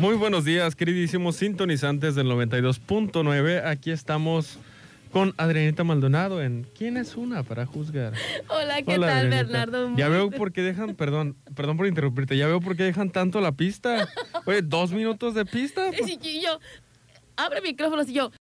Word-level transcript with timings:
Muy 0.00 0.14
buenos 0.14 0.46
días, 0.46 0.76
queridísimos 0.76 1.36
sintonizantes 1.36 2.14
del 2.14 2.26
92.9. 2.28 3.66
Aquí 3.66 3.90
estamos 3.90 4.58
con 5.12 5.34
Adrianita 5.36 5.84
Maldonado 5.84 6.42
en 6.42 6.66
¿Quién 6.74 6.96
es 6.96 7.16
una 7.16 7.42
para 7.42 7.66
juzgar? 7.66 8.14
Hola, 8.48 8.80
¿qué 8.80 8.94
Hola, 8.94 9.08
tal, 9.08 9.26
Adrianita. 9.26 9.36
Bernardo? 9.42 9.96
Ya 9.98 10.08
veo 10.08 10.30
por 10.30 10.52
qué 10.52 10.62
dejan, 10.62 10.94
perdón, 10.94 11.36
perdón 11.54 11.76
por 11.76 11.86
interrumpirte, 11.86 12.38
ya 12.38 12.46
veo 12.46 12.62
por 12.62 12.76
qué 12.76 12.84
dejan 12.84 13.10
tanto 13.10 13.42
la 13.42 13.52
pista. 13.52 14.08
Oye, 14.46 14.62
dos 14.62 14.90
minutos 14.90 15.34
de 15.34 15.44
pista. 15.44 15.90
Sí, 15.92 16.18
y 16.22 16.40
yo, 16.40 16.58
abre 17.36 17.60
micrófonos 17.60 18.08
y 18.08 18.14
yo, 18.14 18.30
¿por 18.30 18.38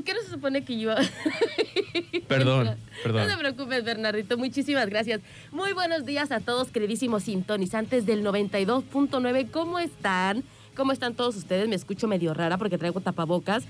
qué 0.00 0.14
no 0.14 0.20
se 0.22 0.30
supone 0.30 0.64
que 0.64 0.78
yo? 0.78 0.94
Perdón, 2.28 2.76
perdón. 3.02 3.28
No 3.28 3.34
te 3.34 3.38
preocupes, 3.38 3.84
Bernardito, 3.84 4.38
muchísimas 4.38 4.88
gracias. 4.88 5.20
Muy 5.50 5.72
buenos 5.72 6.06
días 6.06 6.32
a 6.32 6.40
todos, 6.40 6.68
queridísimos 6.68 7.24
sintonizantes 7.24 8.06
del 8.06 8.24
92.9. 8.24 9.50
¿Cómo 9.50 9.78
están? 9.78 10.44
¿Cómo 10.74 10.92
están 10.92 11.14
todos 11.14 11.36
ustedes? 11.36 11.68
Me 11.68 11.74
escucho 11.74 12.08
medio 12.08 12.32
rara 12.32 12.56
porque 12.56 12.78
traigo 12.78 13.00
tapabocas. 13.00 13.64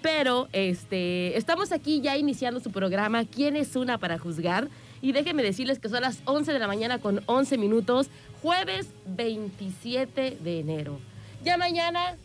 Pero 0.00 0.48
este, 0.52 1.36
estamos 1.36 1.72
aquí 1.72 2.00
ya 2.00 2.16
iniciando 2.16 2.60
su 2.60 2.70
programa 2.70 3.24
¿Quién 3.24 3.56
es 3.56 3.76
una 3.76 3.98
para 3.98 4.18
juzgar? 4.18 4.68
Y 5.02 5.12
déjenme 5.12 5.42
decirles 5.42 5.78
que 5.78 5.88
son 5.88 6.02
las 6.02 6.20
11 6.24 6.52
de 6.52 6.58
la 6.58 6.66
mañana 6.66 6.98
con 6.98 7.22
11 7.26 7.58
minutos, 7.58 8.08
jueves 8.42 8.88
27 9.06 10.38
de 10.40 10.60
enero. 10.60 10.98
Ya 11.44 11.58
mañana 11.58 12.16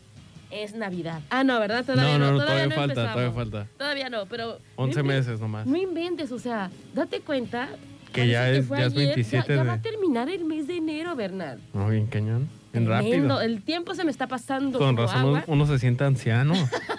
es 0.52 0.74
Navidad. 0.74 1.20
Ah, 1.30 1.42
no, 1.44 1.58
¿verdad? 1.58 1.84
Todavía 1.84 2.18
No, 2.18 2.18
no, 2.18 2.32
no, 2.32 2.38
todavía 2.44 2.64
falta, 2.70 2.82
empezamos. 2.82 3.12
todavía 3.12 3.32
falta. 3.32 3.66
Todavía 3.78 4.08
no, 4.10 4.26
pero... 4.26 4.58
11 4.76 4.96
no 4.96 5.02
inven- 5.04 5.06
meses 5.16 5.40
nomás. 5.40 5.66
No 5.66 5.76
inventes, 5.76 6.30
o 6.32 6.38
sea, 6.38 6.70
date 6.94 7.20
cuenta. 7.20 7.68
Que 8.12 8.28
ya 8.28 8.50
es- 8.50 8.66
fue 8.66 8.78
ya 8.78 8.86
es 8.86 8.92
ayer, 8.92 9.06
27 9.06 9.48
Ya, 9.48 9.54
ya 9.56 9.62
de- 9.62 9.68
va 9.68 9.74
a 9.74 9.80
terminar 9.82 10.28
el 10.28 10.44
mes 10.44 10.66
de 10.66 10.76
enero, 10.76 11.16
Bernal. 11.16 11.58
No, 11.72 11.88
bien 11.88 12.06
cañón, 12.06 12.48
bien 12.72 12.84
Tremendo, 12.84 13.36
rápido. 13.36 13.40
El 13.40 13.62
tiempo 13.62 13.94
se 13.94 14.04
me 14.04 14.10
está 14.10 14.26
pasando 14.26 14.78
Con 14.78 14.96
razón 14.96 15.20
agua. 15.20 15.44
uno 15.46 15.66
se 15.66 15.78
siente 15.78 16.04
anciano. 16.04 16.54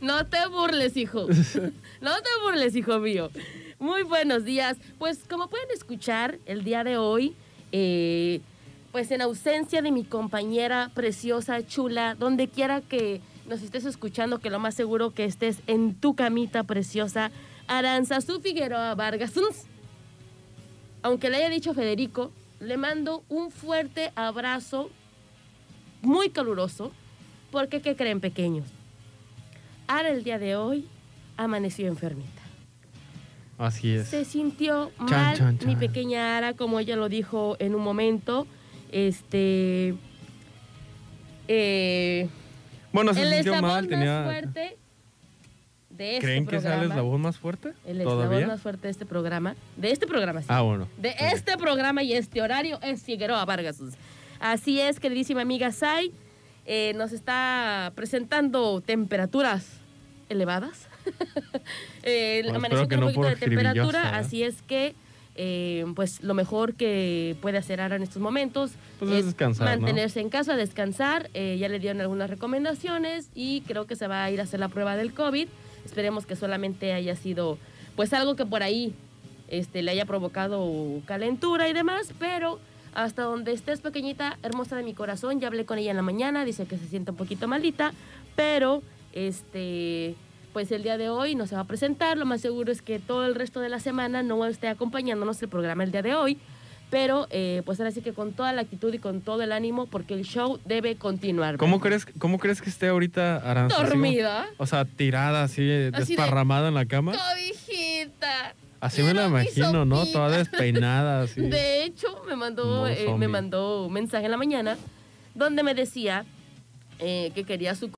No 0.00 0.26
te 0.26 0.38
burles, 0.48 0.96
hijo. 0.96 1.26
No 2.00 2.10
te 2.14 2.28
burles, 2.44 2.74
hijo 2.76 2.98
mío. 2.98 3.30
Muy 3.78 4.02
buenos 4.02 4.44
días. 4.44 4.76
Pues 4.98 5.20
como 5.28 5.48
pueden 5.48 5.68
escuchar, 5.74 6.38
el 6.46 6.64
día 6.64 6.84
de 6.84 6.96
hoy, 6.96 7.34
eh, 7.72 8.40
pues 8.96 9.10
en 9.10 9.20
ausencia 9.20 9.82
de 9.82 9.92
mi 9.92 10.04
compañera 10.04 10.90
preciosa, 10.94 11.62
chula, 11.66 12.14
donde 12.14 12.48
quiera 12.48 12.80
que 12.80 13.20
nos 13.46 13.60
estés 13.60 13.84
escuchando, 13.84 14.38
que 14.38 14.48
lo 14.48 14.58
más 14.58 14.74
seguro 14.74 15.10
que 15.10 15.26
estés 15.26 15.60
en 15.66 15.94
tu 15.94 16.14
camita 16.14 16.64
preciosa, 16.64 17.30
Aranzazú 17.66 18.40
Figueroa 18.40 18.94
Vargas. 18.94 19.34
Aunque 21.02 21.28
le 21.28 21.36
haya 21.36 21.50
dicho 21.50 21.74
Federico, 21.74 22.32
le 22.58 22.78
mando 22.78 23.22
un 23.28 23.50
fuerte 23.50 24.12
abrazo, 24.14 24.88
muy 26.00 26.30
caluroso, 26.30 26.90
porque 27.50 27.82
¿qué 27.82 27.96
creen 27.96 28.22
pequeños? 28.22 28.66
Ara 29.88 30.08
el 30.08 30.24
día 30.24 30.38
de 30.38 30.56
hoy 30.56 30.88
amaneció 31.36 31.86
enfermita. 31.86 32.40
Así 33.58 33.90
es. 33.90 34.08
Se 34.08 34.24
sintió 34.24 34.90
Chan, 35.06 35.08
mal 35.10 35.36
chan, 35.36 35.58
mi 35.66 35.72
chan. 35.72 35.80
pequeña 35.80 36.38
Ara, 36.38 36.54
como 36.54 36.80
ella 36.80 36.96
lo 36.96 37.10
dijo 37.10 37.56
en 37.58 37.74
un 37.74 37.82
momento. 37.82 38.46
Este. 38.92 39.94
eh, 41.48 42.28
Bueno, 42.92 43.14
se 43.14 43.22
el 43.22 43.32
sintió 43.34 43.54
eslabón 43.54 43.70
mal, 43.70 43.88
tenía... 43.88 44.20
más 44.20 44.24
fuerte 44.24 44.76
de 45.90 46.16
este 46.16 46.26
¿Creen 46.26 46.44
que 46.44 46.50
programa. 46.50 46.82
sale 46.82 46.88
la 46.94 47.02
voz 47.02 47.18
más 47.20 47.38
fuerte? 47.38 47.72
El 47.86 48.00
eslabón 48.00 48.24
¿Todavía? 48.26 48.46
más 48.46 48.60
fuerte 48.60 48.86
de 48.86 48.90
este 48.90 49.06
programa. 49.06 49.56
De 49.76 49.90
este 49.90 50.06
programa, 50.06 50.40
sí. 50.42 50.46
Ah, 50.50 50.60
bueno. 50.60 50.88
De 50.98 51.14
este 51.18 51.56
programa 51.56 52.02
y 52.02 52.12
este 52.12 52.42
horario 52.42 52.78
es 52.82 53.02
Figueroa 53.02 53.44
Vargas. 53.44 53.80
Así 54.38 54.78
es, 54.80 55.00
queridísima 55.00 55.40
amiga 55.40 55.72
Sai, 55.72 56.12
eh, 56.66 56.92
nos 56.96 57.12
está 57.12 57.92
presentando 57.94 58.82
temperaturas 58.82 59.78
elevadas. 60.28 60.86
eh, 62.02 62.40
Bueno, 62.42 62.58
amaneció 62.58 62.88
con 62.88 63.00
no 63.00 63.06
un 63.06 63.14
poquito 63.14 63.28
de 63.34 63.36
temperatura, 63.36 64.02
¿eh? 64.02 64.16
así 64.16 64.42
es 64.42 64.60
que 64.62 64.94
eh, 65.36 65.84
pues 65.94 66.22
lo 66.22 66.34
mejor 66.34 66.74
que 66.74 67.36
puede 67.40 67.58
hacer 67.58 67.80
Ara 67.80 67.96
en 67.96 68.02
estos 68.02 68.20
momentos 68.22 68.72
Pues 68.98 69.10
es 69.12 69.24
descansar, 69.26 69.66
¿no? 69.66 69.70
mantenerse 69.76 70.20
en 70.20 70.30
casa, 70.30 70.56
descansar. 70.56 71.30
eh, 71.34 71.56
ya 71.58 71.68
le 71.68 71.78
dieron 71.78 72.00
algunas 72.00 72.30
recomendaciones 72.30 73.28
y 73.34 73.60
creo 73.62 73.86
que 73.86 73.96
se 73.96 74.06
va 74.06 74.24
a 74.24 74.30
ir 74.30 74.40
a 74.40 74.44
hacer 74.44 74.60
la 74.60 74.68
prueba 74.68 74.96
del 74.96 75.12
COVID. 75.12 75.48
Esperemos 75.84 76.26
que 76.26 76.36
solamente 76.36 76.92
haya 76.92 77.14
sido 77.16 77.58
pues 77.94 78.12
algo 78.12 78.34
que 78.36 78.44
por 78.46 78.62
ahí 78.62 78.94
este, 79.48 79.82
le 79.82 79.90
haya 79.92 80.04
provocado 80.06 81.00
calentura 81.06 81.68
y 81.68 81.72
demás, 81.72 82.12
pero 82.18 82.58
hasta 82.94 83.22
donde 83.22 83.52
estés 83.52 83.80
pequeñita, 83.80 84.38
hermosa 84.42 84.76
de 84.76 84.82
mi 84.82 84.94
corazón, 84.94 85.38
ya 85.38 85.48
hablé 85.48 85.66
con 85.66 85.78
ella 85.78 85.90
en 85.90 85.96
la 85.96 86.02
mañana, 86.02 86.44
dice 86.46 86.66
que 86.66 86.78
se 86.78 86.88
siente 86.88 87.10
un 87.10 87.16
poquito 87.18 87.46
malita, 87.46 87.92
pero 88.34 88.82
este 89.12 90.14
pues 90.56 90.72
el 90.72 90.82
día 90.82 90.96
de 90.96 91.10
hoy 91.10 91.34
no 91.34 91.46
se 91.46 91.54
va 91.54 91.60
a 91.60 91.64
presentar, 91.66 92.16
lo 92.16 92.24
más 92.24 92.40
seguro 92.40 92.72
es 92.72 92.80
que 92.80 92.98
todo 92.98 93.26
el 93.26 93.34
resto 93.34 93.60
de 93.60 93.68
la 93.68 93.78
semana 93.78 94.22
no 94.22 94.46
esté 94.46 94.68
acompañándonos 94.68 95.42
el 95.42 95.50
programa 95.50 95.84
el 95.84 95.92
día 95.92 96.00
de 96.00 96.14
hoy, 96.14 96.38
pero 96.88 97.26
eh, 97.28 97.60
pues 97.66 97.78
ahora 97.78 97.90
sí 97.90 98.00
que 98.00 98.14
con 98.14 98.32
toda 98.32 98.54
la 98.54 98.62
actitud 98.62 98.94
y 98.94 98.98
con 98.98 99.20
todo 99.20 99.42
el 99.42 99.52
ánimo, 99.52 99.84
porque 99.84 100.14
el 100.14 100.22
show 100.22 100.58
debe 100.64 100.96
continuar. 100.96 101.58
¿Cómo 101.58 101.78
crees, 101.78 102.06
¿Cómo 102.18 102.38
crees 102.38 102.62
que 102.62 102.70
esté 102.70 102.88
ahorita 102.88 103.36
Aranza? 103.36 103.76
Así 103.76 103.86
Dormida. 103.90 104.46
O 104.56 104.66
sea, 104.66 104.86
tirada 104.86 105.42
así, 105.42 105.60
Así 105.60 105.68
de- 105.68 105.90
desparramada 105.90 106.68
en 106.68 106.74
la 106.74 106.86
cama. 106.86 107.12
Cobijita. 107.12 108.54
Así 108.80 109.02
me 109.02 109.12
la 109.12 109.26
imagino, 109.26 109.84
¿no? 109.84 110.06
Toda 110.06 110.38
despeinada, 110.38 111.20
así. 111.24 111.42
De 111.42 111.84
hecho, 111.84 112.22
me 112.26 112.34
mandó, 112.34 112.88
eh, 112.88 113.14
me 113.18 113.28
mandó 113.28 113.88
un 113.88 113.92
mensaje 113.92 114.24
en 114.24 114.30
la 114.30 114.38
mañana 114.38 114.78
donde 115.34 115.62
me 115.62 115.74
decía 115.74 116.24
eh, 116.98 117.30
que 117.34 117.44
quería 117.44 117.74
su 117.74 117.90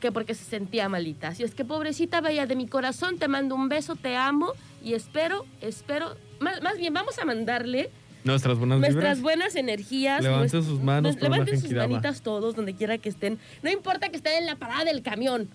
que 0.00 0.12
porque 0.12 0.34
se 0.34 0.44
sentía 0.44 0.88
malita. 0.88 1.28
Así 1.28 1.42
es 1.42 1.54
que, 1.54 1.64
pobrecita, 1.64 2.20
vaya 2.20 2.46
de 2.46 2.56
mi 2.56 2.66
corazón, 2.66 3.18
te 3.18 3.28
mando 3.28 3.54
un 3.54 3.68
beso, 3.68 3.96
te 3.96 4.16
amo 4.16 4.52
y 4.82 4.94
espero, 4.94 5.44
espero, 5.60 6.16
más, 6.40 6.62
más 6.62 6.76
bien 6.78 6.92
vamos 6.94 7.18
a 7.18 7.24
mandarle 7.24 7.90
Nuestras 8.24 8.58
buenas 8.58 8.80
nuestras 8.80 9.20
buenas 9.20 9.54
energías. 9.54 10.20
Levanten 10.22 10.64
sus 10.64 10.80
manos 10.82 11.14
Levanten 11.20 11.60
sus 11.60 11.70
manitas 11.72 12.22
todos, 12.22 12.56
donde 12.56 12.74
quiera 12.74 12.98
que 12.98 13.08
estén. 13.08 13.38
No 13.62 13.70
importa 13.70 14.08
que 14.08 14.16
estén 14.16 14.38
en 14.38 14.46
la 14.46 14.56
parada 14.56 14.84
del 14.84 15.02
camión. 15.02 15.48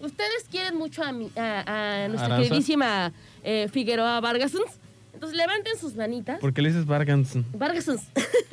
Ustedes 0.00 0.46
quieren 0.50 0.78
mucho 0.78 1.04
a, 1.04 1.12
mi- 1.12 1.30
a, 1.36 2.04
a 2.04 2.08
nuestra 2.08 2.26
Aranza. 2.26 2.42
queridísima 2.48 3.12
eh, 3.44 3.68
Figueroa 3.70 4.18
Vargasons. 4.20 4.78
Entonces 5.12 5.36
levanten 5.36 5.76
sus 5.78 5.94
manitas. 5.94 6.40
¿Por 6.40 6.54
qué 6.54 6.62
le 6.62 6.70
dices 6.70 6.86
Vargas? 6.86 7.34
Vargasons. 7.52 8.02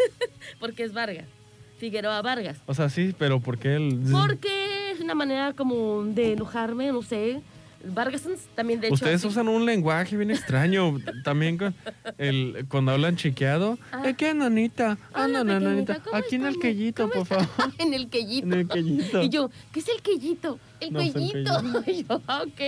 Porque 0.59 0.83
es 0.83 0.91
Vargas. 0.91 1.25
Figueroa 1.77 2.21
Vargas. 2.21 2.57
O 2.65 2.73
sea, 2.73 2.89
sí, 2.89 3.15
pero 3.17 3.39
¿por 3.39 3.57
qué 3.59 3.75
el...? 3.75 4.01
Porque 4.11 4.76
es 4.97 5.03
una 5.03 5.15
manera 5.15 5.53
como 5.53 6.03
de 6.03 6.33
enojarme, 6.33 6.87
no 6.91 7.01
sé. 7.01 7.41
Vargasons 7.85 8.39
también, 8.55 8.81
de 8.81 8.87
hecho. 8.87 8.95
Ustedes 8.95 9.23
usan 9.23 9.47
un 9.47 9.63
lenguaje 9.65 10.17
bien 10.17 10.31
extraño. 10.31 10.97
También 11.23 11.57
con 11.57 11.75
el, 12.17 12.65
cuando 12.69 12.91
hablan 12.91 13.15
chiqueado. 13.15 13.77
Ah. 13.91 14.01
¿Eh, 14.03 14.15
qué 14.17 14.33
nanita? 14.33 14.97
Ah, 15.13 15.25
Hola, 15.25 15.43
no, 15.43 15.59
no, 15.59 15.59
pequeñita, 15.59 15.93
nanita. 15.93 15.99
¿cómo 16.03 16.15
Aquí 16.17 16.35
en 16.35 16.45
el 16.47 16.59
quellito, 16.59 17.09
¿Cómo 17.09 17.23
por 17.23 17.45
favor. 17.45 17.73
en 17.77 17.93
el 17.93 18.09
quellito. 18.09 18.47
En 18.47 18.53
el 18.53 18.67
quellito. 18.67 19.21
Y 19.21 19.29
yo, 19.29 19.51
¿qué 19.71 19.79
es 19.79 19.87
el 19.89 20.01
quellito? 20.01 20.59
El 20.79 20.91
No 20.91 21.01
el 21.01 21.13
cuellito. 21.13 21.61
Y 21.87 22.03
yo, 22.03 22.21
ah, 22.27 22.41
ok. 22.43 22.59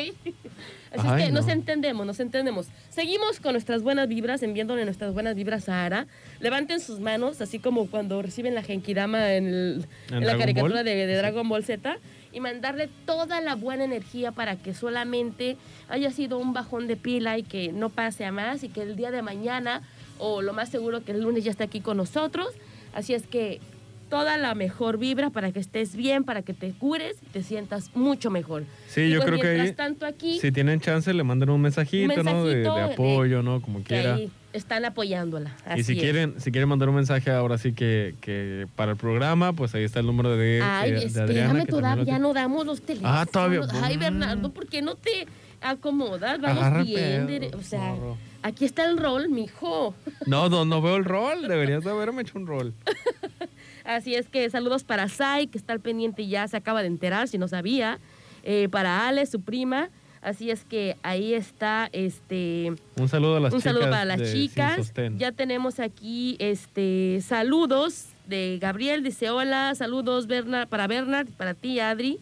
Así 0.92 1.08
Ay, 1.08 1.22
es 1.22 1.28
que 1.28 1.32
nos 1.34 1.48
no. 1.48 1.52
entendemos, 1.54 2.06
nos 2.06 2.20
entendemos. 2.20 2.68
Seguimos 2.90 3.40
con 3.40 3.54
nuestras 3.54 3.82
buenas 3.82 4.08
vibras, 4.08 4.42
enviándole 4.44 4.86
nuestras 4.86 5.14
buenas 5.14 5.36
vibras 5.36 5.70
a 5.70 5.86
Ara. 5.86 6.08
Levanten 6.40 6.80
sus 6.80 7.00
manos, 7.00 7.42
así 7.42 7.60
como 7.60 7.88
cuando 7.88 8.22
reciben 8.22 8.54
la 8.56 8.62
Genkidama 8.64 9.34
en, 9.34 9.48
el- 9.48 9.86
¿En 10.10 10.18
en 10.18 10.26
la 10.28 10.38
caricatura 10.38 10.84
de, 10.84 10.96
de 11.08 11.16
Dragon 11.16 11.48
Ball 11.50 11.64
Z. 11.66 11.98
Y 12.32 12.40
mandarle 12.40 12.90
toda 13.06 13.42
la 13.42 13.56
buena 13.56 13.84
energía 13.86 14.32
para 14.32 14.56
que 14.56 14.74
solamente 14.74 15.58
haya 15.90 16.12
sido 16.12 16.38
un 16.38 16.54
bajón 16.54 16.88
de 16.88 16.96
pila 16.96 17.38
y 17.38 17.44
que 17.44 17.72
no 17.72 17.90
pase 17.90 18.26
a 18.26 18.32
más 18.32 18.64
y 18.64 18.70
que 18.70 18.84
el 18.84 18.96
día 18.96 19.12
de 19.12 19.22
mañana 19.22 19.82
o 20.20 20.42
lo 20.42 20.54
más 20.54 20.70
seguro 20.70 21.04
que 21.04 21.12
el 21.14 21.22
lunes 21.22 21.44
ya 21.44 21.52
esté 21.52 21.64
aquí 21.64 21.82
con 21.82 21.98
nosotros. 21.98 22.50
Así 22.94 23.14
es 23.14 23.26
que 23.26 23.60
toda 24.10 24.38
la 24.38 24.56
mejor 24.56 24.98
vibra 24.98 25.30
para 25.30 25.52
que 25.52 25.60
estés 25.60 25.96
bien, 25.96 26.24
para 26.24 26.42
que 26.42 26.54
te 26.54 26.72
cures 26.72 27.18
y 27.22 27.26
te 27.28 27.44
sientas 27.44 27.96
mucho 27.96 28.30
mejor. 28.30 28.66
Sí, 28.88 29.02
Y 29.02 29.10
yo 29.12 29.18
pues 29.20 29.28
creo 29.28 29.40
que 29.40 29.48
mientras 29.48 29.70
ahí, 29.70 29.76
tanto 29.76 30.06
aquí, 30.06 30.40
si 30.40 30.52
tienen 30.52 30.80
chance, 30.82 31.14
le 31.14 31.24
mandan 31.24 31.50
un 31.50 31.62
mensajito, 31.62 32.20
Un 32.20 32.26
¿no? 32.26 32.46
De, 32.46 32.68
apoyo, 32.68 33.42
¿no? 33.42 33.62
Como 33.62 33.82
quiera. 33.84 34.16
ahí 34.16 34.32
están 34.54 34.84
apoyándola. 34.86 35.56
Y 35.78 35.84
si 35.84 35.94
es. 35.94 36.00
quieren, 36.00 36.40
si 36.40 36.52
quieren 36.52 36.70
mandar 36.70 36.90
un 36.90 36.96
mensaje 36.96 37.30
ahora 37.32 37.58
sí 37.58 37.74
que, 37.74 38.16
que 38.22 38.68
para 38.76 38.92
el 38.92 38.98
programa, 38.98 39.54
pues 39.54 39.74
ahí 39.76 39.84
está 39.84 40.00
el 40.00 40.06
número 40.08 40.36
de, 40.36 40.62
Ay, 40.64 40.90
eh, 40.92 40.94
de 40.94 41.06
espérame, 41.06 41.30
Adriana. 41.30 41.66
que 41.66 41.72
todavía 41.72 42.20
lo 42.20 42.28
no 42.30 42.34
damos 42.34 42.66
los 42.66 42.82
teléfonos. 42.82 43.16
Ah, 43.20 43.26
todavía. 43.26 43.62
Ay, 43.84 43.98
Mm. 43.98 44.00
Bernardo, 44.00 44.50
¿por 44.52 44.68
qué 44.68 44.82
no 44.82 44.96
te 44.96 45.28
acomodas? 45.62 46.40
Vamos 46.42 46.58
Agarra 46.64 46.84
bien. 46.84 47.28
pedo, 47.28 47.58
o 47.58 47.62
sea, 47.62 47.92
morro. 47.94 48.18
aquí 48.42 48.66
está 48.66 48.86
el 48.86 48.98
rol, 48.98 49.30
mijo. 49.30 49.94
No, 50.26 50.50
no, 50.50 50.66
no 50.66 50.82
veo 50.82 50.96
el 50.96 51.06
rol. 51.06 51.48
Deberías 51.48 51.84
de 51.84 51.92
haberme 51.92 52.22
hecho 52.24 52.38
un 52.40 52.48
rol. 52.48 52.74
Así 53.86 54.14
es 54.16 54.28
que 54.30 54.50
saludos 54.50 54.84
para 54.84 55.10
Sai, 55.10 55.48
que 55.48 55.58
está 55.58 55.74
al 55.74 55.80
pendiente 55.80 56.22
y 56.24 56.30
ya 56.30 56.48
se 56.48 56.58
acaba 56.58 56.82
de 56.82 56.88
enterar, 56.88 57.28
si 57.28 57.38
no 57.38 57.48
sabía. 57.48 58.00
Eh, 58.44 58.68
para 58.70 59.08
Ale, 59.08 59.26
su 59.26 59.42
prima. 59.42 59.90
Así 60.22 60.52
es 60.52 60.66
que 60.66 60.98
ahí 61.02 61.34
está 61.34 61.90
este 61.94 62.74
Un 62.98 63.08
saludo 63.08 63.38
a 63.38 63.40
las 63.40 63.54
un 63.54 63.60
chicas. 63.60 63.74
saludo 63.74 63.90
para 63.90 64.06
las 64.06 64.20
de 64.20 64.34
chicas. 64.34 64.94
Ya 65.18 65.32
tenemos 65.32 65.80
aquí 65.80 66.36
este 66.40 67.22
saludos 67.22 68.08
de 68.28 68.58
Gabriel, 68.62 69.02
dice 69.04 69.30
hola, 69.30 69.74
saludos 69.76 70.28
Bernard, 70.28 70.68
para 70.68 70.88
Bernard, 70.88 71.28
para 71.38 71.54
ti 71.54 71.80
Adri. 71.80 72.20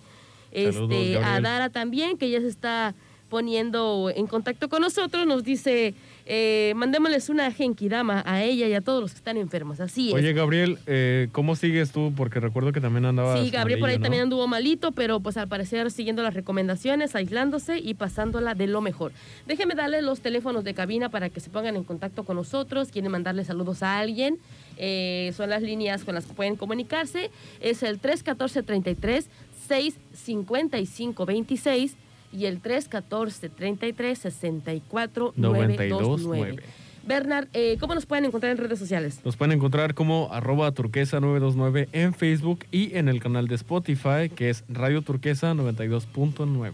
Saludos, 0.54 0.92
Este, 0.96 1.18
a. 1.18 1.42
Dara 1.42 1.70
también, 1.70 2.18
que 2.18 2.30
ya 2.30 2.40
se 2.40 2.48
está 2.48 2.94
poniendo 3.30 4.10
en 4.16 4.26
contacto 4.28 4.70
con 4.70 4.82
nosotros, 4.82 5.28
nos 5.28 5.44
dice, 5.44 5.94
eh, 6.30 6.74
mandémosles 6.76 7.30
una 7.30 7.50
genkidama 7.52 8.22
a 8.26 8.44
ella 8.44 8.68
y 8.68 8.74
a 8.74 8.82
todos 8.82 9.02
los 9.02 9.12
que 9.12 9.18
están 9.18 9.38
enfermos. 9.38 9.80
Así 9.80 10.10
es. 10.10 10.14
Oye, 10.14 10.34
Gabriel, 10.34 10.78
eh, 10.86 11.30
¿cómo 11.32 11.56
sigues 11.56 11.92
tú? 11.92 12.14
Porque 12.16 12.42
recuerdo 12.42 12.74
que 12.74 12.82
también 12.82 13.06
andabas. 13.06 13.40
Sí, 13.40 13.50
Gabriel 13.50 13.80
por 13.80 13.90
ahí 13.90 14.00
también 14.00 14.24
anduvo 14.24 14.46
malito, 14.48 14.92
pero 14.92 15.22
pues 15.22 15.38
al 15.38 15.48
parecer 15.48 15.90
siguiendo 15.90 16.24
las 16.24 16.34
recomendaciones, 16.34 17.16
aislándose 17.16 17.80
y 17.80 17.94
pasándola 17.94 18.56
de 18.56 18.68
lo 18.68 18.82
mejor. 18.82 19.14
Déjeme 19.46 19.74
darle 19.74 20.02
los 20.02 20.20
teléfonos 20.20 20.66
de 20.66 20.74
cabina 20.74 21.08
para 21.10 21.30
que 21.30 21.40
se 21.40 21.50
pongan 21.50 21.78
en 21.78 21.86
contacto 21.86 22.26
con 22.26 22.36
nosotros. 22.36 22.90
Quieren 22.92 23.12
mandarle 23.12 23.46
saludos 23.46 23.84
a 23.84 24.00
alguien. 24.00 24.38
eh, 24.80 25.34
son 25.36 25.50
las 25.50 25.64
líneas 25.64 26.04
con 26.04 26.14
las 26.14 26.26
que 26.26 26.34
pueden 26.34 26.56
comunicarse. 26.56 27.32
Es 27.62 27.82
el 27.84 28.02
314-33 28.02 29.26
655-26 29.70 31.92
y 32.32 32.46
el 32.46 32.62
314-33 32.62 34.16
64 34.16 35.34
929. 35.36 36.64
Bernard, 37.08 37.48
eh, 37.54 37.78
¿cómo 37.80 37.96
nos 37.96 38.06
pueden 38.06 38.26
encontrar 38.26 38.52
en 38.52 38.58
redes 38.58 38.80
sociales? 38.80 39.22
Nos 39.24 39.38
pueden 39.38 39.54
encontrar 39.54 39.94
como 39.94 40.28
arroba 40.34 40.70
turquesa 40.74 41.22
929 41.22 41.88
en 41.94 42.14
Facebook 42.14 42.66
y 42.70 42.98
en 42.98 43.08
el 43.08 43.22
canal 43.22 43.48
de 43.48 43.56
Spotify, 43.56 44.30
que 44.36 44.50
es 44.50 44.66
Radio 44.68 45.02
Turquesa 45.02 45.54
92.9. 45.54 46.72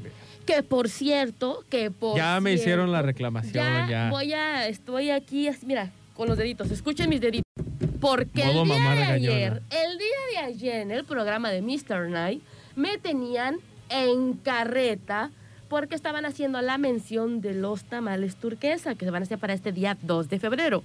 Que 0.47 0.63
por 0.63 0.89
cierto, 0.89 1.63
que 1.69 1.91
por 1.91 2.17
Ya 2.17 2.39
me 2.41 2.51
hicieron 2.51 2.91
la 2.91 3.03
reclamación, 3.03 3.63
ya, 3.63 3.87
ya. 3.87 4.09
voy 4.09 4.33
a, 4.33 4.67
estoy 4.67 5.11
aquí, 5.11 5.47
mira, 5.67 5.91
con 6.15 6.27
los 6.27 6.37
deditos, 6.37 6.71
escuchen 6.71 7.09
mis 7.09 7.21
deditos. 7.21 7.43
Porque 8.01 8.43
Modo 8.43 8.63
el 8.63 8.69
día 8.69 8.95
de 8.95 9.03
ayer, 9.03 9.61
el 9.69 9.97
día 9.97 10.17
de 10.31 10.37
ayer 10.47 10.75
en 10.81 10.91
el 10.91 11.05
programa 11.05 11.51
de 11.51 11.61
Mr. 11.61 12.09
Night, 12.09 12.41
me 12.75 12.97
tenían 12.97 13.57
en 13.89 14.33
carreta 14.33 15.31
porque 15.73 15.95
estaban 15.95 16.23
haciendo 16.23 16.61
la 16.61 16.77
mención 16.77 17.41
de 17.41 17.55
los 17.55 17.83
tamales 17.85 18.35
turquesa 18.35 18.93
que 18.93 19.05
se 19.05 19.09
van 19.09 19.23
a 19.23 19.25
hacer 19.25 19.39
para 19.39 19.53
este 19.55 19.71
día 19.71 19.97
2 20.03 20.29
de 20.29 20.37
febrero. 20.37 20.83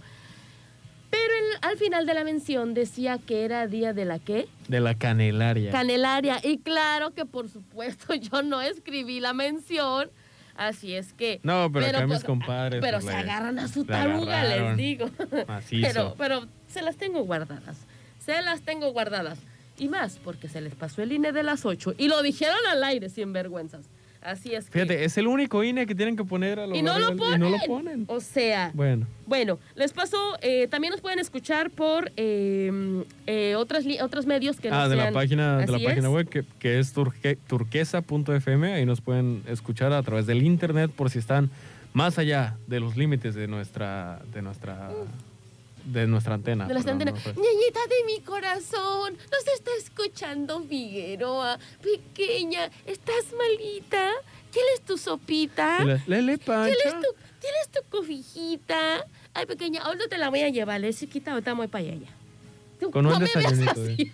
Pero 1.10 1.24
el- 1.24 1.58
al 1.70 1.76
final 1.76 2.06
de 2.06 2.14
la 2.14 2.24
mención 2.24 2.72
decía 2.72 3.18
que 3.18 3.44
era 3.44 3.66
día 3.66 3.92
de 3.92 4.06
la 4.06 4.18
qué? 4.18 4.48
De 4.66 4.80
la 4.80 4.94
Canelaria. 4.94 5.70
Canelaria. 5.72 6.40
Y 6.42 6.60
claro 6.60 7.12
que 7.12 7.26
por 7.26 7.50
supuesto 7.50 8.14
yo 8.14 8.40
no 8.40 8.62
escribí 8.62 9.20
la 9.20 9.34
mención. 9.34 10.08
Así 10.56 10.94
es 10.94 11.12
que. 11.12 11.40
No, 11.42 11.70
pero, 11.70 11.84
acá 11.88 12.06
mis 12.06 12.14
pues, 12.14 12.24
compadres. 12.24 12.80
Pero 12.80 13.00
pues, 13.00 13.14
se 13.14 13.20
agarran 13.20 13.58
a 13.58 13.68
su 13.68 13.84
taruga, 13.84 14.42
les 14.44 14.74
digo. 14.78 15.10
Macizo. 15.46 15.86
Pero, 15.86 16.14
pero 16.16 16.46
se 16.66 16.80
las 16.80 16.96
tengo 16.96 17.20
guardadas. 17.24 17.76
Se 18.20 18.40
las 18.40 18.62
tengo 18.62 18.90
guardadas. 18.92 19.38
Y 19.76 19.88
más, 19.88 20.18
porque 20.24 20.48
se 20.48 20.62
les 20.62 20.74
pasó 20.74 21.02
el 21.02 21.12
INE 21.12 21.32
de 21.32 21.42
las 21.42 21.66
8 21.66 21.92
y 21.98 22.08
lo 22.08 22.22
dijeron 22.22 22.56
al 22.70 22.82
aire 22.84 23.10
sin 23.10 23.34
vergüenzas. 23.34 23.84
Así 24.22 24.54
es 24.54 24.66
que. 24.66 24.72
Fíjate, 24.72 25.04
es 25.04 25.16
el 25.18 25.26
único 25.26 25.62
INE 25.62 25.86
que 25.86 25.94
tienen 25.94 26.16
que 26.16 26.24
poner 26.24 26.58
a 26.58 26.66
lo 26.66 26.74
y 26.74 26.82
no 26.82 26.98
lo 26.98 27.16
ponen. 27.16 27.34
Y 27.36 27.38
no 27.38 27.50
lo 27.50 27.58
ponen. 27.66 28.04
O 28.08 28.20
sea, 28.20 28.70
Bueno, 28.74 29.06
bueno, 29.26 29.58
les 29.76 29.92
paso, 29.92 30.16
eh, 30.42 30.66
también 30.68 30.90
nos 30.92 31.00
pueden 31.00 31.18
escuchar 31.18 31.70
por 31.70 32.10
eh, 32.16 33.04
eh, 33.26 33.54
otras 33.56 33.84
otros 34.02 34.26
medios 34.26 34.58
que 34.60 34.70
no 34.70 34.76
ah, 34.76 34.88
de 34.88 34.96
la 34.96 35.02
sean- 35.04 35.14
página, 35.14 35.58
de 35.58 35.66
la 35.72 35.78
página 35.78 36.10
web 36.10 36.28
que, 36.28 36.44
que 36.58 36.78
es 36.78 36.92
turque- 36.94 37.38
turquesa.fm. 37.46 38.72
Ahí 38.74 38.84
nos 38.86 39.00
pueden 39.00 39.42
escuchar 39.46 39.92
a 39.92 40.02
través 40.02 40.26
del 40.26 40.42
internet 40.42 40.90
por 40.94 41.10
si 41.10 41.18
están 41.18 41.50
más 41.92 42.18
allá 42.18 42.56
de 42.66 42.80
los 42.80 42.96
límites 42.96 43.34
de 43.34 43.48
nuestra, 43.48 44.20
de 44.32 44.42
nuestra, 44.42 44.90
de 45.92 46.06
nuestra 46.06 46.34
antena. 46.34 46.66
De 46.66 46.74
perdón, 46.74 46.92
antenas. 46.92 47.14
no, 47.14 47.20
pues. 47.20 47.36
Ñañita 47.36 47.80
de 47.88 48.04
mi 48.06 48.20
corazón, 48.20 49.16
nos 49.30 49.54
está 49.54 49.70
escuchando 49.78 50.62
Figueroa. 50.62 51.58
Pequeña, 51.82 52.70
¿estás 52.86 53.26
malita? 53.36 54.10
¿Quieres 54.52 54.80
tu 54.86 54.96
sopita? 54.96 55.84
Lele, 56.06 56.38
Pancha. 56.38 56.74
¿Tienes 56.74 57.00
tu, 57.00 57.14
¿Tienes 57.40 57.68
tu 57.70 57.80
cobijita? 57.90 59.04
Ay, 59.34 59.46
pequeña, 59.46 59.82
ahorita 59.82 60.08
te 60.08 60.18
la 60.18 60.30
voy 60.30 60.40
a 60.40 60.48
llevar, 60.48 60.84
es 60.84 60.98
chiquita, 60.98 61.32
ahorita 61.32 61.54
voy 61.54 61.68
para 61.68 61.84
allá. 61.84 62.08
Tú 62.80 62.90
Con 62.90 63.06
un 63.06 63.12
no 63.12 63.18
me 63.18 63.26
veas 63.26 63.58
desayunito, 63.58 63.82
así. 63.82 64.12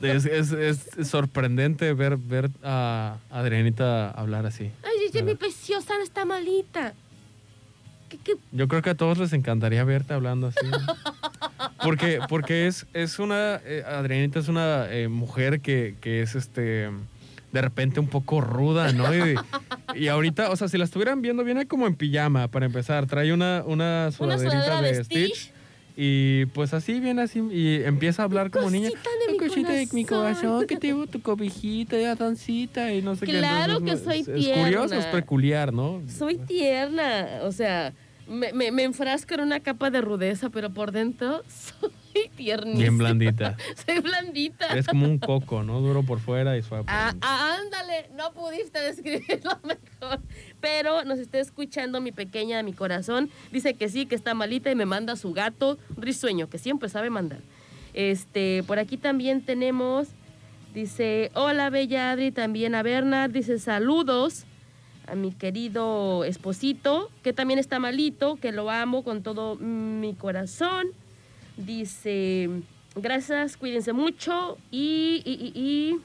Es, 0.00 0.26
es, 0.26 0.52
es 0.52 1.08
sorprendente 1.08 1.92
ver, 1.92 2.16
ver 2.16 2.50
a 2.62 3.18
Adrianita 3.30 4.10
hablar 4.10 4.46
así. 4.46 4.70
Ay, 4.82 5.22
mi 5.22 5.34
preciosa 5.36 5.94
está 6.02 6.24
malita. 6.24 6.94
¿Qué, 8.24 8.32
qué? 8.32 8.32
Yo 8.52 8.68
creo 8.68 8.82
que 8.82 8.90
a 8.90 8.94
todos 8.94 9.18
les 9.18 9.32
encantaría 9.32 9.84
verte 9.84 10.14
hablando 10.14 10.48
así. 10.48 10.58
Porque, 11.82 12.20
porque 12.28 12.66
es, 12.66 12.86
es 12.94 13.18
una. 13.18 13.60
eh, 13.64 13.84
Adrianita 13.86 14.38
es 14.38 14.48
una 14.48 14.86
eh, 14.90 15.08
mujer 15.08 15.60
que, 15.60 15.96
que 16.00 16.22
es 16.22 16.34
este. 16.34 16.90
De 17.52 17.60
repente 17.62 18.00
un 18.00 18.08
poco 18.08 18.40
ruda, 18.40 18.92
¿no? 18.92 19.14
Y, 19.14 19.36
y 19.94 20.08
ahorita, 20.08 20.50
o 20.50 20.56
sea, 20.56 20.66
si 20.68 20.76
la 20.76 20.84
estuvieran 20.84 21.22
viendo, 21.22 21.44
viene 21.44 21.66
como 21.66 21.86
en 21.86 21.94
pijama, 21.94 22.48
para 22.48 22.66
empezar. 22.66 23.06
Trae 23.06 23.32
una, 23.32 23.62
una 23.64 24.08
Una 24.18 24.38
sudaderita 24.38 24.64
sudadera 24.64 24.80
de, 24.82 25.04
Stitch. 25.04 25.34
Stitch. 25.34 25.54
Y 25.96 26.46
pues 26.46 26.74
así 26.74 26.98
viene 26.98 27.22
así. 27.22 27.38
Y 27.52 27.84
empieza 27.84 28.22
a 28.22 28.24
hablar 28.24 28.50
como 28.50 28.68
niña. 28.68 28.88
De 28.88 29.32
mi 29.32 29.38
Cosita 29.38 29.70
de 29.72 29.86
mi 29.92 30.04
corazón. 30.04 30.66
que 30.66 30.76
tengo 30.76 31.06
tu 31.06 31.22
cobijita, 31.22 31.96
ya 31.96 32.16
tancita 32.16 32.92
y 32.92 33.00
no 33.02 33.14
sé 33.14 33.26
qué. 33.26 33.38
Claro 33.38 33.78
que 33.80 33.96
soy 33.98 34.20
es, 34.20 34.28
es 34.28 34.48
curioso, 34.48 34.86
es 34.86 34.90
tierna. 35.02 35.10
peculiar, 35.12 35.72
¿no? 35.72 36.02
Soy 36.08 36.38
tierna, 36.38 37.38
o 37.42 37.52
sea, 37.52 37.92
me, 38.28 38.52
me, 38.52 38.70
me 38.72 38.82
enfrasco 38.84 39.34
en 39.34 39.40
una 39.40 39.60
capa 39.60 39.90
de 39.90 40.00
rudeza, 40.00 40.50
pero 40.50 40.70
por 40.70 40.92
dentro 40.92 41.42
soy 41.48 42.28
tiernita. 42.36 42.78
Bien 42.78 42.96
blandita. 42.96 43.56
Soy 43.86 43.98
blandita. 44.00 44.66
Es 44.76 44.86
como 44.86 45.04
un 45.06 45.18
coco, 45.18 45.62
¿no? 45.64 45.80
Duro 45.80 46.02
por 46.04 46.20
fuera 46.20 46.56
y 46.56 46.62
suave 46.62 46.84
por 46.84 46.92
Ah, 46.94 47.10
dentro. 47.10 47.28
ah, 47.30 47.56
ándale, 47.60 48.08
no 48.16 48.32
pudiste 48.32 48.78
describirlo 48.82 49.50
mejor. 49.64 50.20
Pero 50.60 51.04
nos 51.04 51.18
está 51.18 51.38
escuchando 51.40 52.00
mi 52.00 52.12
pequeña 52.12 52.56
de 52.58 52.62
mi 52.62 52.72
corazón. 52.72 53.30
Dice 53.52 53.74
que 53.74 53.88
sí, 53.88 54.06
que 54.06 54.14
está 54.14 54.32
malita 54.34 54.70
y 54.70 54.74
me 54.76 54.86
manda 54.86 55.16
su 55.16 55.32
gato 55.32 55.76
risueño, 55.96 56.48
que 56.48 56.58
siempre 56.58 56.88
sabe 56.88 57.10
mandar. 57.10 57.40
Este, 57.94 58.62
por 58.66 58.78
aquí 58.78 58.96
también 58.96 59.42
tenemos, 59.44 60.08
dice, 60.72 61.30
hola 61.34 61.68
Bella 61.70 62.12
Adri, 62.12 62.30
también 62.32 62.74
a 62.74 62.82
Bernard, 62.82 63.30
dice 63.32 63.58
saludos 63.58 64.46
a 65.06 65.14
mi 65.14 65.32
querido 65.32 66.24
esposito, 66.24 67.10
que 67.22 67.32
también 67.32 67.58
está 67.58 67.78
malito, 67.78 68.36
que 68.36 68.52
lo 68.52 68.70
amo 68.70 69.02
con 69.04 69.22
todo 69.22 69.56
mi 69.56 70.14
corazón. 70.14 70.86
Dice, 71.56 72.48
gracias, 72.96 73.56
cuídense 73.56 73.92
mucho 73.92 74.58
y, 74.70 75.22
y- 75.24 75.52
y- 75.54 75.60
y 75.60 75.96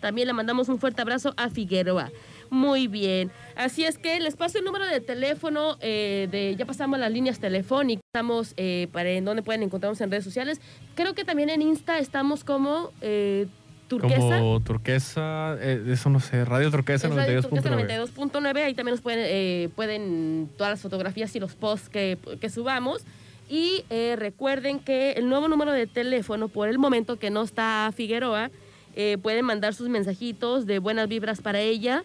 también 0.00 0.26
le 0.28 0.32
mandamos 0.32 0.68
un 0.68 0.78
fuerte 0.78 1.02
abrazo 1.02 1.34
a 1.36 1.50
Figueroa. 1.50 2.10
Muy 2.50 2.86
bien. 2.88 3.30
Así 3.56 3.84
es 3.84 3.98
que 3.98 4.20
les 4.20 4.36
paso 4.36 4.58
el 4.58 4.64
número 4.64 4.86
de 4.86 5.00
teléfono 5.00 5.76
de, 5.76 6.28
de- 6.30 6.54
ya 6.56 6.66
pasamos 6.66 6.98
las 6.98 7.10
líneas 7.10 7.38
telefónicas, 7.40 8.02
estamos 8.14 8.54
eh, 8.56 8.88
para 8.92 9.10
en 9.10 9.24
donde 9.24 9.42
pueden 9.42 9.62
encontrarnos 9.62 10.00
en 10.00 10.10
redes 10.10 10.24
sociales. 10.24 10.60
Creo 10.94 11.14
que 11.14 11.24
también 11.24 11.50
en 11.50 11.62
Insta 11.62 11.98
estamos 11.98 12.44
como 12.44 12.90
eh, 13.00 13.46
Turquesa. 13.88 14.16
Como 14.16 14.60
turquesa, 14.60 15.56
eh, 15.60 15.84
eso 15.88 16.10
no 16.10 16.20
sé, 16.20 16.44
Radio 16.44 16.70
Turquesa 16.70 17.08
Es 17.08 17.14
Radio 17.14 17.40
92.9. 17.40 17.48
Turquesa 17.48 17.70
92.9, 17.70 18.56
ahí 18.64 18.74
también 18.74 18.94
nos 18.94 19.00
pueden, 19.00 19.20
eh, 19.22 19.68
pueden 19.76 20.48
todas 20.56 20.72
las 20.72 20.80
fotografías 20.80 21.34
y 21.36 21.40
los 21.40 21.54
posts 21.54 21.88
que, 21.88 22.18
que 22.40 22.48
subamos. 22.48 23.04
Y 23.48 23.84
eh, 23.90 24.16
recuerden 24.18 24.80
que 24.80 25.12
el 25.12 25.28
nuevo 25.28 25.48
número 25.48 25.72
de 25.72 25.86
teléfono, 25.86 26.48
por 26.48 26.68
el 26.68 26.78
momento 26.78 27.18
que 27.18 27.30
no 27.30 27.42
está 27.42 27.90
Figueroa, 27.94 28.50
eh, 28.96 29.18
pueden 29.22 29.44
mandar 29.44 29.74
sus 29.74 29.88
mensajitos 29.88 30.66
de 30.66 30.78
buenas 30.78 31.08
vibras 31.08 31.40
para 31.40 31.60
ella 31.60 32.04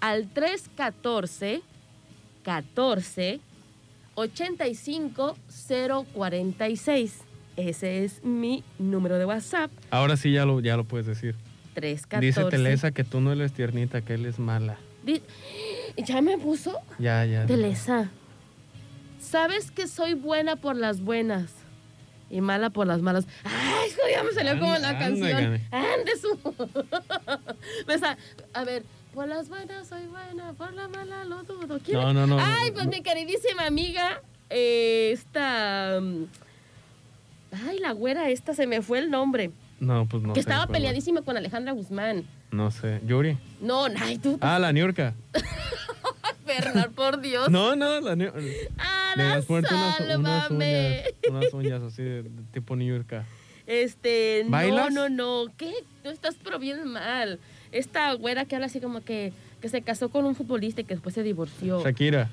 al 0.00 0.28
314 0.28 1.62
14 2.42 3.40
85 4.14 5.36
046. 6.14 7.27
Ese 7.58 8.04
es 8.04 8.22
mi 8.22 8.62
número 8.78 9.18
de 9.18 9.24
WhatsApp. 9.24 9.72
Ahora 9.90 10.16
sí 10.16 10.30
ya 10.30 10.44
lo, 10.46 10.60
ya 10.60 10.76
lo 10.76 10.84
puedes 10.84 11.06
decir. 11.06 11.34
314. 11.74 12.26
Dice 12.26 12.44
Telesa 12.56 12.90
que 12.92 13.02
tú 13.02 13.20
no 13.20 13.32
eres 13.32 13.52
tiernita, 13.52 14.00
que 14.00 14.14
él 14.14 14.26
es 14.26 14.38
mala. 14.38 14.78
¿Ya 15.96 16.22
me 16.22 16.38
puso? 16.38 16.78
Ya, 17.00 17.24
ya. 17.24 17.46
Telesa, 17.46 18.10
sabes 19.20 19.72
que 19.72 19.88
soy 19.88 20.14
buena 20.14 20.54
por 20.54 20.76
las 20.76 21.00
buenas 21.00 21.50
y 22.30 22.40
mala 22.42 22.70
por 22.70 22.86
las 22.86 23.02
malas. 23.02 23.26
Ay, 23.42 23.88
hijo, 23.90 24.02
ya 24.12 24.22
me 24.22 24.30
salió 24.32 24.52
como 24.60 24.78
la 24.78 24.90
Anda, 24.90 24.98
canción. 25.00 25.60
Ande 25.72 26.12
su. 26.20 26.38
A 28.54 28.64
ver, 28.64 28.84
por 29.12 29.26
las 29.26 29.48
buenas 29.48 29.88
soy 29.88 30.06
buena, 30.06 30.52
por 30.52 30.72
la 30.74 30.86
mala 30.86 31.24
lo 31.24 31.42
dudo. 31.42 31.80
¿Quién- 31.84 31.98
No, 31.98 32.12
no, 32.12 32.24
no. 32.24 32.38
Ay, 32.38 32.68
no, 32.68 32.74
pues 32.74 32.84
no. 32.86 32.92
mi 32.92 33.02
queridísima 33.02 33.66
amiga, 33.66 34.22
eh, 34.48 35.10
esta. 35.12 36.00
Ay, 37.52 37.78
la 37.78 37.92
güera, 37.92 38.28
esta 38.30 38.54
se 38.54 38.66
me 38.66 38.82
fue 38.82 38.98
el 38.98 39.10
nombre. 39.10 39.50
No, 39.80 40.06
pues 40.06 40.22
no 40.22 40.32
que 40.32 40.42
sé, 40.42 40.48
estaba 40.48 40.66
pero- 40.66 40.74
peleadísima 40.74 41.22
con 41.22 41.36
Alejandra 41.36 41.72
Guzmán. 41.72 42.24
No 42.50 42.70
sé. 42.70 43.00
Yuri. 43.06 43.36
No, 43.60 43.86
ay, 44.00 44.18
tú. 44.18 44.38
Ah, 44.40 44.58
la 44.58 44.72
Niurka. 44.72 45.14
Bernard, 46.46 46.90
por 46.92 47.20
Dios. 47.20 47.50
No, 47.50 47.76
no, 47.76 48.00
la 48.00 48.16
ne- 48.16 48.32
¡Ah, 48.78 49.12
la 49.16 49.34
has 49.34 49.44
puesto 49.44 49.74
unas, 49.74 50.00
unas 50.00 50.16
uñas, 50.18 50.42
sálvame! 50.48 51.02
unas 51.30 51.52
uñas 51.52 51.82
así 51.82 52.02
de, 52.02 52.22
de 52.22 52.42
tipo 52.52 52.74
New 52.74 52.88
York. 52.88 53.22
Este, 53.66 54.44
¿Bailas? 54.48 54.90
no, 54.92 55.08
no, 55.10 55.44
no. 55.46 55.52
¿Qué? 55.58 55.74
Tú 56.02 56.08
estás 56.08 56.36
pero 56.42 56.58
bien 56.58 56.86
mal. 56.88 57.38
Esta 57.70 58.12
güera 58.14 58.46
que 58.46 58.54
habla 58.56 58.66
así 58.66 58.80
como 58.80 59.02
que, 59.02 59.34
que 59.60 59.68
se 59.68 59.82
casó 59.82 60.08
con 60.08 60.24
un 60.24 60.34
futbolista 60.34 60.80
y 60.80 60.84
que 60.84 60.94
después 60.94 61.14
se 61.14 61.22
divorció. 61.22 61.82
Shakira. 61.84 62.30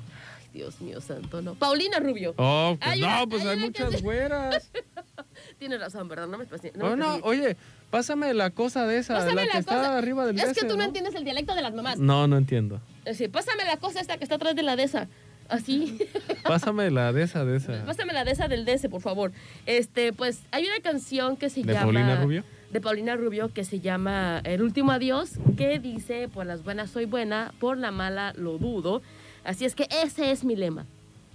Dios 0.55 0.79
mío 0.81 1.01
santo, 1.01 1.41
no. 1.41 1.53
Paulina 1.55 1.99
Rubio. 1.99 2.33
Oh, 2.37 2.77
pues 2.81 2.99
no, 2.99 3.05
una- 3.07 3.27
pues 3.27 3.45
hay 3.45 3.57
muchas 3.57 3.81
canción- 3.83 4.01
güeras. 4.03 4.71
Tienes 5.59 5.79
razón, 5.79 6.07
¿verdad? 6.07 6.27
No 6.27 6.37
me 6.37 6.45
pasé. 6.45 6.71
No 6.75 6.85
Oh, 6.87 6.95
no, 6.95 7.15
oye, 7.23 7.57
pásame 7.91 8.33
la 8.33 8.49
cosa 8.49 8.87
de 8.87 8.97
esa, 8.97 9.15
Pásame 9.15 9.35
la 9.35 9.41
que 9.43 9.53
la 9.53 9.59
está 9.59 9.75
cosa. 9.77 9.97
arriba 9.97 10.25
del 10.25 10.39
Es 10.39 10.53
que 10.53 10.61
tú 10.61 10.69
no 10.73 10.77
¿no? 10.77 10.83
entiendes 10.85 11.13
el 11.15 11.23
dialecto 11.25 11.53
de 11.55 11.61
las 11.61 11.73
mamás. 11.73 11.99
No, 11.99 12.27
no 12.27 12.37
entiendo. 12.37 12.79
Es 12.99 13.17
decir, 13.17 13.29
pásame 13.31 13.65
la 13.65 13.77
cosa 13.77 13.99
esta 13.99 14.17
que 14.17 14.23
está 14.23 14.35
atrás 14.35 14.55
de 14.55 14.63
la 14.63 14.75
de 14.75 14.83
esa. 14.83 15.07
Así. 15.47 15.99
Pásame 16.43 16.89
la 16.89 17.13
de 17.13 17.21
esa, 17.21 17.45
de 17.45 17.57
esa. 17.57 17.85
Pásame 17.85 18.13
la 18.13 18.23
de 18.23 18.31
esa 18.31 18.47
del 18.47 18.65
DS, 18.65 18.87
por 18.89 19.01
favor. 19.01 19.31
Este, 19.67 20.11
pues 20.11 20.41
hay 20.51 20.63
una 20.65 20.79
canción 20.81 21.37
que 21.37 21.51
se 21.51 21.61
¿De 21.61 21.73
llama. 21.73 21.83
Paulina 21.85 22.15
Rubio? 22.15 22.43
De 22.71 22.81
Paulina 22.81 23.15
Rubio 23.15 23.53
que 23.53 23.63
se 23.63 23.79
llama 23.79 24.41
El 24.43 24.63
último 24.63 24.91
adiós, 24.91 25.33
que 25.55 25.77
dice: 25.79 26.29
Por 26.29 26.47
las 26.47 26.63
buenas 26.63 26.89
soy 26.89 27.05
buena, 27.05 27.53
por 27.59 27.77
la 27.77 27.91
mala 27.91 28.33
lo 28.35 28.57
dudo. 28.57 29.03
Así 29.45 29.65
es 29.65 29.75
que 29.75 29.87
ese 30.03 30.31
es 30.31 30.43
mi 30.43 30.55
lema. 30.55 30.85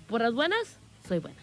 Por 0.08 0.20
las 0.20 0.34
buenas 0.34 0.78
soy 1.08 1.18
buena, 1.20 1.38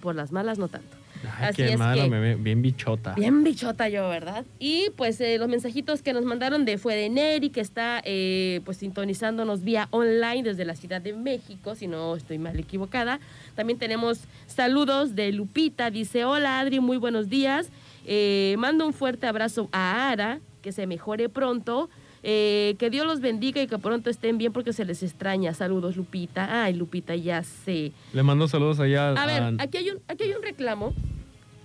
por 0.00 0.14
las 0.14 0.30
malas 0.32 0.58
no 0.58 0.68
tanto. 0.68 0.96
Ay, 1.38 1.50
Así 1.50 1.56
qué 1.62 1.72
es 1.74 1.78
mala, 1.78 2.02
que- 2.04 2.10
me 2.10 2.34
bien 2.34 2.62
bichota. 2.62 3.14
Bien 3.14 3.44
bichota 3.44 3.88
yo, 3.88 4.08
¿verdad? 4.08 4.44
Y 4.58 4.90
pues 4.96 5.20
eh, 5.20 5.38
los 5.38 5.48
mensajitos 5.48 6.02
que 6.02 6.12
nos 6.12 6.24
mandaron 6.24 6.64
de 6.64 6.78
fue 6.78 6.96
de 6.96 7.08
Neri, 7.10 7.50
que 7.50 7.60
está 7.60 8.02
eh, 8.04 8.60
pues 8.64 8.78
sintonizándonos 8.78 9.62
vía 9.62 9.86
online 9.92 10.42
desde 10.42 10.64
la 10.64 10.74
Ciudad 10.74 11.00
de 11.00 11.12
México, 11.12 11.76
si 11.76 11.86
no 11.86 12.16
estoy 12.16 12.38
mal 12.38 12.58
equivocada. 12.58 13.20
También 13.54 13.78
tenemos 13.78 14.18
saludos 14.48 15.14
de 15.14 15.30
Lupita, 15.30 15.90
dice, 15.90 16.24
hola 16.24 16.58
Adri, 16.58 16.80
muy 16.80 16.96
buenos 16.96 17.28
días. 17.28 17.68
Eh, 18.04 18.56
mando 18.58 18.84
un 18.84 18.92
fuerte 18.92 19.28
abrazo 19.28 19.68
a 19.70 20.10
Ara, 20.10 20.40
que 20.60 20.72
se 20.72 20.88
mejore 20.88 21.28
pronto. 21.28 21.88
Eh, 22.24 22.76
que 22.78 22.88
Dios 22.88 23.04
los 23.04 23.20
bendiga 23.20 23.60
y 23.60 23.66
que 23.66 23.78
pronto 23.78 24.08
estén 24.08 24.38
bien 24.38 24.52
porque 24.52 24.72
se 24.72 24.84
les 24.84 25.02
extraña. 25.02 25.54
Saludos, 25.54 25.96
Lupita. 25.96 26.64
Ay, 26.64 26.74
Lupita, 26.74 27.16
ya 27.16 27.42
sé. 27.42 27.92
Le 28.12 28.22
mando 28.22 28.46
saludos 28.46 28.78
allá 28.78 29.10
A 29.10 29.26
ver, 29.26 29.54
aquí 29.58 29.78
hay 29.78 29.90
un, 29.90 29.98
aquí 30.06 30.24
hay 30.24 30.32
un 30.32 30.42
reclamo. 30.42 30.94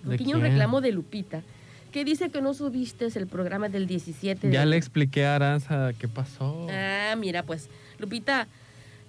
¿De 0.03 0.15
Aquí 0.15 0.25
hay 0.25 0.33
un 0.33 0.41
reclamo 0.41 0.81
de 0.81 0.91
Lupita. 0.91 1.43
Que 1.91 2.03
dice 2.03 2.29
que 2.29 2.41
no 2.41 2.53
subiste 2.53 3.07
el 3.15 3.27
programa 3.27 3.69
del 3.69 3.87
17 3.87 4.47
de 4.47 4.53
Ya 4.53 4.65
le 4.65 4.77
expliqué 4.77 5.25
a 5.25 5.35
Aranza 5.35 5.91
qué 5.97 6.07
pasó. 6.07 6.67
Ah, 6.69 7.15
mira, 7.17 7.43
pues, 7.43 7.69
Lupita, 7.99 8.47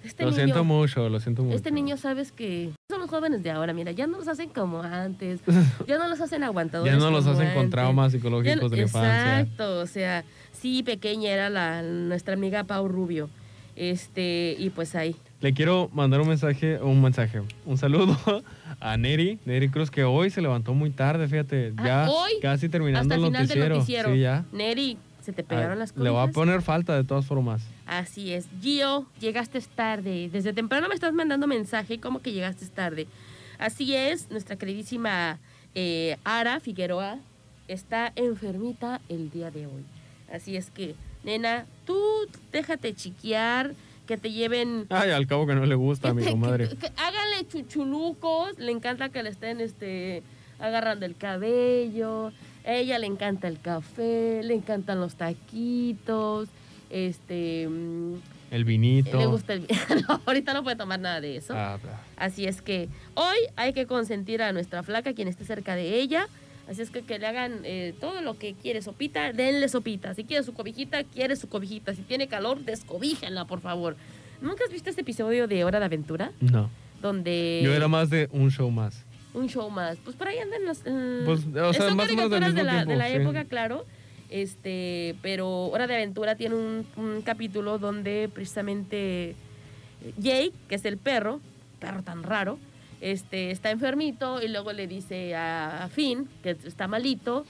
este 0.03 0.23
lo 0.23 0.31
niño. 0.31 0.43
siento 0.43 0.63
mucho, 0.63 1.09
lo 1.09 1.19
siento 1.19 1.43
mucho. 1.43 1.55
Este 1.55 1.71
niño, 1.71 1.97
sabes 1.97 2.31
que 2.31 2.71
son 2.89 3.01
los 3.01 3.09
jóvenes 3.09 3.43
de 3.43 3.51
ahora, 3.51 3.73
mira, 3.73 3.91
ya 3.91 4.07
no 4.07 4.17
los 4.17 4.27
hacen 4.27 4.49
como 4.49 4.81
antes, 4.81 5.41
ya 5.87 5.97
no 5.97 6.07
los 6.07 6.19
hacen 6.21 6.43
aguantadores. 6.43 6.93
Ya 6.93 6.99
no 6.99 7.11
los 7.11 7.25
hacen 7.27 7.47
con 7.49 7.57
antes. 7.57 7.69
traumas 7.71 8.11
Ya 8.13 8.17
psicológicos 8.19 8.61
no- 8.63 8.69
de 8.69 8.77
la 8.77 8.83
infancia. 8.83 9.39
Exacto, 9.41 9.79
o 9.79 9.85
sea, 9.87 10.23
sí, 10.53 10.83
pequeña 10.83 11.29
era 11.31 11.49
la, 11.49 11.81
nuestra 11.81 12.33
amiga 12.35 12.63
Pau 12.63 12.87
Rubio. 12.87 13.29
Este, 13.75 14.55
y 14.59 14.71
pues 14.71 14.93
ahí. 14.95 15.15
Le 15.39 15.53
quiero 15.53 15.89
mandar 15.93 16.19
un 16.19 16.27
mensaje, 16.27 16.81
un 16.81 17.01
mensaje, 17.01 17.41
un 17.65 17.77
saludo 17.77 18.17
a 18.81 18.97
Neri, 18.97 19.39
Neri 19.45 19.69
Cruz, 19.69 19.89
que 19.89 20.03
hoy 20.03 20.29
se 20.29 20.41
levantó 20.41 20.73
muy 20.73 20.89
tarde, 20.89 21.29
fíjate, 21.29 21.73
Ah, 21.77 21.83
ya 21.85 22.09
hoy, 22.11 22.31
casi 22.41 22.67
terminando 22.67 23.15
Hasta 23.15 23.15
el 23.15 23.21
el 23.21 23.27
final 23.27 23.41
noticiero. 23.43 23.69
del 23.69 23.79
noticiero. 23.79 24.13
Sí, 24.13 24.19
ya. 24.19 24.43
Neri, 24.51 24.97
¿se 25.21 25.31
te 25.31 25.43
pegaron 25.45 25.79
las 25.79 25.93
cosas? 25.93 26.03
Le 26.03 26.09
voy 26.09 26.27
a 26.27 26.31
poner 26.33 26.61
falta 26.61 26.93
de 26.95 27.05
todas 27.05 27.25
formas. 27.25 27.61
Así 27.89 28.33
es. 28.33 28.47
Gio, 28.61 29.07
llegaste 29.19 29.59
tarde. 29.61 30.29
Desde 30.31 30.53
temprano 30.53 30.87
me 30.87 30.93
estás 30.93 31.11
mandando 31.11 31.47
mensaje 31.47 31.99
como 31.99 32.21
que 32.21 32.31
llegaste 32.31 32.67
tarde. 32.67 33.07
Así 33.57 33.95
es, 33.95 34.29
nuestra 34.29 34.55
queridísima 34.57 35.39
eh, 35.73 36.17
Ara 36.23 36.59
Figueroa 36.59 37.17
está 37.67 38.11
enfermita 38.15 39.01
el 39.09 39.31
día 39.31 39.49
de 39.49 39.65
hoy. 39.65 39.83
Así 40.31 40.55
es 40.55 40.69
que, 40.69 40.93
nena, 41.23 41.65
tú 41.85 41.99
déjate 42.51 42.93
chiquear, 42.93 43.73
que 44.05 44.17
te 44.17 44.31
lleven... 44.31 44.85
Ay, 44.89 45.09
al 45.09 45.25
cabo 45.27 45.45
que 45.47 45.55
no 45.55 45.65
le 45.65 45.75
gusta 45.75 46.09
a 46.09 46.13
mi 46.13 46.23
que- 46.25 46.29
comadre. 46.31 46.69
que- 46.69 46.77
que 46.77 46.87
háganle 46.95 47.47
chuchulucos, 47.47 48.57
le 48.59 48.71
encanta 48.71 49.09
que 49.09 49.23
le 49.23 49.29
estén 49.29 49.59
este, 49.61 50.21
agarrando 50.59 51.05
el 51.07 51.15
cabello, 51.15 52.31
a 52.65 52.73
ella 52.73 52.99
le 52.99 53.07
encanta 53.07 53.47
el 53.47 53.59
café, 53.59 54.41
le 54.43 54.53
encantan 54.53 54.99
los 54.99 55.15
taquitos, 55.15 56.49
este... 56.89 57.67
mm, 57.67 58.13
El 58.51 58.65
vinito. 58.65 59.17
le 59.17 59.25
gusta 59.27 59.53
el... 59.53 59.67
no, 60.07 60.21
ahorita 60.25 60.53
no 60.53 60.63
puede 60.63 60.75
tomar 60.75 60.99
nada 60.99 61.21
de 61.21 61.37
eso. 61.37 61.53
Ah. 61.55 61.77
Así 62.17 62.45
es 62.45 62.61
que 62.61 62.89
hoy 63.15 63.37
hay 63.55 63.73
que 63.73 63.85
consentir 63.85 64.41
a 64.41 64.51
nuestra 64.51 64.83
flaca, 64.83 65.13
quien 65.13 65.27
esté 65.27 65.45
cerca 65.45 65.75
de 65.75 65.99
ella. 65.99 66.27
Así 66.69 66.81
es 66.83 66.91
que 66.91 67.01
que 67.01 67.17
le 67.17 67.25
hagan 67.25 67.61
eh, 67.63 67.95
todo 67.99 68.21
lo 68.21 68.37
que 68.37 68.53
quiere, 68.53 68.81
sopita, 68.83 69.33
denle 69.33 69.67
sopita. 69.69 70.13
Si 70.13 70.23
quiere 70.23 70.43
su 70.43 70.53
cobijita, 70.53 71.03
quiere 71.03 71.35
su 71.35 71.49
cobijita. 71.49 71.95
Si 71.95 72.03
tiene 72.03 72.27
calor, 72.27 72.59
descobíjenla, 72.63 73.45
por 73.45 73.59
favor. 73.61 73.95
¿Nunca 74.41 74.63
has 74.65 74.71
visto 74.71 74.89
este 74.89 75.01
episodio 75.01 75.47
de 75.47 75.63
Hora 75.63 75.79
de 75.79 75.85
Aventura? 75.85 76.31
No. 76.39 76.69
Donde... 77.01 77.61
Yo 77.63 77.73
era 77.73 77.87
más 77.87 78.09
de 78.11 78.29
un 78.31 78.51
show 78.51 78.69
más. 78.69 79.03
Un 79.33 79.47
show 79.49 79.69
más. 79.71 79.97
Pues 80.03 80.15
por 80.15 80.27
ahí 80.27 80.37
andan 80.37 80.63
las... 80.65 80.81
eh, 80.85 81.23
Pues, 81.25 81.45
o 81.47 81.73
sea, 81.73 81.87
son 81.87 81.97
más 81.97 82.09
o 82.11 82.15
menos 82.15 82.29
del 82.31 82.39
caricaturas 82.41 82.55
de 82.55 82.63
la, 82.63 82.71
tiempo, 82.73 82.91
de 82.91 82.97
la 82.97 83.07
sí. 83.07 83.13
época, 83.15 83.45
claro. 83.45 83.85
Este, 84.29 85.15
pero 85.21 85.65
Hora 85.67 85.87
de 85.87 85.95
Aventura 85.95 86.35
tiene 86.35 86.55
un, 86.55 87.21
capítulo 87.23 87.79
donde 87.79 88.29
precisamente 88.33 89.35
Jake, 90.17 90.53
que 90.67 90.75
es 90.75 90.85
el 90.85 90.97
perro, 90.97 91.41
perro 91.79 92.03
tan 92.03 92.23
raro, 92.23 92.59
este, 93.01 93.51
está 93.51 93.71
enfermito 93.71 94.41
y 94.41 94.47
luego 94.47 94.71
le 94.71 94.87
dice 94.87 95.35
a, 95.35 95.83
a 95.83 95.89
Finn 95.89 96.29
que 96.43 96.51
está 96.51 96.87
malito, 96.87 97.45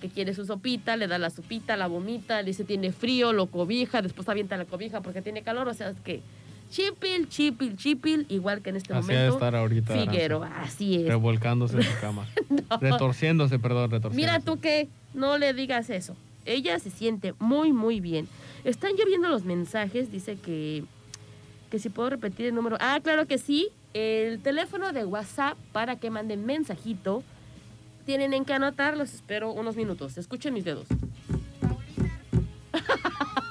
que 0.00 0.08
quiere 0.08 0.34
su 0.34 0.44
sopita, 0.44 0.96
le 0.96 1.06
da 1.06 1.18
la 1.18 1.30
sopita, 1.30 1.76
la 1.76 1.86
vomita, 1.86 2.42
le 2.42 2.48
dice 2.48 2.64
tiene 2.64 2.92
frío, 2.92 3.32
lo 3.32 3.46
cobija, 3.46 4.02
después 4.02 4.28
avienta 4.28 4.56
la 4.56 4.64
cobija 4.64 5.00
porque 5.00 5.22
tiene 5.22 5.42
calor, 5.42 5.68
o 5.68 5.74
sea, 5.74 5.90
es 5.90 6.00
que 6.00 6.20
chipil, 6.70 7.28
chipil, 7.28 7.76
chipil, 7.76 8.26
igual 8.28 8.62
que 8.62 8.70
en 8.70 8.76
este 8.76 8.92
Así 8.92 9.02
momento. 9.02 9.34
estar 9.34 9.54
ahorita. 9.54 9.94
Aranza. 9.94 10.60
Así 10.60 10.96
es. 10.96 11.06
Revolcándose 11.08 11.76
en 11.76 11.82
su 11.84 12.00
cama. 12.00 12.26
Retorciéndose, 12.80 13.58
perdón, 13.58 13.90
retorciéndose. 13.90 14.16
Mira 14.16 14.40
tú 14.40 14.60
que 14.60 14.88
no 15.14 15.38
le 15.38 15.54
digas 15.54 15.90
eso. 15.90 16.16
Ella 16.44 16.78
se 16.78 16.90
siente 16.90 17.34
muy, 17.38 17.72
muy 17.72 18.00
bien. 18.00 18.28
Están 18.64 18.92
lloviendo 18.96 19.28
los 19.28 19.44
mensajes. 19.44 20.10
Dice 20.10 20.36
que, 20.36 20.84
que 21.70 21.78
si 21.78 21.88
puedo 21.88 22.10
repetir 22.10 22.46
el 22.46 22.54
número. 22.54 22.76
Ah, 22.80 23.00
claro 23.02 23.26
que 23.26 23.38
sí. 23.38 23.68
El 23.94 24.40
teléfono 24.40 24.92
de 24.92 25.04
WhatsApp 25.04 25.56
para 25.72 25.96
que 25.96 26.10
manden 26.10 26.44
mensajito. 26.44 27.22
Tienen 28.04 28.34
en 28.34 28.44
que 28.44 28.52
anotar. 28.52 28.96
Los 28.96 29.14
espero 29.14 29.52
unos 29.52 29.76
minutos. 29.76 30.18
Escuchen 30.18 30.52
mis 30.52 30.64
dedos. 30.64 30.86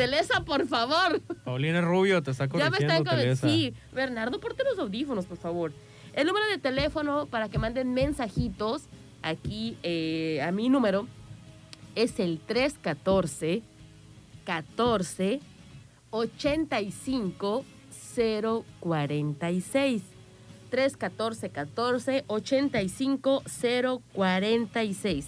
Telesa, 0.00 0.44
por 0.46 0.66
favor. 0.66 1.20
Paulina 1.44 1.82
Rubio 1.82 2.22
te 2.22 2.30
está 2.30 2.46
Ya 2.46 2.54
me 2.54 2.60
corrigiendo, 2.70 2.94
están 2.94 3.04
con 3.04 3.16
Teresa. 3.18 3.46
Sí, 3.46 3.74
Bernardo, 3.92 4.40
porte 4.40 4.64
los 4.64 4.78
audífonos, 4.78 5.26
por 5.26 5.36
favor. 5.36 5.74
El 6.14 6.26
número 6.26 6.46
de 6.46 6.56
teléfono 6.56 7.26
para 7.26 7.50
que 7.50 7.58
manden 7.58 7.92
mensajitos 7.92 8.84
aquí 9.20 9.76
eh, 9.82 10.40
a 10.42 10.52
mi 10.52 10.70
número 10.70 11.06
es 11.96 12.18
el 12.18 12.40
314 12.40 13.62
14 14.46 15.40
85 16.08 17.64
046. 18.80 20.02
314 20.70 21.50
14 21.50 22.24
85 22.26 23.42
046. 24.14 25.26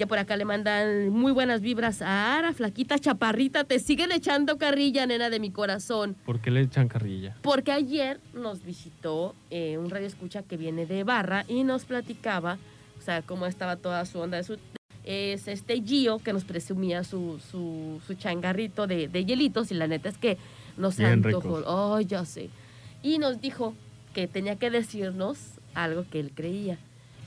Ya 0.00 0.06
por 0.06 0.18
acá 0.18 0.34
le 0.38 0.46
mandan 0.46 1.10
muy 1.10 1.30
buenas 1.30 1.60
vibras 1.60 2.00
a 2.00 2.38
Ara, 2.38 2.54
flaquita 2.54 2.98
chaparrita. 2.98 3.64
Te 3.64 3.78
siguen 3.78 4.12
echando 4.12 4.56
carrilla, 4.56 5.04
nena 5.04 5.28
de 5.28 5.38
mi 5.38 5.50
corazón. 5.50 6.16
¿Por 6.24 6.40
qué 6.40 6.50
le 6.50 6.62
echan 6.62 6.88
carrilla? 6.88 7.36
Porque 7.42 7.70
ayer 7.70 8.18
nos 8.32 8.64
visitó 8.64 9.34
eh, 9.50 9.76
un 9.76 9.90
radio 9.90 10.06
escucha 10.06 10.42
que 10.42 10.56
viene 10.56 10.86
de 10.86 11.04
Barra 11.04 11.44
y 11.48 11.64
nos 11.64 11.84
platicaba, 11.84 12.56
o 12.98 13.02
sea, 13.02 13.20
cómo 13.20 13.44
estaba 13.44 13.76
toda 13.76 14.06
su 14.06 14.18
onda 14.20 14.38
de 14.38 14.44
su... 14.44 14.56
Es 15.04 15.48
este 15.48 15.82
Gio 15.82 16.18
que 16.18 16.32
nos 16.32 16.44
presumía 16.44 17.04
su, 17.04 17.38
su, 17.50 18.00
su 18.06 18.14
changarrito 18.14 18.86
de, 18.86 19.06
de 19.06 19.26
hielitos 19.26 19.70
y 19.70 19.74
la 19.74 19.86
neta 19.86 20.08
es 20.08 20.16
que 20.16 20.38
nos 20.78 20.96
Bien 20.96 21.10
antojó. 21.10 21.58
ricos. 21.58 21.64
Oh, 21.66 22.00
ya 22.00 22.24
sé. 22.24 22.48
Y 23.02 23.18
nos 23.18 23.42
dijo 23.42 23.74
que 24.14 24.26
tenía 24.28 24.56
que 24.56 24.70
decirnos 24.70 25.36
algo 25.74 26.06
que 26.10 26.20
él 26.20 26.32
creía. 26.34 26.78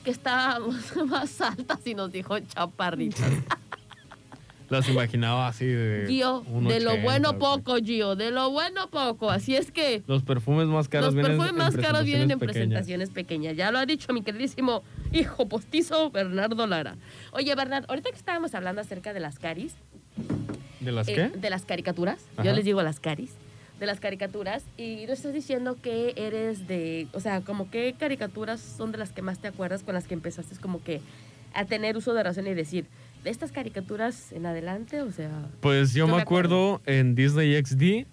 Que 0.04 0.12
estábamos 0.12 0.76
más 1.08 1.40
altas 1.42 1.80
y 1.86 1.94
nos 1.96 2.12
dijo 2.12 2.40
chaparritas. 2.40 3.32
Las 4.70 4.90
imaginaba 4.90 5.48
así 5.48 5.66
de. 5.66 6.06
Gio, 6.08 6.44
de 6.48 6.80
lo 6.80 6.92
80, 6.92 7.04
bueno 7.04 7.38
poco, 7.38 7.76
Gio, 7.78 8.16
de 8.16 8.32
lo 8.32 8.50
bueno 8.50 8.90
poco. 8.90 9.30
Así 9.30 9.56
es 9.56 9.72
que... 9.72 10.02
Los 10.08 10.24
perfumes 10.24 10.68
más 10.68 10.88
caros 10.88 11.08
Los 11.08 11.16
vienen 11.16 11.38
perfumes 11.38 11.52
en 11.52 11.58
más 11.58 11.78
caros 11.78 12.06
vienen 12.06 12.32
en 12.32 12.40
presentaciones 12.40 12.70
presentaciones 12.70 13.10
pequeñas. 13.12 13.56
Ya 13.56 13.72
lo 13.72 13.78
ha 13.78 13.86
dicho 13.86 14.12
mi 14.14 14.24
queridísimo 14.24 14.84
hijo 15.12 15.48
postizo 15.48 16.10
Bernardo 16.10 16.66
Lara. 16.66 16.96
Oye, 17.34 17.54
Bernardo, 17.54 17.88
ahorita 17.90 18.10
que 18.10 18.18
estábamos 18.18 18.56
hablando 18.56 18.82
acerca 18.82 19.14
de 19.14 19.20
las 19.20 19.38
caris. 19.38 19.76
¿De 20.80 20.92
las 20.92 21.08
eh, 21.08 21.14
qué? 21.14 21.38
de 21.38 21.50
las 21.50 21.66
caricaturas, 21.66 22.26
Ajá. 22.34 22.44
yo 22.44 22.54
les 22.54 22.66
digo 22.66 22.82
las 22.82 23.00
caris, 23.00 23.32
de 23.84 23.88
las 23.88 24.00
caricaturas 24.00 24.63
y 24.78 25.06
tú 25.06 25.12
estás 25.12 25.34
diciendo 25.34 25.75
que 25.82 26.13
eres 26.16 26.68
de, 26.70 27.08
o 27.12 27.20
sea, 27.20 27.42
como 27.42 27.70
qué 27.70 27.94
caricaturas 28.00 28.62
son 28.62 28.94
de 28.94 28.98
las 28.98 29.12
que 29.12 29.22
más 29.22 29.40
te 29.40 29.50
acuerdas 29.50 29.84
con 29.84 29.94
las 29.94 30.06
que 30.08 30.13
empezaste 30.13 30.56
como 30.62 30.82
que 30.82 31.02
a 31.54 31.66
tener 31.66 31.98
uso 31.98 32.13
de 32.13 32.24
razón 32.24 32.48
y 32.48 32.54
decir, 32.54 32.86
de 33.25 33.30
estas 33.30 33.52
caricaturas 33.52 34.32
en 34.32 34.46
adelante, 34.46 35.02
o 35.02 35.12
sea... 35.12 35.50
Pues 35.60 35.94
yo 35.94 36.08
me 36.08 36.22
acuerdo, 36.22 36.82
en 36.86 37.13
Disney 37.13 37.62
XD, 37.62 38.08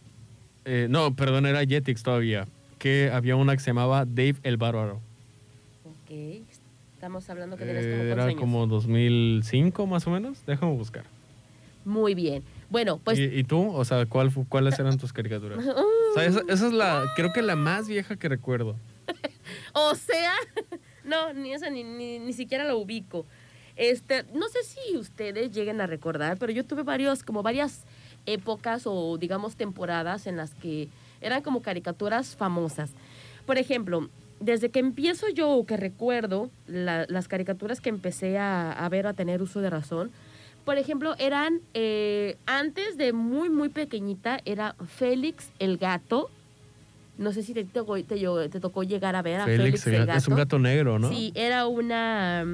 eh, 0.64 0.88
no, 0.90 1.14
perdón, 1.14 1.46
era 1.46 1.64
Jetix 1.64 2.02
todavía, 2.02 2.48
que 2.78 3.08
había 3.12 3.36
una 3.36 3.54
que 3.54 3.60
se 3.60 3.70
llamaba 3.70 4.04
Dave 4.04 4.36
el 4.42 4.56
Bárbaro. 4.56 5.00
Ok, 5.84 6.10
estamos 6.92 7.30
hablando 7.30 7.56
que 7.56 7.64
tenías 7.64 7.84
como 7.86 8.02
Eh, 8.02 8.10
Era 8.10 8.24
años? 8.24 8.40
como 8.40 8.66
2005 8.66 9.86
más 9.86 10.04
o 10.08 10.10
menos, 10.10 10.42
déjame 10.46 10.72
buscar. 10.72 11.04
Muy 11.84 12.14
bien. 12.16 12.42
Bueno, 12.70 12.98
pues... 13.02 13.18
¿Y, 13.18 13.24
y 13.24 13.44
tú? 13.44 13.68
O 13.74 13.84
sea, 13.84 14.06
¿cuál, 14.06 14.32
¿cuáles 14.48 14.78
eran 14.78 14.96
tus 14.98 15.12
caricaturas? 15.12 15.58
O 16.10 16.14
sea, 16.14 16.24
esa, 16.24 16.40
esa 16.48 16.66
es 16.66 16.72
la, 16.72 17.04
creo 17.14 17.32
que 17.32 17.40
la 17.40 17.54
más 17.54 17.86
vieja 17.86 18.16
que 18.16 18.28
recuerdo. 18.28 18.74
O 19.74 19.94
sea, 19.94 20.32
no, 21.04 21.32
ni 21.34 21.52
esa 21.52 21.70
ni, 21.70 21.84
ni, 21.84 22.18
ni 22.18 22.32
siquiera 22.32 22.64
lo 22.64 22.78
ubico. 22.78 23.26
Este, 23.76 24.24
no 24.34 24.48
sé 24.48 24.58
si 24.64 24.96
ustedes 24.96 25.52
lleguen 25.52 25.80
a 25.80 25.86
recordar, 25.86 26.36
pero 26.38 26.52
yo 26.52 26.64
tuve 26.64 26.82
varios, 26.82 27.22
como 27.22 27.42
varias 27.42 27.84
épocas 28.26 28.82
o 28.86 29.16
digamos 29.18 29.56
temporadas 29.56 30.26
en 30.26 30.36
las 30.36 30.54
que 30.54 30.88
eran 31.20 31.42
como 31.42 31.62
caricaturas 31.62 32.36
famosas. 32.36 32.90
Por 33.46 33.56
ejemplo, 33.58 34.08
desde 34.40 34.70
que 34.70 34.80
empiezo 34.80 35.28
yo, 35.28 35.50
o 35.50 35.64
que 35.66 35.76
recuerdo 35.76 36.50
la- 36.66 37.06
las 37.08 37.28
caricaturas 37.28 37.80
que 37.80 37.88
empecé 37.88 38.36
a, 38.38 38.72
a 38.72 38.88
ver 38.88 39.06
o 39.06 39.10
a 39.10 39.12
tener 39.14 39.40
uso 39.42 39.60
de 39.60 39.70
razón, 39.70 40.10
por 40.70 40.78
ejemplo, 40.78 41.16
eran, 41.18 41.62
eh, 41.74 42.36
antes 42.46 42.96
de 42.96 43.12
muy, 43.12 43.50
muy 43.50 43.70
pequeñita, 43.70 44.38
era 44.44 44.76
Félix 44.86 45.50
el 45.58 45.78
gato. 45.78 46.30
No 47.18 47.32
sé 47.32 47.42
si 47.42 47.54
te, 47.54 47.64
tocó- 47.64 47.96
te, 48.04 48.48
te 48.48 48.60
tocó 48.60 48.84
llegar 48.84 49.16
a 49.16 49.22
ver 49.22 49.40
a 49.40 49.46
Félix, 49.46 49.82
Félix, 49.82 49.86
el 49.88 50.06
gato- 50.06 50.18
es 50.18 50.28
un 50.28 50.36
gato 50.36 50.60
negro, 50.60 51.00
¿no? 51.00 51.08
Sí, 51.08 51.32
era 51.34 51.66
una, 51.66 52.46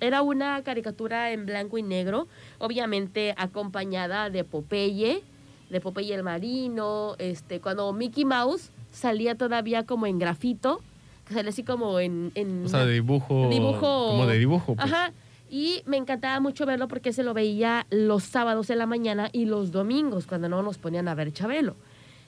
era 0.00 0.22
una 0.22 0.60
caricatura 0.64 1.30
en 1.30 1.46
blanco 1.46 1.78
y 1.78 1.84
negro, 1.84 2.26
obviamente 2.58 3.34
acompañada 3.38 4.30
de 4.30 4.42
Popeye, 4.42 5.22
de 5.70 5.80
Popeye 5.80 6.12
el 6.16 6.24
Marino, 6.24 7.14
este, 7.20 7.60
cuando 7.60 7.92
Mickey 7.92 8.24
Mouse 8.24 8.70
salía 8.90 9.36
todavía 9.36 9.86
como 9.86 10.08
en 10.08 10.18
grafito, 10.18 10.80
que 11.28 11.34
salía 11.34 11.50
así 11.50 11.62
como 11.62 12.00
en... 12.00 12.32
en 12.34 12.64
O 12.66 12.68
sea, 12.68 12.84
de 12.84 12.94
dibujo. 12.94 13.48
Dibujo- 13.48 14.08
Como 14.10 14.26
de 14.26 14.38
dibujo. 14.38 14.74
Pues. 14.74 14.92
Ajá. 14.92 15.12
Y 15.52 15.82
me 15.84 15.96
encantaba 15.96 16.38
mucho 16.38 16.64
verlo 16.64 16.86
porque 16.86 17.12
se 17.12 17.24
lo 17.24 17.34
veía 17.34 17.86
los 17.90 18.22
sábados 18.22 18.70
en 18.70 18.78
la 18.78 18.86
mañana 18.86 19.28
y 19.32 19.46
los 19.46 19.72
domingos, 19.72 20.26
cuando 20.26 20.48
no 20.48 20.62
nos 20.62 20.78
ponían 20.78 21.08
a 21.08 21.14
ver 21.16 21.32
Chabelo. 21.32 21.74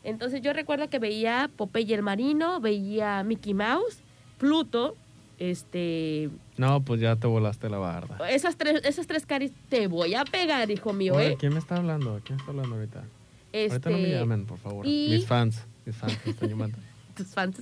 Entonces 0.02 0.42
yo 0.42 0.52
recuerdo 0.52 0.90
que 0.90 0.98
veía 0.98 1.48
Popeye 1.56 1.94
el 1.94 2.02
Marino, 2.02 2.60
veía 2.60 3.22
Mickey 3.22 3.54
Mouse, 3.54 3.98
Pluto, 4.38 4.96
este... 5.38 6.30
No, 6.56 6.80
pues 6.82 7.00
ya 7.00 7.14
te 7.16 7.28
volaste 7.28 7.68
la 7.70 7.78
barda. 7.78 8.28
Esas 8.28 8.56
tres, 8.56 8.80
esas 8.84 9.06
tres 9.06 9.24
caris 9.24 9.52
te 9.68 9.86
voy 9.86 10.14
a 10.14 10.24
pegar, 10.24 10.68
hijo 10.72 10.92
mío, 10.92 11.14
Oye, 11.14 11.28
¿eh? 11.32 11.36
¿Quién 11.38 11.52
me 11.52 11.60
está 11.60 11.76
hablando? 11.76 12.20
¿Quién 12.24 12.38
está 12.40 12.50
hablando 12.50 12.74
ahorita? 12.74 13.04
Ahorita 13.54 13.90
no 13.90 13.96
me 13.98 14.02
Este, 14.04 14.18
llamen, 14.18 14.46
por 14.46 14.58
favor. 14.58 14.84
y- 14.86 15.08
Mis 15.10 15.26
fans. 15.26 15.64
Mis 15.86 15.94
fans 15.96 16.18
me 16.24 16.32
están 16.32 16.48
llamando. 16.48 16.78
tus 17.16 17.26
fans. 17.28 17.60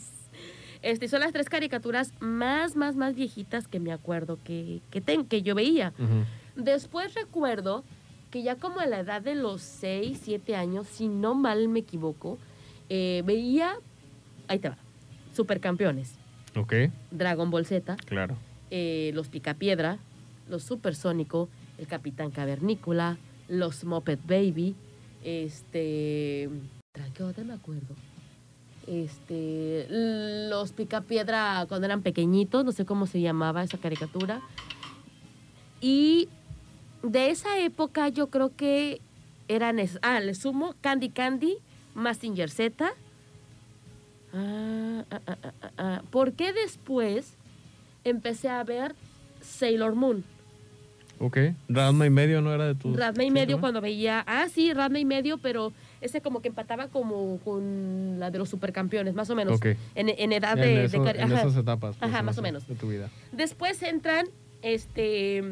Este, 0.82 1.08
son 1.08 1.20
las 1.20 1.32
tres 1.32 1.48
caricaturas 1.48 2.12
más, 2.20 2.74
más, 2.76 2.96
más 2.96 3.14
viejitas 3.14 3.68
que 3.68 3.80
me 3.80 3.92
acuerdo 3.92 4.38
que, 4.42 4.80
que, 4.90 5.00
ten- 5.00 5.26
que 5.26 5.42
yo 5.42 5.54
veía. 5.54 5.92
Después 6.56 7.14
recuerdo 7.14 7.84
que 8.30 8.42
ya 8.42 8.56
como 8.56 8.80
a 8.80 8.86
la 8.86 9.00
edad 9.00 9.20
de 9.22 9.34
los 9.34 9.60
6, 9.62 10.20
7 10.22 10.56
años, 10.56 10.86
si 10.86 11.08
no 11.08 11.34
mal 11.34 11.68
me 11.68 11.80
equivoco, 11.80 12.38
eh, 12.88 13.22
veía, 13.26 13.74
ahí 14.48 14.58
te 14.58 14.68
va, 14.70 14.78
Supercampeones, 15.34 16.14
Ok, 16.56 16.72
Dragon 17.10 17.50
Ball 17.50 17.66
Z, 17.66 17.96
claro. 18.06 18.36
eh, 18.70 19.10
los 19.14 19.28
Picapiedra, 19.28 19.98
los 20.48 20.62
Supersónico, 20.64 21.48
el 21.78 21.86
Capitán 21.86 22.30
Cavernícola, 22.30 23.18
los 23.48 23.84
Muppet 23.84 24.20
Baby, 24.26 24.74
este, 25.24 26.48
¿qué 27.14 27.22
otra 27.22 27.44
me 27.44 27.54
acuerdo? 27.54 27.94
Este, 28.86 29.86
los 29.88 30.72
Picapiedra 30.72 31.64
cuando 31.68 31.86
eran 31.86 32.02
pequeñitos, 32.02 32.64
no 32.64 32.72
sé 32.72 32.84
cómo 32.84 33.06
se 33.06 33.20
llamaba 33.20 33.62
esa 33.62 33.78
caricatura. 33.78 34.40
Y 35.80 36.28
de 37.02 37.30
esa 37.30 37.58
época 37.58 38.08
yo 38.08 38.28
creo 38.28 38.54
que 38.56 39.00
eran, 39.48 39.78
ah, 40.02 40.20
le 40.20 40.34
sumo 40.34 40.74
Candy 40.80 41.10
Candy, 41.10 41.56
Massinger 41.94 42.50
Z. 42.50 42.92
Ah, 44.32 45.04
ah, 45.10 45.20
ah, 45.26 45.36
ah, 45.42 45.52
ah, 45.62 45.70
ah. 45.78 46.02
¿Por 46.10 46.32
qué 46.34 46.52
después 46.52 47.34
empecé 48.04 48.48
a 48.48 48.62
ver 48.62 48.94
Sailor 49.40 49.94
Moon? 49.94 50.24
Ok. 51.18 51.38
Radma 51.68 52.06
y 52.06 52.10
medio 52.10 52.40
no 52.40 52.52
era 52.52 52.66
de 52.66 52.74
tu. 52.74 52.94
Radma 52.94 53.24
y 53.24 53.26
¿sí, 53.26 53.32
medio 53.32 53.60
cuando 53.60 53.80
veía, 53.80 54.24
ah, 54.26 54.46
sí, 54.48 54.72
Radma 54.72 54.98
y 54.98 55.04
medio, 55.04 55.38
pero 55.38 55.72
ese 56.00 56.20
como 56.20 56.40
que 56.40 56.48
empataba 56.48 56.88
como 56.88 57.38
con 57.44 58.18
la 58.18 58.30
de 58.30 58.38
los 58.38 58.48
supercampeones, 58.48 59.14
más 59.14 59.28
o 59.30 59.34
menos. 59.34 59.60
En, 59.94 60.08
en 60.08 60.32
edad 60.32 60.56
de, 60.56 60.62
en, 60.70 60.74
de 60.76 60.84
eso- 60.86 61.04
cari- 61.04 61.16
en 61.18 61.32
ajá. 61.32 61.40
esas 61.42 61.56
etapas. 61.56 61.96
pues, 61.96 62.10
Ajá, 62.10 62.22
más 62.22 62.38
o 62.38 62.42
menos. 62.42 62.66
De 62.66 62.74
tu 62.74 62.88
vida. 62.88 63.10
Después 63.32 63.82
entran 63.82 64.26
este 64.62 65.42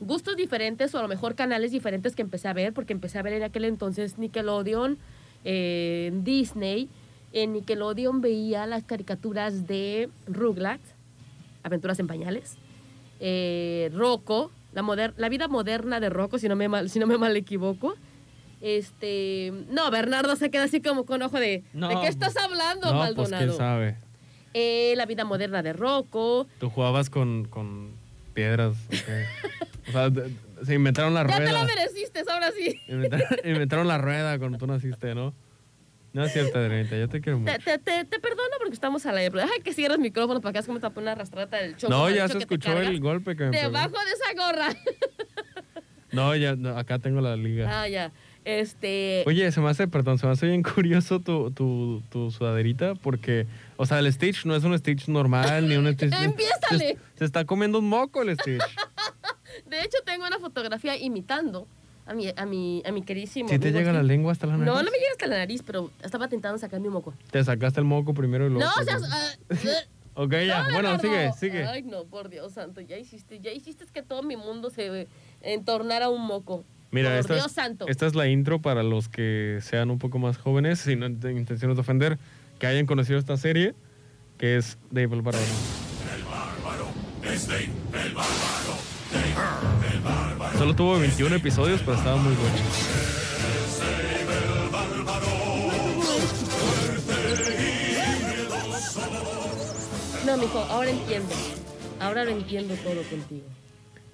gustos 0.00 0.36
diferentes 0.36 0.94
o 0.94 0.98
a 0.98 1.02
lo 1.02 1.08
mejor 1.08 1.34
canales 1.34 1.70
diferentes 1.72 2.14
que 2.14 2.22
empecé 2.22 2.48
a 2.48 2.52
ver, 2.52 2.72
porque 2.72 2.92
empecé 2.92 3.18
a 3.18 3.22
ver 3.22 3.32
en 3.34 3.42
aquel 3.42 3.64
entonces 3.64 4.18
Nickelodeon, 4.18 4.98
eh, 5.44 6.12
Disney. 6.22 6.88
En 7.32 7.52
Nickelodeon 7.52 8.20
veía 8.20 8.66
las 8.66 8.84
caricaturas 8.84 9.66
de 9.66 10.08
Rugrats, 10.26 10.94
Aventuras 11.62 11.98
en 11.98 12.06
Pañales, 12.06 12.56
eh, 13.20 13.90
Rocco, 13.94 14.50
la, 14.72 14.82
moder- 14.82 15.14
la 15.16 15.28
vida 15.28 15.48
moderna 15.48 15.98
de 16.00 16.10
Rocco, 16.10 16.38
si 16.38 16.48
no 16.48 16.56
me 16.56 16.68
mal, 16.68 16.90
si 16.90 16.98
no 16.98 17.06
me 17.06 17.16
mal 17.18 17.36
equivoco. 17.36 17.94
Este, 18.64 19.52
no, 19.68 19.90
Bernardo 19.90 20.36
se 20.36 20.50
queda 20.50 20.64
así 20.64 20.80
como 20.80 21.04
con 21.04 21.20
ojo 21.20 21.38
de, 21.38 21.64
No, 21.74 21.88
¿de 21.90 22.00
qué 22.00 22.06
estás 22.08 22.34
hablando, 22.38 22.90
No, 22.90 23.00
pues 23.14 23.28
quién 23.28 23.30
Maldonado? 23.30 23.56
sabe. 23.58 23.96
Eh, 24.54 24.94
la 24.96 25.04
vida 25.04 25.26
moderna 25.26 25.62
de 25.62 25.74
Rocco, 25.74 26.46
Tú 26.58 26.70
jugabas 26.70 27.10
con, 27.10 27.44
con 27.44 27.90
piedras. 28.32 28.74
ok. 28.88 29.88
o 29.88 29.92
sea, 29.92 30.10
se 30.64 30.74
inventaron 30.74 31.12
la 31.12 31.26
Ya 31.26 31.36
te 31.36 31.42
la 31.44 31.50
rueda. 31.50 31.64
mereciste, 31.66 32.24
ahora 32.26 32.50
sí. 32.52 32.80
Inventaron, 32.88 33.28
inventaron 33.44 33.86
la 33.86 33.98
rueda 33.98 34.38
cuando 34.38 34.56
tú 34.56 34.66
naciste, 34.66 35.14
¿no? 35.14 35.34
No 36.14 36.24
es 36.24 36.32
cierto, 36.32 36.58
Adrianita, 36.58 36.96
yo 36.96 37.08
te 37.08 37.20
quiero 37.20 37.40
mucho. 37.40 37.52
Te, 37.52 37.58
te, 37.58 37.78
te, 37.78 38.04
te 38.06 38.18
perdono 38.20 38.48
porque 38.58 38.72
estamos 38.74 39.04
al 39.04 39.18
aire. 39.18 39.36
Deja 39.36 39.50
que 39.62 39.74
cierres 39.74 39.98
micrófonos 39.98 40.40
para 40.42 40.58
que 40.58 40.64
cómo 40.66 40.80
te 40.80 40.88
pone 40.88 41.02
una 41.06 41.12
arrastrata 41.12 41.58
del 41.58 41.76
choco. 41.76 41.92
No, 41.92 42.08
ya 42.08 42.28
se 42.28 42.38
escuchó 42.38 42.80
el 42.80 42.98
golpe 43.00 43.36
que 43.36 43.44
me 43.44 43.50
pegó. 43.50 43.64
Debajo 43.64 43.90
de 43.90 44.12
esa 44.12 44.32
gorra. 44.52 44.76
No, 46.12 46.36
ya, 46.36 46.54
no, 46.54 46.78
acá 46.78 47.00
tengo 47.00 47.20
la 47.20 47.34
liga. 47.36 47.82
ah, 47.82 47.88
ya. 47.88 48.12
Este. 48.44 49.24
Oye, 49.26 49.50
se 49.52 49.60
me 49.60 49.70
hace, 49.70 49.88
perdón, 49.88 50.18
se 50.18 50.26
me 50.26 50.32
hace 50.32 50.46
bien 50.46 50.62
curioso 50.62 51.20
tu, 51.20 51.50
tu, 51.50 52.02
tu 52.10 52.30
sudaderita 52.30 52.94
porque, 52.94 53.46
o 53.76 53.86
sea, 53.86 53.98
el 54.00 54.12
Stitch 54.12 54.44
no 54.44 54.54
es 54.54 54.64
un 54.64 54.78
Stitch 54.78 55.08
normal 55.08 55.68
ni 55.68 55.76
un 55.76 55.92
Stitch... 55.92 56.12
¡Empiézale! 56.20 56.98
Se, 57.14 57.18
se 57.18 57.24
está 57.24 57.44
comiendo 57.44 57.78
un 57.78 57.88
moco 57.88 58.22
el 58.22 58.34
Stitch. 58.38 58.60
De 59.66 59.80
hecho, 59.80 59.98
tengo 60.04 60.26
una 60.26 60.38
fotografía 60.38 60.96
imitando 60.96 61.66
a 62.06 62.12
mi, 62.12 62.32
a 62.36 62.44
mi, 62.44 62.82
a 62.84 62.92
mi 62.92 63.02
queridísimo. 63.02 63.48
¿Sí 63.48 63.58
te 63.58 63.72
llega 63.72 63.92
la 63.92 64.02
lengua 64.02 64.32
hasta 64.32 64.46
la 64.46 64.58
nariz? 64.58 64.66
No, 64.66 64.82
no 64.82 64.90
me 64.90 64.98
llega 64.98 65.12
hasta 65.12 65.26
la 65.26 65.38
nariz, 65.38 65.62
pero 65.64 65.90
estaba 66.02 66.24
intentando 66.24 66.58
sacarme 66.58 66.88
un 66.88 66.94
moco. 66.94 67.14
Te 67.30 67.42
sacaste 67.42 67.80
el 67.80 67.86
moco 67.86 68.12
primero 68.12 68.46
y 68.46 68.50
luego... 68.50 68.64
No, 68.64 68.84
seas. 68.84 69.02
ah, 69.10 69.32
eh. 69.50 69.56
Ok, 70.16 70.32
ya, 70.46 70.68
No, 70.68 70.74
bueno, 70.74 70.98
sigue, 71.00 71.32
sigue. 71.32 71.64
Ay, 71.64 71.82
no, 71.82 72.04
por 72.04 72.28
Dios 72.28 72.52
santo, 72.52 72.80
ya 72.80 72.96
hiciste, 72.96 73.40
ya 73.40 73.50
hiciste 73.50 73.84
que 73.92 74.02
todo 74.02 74.22
mi 74.22 74.36
mundo 74.36 74.70
se 74.70 75.08
entornara 75.40 76.08
un 76.08 76.24
moco. 76.24 76.64
Mira, 76.94 77.10
por 77.10 77.18
esta, 77.18 77.34
Dios 77.34 77.50
santo. 77.50 77.88
esta 77.88 78.06
es 78.06 78.14
la 78.14 78.28
intro 78.28 78.62
para 78.62 78.84
los 78.84 79.08
que 79.08 79.58
sean 79.62 79.90
un 79.90 79.98
poco 79.98 80.20
más 80.20 80.38
jóvenes, 80.38 80.78
sin 80.78 81.02
intenciones 81.02 81.76
de 81.76 81.80
ofender, 81.80 82.18
que 82.60 82.68
hayan 82.68 82.86
conocido 82.86 83.18
esta 83.18 83.36
serie, 83.36 83.74
que 84.38 84.56
es 84.56 84.78
Dave 84.92 85.16
el 85.16 85.22
Bárbaro. 85.22 85.44
Solo 90.56 90.76
tuvo 90.76 91.00
21 91.00 91.34
episodios, 91.34 91.80
pero 91.80 91.96
estaba 91.96 92.16
muy 92.16 92.32
bueno. 92.32 92.54
No, 100.24 100.36
mijo, 100.36 100.58
ahora 100.70 100.90
entiendo. 100.90 101.34
Ahora 101.98 102.24
lo 102.24 102.30
entiendo 102.30 102.74
todo 102.76 103.02
contigo. 103.10 103.46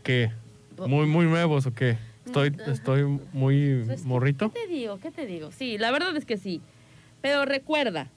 ¿Qué? 0.02 0.32
¿Muy, 0.78 1.04
muy 1.04 1.26
nuevos 1.26 1.66
o 1.66 1.74
qué? 1.74 1.98
Estoy, 2.26 2.54
estoy 2.66 3.04
muy 3.32 3.82
Pues, 3.86 4.02
¿qué- 4.02 4.08
morrito. 4.08 4.52
¿Qué 4.52 4.60
te 4.60 4.66
digo? 4.72 4.98
¿Qué 5.00 5.10
te 5.10 5.26
digo? 5.26 5.50
Sí, 5.52 5.78
la 5.78 5.90
verdad 5.90 6.16
es 6.16 6.24
que 6.24 6.36
sí. 6.36 6.60
Pero 7.22 7.44
recuerda, 7.44 8.08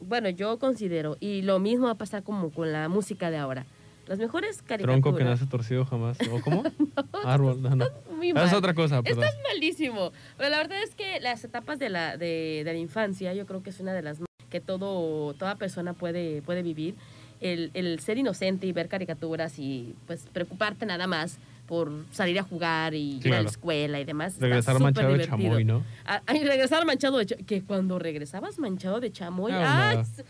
bueno, 0.00 0.28
yo 0.28 0.58
considero, 0.58 1.16
y 1.20 1.42
lo 1.42 1.58
mismo 1.58 1.86
va 1.86 1.92
a 1.92 1.96
pasar 1.96 2.22
como 2.22 2.50
con 2.50 2.72
la 2.72 2.88
música 2.88 3.30
de 3.30 3.38
ahora. 3.38 3.66
Las 4.06 4.18
mejores 4.18 4.62
caricaturas. 4.62 5.00
Tronco 5.02 5.18
que 5.18 5.24
nace 5.24 5.46
torcido 5.46 5.84
jamás. 5.84 6.16
¿O 6.30 6.40
cómo? 6.40 6.62
Árbol, 7.24 7.60
no, 7.60 7.74
no. 7.74 7.86
Muy 8.16 8.30
Ah, 8.30 8.34
mal. 8.34 8.46
Es 8.46 8.52
otra 8.52 8.72
cosa, 8.74 9.02
perdón. 9.02 9.24
Malísimo. 9.52 10.12
Pero 10.36 10.48
la 10.50 10.58
verdad 10.58 10.80
es 10.82 10.94
que 10.94 11.18
las 11.20 11.42
etapas 11.42 11.78
de 11.80 11.88
la, 11.88 12.16
de, 12.16 12.62
de 12.64 12.72
la 12.72 12.78
infancia, 12.78 13.34
yo 13.34 13.46
creo 13.46 13.62
que 13.64 13.70
es 13.70 13.80
una 13.80 13.92
de 13.94 14.02
las 14.02 14.20
más 14.20 14.26
que 14.48 14.60
todo, 14.60 15.34
toda 15.34 15.56
persona 15.56 15.92
puede, 15.92 16.40
puede 16.42 16.62
vivir. 16.62 16.94
El, 17.40 17.70
el 17.74 17.98
ser 18.00 18.16
inocente 18.16 18.66
y 18.66 18.72
ver 18.72 18.88
caricaturas 18.88 19.58
y 19.58 19.94
pues 20.06 20.26
preocuparte 20.32 20.86
nada 20.86 21.06
más 21.06 21.38
por 21.66 21.90
salir 22.12 22.38
a 22.38 22.42
jugar 22.42 22.94
y 22.94 23.18
ir 23.22 23.34
a 23.34 23.42
la 23.42 23.48
escuela 23.48 24.00
y 24.00 24.04
demás. 24.04 24.36
Regresar 24.38 24.78
manchado 24.80 25.12
de 25.16 25.26
chamoy, 25.26 25.64
¿no? 25.64 25.82
Ah, 26.04 26.22
Ay, 26.26 26.44
regresar 26.44 26.84
manchado 26.86 27.18
de 27.18 27.26
chamoy. 27.26 27.44
Que 27.44 27.62
cuando 27.62 27.98
regresabas 27.98 28.58
manchado 28.58 29.00
de 29.00 29.10
chamoy, 29.12 29.52
Ah, 29.52 29.88
ay, 29.90 29.96
no. 29.96 30.02
s- 30.02 30.24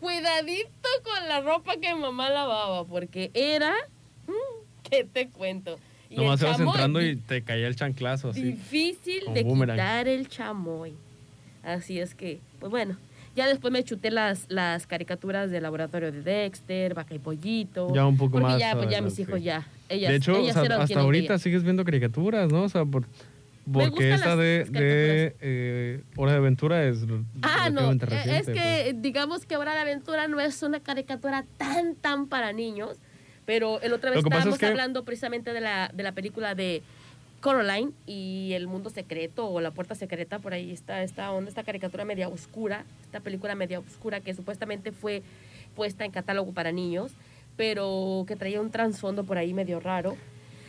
cuidadito 0.00 0.88
con 1.02 1.28
la 1.28 1.40
ropa 1.40 1.76
que 1.76 1.94
mamá 1.94 2.30
lavaba, 2.30 2.84
porque 2.84 3.30
era. 3.34 3.72
mm, 4.26 4.88
¿Qué 4.90 5.04
te 5.04 5.28
cuento? 5.28 5.78
Y 6.08 6.16
Nomás 6.16 6.40
ibas 6.40 6.56
chamoy, 6.58 6.68
entrando 6.72 7.02
y 7.02 7.16
te 7.16 7.42
caía 7.42 7.66
el 7.66 7.74
chanclazo 7.74 8.30
así. 8.30 8.42
Difícil 8.42 9.24
de 9.34 9.42
boomerang. 9.42 9.76
quitar 9.76 10.06
el 10.08 10.28
chamoy. 10.28 10.94
Así 11.64 11.98
es 11.98 12.14
que, 12.14 12.40
pues 12.60 12.70
bueno. 12.70 12.96
Ya 13.34 13.46
después 13.48 13.70
me 13.70 13.84
chuté 13.84 14.10
las, 14.10 14.46
las 14.48 14.86
caricaturas 14.86 15.50
del 15.50 15.62
laboratorio 15.64 16.10
de 16.10 16.22
Dexter, 16.22 16.94
Vaca 16.94 17.14
y 17.14 17.18
Pollito. 17.18 17.92
Ya 17.92 18.06
un 18.06 18.16
poco 18.16 18.30
porque 18.32 18.46
más 18.46 18.58
ya, 18.58 18.74
pues 18.74 18.88
ya 18.88 19.02
mis 19.02 19.18
hijos 19.18 19.42
ya. 19.42 19.66
Ellas, 19.88 20.10
de 20.10 20.16
hecho, 20.16 20.42
o 20.42 20.52
sea, 20.52 20.62
hasta 20.80 21.00
ahorita 21.00 21.38
sigues 21.38 21.62
viendo 21.62 21.84
caricaturas, 21.84 22.50
¿no? 22.50 22.64
O 22.64 22.68
sea, 22.68 22.84
por, 22.84 23.04
porque 23.72 24.12
esta 24.12 24.36
de, 24.36 24.66
eh, 25.40 26.02
Hora 26.16 26.32
de 26.32 26.38
Aventura 26.38 26.84
es 26.84 26.98
Ah, 27.42 27.70
no, 27.70 27.92
eh, 27.92 27.96
reciente. 28.00 28.38
es 28.38 28.46
que 28.46 28.94
digamos 28.98 29.46
que 29.46 29.56
Hora 29.56 29.74
de 29.74 29.80
Aventura 29.80 30.28
no 30.28 30.40
es 30.40 30.62
una 30.62 30.80
caricatura 30.80 31.44
tan, 31.56 31.94
tan 31.96 32.26
para 32.28 32.52
niños, 32.52 32.96
pero 33.44 33.80
el 33.80 33.92
otra 33.92 34.10
vez 34.10 34.18
estábamos 34.24 34.54
es 34.54 34.60
que- 34.60 34.66
hablando 34.66 35.04
precisamente 35.04 35.52
de 35.52 35.60
la, 35.60 35.90
de 35.94 36.02
la 36.02 36.12
película 36.12 36.54
de 36.54 36.82
Coraline 37.40 37.92
y 38.06 38.52
el 38.54 38.66
mundo 38.66 38.90
secreto 38.90 39.48
o 39.48 39.60
la 39.60 39.70
puerta 39.70 39.94
secreta, 39.94 40.38
por 40.40 40.52
ahí 40.52 40.72
está 40.72 41.02
esta 41.02 41.30
onda, 41.30 41.48
esta 41.48 41.62
caricatura 41.62 42.04
media 42.04 42.28
oscura, 42.28 42.84
esta 43.04 43.20
película 43.20 43.54
media 43.54 43.78
oscura 43.78 44.20
que 44.20 44.34
supuestamente 44.34 44.90
fue 44.90 45.22
puesta 45.76 46.04
en 46.04 46.10
catálogo 46.10 46.52
para 46.52 46.72
niños, 46.72 47.12
pero 47.56 48.24
que 48.26 48.36
traía 48.36 48.60
un 48.60 48.70
trasfondo 48.70 49.24
por 49.24 49.38
ahí 49.38 49.54
medio 49.54 49.80
raro. 49.80 50.16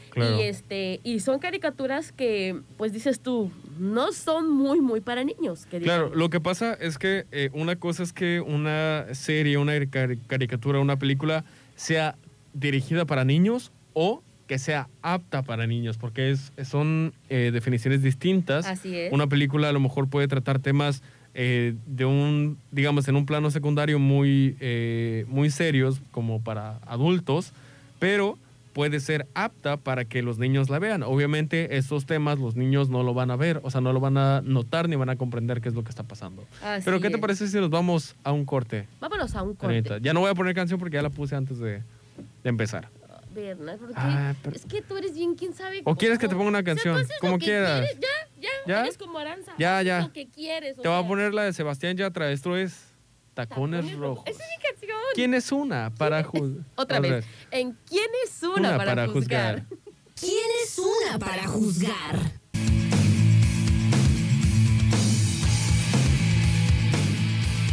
Claro. 0.10 0.39
Y 0.39 0.43
este 0.43 1.00
y 1.04 1.19
son 1.19 1.38
caricaturas 1.38 2.12
que 2.12 2.60
pues 2.78 2.91
dices 2.91 3.19
tú, 3.19 3.52
no 3.78 4.12
son 4.13 4.50
muy 4.50 4.82
muy 4.82 5.00
para 5.00 5.23
niños, 5.23 5.67
que 5.67 5.80
Claro, 5.80 6.12
lo 6.15 6.30
que 6.32 6.39
pasa 6.39 6.73
es 6.73 6.97
que 6.97 7.26
eh, 7.32 7.50
una 7.54 7.76
cosa 7.76 8.02
es 8.02 8.13
que 8.13 8.41
una 8.41 9.06
serie, 9.13 9.58
una 9.60 9.76
cari- 9.76 10.19
caricatura, 10.26 10.80
una 10.80 10.97
película 10.97 11.45
sea 11.76 12.15
dirigida 12.54 13.06
para 13.06 13.26
niños 13.26 13.71
o 13.93 14.23
que 14.47 14.58
sea 14.58 14.88
apta 15.04 15.43
para 15.43 15.67
niños, 15.67 15.97
porque 15.97 16.32
es, 16.32 16.52
son 16.63 17.13
eh, 17.30 17.52
definiciones 17.54 18.02
distintas. 18.02 18.65
Así 18.65 18.95
es. 18.97 19.12
Una 19.13 19.28
película 19.28 19.69
a 19.69 19.71
lo 19.73 19.82
mejor 19.82 20.08
puede 20.10 20.28
tratar 20.30 20.60
temas 20.60 21.04
eh, 21.39 21.76
de 21.86 22.04
un, 22.04 22.58
digamos, 22.71 23.08
en 23.08 23.15
un 23.15 23.28
plano 23.28 23.52
secundario 23.52 24.00
muy, 24.00 24.58
eh, 24.60 25.23
muy 25.28 25.52
serios 25.52 26.02
como 26.10 26.41
para 26.41 26.80
adultos, 26.88 27.54
pero 28.00 28.39
puede 28.73 29.00
ser 29.00 29.28
apta 29.36 29.78
para 29.78 30.06
que 30.06 30.23
los 30.23 30.39
niños 30.39 30.71
la 30.71 30.80
vean. 30.80 31.04
Obviamente 31.04 31.78
estos 31.78 32.08
temas 32.08 32.39
los 32.39 32.56
niños 32.56 32.89
no 32.89 33.04
lo 33.04 33.13
van 33.13 33.30
a 33.30 33.36
ver, 33.36 33.60
o 33.62 33.69
sea, 33.69 33.82
no 33.82 33.93
lo 33.93 34.00
van 34.00 34.17
a 34.17 34.41
notar 34.41 34.89
ni 34.89 34.95
van 34.95 35.10
a 35.10 35.15
comprender 35.15 35.62
qué 35.62 35.69
es 35.69 35.76
lo 35.76 35.84
que 35.84 35.91
está 35.91 36.02
pasando. 36.02 36.43
Así 36.63 36.82
pero 36.84 37.00
¿qué 37.00 37.12
te 37.12 37.19
parece 37.19 37.47
si 37.47 37.58
nos 37.58 37.69
vamos 37.69 38.15
a 38.23 38.32
un 38.32 38.43
corte? 38.43 38.88
Vámonos 39.00 39.36
a 39.36 39.43
un 39.43 39.54
corte. 39.54 39.76
Anita? 39.78 40.00
Ya 40.00 40.13
no 40.13 40.21
voy 40.21 40.32
a 40.32 40.34
poner 40.34 40.56
canción 40.56 40.80
porque 40.80 40.95
ya 40.95 41.04
la 41.04 41.12
puse 41.12 41.36
antes 41.36 41.60
de, 41.60 41.84
de 42.43 42.50
empezar. 42.50 42.89
Ah, 43.95 44.34
pero- 44.41 44.56
Es 44.56 44.65
que 44.65 44.82
tú 44.82 44.97
eres 44.97 45.13
bien, 45.13 45.36
quién 45.36 45.54
sabe. 45.54 45.82
¿O 45.84 45.95
quieres 45.95 46.17
que 46.17 46.28
te 46.28 46.36
ponga 46.36 46.47
una 46.47 46.60
O 46.60 46.63
sea, 46.63 46.73
tú 46.76 46.82
canción? 46.84 47.08
Como 47.21 47.38
quieras. 47.38 47.82
quieres, 47.82 48.00
Ya, 48.00 48.41
ya, 48.41 48.50
¿Ya? 48.67 48.82
Eres 48.82 48.97
como 48.97 49.19
Aranza. 49.19 49.54
Ya, 49.58 49.82
ya. 49.82 50.02
Lo 50.02 50.13
que 50.13 50.28
quieres. 50.28 50.78
o 50.80 50.82
Te 50.82 50.88
voy 50.88 51.04
a 51.04 51.08
poner 51.08 51.34
la 51.34 51.43
de 51.43 51.54
Sebastián 51.54 51.95
Yatra. 51.97 52.32
Esto 52.32 52.58
es 52.58 52.73
Tacones, 53.34 53.82
Tacones 53.82 54.00
Rojos. 54.00 54.23
Esa 54.28 54.43
es 54.43 54.50
mi 54.58 54.63
canción. 54.63 54.97
¿Quién 55.13 55.34
es 55.34 55.52
una 55.52 55.93
para 55.95 56.23
juzgar? 56.23 56.65
Otra 56.76 57.00
vez. 57.00 57.26
¿En 57.52 57.78
quién 57.88 58.08
es 58.26 58.41
una, 58.43 58.56
Una 58.69 58.78
para, 58.78 58.91
para 58.95 59.08
juzgar? 59.08 59.63
juzgar. 59.67 59.80
¿Quién 60.19 60.47
es 60.63 60.80
una 60.80 61.19
para 61.19 61.47
juzgar? 61.47 62.15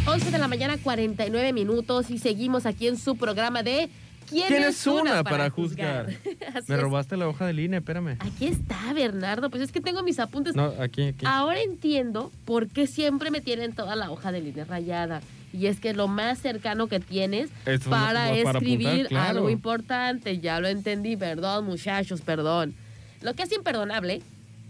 11 0.07 0.29
de 0.31 0.37
la 0.37 0.47
mañana, 0.47 0.77
49 0.81 1.51
minutos 1.51 2.09
y 2.11 2.19
seguimos 2.19 2.65
aquí 2.65 2.87
en 2.87 2.97
su 2.97 3.15
programa 3.17 3.63
de 3.63 3.89
¿Quién, 4.29 4.47
¿Quién 4.47 4.63
es 4.63 4.85
una 4.87 5.23
para 5.23 5.49
juzgar? 5.49 6.07
Así 6.55 6.65
Me 6.71 6.75
es. 6.75 6.81
robaste 6.81 7.15
la 7.17 7.27
hoja 7.27 7.45
de 7.45 7.53
línea, 7.53 7.79
espérame. 7.79 8.17
Aquí 8.19 8.47
está, 8.47 8.91
Bernardo. 8.93 9.49
Pues 9.49 9.61
es 9.63 9.71
que 9.71 9.81
tengo 9.81 10.01
mis 10.03 10.19
apuntes. 10.19 10.55
No, 10.55 10.73
aquí, 10.79 11.03
aquí. 11.03 11.25
Ahora 11.27 11.61
entiendo 11.61 12.31
por 12.45 12.67
qué 12.67 12.87
siempre 12.87 13.29
me 13.31 13.41
tienen 13.41 13.73
toda 13.73 13.95
la 13.95 14.09
hoja 14.11 14.31
de 14.31 14.41
línea 14.41 14.65
rayada. 14.65 15.21
Y 15.53 15.67
es 15.67 15.79
que 15.79 15.93
lo 15.93 16.07
más 16.07 16.39
cercano 16.39 16.87
que 16.87 16.99
tienes 16.99 17.49
Esto 17.65 17.89
para 17.89 18.35
no- 18.35 18.43
para 18.43 18.59
escribir 18.59 18.87
apuntar, 18.89 19.07
claro. 19.07 19.29
algo 19.37 19.49
importante. 19.49 20.39
Ya 20.39 20.59
lo 20.59 20.67
entendí. 20.67 21.15
Perdón, 21.15 21.65
muchachos, 21.65 22.21
perdón. 22.21 22.73
Lo 23.21 23.33
que 23.35 23.43
es 23.43 23.51
imperdonable 23.53 24.21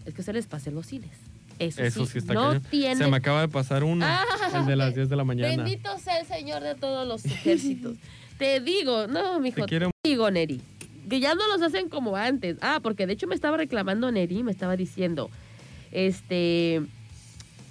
es 0.05 0.13
que 0.13 0.21
se 0.21 0.31
les 0.33 0.45
pase 0.47 0.69
los 0.71 0.85
cines. 0.85 1.09
Eso, 1.57 1.81
Eso 1.81 2.05
sí, 2.05 2.11
sí 2.11 2.17
está 2.19 2.33
no 2.33 2.59
tiene 2.61 2.97
Se 2.97 3.09
me 3.09 3.15
acaba 3.17 3.39
de 3.41 3.47
pasar 3.47 3.83
uno. 3.85 4.05
Ah, 4.05 4.23
el 4.53 4.65
de 4.65 4.75
las 4.75 4.93
10 4.95 5.07
de 5.09 5.15
la 5.15 5.23
mañana. 5.23 5.55
Bendito 5.63 5.97
sea 5.99 6.19
el 6.19 6.27
Señor 6.27 6.61
de 6.61 6.75
todos 6.75 7.07
los 7.07 7.23
ejércitos. 7.25 7.95
Te 8.37 8.59
digo, 8.59 9.07
no, 9.07 9.39
mijo, 9.39 9.55
Te 9.57 9.61
te, 9.63 9.67
quiero. 9.67 9.91
digo, 10.03 10.29
Neri, 10.29 10.61
que 11.09 11.19
ya 11.19 11.35
no 11.35 11.47
los 11.47 11.61
hacen 11.61 11.89
como 11.89 12.15
antes. 12.17 12.57
Ah, 12.61 12.79
porque 12.83 13.07
de 13.07 13.13
hecho 13.13 13.27
me 13.27 13.35
estaba 13.35 13.57
reclamando 13.57 14.11
Neri, 14.11 14.43
me 14.43 14.51
estaba 14.51 14.75
diciendo, 14.75 15.29
este, 15.91 16.81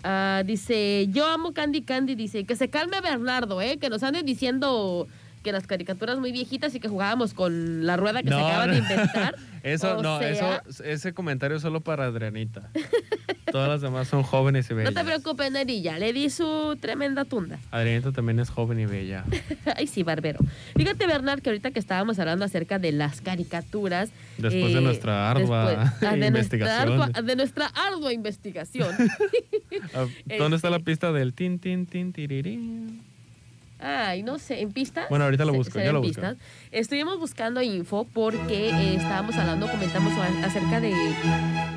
ah, 0.02 0.42
dice, 0.46 1.06
yo 1.10 1.26
amo 1.26 1.52
Candy 1.52 1.82
Candy, 1.82 2.14
dice, 2.14 2.44
que 2.44 2.56
se 2.56 2.68
calme 2.70 3.00
Bernardo, 3.00 3.60
¿eh? 3.60 3.76
Que 3.78 3.90
nos 3.90 4.02
ande 4.02 4.22
diciendo 4.22 5.06
que 5.44 5.52
las 5.52 5.68
caricaturas 5.68 6.18
muy 6.18 6.32
viejitas 6.32 6.74
y 6.74 6.80
que 6.80 6.88
jugábamos 6.88 7.34
con 7.34 7.86
la 7.86 7.96
rueda 7.96 8.22
que 8.22 8.30
se 8.30 8.34
No, 8.34 8.44
acaban 8.48 8.70
de 8.72 8.78
no. 8.78 8.82
inventar. 8.82 9.36
Eso, 9.62 9.96
O 9.98 10.02
no, 10.02 10.18
sea- 10.18 10.60
eso, 10.68 10.82
ese 10.84 11.14
comentario 11.14 11.56
es 11.56 11.62
solo 11.62 11.80
para 11.80 12.04
Adrianita. 12.04 12.68
Todas 13.50 13.66
las 13.68 13.80
demás 13.80 14.08
son 14.08 14.22
jóvenes 14.22 14.66
y 14.68 14.74
No 14.74 14.76
bellas. 14.78 14.94
te 14.94 15.04
preocupes, 15.04 15.50
Neri, 15.52 15.80
ya 15.80 15.98
le 15.98 16.12
di 16.12 16.28
su 16.28 16.76
tremenda 16.80 17.24
tunda. 17.24 17.58
Adrianita 17.70 18.12
también 18.12 18.40
es 18.40 18.50
joven 18.50 18.80
y 18.80 18.84
bella. 18.86 19.24
Ay, 19.76 19.86
sí, 19.86 20.02
barbero. 20.02 20.40
Fíjate, 20.76 21.06
Bernard, 21.06 21.40
que 21.40 21.48
ahorita 21.48 21.70
que 21.70 21.78
estábamos 21.78 22.18
hablando 22.18 22.44
acerca 22.44 22.78
de 22.78 22.92
las 22.92 23.22
caricaturas. 23.22 24.10
Después 24.36 24.74
de 24.74 24.80
nuestra 24.82 25.30
ardua 25.30 25.70
después- 25.70 25.92
ah, 26.12 26.16
de 26.16 26.26
investigación. 26.26 26.86
Nuestra 26.96 27.04
ardua, 27.06 27.22
de 27.22 27.36
nuestra 27.36 27.66
ardua 27.68 28.12
investigación. 28.12 28.88
Ah, 29.94 30.06
¿Dónde 30.38 30.56
está 30.56 30.68
la 30.68 30.76
Este- 30.76 30.90
pista 30.90 31.12
del 31.12 31.32
tin, 31.32 31.58
tin, 31.58 31.86
tin, 31.86 32.12
tirirín? 32.12 33.02
Ay, 33.84 34.22
no 34.22 34.38
sé, 34.38 34.62
¿en 34.62 34.72
pistas? 34.72 35.08
Bueno, 35.10 35.26
ahorita 35.26 35.44
lo 35.44 35.52
busco, 35.52 35.78
yo 35.78 35.92
lo 35.92 36.00
busco. 36.00 36.22
Estuvimos 36.70 37.18
buscando 37.18 37.60
info 37.60 38.06
porque 38.14 38.70
eh, 38.70 38.94
estábamos 38.94 39.36
hablando, 39.36 39.70
comentamos 39.70 40.12
acerca 40.42 40.80
de, 40.80 40.94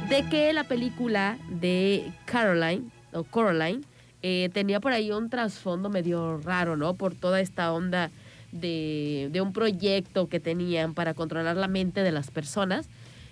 de 0.09 0.23
que 0.29 0.53
la 0.53 0.63
película 0.63 1.37
de 1.49 2.09
Caroline, 2.25 2.83
o 3.11 3.23
Coraline, 3.25 3.81
eh, 4.23 4.49
tenía 4.53 4.79
por 4.79 4.93
ahí 4.93 5.11
un 5.11 5.29
trasfondo 5.29 5.89
medio 5.89 6.37
raro, 6.37 6.77
¿no? 6.77 6.93
Por 6.93 7.13
toda 7.13 7.41
esta 7.41 7.73
onda 7.73 8.09
de, 8.53 9.29
de 9.31 9.41
un 9.41 9.51
proyecto 9.51 10.29
que 10.29 10.39
tenían 10.39 10.93
para 10.93 11.13
controlar 11.13 11.57
la 11.57 11.67
mente 11.67 12.03
de 12.03 12.11
las 12.13 12.31
personas. 12.31 12.87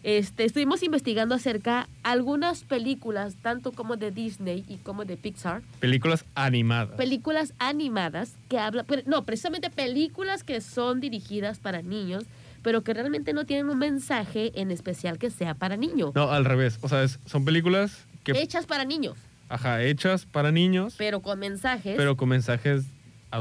Este, 0.07 0.45
estuvimos 0.45 0.83
investigando 0.83 1.33
acerca 1.33 1.89
algunas 2.03 2.63
películas, 2.63 3.37
tanto 3.41 3.71
como 3.71 3.97
de 3.97 4.11
Disney 4.11 4.63
y 4.67 4.75
como 4.77 5.03
de 5.03 5.17
Pixar, 5.17 5.63
Películas 5.79 6.25
animadas. 6.35 6.95
películas 6.95 7.53
animadas 7.57 8.35
que 8.47 8.59
hablan, 8.59 8.85
no, 9.07 9.23
precisamente 9.25 9.71
películas 9.71 10.43
que 10.43 10.61
son 10.61 10.99
dirigidas 10.99 11.57
para 11.57 11.81
niños, 11.81 12.23
pero 12.61 12.83
que 12.83 12.93
realmente 12.93 13.33
no 13.33 13.45
tienen 13.47 13.67
un 13.67 13.79
mensaje 13.79 14.51
en 14.61 14.69
especial 14.69 15.17
que 15.17 15.31
sea 15.31 15.55
para 15.55 15.75
niños. 15.75 16.11
no, 16.13 16.29
al 16.29 16.45
revés. 16.45 16.77
O 16.83 16.87
sea, 16.87 17.01
es- 17.01 17.17
son 17.25 17.43
películas 17.43 18.05
que, 18.23 18.33
Hechas 18.33 18.67
para 18.67 18.85
niños, 18.85 19.17
ajá, 19.49 19.81
hechas 19.81 20.27
para 20.27 20.51
niños, 20.51 20.93
pero 20.99 21.23
con 21.23 21.39
mensajes 21.39 21.95
pero 21.97 22.15
con 22.15 22.29
mensajes 22.29 22.83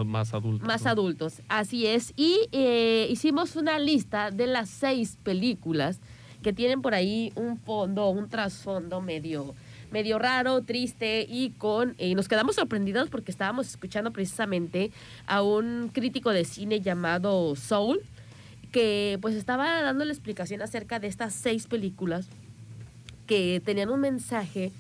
más 0.07 0.33
adultos. 0.33 0.66
más 0.66 0.85
¿no? 0.85 0.90
adultos. 0.90 1.42
Así 1.48 1.87
es. 1.87 2.14
Y 2.16 2.38
eh, 2.53 3.07
hicimos 3.11 3.55
una 3.55 3.79
lista 3.79 4.31
de 4.31 4.46
las 4.46 4.68
seis 4.70 5.18
películas 5.22 6.00
que 6.45 6.53
tienen 6.53 6.83
por 6.83 6.95
ahí 6.95 7.33
un 7.35 7.59
fondo, 7.59 8.11
un 8.11 8.29
trasfondo 8.29 9.01
medio 9.01 9.57
medio 9.91 10.19
raro, 10.19 10.63
triste 10.63 11.27
y 11.29 11.51
con 11.51 11.95
y 11.99 12.15
nos 12.15 12.29
quedamos 12.29 12.57
sorprendidos 12.57 13.09
porque 13.09 13.31
estábamos 13.31 13.69
escuchando 13.69 14.13
precisamente 14.13 14.91
a 15.27 15.43
un 15.43 15.91
crítico 15.93 16.31
de 16.31 16.45
cine 16.45 16.81
llamado 16.81 17.57
Soul 17.57 18.01
que 18.73 19.19
pues 19.23 19.35
estaba 19.37 19.83
dando 19.83 20.05
la 20.05 20.13
explicación 20.13 20.63
acerca 20.63 20.99
de 20.99 21.07
estas 21.07 21.33
seis 21.33 21.67
películas 21.67 22.29
que 23.27 23.63
tenían 23.65 23.89
un 23.89 24.01
mensaje 24.01 24.71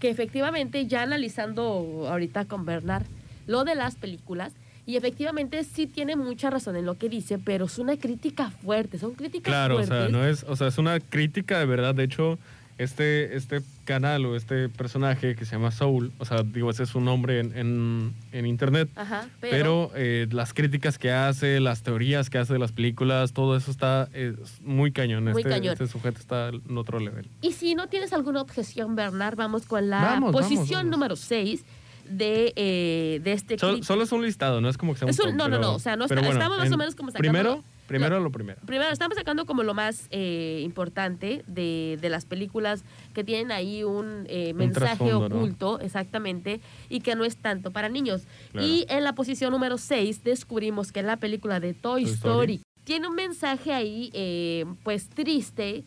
que 0.00 0.10
efectivamente 0.10 0.86
ya 0.86 1.02
analizando 1.02 2.06
ahorita 2.08 2.44
con 2.44 2.66
Bernard 2.66 3.06
lo 3.46 3.64
de 3.64 3.74
las 3.74 3.94
películas 3.94 4.52
Y 4.86 4.96
efectivamente 4.96 5.64
sí 5.64 5.86
tiene 5.88 6.14
mucha 6.16 6.48
razón 6.48 6.76
en 6.76 6.86
lo 6.86 6.96
que 6.96 7.08
dice, 7.08 7.38
pero 7.38 7.64
es 7.66 7.78
una 7.78 7.96
crítica 7.96 8.50
fuerte, 8.50 8.98
son 8.98 9.14
críticas 9.14 9.50
Claro, 9.50 9.74
o 9.74 9.78
fuertes. 9.78 9.98
sea, 9.98 10.08
no 10.08 10.24
es, 10.24 10.44
o 10.44 10.54
sea, 10.54 10.68
es 10.68 10.78
una 10.78 11.00
crítica 11.00 11.58
de 11.58 11.66
verdad. 11.66 11.92
De 11.94 12.04
hecho, 12.04 12.38
este, 12.78 13.36
este 13.36 13.62
canal 13.84 14.26
o 14.26 14.36
este 14.36 14.68
personaje 14.68 15.34
que 15.34 15.44
se 15.44 15.52
llama 15.56 15.70
Soul, 15.72 16.12
o 16.18 16.24
sea, 16.24 16.42
digo, 16.44 16.70
ese 16.70 16.84
es 16.84 16.90
su 16.90 17.00
nombre 17.00 17.40
en, 17.40 17.56
en, 17.56 18.14
en 18.32 18.46
internet. 18.46 18.88
Ajá, 18.94 19.28
Pero, 19.40 19.90
eh, 19.96 20.28
las 20.30 20.52
críticas 20.54 20.98
que 20.98 21.10
hace, 21.10 21.58
las 21.58 21.82
teorías 21.82 22.30
que 22.30 22.38
hace 22.38 22.52
de 22.52 22.58
las 22.60 22.70
películas, 22.72 23.32
todo 23.32 23.56
eso 23.56 23.70
está 23.72 24.08
eh, 24.12 24.34
muy 24.60 24.92
cañón. 24.92 25.24
Muy 25.24 25.32
este, 25.40 25.48
cañón. 25.48 25.72
este 25.72 25.88
sujeto 25.88 26.20
está 26.20 26.50
en 26.50 26.78
otro 26.78 27.00
nivel. 27.00 27.26
Y 27.40 27.52
si 27.52 27.74
no 27.74 27.88
tienes 27.88 28.12
alguna 28.12 28.40
objeción, 28.42 28.94
Bernard, 28.94 29.34
vamos 29.36 29.64
con 29.66 29.88
la 29.90 30.00
Vamos, 30.02 30.32
vamos, 30.32 30.42
posición 30.42 30.80
vamos. 30.80 30.90
número 30.92 31.16
6 31.16 31.64
de, 32.10 32.52
eh, 32.56 33.20
de 33.22 33.32
este 33.32 33.58
Sol- 33.58 33.74
clip. 33.74 33.84
solo 33.84 34.02
es 34.04 34.12
un 34.12 34.22
listado, 34.24 34.60
no 34.60 34.68
es 34.68 34.78
como 34.78 34.92
que 34.94 35.00
sea 35.00 35.06
un 35.06 35.10
Es 35.10 35.18
un- 35.20 35.26
top, 35.26 35.34
no, 35.34 35.44
no, 35.48 35.56
pero- 35.56 35.62
no, 35.62 35.74
o 35.74 35.78
sea, 35.78 35.96
no 35.96 36.04
está- 36.04 36.14
bueno, 36.16 36.30
estamos 36.32 36.58
más 36.58 36.70
o 36.70 36.72
en- 36.72 36.78
menos 36.78 36.94
como 36.94 37.10
sacando 37.10 37.20
Primero, 37.30 37.64
primero 37.86 38.20
lo 38.20 38.30
primero. 38.30 38.60
Primero, 38.66 38.90
estamos 38.92 39.16
sacando 39.16 39.46
como 39.46 39.62
lo 39.62 39.74
más 39.74 40.06
eh, 40.10 40.60
importante 40.64 41.44
de, 41.46 41.98
de 42.00 42.08
las 42.08 42.24
películas 42.24 42.84
que 43.14 43.22
tienen 43.24 43.52
ahí 43.52 43.84
un 43.84 44.24
eh, 44.28 44.50
Un 44.52 44.58
mensaje 44.58 45.12
oculto, 45.14 45.78
exactamente, 45.80 46.60
y 46.88 47.00
que 47.00 47.14
no 47.14 47.24
es 47.24 47.36
tanto 47.36 47.70
para 47.70 47.88
niños. 47.88 48.22
Claro. 48.52 48.66
Y 48.66 48.86
en 48.88 49.04
la 49.04 49.14
posición 49.14 49.52
número 49.52 49.78
6 49.78 50.24
descubrimos 50.24 50.92
que 50.92 51.02
la 51.02 51.16
película 51.16 51.60
de 51.60 51.74
Toy, 51.74 52.04
Toy 52.04 52.12
Story. 52.12 52.54
Story. 52.54 52.60
tiene 52.84 53.08
un 53.08 53.16
mensaje 53.16 53.72
ahí, 53.72 54.10
eh, 54.14 54.64
pues 54.84 55.08
triste, 55.08 55.82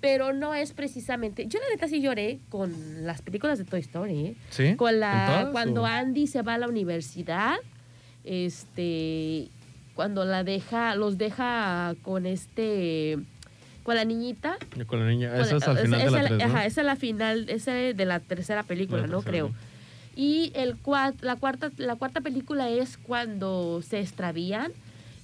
pero 0.00 0.32
no 0.32 0.54
es 0.54 0.72
precisamente... 0.72 1.46
Yo 1.46 1.58
la 1.58 1.66
neta 1.74 1.86
sí 1.88 2.00
lloré 2.00 2.38
con 2.48 2.72
las 3.06 3.20
películas 3.22 3.58
de 3.58 3.64
Toy 3.64 3.80
Story, 3.80 4.18
¿eh? 4.26 4.36
¿Sí? 4.50 4.74
Con 4.76 4.94
¿En 4.94 5.00
la, 5.00 5.48
cuando 5.52 5.82
o? 5.82 5.86
Andy 5.86 6.26
se 6.26 6.42
va 6.42 6.54
a 6.54 6.58
la 6.58 6.68
universidad, 6.68 7.56
este, 8.24 9.48
cuando 9.94 10.24
la 10.24 10.44
deja, 10.44 10.94
los 10.94 11.18
deja 11.18 11.94
con 12.02 12.26
este, 12.26 13.18
con 13.82 13.94
la 13.96 14.04
niñita. 14.04 14.56
Con 14.86 15.00
la 15.00 15.10
niña. 15.10 15.36
Eso 15.38 15.56
es 15.58 15.68
al 15.68 15.78
final 15.78 16.00
de 16.00 16.06
esa 16.06 16.16
la 16.16 16.20
es 16.22 16.26
3, 16.28 16.38
¿no? 16.38 16.44
Ajá, 16.44 16.66
esa 16.66 16.80
es 16.80 16.86
la 16.86 16.96
final, 16.96 17.46
esa 17.50 17.78
es 17.78 17.96
de 17.96 18.04
la 18.04 18.20
tercera 18.20 18.62
película, 18.62 19.02
La 19.02 19.06
¿no? 19.08 19.22
tercera, 19.22 19.30
Creo. 19.48 19.54
Y 20.16 20.52
el 20.54 20.76
cua- 20.82 21.14
la 21.20 21.36
cuarta, 21.36 21.70
la 21.76 21.96
cuarta 21.96 22.20
película 22.20 22.68
es 22.68 22.96
cuando 22.98 23.80
se 23.82 24.00
extravían 24.00 24.72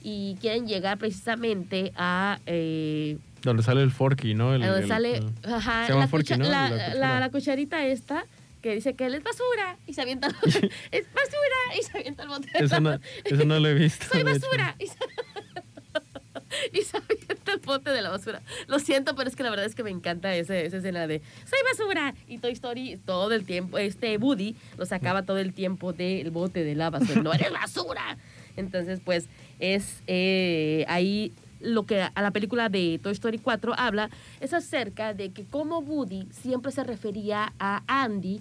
y 0.03 0.37
quieren 0.41 0.67
llegar 0.69 0.99
precisamente 0.99 1.93
a 1.97 2.39
eh, 2.47 3.19
Donde 3.43 3.63
sale 3.63 3.83
el 3.83 3.91
Forky, 3.91 4.35
¿no? 4.35 4.55
El- 4.55 4.63
donde 4.63 4.81
el- 4.83 4.89
sale 4.89 5.17
el- 5.19 5.33
ajá, 5.53 5.87
Se 5.87 5.93
llama 5.93 6.05
la, 6.05 6.09
Forky, 6.09 6.35
cucha- 6.35 6.37
¿no? 6.39 6.45
la, 6.49 6.69
La 6.71 6.77
la- 6.77 6.85
cuchara. 6.93 7.21
la 7.21 7.31
cucharita 7.31 7.87
esta 7.87 8.25
que 8.63 8.75
dice 8.75 8.95
que 8.95 9.07
él 9.07 9.15
es 9.15 9.23
basura 9.23 9.77
y 9.87 9.93
se 9.95 10.01
avienta 10.03 10.29
es 10.91 11.07
basura 11.13 11.79
y 11.79 11.83
se 11.83 11.99
avienta 11.99 12.23
el 12.25 12.29
bote 12.29 12.49
de 12.59 12.65
Eso 12.65 12.81
no, 12.81 12.99
eso 13.25 13.45
no 13.45 13.61
lo 13.61 13.69
he 13.69 13.75
visto. 13.75 14.07
soy 14.11 14.23
basura 14.25 14.75
y 14.81 14.87
se, 14.89 14.97
y 16.73 16.83
se 16.83 16.97
avienta 16.97 17.53
el 17.53 17.59
bote 17.61 17.91
de 17.91 18.03
la 18.03 18.11
basura 18.11 18.41
lo 18.67 18.79
siento 18.79 19.15
pero 19.15 19.29
es 19.29 19.37
que 19.37 19.43
la 19.43 19.51
verdad 19.51 19.67
es 19.67 19.75
que 19.75 19.85
me 19.85 19.91
encanta 19.91 20.35
ese, 20.35 20.65
esa 20.67 20.79
escena 20.79 21.07
de 21.07 21.21
soy 21.49 21.59
basura 21.71 22.15
y 22.27 22.39
Toy 22.39 22.53
Story 22.53 22.99
todo 23.05 23.33
el 23.33 23.45
tiempo 23.45 23.79
este 23.79 24.17
Woody 24.17 24.57
lo 24.79 24.87
sacaba 24.87 25.23
todo 25.23 25.39
el 25.39 25.53
tiempo 25.53 25.93
del 25.93 26.31
bote 26.31 26.65
de 26.65 26.75
la 26.75 26.91
basura 26.91 27.23
no 27.23 27.33
eres 27.33 27.53
basura 27.53 28.17
entonces 28.57 29.01
pues 29.05 29.27
es 29.61 30.03
eh, 30.07 30.85
ahí 30.89 31.33
lo 31.61 31.85
que 31.85 32.03
a 32.03 32.23
la 32.23 32.31
película 32.31 32.69
de 32.69 33.01
Toy 33.03 33.13
Story 33.13 33.39
4 33.39 33.75
habla 33.77 34.11
es 34.41 34.53
acerca 34.53 35.15
de 35.15 35.31
que 35.31 35.45
como 35.45 35.79
Woody 35.79 36.27
siempre 36.31 36.73
se 36.73 36.85
refería 36.85 37.53
a 37.59 37.83
Andy 37.87 38.41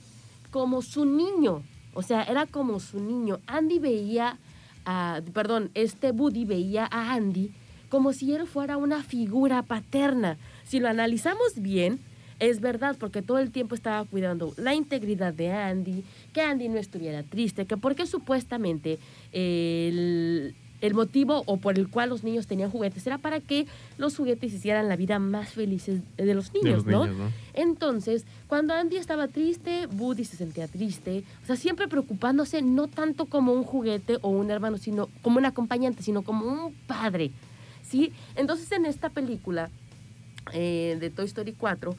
como 0.52 0.82
su 0.82 1.06
niño. 1.06 1.64
O 1.94 2.02
sea, 2.02 2.24
era 2.24 2.46
como 2.46 2.80
su 2.80 3.00
niño. 3.00 3.40
Andy 3.48 3.80
veía, 3.80 4.38
a, 4.86 5.22
perdón, 5.34 5.72
este 5.74 6.12
Woody 6.12 6.46
veía 6.46 6.88
a 6.92 7.14
Andy 7.14 7.52
como 7.90 8.14
si 8.14 8.34
él 8.34 8.48
fuera 8.48 8.78
una 8.78 9.04
figura 9.04 9.62
paterna. 9.64 10.38
Si 10.66 10.80
lo 10.80 10.90
analizamos 10.90 11.54
bien, 11.56 12.00
es 12.40 12.60
verdad, 12.60 12.98
porque 13.00 13.22
todo 13.22 13.40
el 13.40 13.52
tiempo 13.52 13.76
estaba 13.76 14.04
cuidando 14.04 14.54
la 14.58 14.76
integridad 14.76 15.34
de 15.34 15.52
Andy, 15.52 16.04
que 16.34 16.42
Andy 16.42 16.68
no 16.68 16.78
estuviera 16.78 17.24
triste, 17.24 17.66
que 17.66 17.78
porque 17.78 18.06
supuestamente 18.06 19.00
el, 19.32 20.54
el 20.86 20.94
motivo 20.94 21.44
o 21.46 21.58
por 21.58 21.78
el 21.78 21.90
cual 21.90 22.10
los 22.10 22.24
niños 22.24 22.48
tenían 22.48 22.70
juguetes 22.72 23.06
era 23.08 23.18
para 23.18 23.40
que 23.40 23.66
los 23.98 24.16
juguetes 24.16 24.54
hicieran 24.54 24.88
la 24.90 24.96
vida 24.96 25.20
más 25.20 25.50
felices 25.50 26.02
de 26.18 26.34
los 26.34 26.52
De 26.52 26.60
niños, 26.60 26.78
los 26.78 26.86
¿no? 26.86 27.06
niños, 27.06 27.18
¿no? 27.18 27.32
Entonces, 27.54 28.26
cuando 28.48 28.74
Andy 28.74 28.98
estaba 28.98 29.28
triste, 29.28 29.88
Woody 29.88 30.26
se 30.26 30.38
sentía 30.38 30.68
triste. 30.68 31.24
O 31.44 31.46
sea, 31.46 31.56
siempre 31.56 31.88
preocupándose 31.88 32.62
no 32.62 32.88
tanto 32.88 33.26
como 33.26 33.54
un 33.54 33.64
juguete 33.64 34.18
o 34.22 34.30
un 34.30 34.52
hermano, 34.52 34.78
sino 34.78 35.10
como 35.22 35.38
un 35.38 35.46
acompañante, 35.46 36.04
sino 36.04 36.22
como 36.22 36.46
un 36.46 36.74
padre. 36.88 37.32
¿Sí? 37.84 38.12
Entonces, 38.36 38.72
en 38.72 38.86
esta 38.86 39.10
película 39.10 39.70
eh, 40.54 40.98
de 41.00 41.10
Toy 41.10 41.26
Story 41.26 41.54
4, 41.54 41.96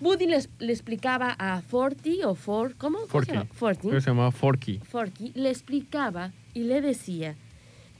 Woody 0.00 0.26
le 0.26 0.72
explicaba 0.72 1.34
a 1.38 1.62
Forty 1.62 2.24
o 2.24 2.34
Ford, 2.34 2.72
¿cómo? 2.76 2.98
Forty. 3.06 3.90
Se 3.90 4.00
llamaba 4.00 4.32
Forky. 4.32 4.78
Forky 4.78 5.32
le 5.34 5.48
explicaba 5.50 6.32
y 6.54 6.64
le 6.64 6.80
decía 6.80 7.36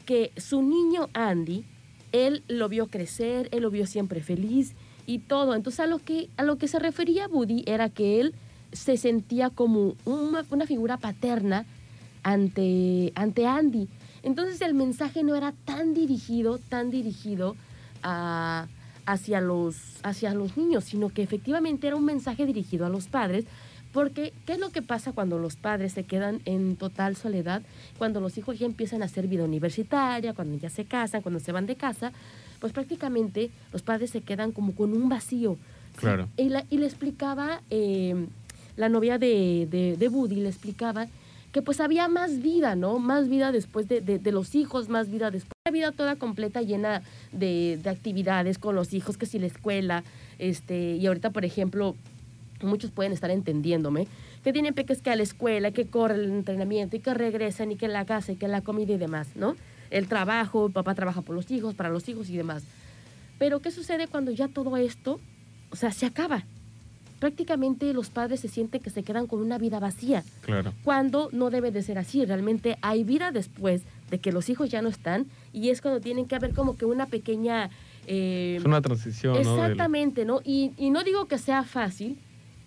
que 0.04 0.32
su 0.36 0.62
niño 0.62 1.08
Andy, 1.14 1.64
él 2.12 2.42
lo 2.48 2.68
vio 2.68 2.86
crecer, 2.88 3.48
él 3.52 3.62
lo 3.62 3.70
vio 3.70 3.86
siempre 3.86 4.22
feliz 4.22 4.74
y 5.06 5.18
todo. 5.18 5.54
Entonces 5.54 5.80
a 5.80 5.86
lo 5.86 5.98
que, 5.98 6.28
a 6.36 6.42
lo 6.42 6.58
que 6.58 6.68
se 6.68 6.78
refería 6.78 7.26
Woody 7.28 7.64
era 7.66 7.88
que 7.88 8.20
él 8.20 8.34
se 8.72 8.96
sentía 8.96 9.50
como 9.50 9.94
una, 10.04 10.44
una 10.50 10.66
figura 10.66 10.96
paterna 10.96 11.64
ante, 12.22 13.12
ante 13.14 13.46
Andy. 13.46 13.88
Entonces 14.22 14.60
el 14.60 14.74
mensaje 14.74 15.22
no 15.24 15.34
era 15.34 15.52
tan 15.64 15.94
dirigido, 15.94 16.58
tan 16.58 16.90
dirigido 16.90 17.56
a- 18.02 18.66
hacia, 19.04 19.40
los, 19.40 19.76
hacia 20.04 20.32
los 20.32 20.56
niños, 20.56 20.84
sino 20.84 21.08
que 21.08 21.22
efectivamente 21.22 21.88
era 21.88 21.96
un 21.96 22.04
mensaje 22.04 22.46
dirigido 22.46 22.86
a 22.86 22.88
los 22.88 23.08
padres, 23.08 23.44
porque 23.92 24.32
¿qué 24.46 24.54
es 24.54 24.58
lo 24.58 24.70
que 24.70 24.82
pasa 24.82 25.12
cuando 25.12 25.38
los 25.38 25.56
padres 25.56 25.92
se 25.92 26.04
quedan 26.04 26.40
en 26.44 26.76
total 26.76 27.16
soledad? 27.16 27.62
Cuando 27.98 28.20
los 28.20 28.38
hijos 28.38 28.58
ya 28.58 28.66
empiezan 28.66 29.02
a 29.02 29.06
hacer 29.06 29.26
vida 29.28 29.44
universitaria, 29.44 30.32
cuando 30.34 30.56
ya 30.58 30.70
se 30.70 30.84
casan, 30.84 31.22
cuando 31.22 31.40
se 31.40 31.52
van 31.52 31.66
de 31.66 31.76
casa, 31.76 32.12
pues 32.60 32.72
prácticamente 32.72 33.50
los 33.72 33.82
padres 33.82 34.10
se 34.10 34.20
quedan 34.22 34.52
como 34.52 34.74
con 34.74 34.92
un 34.92 35.08
vacío. 35.08 35.56
¿sí? 35.94 35.98
Claro. 36.00 36.28
Y, 36.36 36.48
la- 36.48 36.64
y 36.70 36.78
le 36.78 36.86
explicaba, 36.86 37.60
eh, 37.70 38.26
la 38.76 38.88
novia 38.88 39.18
de, 39.18 39.68
de, 39.70 39.96
de 39.98 40.08
Woody 40.08 40.36
le 40.36 40.48
explicaba 40.48 41.06
que 41.52 41.60
pues 41.60 41.80
había 41.80 42.08
más 42.08 42.40
vida, 42.40 42.74
¿no? 42.76 42.98
Más 42.98 43.28
vida 43.28 43.52
después 43.52 43.86
de, 43.86 44.00
de- 44.00 44.18
de 44.18 44.32
los 44.32 44.54
hijos, 44.54 44.88
más 44.88 45.10
vida 45.10 45.30
después. 45.30 45.52
Una 45.66 45.72
vida 45.74 45.92
toda 45.92 46.16
completa, 46.16 46.62
llena 46.62 47.02
de, 47.30 47.78
de 47.82 47.90
actividades 47.90 48.56
con 48.58 48.74
los 48.74 48.94
hijos, 48.94 49.18
que 49.18 49.26
si 49.26 49.38
la 49.38 49.48
escuela, 49.48 50.02
este, 50.38 50.96
y 50.96 51.06
ahorita, 51.06 51.28
por 51.30 51.44
ejemplo, 51.44 51.94
muchos 52.64 52.90
pueden 52.90 53.12
estar 53.12 53.30
entendiéndome, 53.30 54.06
que 54.44 54.52
tienen 54.52 54.74
peques 54.74 55.00
que 55.02 55.10
a 55.10 55.16
la 55.16 55.22
escuela, 55.22 55.70
que 55.70 55.86
corren 55.86 56.20
el 56.20 56.30
entrenamiento 56.32 56.96
y 56.96 57.00
que 57.00 57.14
regresan 57.14 57.72
y 57.72 57.76
que 57.76 57.88
la 57.88 58.04
casa 58.04 58.32
y 58.32 58.36
que 58.36 58.48
la 58.48 58.60
comida 58.60 58.92
y 58.94 58.98
demás, 58.98 59.28
¿no? 59.34 59.56
El 59.90 60.08
trabajo, 60.08 60.66
el 60.66 60.72
papá 60.72 60.94
trabaja 60.94 61.20
por 61.22 61.34
los 61.36 61.50
hijos, 61.50 61.74
para 61.74 61.90
los 61.90 62.08
hijos 62.08 62.30
y 62.30 62.36
demás. 62.36 62.64
Pero 63.38 63.60
¿qué 63.60 63.70
sucede 63.70 64.06
cuando 64.08 64.30
ya 64.30 64.48
todo 64.48 64.76
esto, 64.76 65.20
o 65.70 65.76
sea, 65.76 65.92
se 65.92 66.06
acaba? 66.06 66.44
Prácticamente 67.20 67.92
los 67.92 68.10
padres 68.10 68.40
se 68.40 68.48
sienten 68.48 68.80
que 68.82 68.90
se 68.90 69.04
quedan 69.04 69.28
con 69.28 69.40
una 69.40 69.56
vida 69.56 69.78
vacía, 69.78 70.24
Claro. 70.40 70.72
cuando 70.82 71.28
no 71.32 71.50
debe 71.50 71.70
de 71.70 71.82
ser 71.82 71.98
así. 71.98 72.24
Realmente 72.24 72.78
hay 72.82 73.04
vida 73.04 73.30
después 73.30 73.82
de 74.10 74.18
que 74.18 74.32
los 74.32 74.48
hijos 74.48 74.70
ya 74.70 74.82
no 74.82 74.88
están 74.88 75.26
y 75.52 75.68
es 75.70 75.80
cuando 75.80 76.00
tienen 76.00 76.26
que 76.26 76.34
haber 76.34 76.52
como 76.52 76.76
que 76.76 76.84
una 76.84 77.06
pequeña... 77.06 77.70
eh, 78.08 78.56
Es 78.58 78.64
una 78.64 78.82
transición, 78.82 79.34
¿no? 79.34 79.38
Del- 79.38 79.48
Exactamente, 79.72 80.24
¿no? 80.24 80.40
Y, 80.44 80.72
y 80.76 80.90
no 80.90 81.04
digo 81.04 81.26
que 81.28 81.38
sea 81.38 81.62
fácil, 81.62 82.18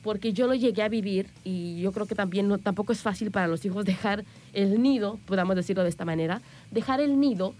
porque 0.05 0.33
yo 0.33 0.45
lo 0.45 0.53
llegué 0.53 0.83
a 0.83 0.87
vivir 0.87 1.25
y 1.43 1.81
yo 1.81 1.91
creo 1.91 2.05
que 2.05 2.13
también 2.13 2.47
no, 2.47 2.59
tampoco 2.59 2.93
es 2.93 2.99
fácil 2.99 3.31
para 3.31 3.47
los 3.47 3.65
hijos 3.65 3.85
dejar 3.85 4.23
el 4.53 4.79
nido, 4.79 5.17
podamos 5.25 5.55
decirlo 5.55 5.81
de 5.81 5.89
esta 5.89 6.05
manera, 6.05 6.43
dejar 6.69 7.01
el 7.01 7.19
nido 7.19 7.55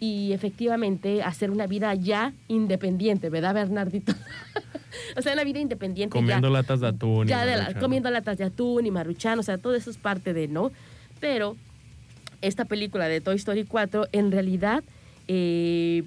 y 0.00 0.32
efectivamente 0.32 1.22
hacer 1.22 1.52
una 1.52 1.68
vida 1.68 1.94
ya 1.94 2.32
independiente, 2.48 3.30
¿verdad, 3.30 3.54
Bernardito? 3.54 4.12
o 5.16 5.22
sea, 5.22 5.34
una 5.34 5.44
vida 5.44 5.60
independiente 5.60 6.10
comiendo 6.12 6.48
ya. 6.48 6.54
latas 6.54 6.80
de 6.80 6.88
atún. 6.88 7.28
y 7.28 7.30
Ya 7.30 7.46
de 7.46 7.56
la- 7.56 7.78
comiendo 7.78 8.10
latas 8.10 8.36
de 8.36 8.42
atún 8.42 8.84
y 8.84 8.90
maruchan, 8.90 9.38
o 9.38 9.44
sea, 9.44 9.56
todo 9.56 9.76
eso 9.76 9.88
es 9.88 9.96
parte 9.96 10.34
de, 10.34 10.48
¿no? 10.48 10.72
Pero 11.20 11.56
esta 12.42 12.64
película 12.64 13.06
de 13.06 13.20
Toy 13.20 13.36
Story 13.36 13.62
4 13.62 14.08
en 14.10 14.32
realidad, 14.32 14.82
eh, 15.28 16.02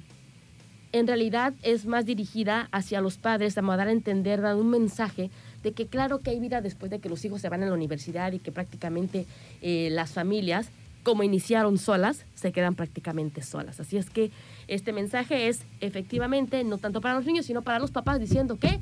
en 0.92 1.08
realidad 1.08 1.54
es 1.64 1.86
más 1.86 2.06
dirigida 2.06 2.68
hacia 2.74 3.00
los 3.00 3.18
padres, 3.18 3.58
a 3.58 3.62
dar 3.62 3.88
a 3.88 3.92
entender, 3.92 4.42
dar 4.42 4.56
un 4.56 4.70
mensaje 4.70 5.30
de 5.64 5.72
que 5.74 5.88
claro 5.88 6.20
que 6.20 6.32
hay 6.32 6.40
vida 6.40 6.62
después 6.62 6.92
de 6.92 7.00
que 7.00 7.10
los 7.10 7.24
hijos 7.26 7.42
se 7.42 7.50
van 7.50 7.64
a 7.64 7.66
la 7.66 7.74
universidad 7.74 8.32
y 8.32 8.40
que 8.40 8.52
prácticamente 8.52 9.26
eh, 9.62 9.90
las 9.92 10.12
familias, 10.12 10.70
como 11.04 11.24
iniciaron 11.24 11.78
solas, 11.78 12.26
se 12.36 12.52
quedan 12.52 12.76
prácticamente 12.76 13.42
solas. 13.42 13.80
Así 13.80 13.98
es 13.98 14.10
que 14.10 14.32
este 14.68 14.94
mensaje 14.94 15.48
es 15.48 15.62
efectivamente 15.82 16.64
no 16.64 16.78
tanto 16.78 17.02
para 17.02 17.16
los 17.16 17.26
niños, 17.26 17.46
sino 17.46 17.62
para 17.62 17.80
los 17.80 17.92
papás 17.92 18.20
diciendo 18.20 18.58
que 18.58 18.80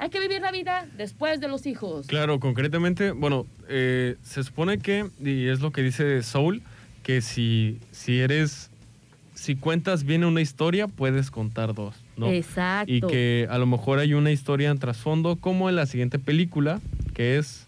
hay 0.00 0.08
que 0.08 0.18
vivir 0.18 0.40
la 0.40 0.50
vida 0.50 0.88
después 0.96 1.40
de 1.40 1.48
los 1.48 1.66
hijos. 1.66 2.06
Claro, 2.06 2.40
concretamente, 2.40 3.10
bueno, 3.10 3.46
eh, 3.68 4.16
se 4.22 4.42
supone 4.42 4.78
que, 4.78 5.06
y 5.20 5.48
es 5.48 5.60
lo 5.60 5.72
que 5.72 5.82
dice 5.82 6.22
Soul, 6.22 6.62
que 7.02 7.20
si, 7.20 7.78
si 7.90 8.20
eres, 8.20 8.70
si 9.34 9.56
cuentas 9.56 10.04
bien 10.04 10.24
una 10.24 10.40
historia, 10.40 10.88
puedes 10.88 11.30
contar 11.30 11.74
dos, 11.74 11.96
¿no? 12.20 12.30
Exacto. 12.30 12.92
Y 12.92 13.00
que 13.00 13.46
a 13.50 13.58
lo 13.58 13.66
mejor 13.66 13.98
hay 13.98 14.14
una 14.14 14.30
historia 14.30 14.70
en 14.70 14.78
trasfondo, 14.78 15.36
como 15.36 15.68
en 15.68 15.74
la 15.76 15.86
siguiente 15.86 16.18
película, 16.18 16.80
que 17.14 17.38
es 17.38 17.66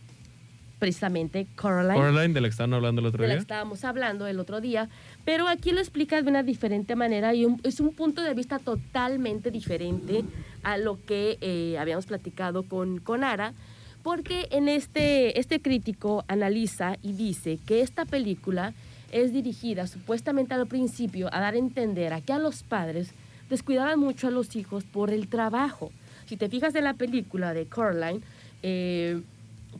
Precisamente 0.78 1.46
Coraline. 1.54 1.94
Coraline, 1.94 2.34
de 2.34 2.40
la 2.40 2.48
que 2.48 2.50
estaban 2.50 2.74
hablando 2.74 3.00
el 3.00 3.06
otro 3.06 3.22
de 3.22 3.28
la 3.28 3.34
que 3.34 3.36
día. 3.36 3.42
estábamos 3.42 3.84
hablando 3.84 4.26
el 4.26 4.40
otro 4.40 4.60
día, 4.60 4.88
pero 5.24 5.46
aquí 5.46 5.70
lo 5.70 5.78
explica 5.78 6.20
de 6.20 6.28
una 6.28 6.42
diferente 6.42 6.96
manera 6.96 7.32
y 7.34 7.44
un- 7.44 7.60
es 7.62 7.78
un 7.78 7.94
punto 7.94 8.20
de 8.22 8.34
vista 8.34 8.58
totalmente 8.58 9.52
diferente 9.52 10.24
a 10.64 10.78
lo 10.78 10.98
que 11.06 11.38
eh, 11.40 11.76
habíamos 11.78 12.06
platicado 12.06 12.64
con, 12.64 12.98
con 12.98 13.22
Ara, 13.22 13.52
porque 14.02 14.48
en 14.50 14.68
este, 14.68 15.38
este 15.38 15.60
crítico 15.60 16.24
analiza 16.26 16.96
y 17.00 17.12
dice 17.12 17.60
que 17.64 17.80
esta 17.82 18.04
película 18.04 18.74
es 19.12 19.32
dirigida 19.32 19.86
supuestamente 19.86 20.54
al 20.54 20.66
principio 20.66 21.28
a 21.32 21.38
dar 21.38 21.54
a 21.54 21.58
entender 21.58 22.12
a 22.12 22.20
que 22.20 22.32
a 22.32 22.40
los 22.40 22.64
padres 22.64 23.12
descuidaban 23.56 24.00
mucho 24.00 24.28
a 24.28 24.30
los 24.30 24.56
hijos 24.56 24.82
por 24.84 25.10
el 25.10 25.28
trabajo. 25.28 25.92
Si 26.26 26.36
te 26.38 26.48
fijas 26.48 26.74
en 26.74 26.84
la 26.84 26.94
película 26.94 27.52
de 27.52 27.66
Coraline, 27.66 28.20
eh, 28.62 29.20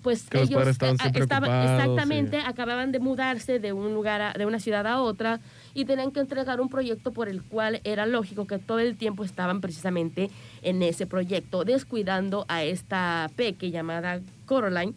pues 0.02 0.24
Que 0.24 0.42
ellos 0.42 0.66
estaban 0.68 0.96
eh, 0.96 1.10
estaban- 1.14 1.64
exactamente 1.64 2.38
sí. 2.40 2.46
acababan 2.46 2.92
de 2.92 2.98
mudarse 2.98 3.58
de 3.58 3.72
un 3.72 3.94
lugar 3.94 4.20
a- 4.20 4.32
de 4.34 4.44
una 4.46 4.58
ciudad 4.60 4.86
a 4.86 5.00
otra 5.00 5.40
y 5.74 5.84
tenían 5.86 6.10
que 6.12 6.20
entregar 6.20 6.60
un 6.60 6.68
proyecto 6.68 7.12
por 7.12 7.28
el 7.28 7.42
cual 7.42 7.80
era 7.84 8.04
lógico 8.06 8.46
que 8.46 8.58
todo 8.58 8.78
el 8.78 8.96
tiempo 8.96 9.24
estaban 9.24 9.60
precisamente 9.60 10.30
en 10.62 10.82
ese 10.82 11.06
proyecto 11.06 11.64
descuidando 11.64 12.44
a 12.48 12.62
esta 12.64 13.30
peque 13.36 13.70
llamada 13.70 14.20
Coraline 14.46 14.92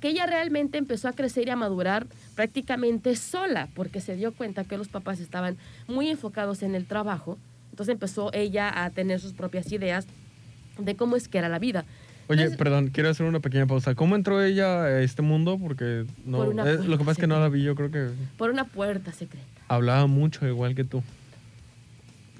que 0.00 0.08
ella 0.08 0.26
realmente 0.26 0.76
empezó 0.78 1.08
a 1.08 1.12
crecer 1.12 1.46
y 1.48 1.50
a 1.50 1.56
madurar 1.56 2.06
prácticamente 2.36 3.16
sola 3.16 3.68
porque 3.74 4.00
se 4.00 4.14
dio 4.14 4.32
cuenta 4.32 4.62
que 4.62 4.78
los 4.78 4.86
papás 4.88 5.18
estaban 5.18 5.56
muy 5.88 6.08
enfocados 6.08 6.62
en 6.62 6.76
el 6.76 6.86
trabajo 6.86 7.38
entonces 7.70 7.92
empezó 7.92 8.32
ella 8.32 8.84
a 8.84 8.90
tener 8.90 9.18
sus 9.18 9.32
propias 9.32 9.72
ideas 9.72 10.06
de 10.78 10.94
cómo 10.94 11.16
es 11.16 11.26
que 11.26 11.38
era 11.38 11.48
la 11.48 11.58
vida 11.58 11.84
Oye, 12.28 12.40
Entonces- 12.42 12.58
perdón, 12.58 12.88
quiero 12.88 13.08
hacer 13.08 13.24
una 13.24 13.38
pequeña 13.38 13.68
pausa. 13.68 13.94
¿Cómo 13.94 14.16
entró 14.16 14.42
ella 14.42 14.82
a 14.82 15.00
este 15.00 15.22
mundo? 15.22 15.58
Porque 15.62 16.06
no, 16.24 16.38
Por 16.38 16.66
eh, 16.66 16.78
lo 16.84 16.98
que 16.98 17.04
pasa 17.04 17.12
es 17.12 17.18
que 17.18 17.28
no 17.28 17.38
la 17.38 17.48
vi, 17.48 17.62
yo 17.62 17.76
creo 17.76 17.92
que 17.92 18.08
por 18.36 18.50
una 18.50 18.64
puerta 18.64 19.12
secreta 19.12 19.46
hablaba 19.68 20.06
mucho 20.06 20.46
igual 20.46 20.74
que 20.74 20.84
tú. 20.84 21.02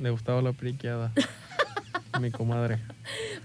Le 0.00 0.10
gustaba 0.10 0.42
la 0.42 0.52
periqueada. 0.52 1.12
Mi 2.20 2.30
comadre. 2.30 2.78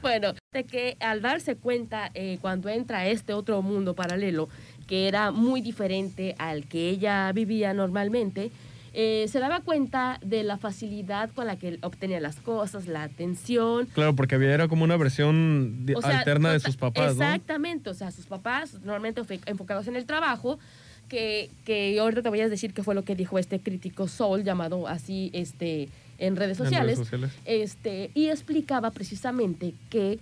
Bueno, 0.01 0.33
de 0.53 0.63
que 0.63 0.97
al 1.01 1.21
darse 1.21 1.55
cuenta 1.57 2.09
eh, 2.13 2.37
cuando 2.41 2.69
entra 2.69 2.99
a 2.99 3.07
este 3.07 3.33
otro 3.33 3.61
mundo 3.61 3.95
paralelo, 3.95 4.49
que 4.91 5.07
era 5.07 5.31
muy 5.31 5.61
diferente 5.61 6.35
al 6.37 6.65
que 6.65 6.89
ella 6.89 7.31
vivía 7.31 7.73
normalmente, 7.73 8.51
eh, 8.93 9.25
se 9.29 9.39
daba 9.39 9.61
cuenta 9.61 10.19
de 10.21 10.43
la 10.43 10.57
facilidad 10.57 11.29
con 11.33 11.47
la 11.47 11.55
que 11.55 11.79
obtenía 11.81 12.19
las 12.19 12.35
cosas, 12.41 12.87
la 12.87 13.03
atención. 13.03 13.85
Claro, 13.93 14.13
porque 14.17 14.35
había 14.35 14.53
era 14.53 14.67
como 14.67 14.83
una 14.83 14.97
versión 14.97 15.85
di- 15.85 15.93
o 15.93 16.01
sea, 16.01 16.19
alterna 16.19 16.51
de 16.51 16.59
sus 16.59 16.75
papás, 16.75 17.15
¿no? 17.15 17.23
Exactamente, 17.23 17.89
o 17.89 17.93
sea, 17.93 18.11
sus 18.11 18.25
papás 18.25 18.81
normalmente 18.83 19.21
enfocados 19.45 19.87
en 19.87 19.95
el 19.95 20.05
trabajo, 20.05 20.59
que, 21.07 21.49
que 21.63 21.97
ahorita 21.97 22.21
te 22.21 22.27
voy 22.27 22.41
a 22.41 22.49
decir 22.49 22.73
qué 22.73 22.83
fue 22.83 22.93
lo 22.93 23.03
que 23.05 23.15
dijo 23.15 23.39
este 23.39 23.61
crítico 23.61 24.09
Soul, 24.09 24.43
llamado 24.43 24.89
así 24.89 25.29
este, 25.31 25.87
en 26.17 26.35
redes 26.35 26.59
En 26.59 26.65
sociales. 26.65 26.97
redes 26.97 27.07
sociales. 27.07 27.31
Este, 27.45 28.11
y 28.13 28.27
explicaba 28.27 28.91
precisamente 28.91 29.73
que 29.89 30.19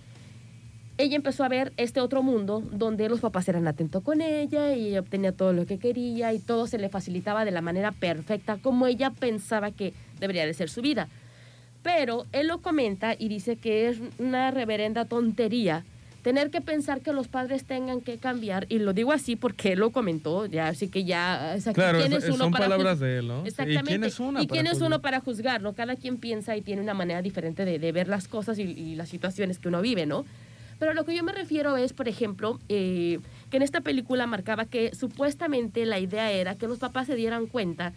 ella 1.02 1.16
empezó 1.16 1.44
a 1.44 1.48
ver 1.48 1.72
este 1.76 2.00
otro 2.00 2.22
mundo 2.22 2.62
donde 2.72 3.08
los 3.08 3.20
papás 3.20 3.48
eran 3.48 3.66
atentos 3.68 4.02
con 4.02 4.20
ella 4.20 4.74
y 4.74 4.88
ella 4.88 5.00
obtenía 5.00 5.32
todo 5.32 5.52
lo 5.52 5.66
que 5.66 5.78
quería 5.78 6.32
y 6.32 6.38
todo 6.38 6.66
se 6.66 6.78
le 6.78 6.88
facilitaba 6.88 7.44
de 7.44 7.50
la 7.50 7.60
manera 7.60 7.92
perfecta 7.92 8.58
como 8.58 8.86
ella 8.86 9.10
pensaba 9.10 9.70
que 9.70 9.92
debería 10.18 10.46
de 10.46 10.54
ser 10.54 10.68
su 10.70 10.82
vida. 10.82 11.08
Pero 11.82 12.26
él 12.32 12.48
lo 12.48 12.58
comenta 12.60 13.14
y 13.18 13.28
dice 13.28 13.56
que 13.56 13.88
es 13.88 13.98
una 14.18 14.50
reverenda 14.50 15.04
tontería 15.06 15.84
tener 16.22 16.50
que 16.50 16.60
pensar 16.60 17.00
que 17.00 17.14
los 17.14 17.28
padres 17.28 17.64
tengan 17.64 18.02
que 18.02 18.18
cambiar, 18.18 18.66
y 18.68 18.78
lo 18.78 18.92
digo 18.92 19.10
así 19.10 19.36
porque 19.36 19.72
él 19.72 19.78
lo 19.78 19.88
comentó, 19.90 20.44
ya 20.44 20.68
así 20.68 20.88
que 20.88 21.04
ya, 21.04 21.54
o 21.56 21.60
sea, 21.62 21.72
Claro, 21.72 21.98
¿quién 21.98 22.12
es- 22.12 22.24
es 22.24 22.28
uno 22.34 22.44
son 22.44 22.52
para 22.52 22.66
palabras 22.66 23.00
de 23.00 23.20
él, 23.20 23.28
¿no? 23.28 23.36
Sí, 23.38 23.44
¿y 23.44 23.48
Exactamente. 23.48 23.88
quién 23.88 24.04
es 24.04 24.20
una 24.20 24.42
¿Y 24.42 24.46
quién 24.46 24.66
es 24.66 24.82
uno 24.82 25.00
para 25.00 25.20
juzgar, 25.20 25.62
¿no? 25.62 25.72
Cada 25.72 25.96
quien 25.96 26.18
piensa 26.18 26.54
y 26.58 26.60
tiene 26.60 26.82
una 26.82 26.92
manera 26.92 27.22
diferente 27.22 27.64
de, 27.64 27.78
de 27.78 27.92
ver 27.92 28.06
las 28.08 28.28
cosas 28.28 28.58
y, 28.58 28.64
y 28.64 28.96
las 28.96 29.08
situaciones 29.08 29.58
que 29.58 29.68
uno 29.68 29.80
vive, 29.80 30.04
¿no? 30.04 30.26
Pero 30.80 30.94
lo 30.94 31.04
que 31.04 31.14
yo 31.14 31.22
me 31.22 31.30
refiero 31.32 31.76
es, 31.76 31.92
por 31.92 32.08
ejemplo, 32.08 32.58
eh, 32.68 33.20
que 33.50 33.58
en 33.58 33.62
esta 33.62 33.82
película 33.82 34.26
marcaba 34.26 34.64
que 34.64 34.92
supuestamente 34.94 35.86
la 35.86 36.00
idea 36.00 36.32
era 36.32 36.56
que 36.56 36.66
los 36.66 36.78
papás 36.78 37.06
se 37.06 37.14
dieran 37.14 37.46
cuenta 37.46 37.92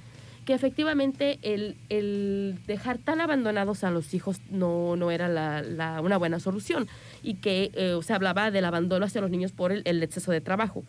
que 0.46 0.54
efectivamente 0.54 1.40
el, 1.44 1.78
el 1.88 2.60
dejar 2.68 2.98
tan 2.98 3.22
abandonados 3.22 3.86
a 3.86 3.92
los 3.92 4.14
hijos 4.14 4.42
no, 4.52 4.98
no 4.98 5.10
era 5.10 5.30
la, 5.30 5.62
la- 5.62 6.02
una 6.02 6.18
buena 6.18 6.42
solución 6.42 6.90
y 7.24 7.36
que 7.36 7.72
eh, 7.76 7.98
se 8.04 8.12
hablaba 8.14 8.52
del 8.52 8.66
abandono 8.66 9.06
hacia 9.06 9.22
los 9.22 9.32
niños 9.32 9.54
por 9.54 9.72
el, 9.72 9.82
el 9.86 10.04
exceso 10.04 10.34
de 10.34 10.42
trabajo. 10.42 10.84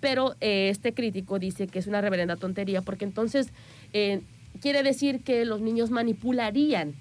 Pero 0.00 0.34
eh, 0.40 0.68
este 0.70 0.92
crítico 0.94 1.38
dice 1.38 1.68
que 1.68 1.78
es 1.78 1.86
una 1.86 2.00
reverenda 2.00 2.34
tontería 2.34 2.82
porque 2.82 3.04
entonces 3.04 3.52
eh, 3.92 4.22
quiere 4.60 4.82
decir 4.82 5.20
que 5.22 5.44
los 5.44 5.60
niños 5.60 5.90
manipularían 5.90 6.94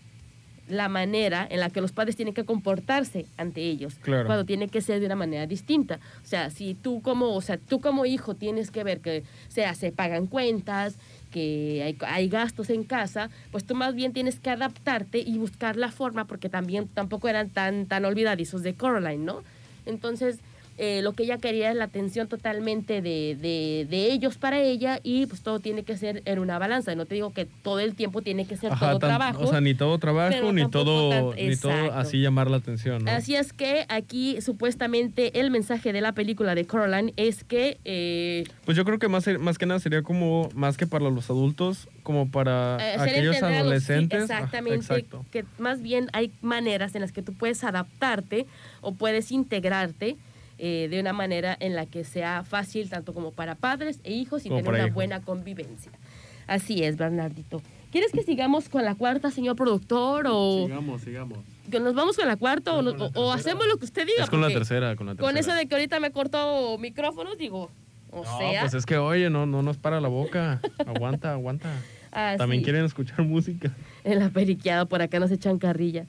la 0.67 0.89
manera 0.89 1.47
en 1.49 1.59
la 1.59 1.69
que 1.69 1.79
los 1.81 1.91
padres 1.91 2.15
tienen 2.15 2.33
que 2.33 2.43
comportarse 2.45 3.25
ante 3.37 3.61
ellos 3.61 3.95
Claro. 4.01 4.25
cuando 4.25 4.45
tiene 4.45 4.67
que 4.67 4.81
ser 4.81 4.99
de 4.99 5.05
una 5.05 5.15
manera 5.15 5.45
distinta. 5.47 5.99
O 6.23 6.27
sea, 6.27 6.49
si 6.49 6.73
tú 6.75 7.01
como, 7.01 7.33
o 7.35 7.41
sea, 7.41 7.57
tú 7.57 7.79
como 7.79 8.05
hijo 8.05 8.35
tienes 8.35 8.69
que 8.71 8.83
ver 8.83 8.99
que 8.99 9.23
sea, 9.47 9.73
se 9.75 9.91
pagan 9.91 10.27
cuentas, 10.27 10.95
que 11.31 11.81
hay, 11.83 11.97
hay 12.07 12.29
gastos 12.29 12.69
en 12.69 12.83
casa, 12.83 13.29
pues 13.51 13.65
tú 13.65 13.75
más 13.75 13.95
bien 13.95 14.13
tienes 14.13 14.39
que 14.39 14.49
adaptarte 14.49 15.19
y 15.19 15.37
buscar 15.37 15.75
la 15.75 15.91
forma, 15.91 16.25
porque 16.25 16.49
también 16.49 16.87
tampoco 16.87 17.27
eran 17.29 17.49
tan, 17.49 17.85
tan 17.85 18.05
olvidadizos 18.05 18.63
de 18.63 18.73
Coraline, 18.75 19.23
¿no? 19.25 19.43
Entonces, 19.85 20.39
eh, 20.79 21.01
lo 21.01 21.13
que 21.13 21.23
ella 21.23 21.37
quería 21.39 21.71
es 21.71 21.75
la 21.75 21.85
atención 21.85 22.27
totalmente 22.27 23.01
de, 23.01 23.35
de, 23.41 23.87
de 23.89 24.11
ellos 24.11 24.37
para 24.37 24.61
ella 24.61 24.99
y 25.01 25.25
pues 25.25 25.41
todo 25.41 25.59
tiene 25.59 25.83
que 25.83 25.97
ser 25.97 26.21
en 26.25 26.37
una 26.39 26.59
balanza. 26.59 26.93
No 26.95 27.05
te 27.05 27.15
digo 27.15 27.33
que 27.33 27.45
todo 27.63 27.79
el 27.79 27.95
tiempo 27.95 28.21
tiene 28.21 28.45
que 28.45 28.57
ser 28.57 28.71
Ajá, 28.71 28.89
todo 28.91 28.99
tan- 28.99 29.09
trabajo. 29.09 29.43
O 29.43 29.47
sea, 29.47 29.59
ni 29.61 29.73
todo 29.73 29.97
trabajo, 29.97 30.51
ni 30.53 30.69
todo, 30.69 31.09
tan- 31.33 31.47
ni 31.47 31.55
todo 31.55 31.93
así 31.93 32.21
llamar 32.21 32.49
la 32.51 32.57
atención, 32.57 33.03
¿no? 33.05 33.11
Así 33.11 33.35
es 33.35 33.53
que 33.53 33.85
aquí 33.89 34.39
supuestamente 34.41 35.39
el 35.39 35.49
mensaje 35.51 35.93
de 35.93 36.01
la 36.01 36.11
película 36.11 36.53
de 36.55 36.65
Coraline 36.65 37.13
es 37.17 37.43
que 37.43 37.79
eh, 37.85 38.43
Pues 38.65 38.77
yo 38.77 38.85
creo 38.85 38.99
que 38.99 39.07
más, 39.07 39.25
más 39.39 39.57
que 39.57 39.65
nada 39.65 39.79
sería 39.79 40.03
como, 40.03 40.49
más 40.53 40.77
que 40.77 40.85
para 40.85 41.09
los 41.09 41.29
adultos, 41.29 41.87
como 42.03 42.29
para 42.29 42.77
eh, 42.79 42.95
aquellos 42.99 43.39
los- 43.41 43.49
sí, 43.49 43.55
adolescentes. 43.57 44.29
Ajá, 44.29 44.43
exactamente, 44.45 45.05
que 45.31 45.45
más 45.57 45.81
bien 45.81 46.09
hay 46.13 46.31
maneras 46.41 46.93
en 46.95 47.01
las 47.01 47.11
que 47.11 47.21
tú 47.21 47.33
puedes 47.33 47.63
adaptarte 47.63 48.45
o 48.81 48.93
puedes 48.93 49.31
integrarte 49.31 50.17
eh, 50.57 50.87
de 50.89 50.99
una 50.99 51.13
manera 51.13 51.55
en 51.59 51.75
la 51.75 51.85
que 51.85 52.03
sea 52.03 52.43
fácil 52.43 52.89
tanto 52.89 53.13
como 53.13 53.31
para 53.31 53.55
padres 53.55 53.99
e 54.03 54.13
hijos 54.13 54.45
y 54.45 54.49
Como 54.49 54.61
tener 54.61 54.73
una 54.73 54.83
hijos. 54.85 54.95
buena 54.95 55.21
convivencia. 55.21 55.91
Así 56.47 56.83
es, 56.83 56.97
Bernardito. 56.97 57.61
¿Quieres 57.91 58.11
que 58.11 58.21
sigamos 58.23 58.67
con 58.69 58.83
la 58.83 58.95
cuarta, 58.95 59.31
señor 59.31 59.55
productor? 59.55 60.25
O 60.29 60.63
Sigamos, 60.67 61.01
sigamos. 61.01 61.39
que 61.71 61.79
nos 61.79 61.93
vamos 61.95 62.17
con 62.17 62.27
la 62.27 62.35
cuarta 62.35 62.73
o, 62.73 62.81
No, 62.81 63.09
o- 63.15 63.31
hacemos 63.31 63.65
lo 63.67 63.77
que 63.77 63.85
usted 63.85 64.05
diga? 64.05 64.23
Es 64.23 64.29
con 64.29 64.41
la 64.41 64.47
tercera, 64.49 64.95
con 64.95 65.07
la 65.07 65.13
tercera. 65.15 65.27
Con 65.29 65.37
eso 65.37 65.53
de 65.53 65.67
que 65.67 65.75
ahorita 65.75 65.99
me 65.99 66.11
cortó 66.11 66.77
micrófonos, 66.79 67.37
digo, 67.37 67.71
o 68.11 68.23
No, 68.23 68.37
sea... 68.37 68.61
pues 68.61 68.73
es 68.73 68.85
que, 68.85 68.97
oye, 68.97 69.29
no, 69.29 69.45
no 69.45 69.61
nos 69.61 69.77
para 69.77 69.99
la 70.01 70.07
boca. 70.09 70.59
Aguanta, 70.85 71.31
aguanta. 71.33 71.69
así. 72.11 72.37
También 72.37 72.63
quieren 72.63 72.83
escuchar 72.85 73.21
música. 73.23 73.73
en 74.03 74.19
la 74.19 74.29
periqueada, 74.29 74.85
por 74.85 75.01
acá 75.01 75.19
nos 75.19 75.31
echan 75.31 75.57
carrilla. 75.57 76.05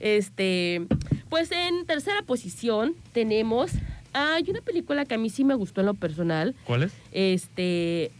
Este, 0.00 0.86
pues 1.32 1.50
en 1.50 1.86
tercera 1.86 2.20
posición 2.20 2.94
tenemos, 3.14 3.70
hay 4.12 4.44
una 4.50 4.60
película 4.60 5.06
que 5.06 5.14
a 5.14 5.18
mí 5.18 5.30
sí 5.30 5.44
me 5.44 5.54
gustó 5.54 5.80
en 5.80 5.86
lo 5.86 5.94
personal, 5.94 6.54
¿Cuál 6.66 6.82
es? 6.82 6.92
este, 7.10 8.10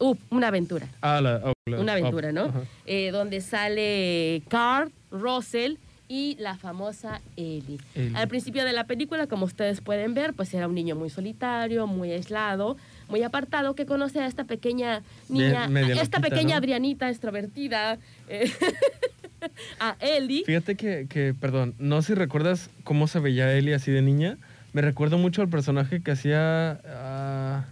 uh, 0.00 0.16
una 0.30 0.48
aventura, 0.48 0.88
Ah, 1.00 1.20
la, 1.20 1.40
oh, 1.44 1.52
la- 1.70 1.78
una 1.78 1.92
aventura, 1.92 2.30
oh, 2.30 2.32
¿no? 2.32 2.42
ajá. 2.46 2.62
Eh, 2.86 3.12
donde 3.12 3.40
sale 3.40 4.42
Carl, 4.48 4.90
Russell 5.12 5.76
y 6.08 6.34
la 6.40 6.56
famosa 6.56 7.20
Ellie. 7.36 7.78
Ellie. 7.94 8.16
Al 8.16 8.26
principio 8.26 8.64
de 8.64 8.72
la 8.72 8.82
película, 8.88 9.28
como 9.28 9.44
ustedes 9.46 9.80
pueden 9.80 10.14
ver, 10.14 10.34
pues 10.34 10.52
era 10.54 10.66
un 10.66 10.74
niño 10.74 10.96
muy 10.96 11.10
solitario, 11.10 11.86
muy 11.86 12.10
aislado, 12.10 12.76
muy 13.08 13.22
apartado, 13.22 13.76
que 13.76 13.86
conoce 13.86 14.18
a 14.18 14.26
esta 14.26 14.42
pequeña 14.42 15.04
niña, 15.28 15.68
Bien, 15.68 15.92
esta 15.92 16.18
loquita, 16.18 16.20
pequeña 16.20 16.54
¿no? 16.56 16.58
Adrianita 16.58 17.08
extrovertida, 17.10 17.98
eh, 18.28 18.50
a 19.80 19.96
Ellie. 20.00 20.44
Fíjate 20.44 20.74
que, 20.76 21.06
que, 21.08 21.34
perdón, 21.38 21.74
no 21.78 22.00
sé 22.02 22.08
si 22.08 22.14
recuerdas 22.14 22.70
cómo 22.84 23.06
se 23.08 23.18
veía 23.20 23.52
Ellie 23.54 23.74
así 23.74 23.90
de 23.90 24.02
niña. 24.02 24.38
Me 24.72 24.82
recuerdo 24.82 25.18
mucho 25.18 25.42
al 25.42 25.48
personaje 25.48 26.00
que 26.02 26.10
hacía. 26.10 26.80
ah, 26.86 27.64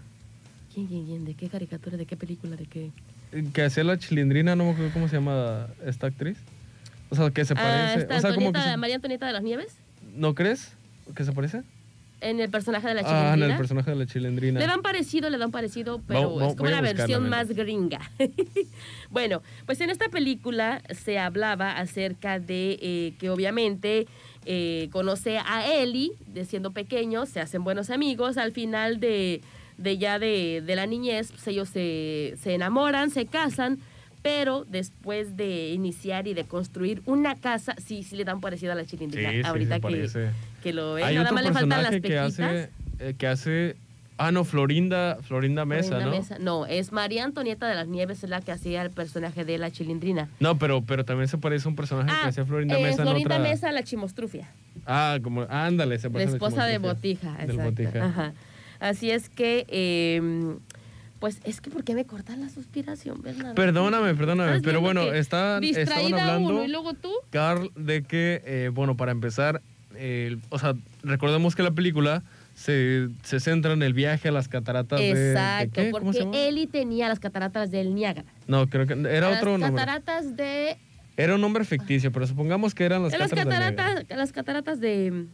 ¿Quién, 0.73 0.87
quién, 0.87 1.05
quién? 1.07 1.25
¿De 1.25 1.35
qué 1.35 1.49
caricatura? 1.49 1.97
¿De 1.97 2.07
qué 2.07 2.17
película? 2.17 2.57
¿De 2.57 2.67
qué? 2.67 2.91
que 3.55 3.63
hacía 3.63 3.83
la 3.83 3.99
chilindrina, 3.99 4.55
no 4.57 4.65
me 4.65 4.71
acuerdo 4.73 4.93
cómo 4.93 5.09
se 5.09 5.17
llama 5.17 5.69
esta 5.87 6.07
actriz. 6.09 6.37
O 7.09 7.17
sea, 7.17 7.31
que 7.31 7.45
se 7.47 7.55
Ah, 7.55 7.57
parece. 7.57 8.01
esta 8.01 8.17
o 8.17 8.21
sea, 8.21 8.35
como 8.35 8.53
que 8.53 8.61
se- 8.61 8.77
María 8.77 8.97
Antonieta 8.97 9.27
de 9.27 9.33
las 9.33 9.43
Nieves. 9.43 9.75
¿No 10.15 10.35
crees 10.35 10.75
que 11.17 11.25
se 11.25 11.33
parece? 11.33 11.63
En 12.23 12.39
el 12.41 12.49
personaje 12.51 12.87
de 12.89 12.95
la 12.95 13.03
Ah, 13.05 13.35
en 13.35 13.43
el 13.43 13.57
personaje 13.57 13.91
de 13.91 13.97
la 13.97 14.07
chilindrina. 14.07 14.61
Le 14.61 14.67
dan 14.67 14.81
parecido, 14.81 15.29
le 15.29 15.39
dan 15.39 15.51
parecido, 15.51 16.01
pero 16.07 16.35
Va- 16.37 16.45
va- 16.45 16.51
es 16.51 16.57
como 16.57 16.71
la 16.71 16.81
versión 16.81 17.29
más 17.29 17.49
gringa. 17.49 18.01
bueno, 19.11 19.43
pues 19.67 19.81
en 19.81 19.91
esta 19.91 20.09
película 20.09 20.83
se 20.91 21.19
hablaba 21.19 21.73
acerca 21.79 22.39
de 22.39 22.79
eh, 22.81 23.15
que 23.19 23.31
obviamente 23.31 24.07
eh, 24.45 24.89
conoce 24.93 25.39
a 25.39 25.67
Ellie 25.67 26.13
de 26.27 26.45
siendo 26.45 26.71
pequeños, 26.73 27.29
se 27.29 27.41
hacen 27.41 27.65
buenos 27.65 27.91
amigos, 27.91 28.37
al 28.39 28.53
final 28.53 29.01
de, 29.01 29.41
de 29.79 29.99
ya 29.99 30.19
de, 30.19 30.63
de 30.65 30.77
la 30.77 30.87
niñez, 30.87 31.31
pues 31.33 31.47
ellos 31.49 31.69
se, 31.69 32.35
se 32.41 32.55
enamoran, 32.55 33.11
se 33.11 33.27
casan, 33.27 33.79
pero 34.23 34.65
después 34.65 35.37
de 35.37 35.71
iniciar 35.71 36.27
y 36.29 36.35
de 36.35 36.45
construir 36.45 37.03
una 37.07 37.35
casa, 37.35 37.75
sí, 37.85 38.03
sí 38.05 38.17
le 38.17 38.25
dan 38.25 38.41
parecido 38.41 38.73
a 38.73 38.75
la 38.77 38.85
chilindrina. 38.85 39.31
Sí, 39.31 39.37
sí, 39.39 39.43
Ahorita 39.45 39.75
que, 39.77 39.81
parece. 39.81 40.31
que 40.63 40.73
lo 40.73 40.95
ven, 40.95 41.05
Hay 41.05 41.17
nada 41.17 41.33
más 41.33 41.45
le 41.45 41.53
faltan 41.53 41.83
las 41.83 41.91
personaje 41.91 42.01
que 42.01 42.09
pequitas. 42.09 42.41
hace, 42.41 42.71
eh, 43.01 43.15
que 43.19 43.27
hace... 43.27 43.77
Ah, 44.19 44.31
no, 44.31 44.45
Florinda, 44.45 45.19
Florinda 45.23 45.65
Mesa, 45.65 45.97
Florinda 45.97 46.11
¿no? 46.11 46.17
Mesa. 46.17 46.39
No, 46.39 46.67
es 46.67 46.93
María 46.93 47.25
Antonieta 47.25 47.67
de 47.67 47.75
las 47.75 47.89
Nieves, 47.89 48.23
es 48.23 48.31
la 48.31 48.41
que 48.41 48.53
hacía 48.53 48.83
el 48.83 48.91
personaje 48.91 49.45
de 49.45 49.59
la 49.59 49.73
chilindrina. 49.73 50.29
No, 50.39 50.59
pero, 50.59 50.83
pero 50.83 51.05
también 51.05 51.27
se 51.27 51.39
parece 51.39 51.67
a 51.67 51.71
un 51.71 51.77
personaje 51.77 52.09
que 52.23 52.29
hacía 52.29 52.45
Florinda 52.45 52.79
eh, 52.79 52.83
Mesa 52.83 53.03
Florinda 53.03 53.35
en 53.35 53.41
otra... 53.41 53.51
Mesa, 53.51 53.73
la 53.73 53.83
chimostrufia. 53.83 54.49
Ah, 54.87 55.19
como... 55.25 55.47
Ándale, 55.49 55.99
se 55.99 56.07
La 56.09 56.13
parece 56.13 56.33
a 56.33 56.35
esposa 56.35 56.67
de. 56.67 56.79
Botija. 56.79 57.37
Exacto. 57.41 57.63
Botija. 57.65 58.05
Ajá. 58.05 58.33
Así 58.79 59.11
es 59.11 59.29
que, 59.29 59.65
eh, 59.69 60.21
pues 61.23 61.39
es 61.45 61.61
que 61.61 61.71
¿por 61.71 61.85
qué 61.85 61.95
me 61.95 62.05
cortan 62.05 62.41
la 62.41 62.49
suspiración, 62.49 63.23
Bernardo? 63.23 63.55
Perdóname, 63.55 64.13
perdóname, 64.17 64.61
pero 64.61 64.81
bueno, 64.81 65.03
que 65.09 65.19
está, 65.21 65.59
estaban 65.63 66.13
hablando... 66.15 66.49
uno 66.49 66.65
y 66.65 66.69
luego 66.69 66.95
tú. 66.95 67.13
Carl, 67.31 67.71
de 67.77 68.03
que, 68.03 68.43
eh, 68.45 68.71
bueno, 68.75 68.97
para 68.97 69.13
empezar, 69.13 69.63
el- 69.97 70.41
o 70.49 70.59
sea, 70.59 70.75
recordemos 71.05 71.55
que 71.55 71.63
la 71.63 71.71
película 71.71 72.25
se, 72.57 73.07
se 73.23 73.39
centra 73.39 73.73
en 73.73 73.85
el 73.85 73.95
viaje 73.95 74.31
a 74.31 74.33
las 74.33 74.49
cataratas 74.49 74.99
de- 74.99 75.15
de... 75.15 75.31
Exacto? 75.31 75.81
¿Cómo 75.93 76.13
se 76.13 76.25
porque? 76.25 76.49
Ellie 76.49 76.67
tenía 76.67 77.07
las 77.09 77.21
cataratas 77.21 77.71
del 77.71 77.95
Niágara. 77.95 78.27
No, 78.49 78.67
creo 78.69 78.89
que 78.89 78.95
era 78.95 79.31
las 79.31 79.39
otro 79.39 79.59
nombre. 79.59 79.71
cataratas 79.81 80.37
de 80.37 80.77
Era 81.17 81.37
un 81.37 81.41
nombre 81.41 81.65
ficticio, 81.65 82.11
pero 82.11 82.27
supongamos 82.27 82.75
que 82.75 82.85
eran 82.85 83.05
las 83.05 83.17
las 83.17 83.31
cataratas, 83.31 83.61
del 83.65 83.77
cataratas, 83.77 84.19
las 84.19 84.33
cataratas 84.33 84.81
de. 84.81 85.27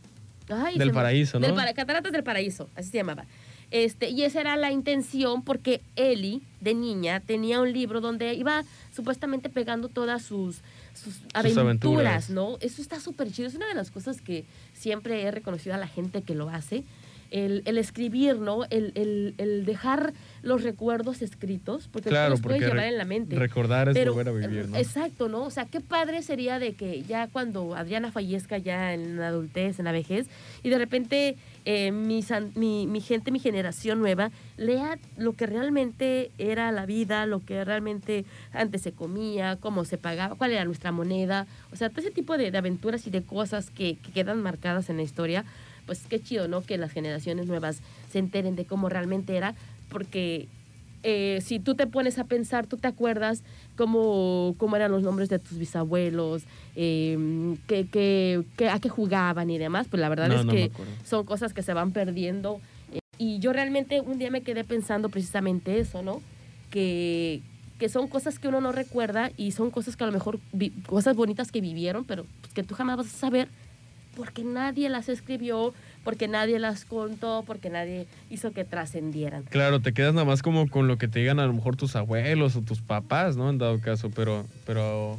ay, 0.51 0.77
Del 0.77 0.89
me- 0.89 0.95
paraíso, 0.95 1.41
¿no? 1.41 1.47
Del 1.47 1.55
para- 1.57 1.73
cataratas 1.73 2.13
del 2.13 2.23
paraíso, 2.25 2.69
así 2.77 2.91
se 2.91 2.99
llamaba. 2.99 3.25
Este, 3.71 4.09
y 4.09 4.23
esa 4.23 4.41
era 4.41 4.57
la 4.57 4.73
intención 4.73 5.43
porque 5.43 5.83
Ellie, 5.97 6.41
de 6.61 6.75
niña, 6.75 7.21
tenía 7.21 7.61
un 7.61 7.73
libro 7.73 8.01
donde 8.01 8.33
iba 8.35 8.65
supuestamente 8.95 9.51
pegando 9.51 9.89
todas 9.89 10.23
sus, 10.23 10.63
sus 10.95 11.21
aventuras, 11.35 11.59
aventuras. 11.59 12.31
¿no? 12.31 12.57
Eso 12.61 12.81
está 12.81 12.99
súper 12.99 13.31
chido. 13.31 13.49
Es 13.49 13.55
una 13.55 13.69
de 13.69 13.75
las 13.75 13.91
cosas 13.91 14.21
que 14.23 14.45
siempre 14.73 15.23
he 15.23 15.31
reconocido 15.31 15.75
a 15.75 15.79
la 15.79 15.87
gente 15.87 16.23
que 16.23 16.35
lo 16.35 16.49
hace. 16.49 16.85
El, 17.31 17.63
el 17.67 17.77
escribir, 17.79 18.37
¿no? 18.39 18.65
El, 18.71 18.93
el- 18.95 19.35
el 19.39 19.65
dejar 19.67 20.13
los 20.43 20.63
recuerdos 20.63 21.21
escritos, 21.21 21.89
porque 21.93 22.09
Claro, 22.09 22.31
los 22.31 22.41
puedes 22.41 22.59
porque 22.61 22.67
llevar 22.71 22.85
re- 22.85 22.89
en 22.93 22.99
la 22.99 23.05
mente. 23.05 23.37
recordar 23.37 23.89
es 23.89 23.95
Pero, 23.95 24.13
volver 24.15 24.29
a 24.29 24.33
vivir, 24.33 24.69
¿no? 24.69 24.77
Exacto, 24.79 25.29
¿no? 25.29 25.43
O 25.45 25.51
sea, 25.51 25.67
qué 25.67 25.81
padre 25.81 26.23
sería 26.23 26.59
de 26.59 26.75
que 26.75 27.03
ya 27.03 27.27
cuando 27.29 27.75
Adriana 27.75 28.13
fallezca 28.13 28.57
ya 28.59 28.95
en 28.95 29.17
la 29.19 29.29
adultez, 29.29 29.79
en 29.79 29.85
la 29.85 29.93
vejez, 29.93 30.27
y 30.63 30.71
de 30.71 30.79
repente 30.79 31.37
eh, 31.65 31.89
an- 32.31 32.53
mi, 32.55 32.87
mi 32.87 33.01
gente, 33.01 33.31
mi 33.31 33.41
generación 33.41 33.99
nueva, 33.99 34.31
lea 34.57 34.99
lo 35.19 35.35
que 35.35 35.47
realmente 35.47 36.31
era 36.39 36.73
la 36.73 36.87
vida, 36.87 37.27
lo 37.27 37.45
que 37.45 37.63
realmente 37.65 38.25
antes 38.53 38.81
se 38.83 38.93
comía, 38.93 39.57
cómo 39.61 39.85
se 39.85 39.99
pagaba, 39.99 40.35
cuál 40.37 40.53
era 40.53 40.65
nuestra 40.65 40.93
moneda, 40.93 41.47
o 41.73 41.77
sea, 41.77 41.91
todo 41.91 42.01
ese 42.01 42.11
tipo 42.11 42.39
de, 42.39 42.51
de 42.51 42.59
aventuras 42.59 43.07
y 43.07 43.11
de 43.11 43.23
cosas 43.23 43.71
que, 43.71 43.97
que 43.97 44.13
quedan 44.13 44.41
marcadas 44.43 44.89
en 44.89 44.97
la 44.97 45.03
historia, 45.03 45.45
pues 45.89 46.05
qué 46.07 46.21
chido, 46.21 46.49
¿no? 46.49 46.61
Que 46.61 46.77
las 46.77 46.93
generaciones 46.93 47.47
nuevas 47.47 47.81
se 48.13 48.19
enteren 48.19 48.55
de 48.57 48.67
cómo 48.67 48.91
realmente 48.91 49.35
era, 49.35 49.55
porque 49.89 50.47
eh, 51.03 51.41
si 51.43 51.61
tú 51.61 51.75
te 51.75 51.87
pones 51.87 52.19
a 52.19 52.25
pensar, 52.25 52.67
tú 52.67 52.77
te 52.77 52.87
acuerdas 52.89 53.43
cómo, 53.77 54.55
cómo 54.59 54.77
eran 54.77 54.93
los 54.93 55.03
nombres 55.03 55.31
de 55.31 55.39
tus 55.39 55.57
bisabuelos, 55.57 56.43
eh, 56.77 57.57
qué- 57.67 57.87
qué- 57.91 58.43
qué- 58.59 58.69
a 58.69 58.79
qué 58.81 58.91
jugaban 58.91 59.49
y 59.49 59.57
demás, 59.57 59.87
pues 59.91 59.99
la 59.99 60.11
verdad 60.11 60.29
No, 60.29 60.41
es 60.41 60.45
no 60.45 60.53
que 60.53 60.71
son 61.05 61.25
cosas 61.25 61.55
que 61.55 61.63
se 61.63 61.73
van 61.73 61.93
perdiendo. 61.93 62.61
eh, 62.93 62.99
y 63.17 63.39
yo 63.39 63.55
realmente 63.55 64.03
un 64.03 64.19
día 64.19 64.31
me 64.31 64.43
quedé 64.43 64.63
pensando 64.65 65.09
precisamente 65.09 65.81
eso, 65.81 66.03
¿no? 66.03 66.21
Que, 66.71 67.41
que 67.79 67.89
son 67.89 68.09
cosas 68.09 68.39
que 68.39 68.49
uno 68.49 68.61
no 68.61 68.73
recuerda 68.73 69.31
y 69.39 69.53
son 69.53 69.71
cosas 69.71 69.97
que 69.97 70.05
a 70.05 70.07
lo 70.09 70.13
mejor, 70.13 70.39
vi- 70.53 70.71
cosas 70.87 71.17
bonitas 71.17 71.51
que 71.51 71.63
vivieron, 71.63 72.05
pero 72.05 72.27
pues, 72.43 72.53
que 72.53 72.63
tú 72.63 72.75
jamás 72.75 72.99
vas 72.99 73.07
a 73.07 73.17
saber 73.17 73.49
porque 74.19 74.43
nadie 74.43 74.89
las 74.89 75.09
escribió, 75.09 75.73
porque 76.03 76.27
nadie 76.27 76.59
las 76.59 76.85
contó, 76.85 77.45
porque 77.47 77.71
nadie 77.71 78.07
hizo 78.31 78.51
que 78.53 78.65
trascendieran. 78.65 79.45
Claro, 79.45 79.81
te 79.81 79.95
quedas 79.95 80.13
nada 80.13 80.25
más 80.27 80.43
como 80.43 80.69
con 80.69 80.89
lo 80.89 80.99
que 80.99 81.07
te 81.07 81.21
digan 81.21 81.39
a 81.39 81.47
lo 81.47 81.53
mejor 81.53 81.77
tus 81.77 81.95
abuelos 81.95 82.57
o 82.57 82.63
tus 82.63 82.81
papás, 82.83 83.37
¿no? 83.37 83.49
En 83.49 83.59
dado 83.59 83.81
caso, 83.81 84.11
pero, 84.11 84.45
pero, 84.67 85.17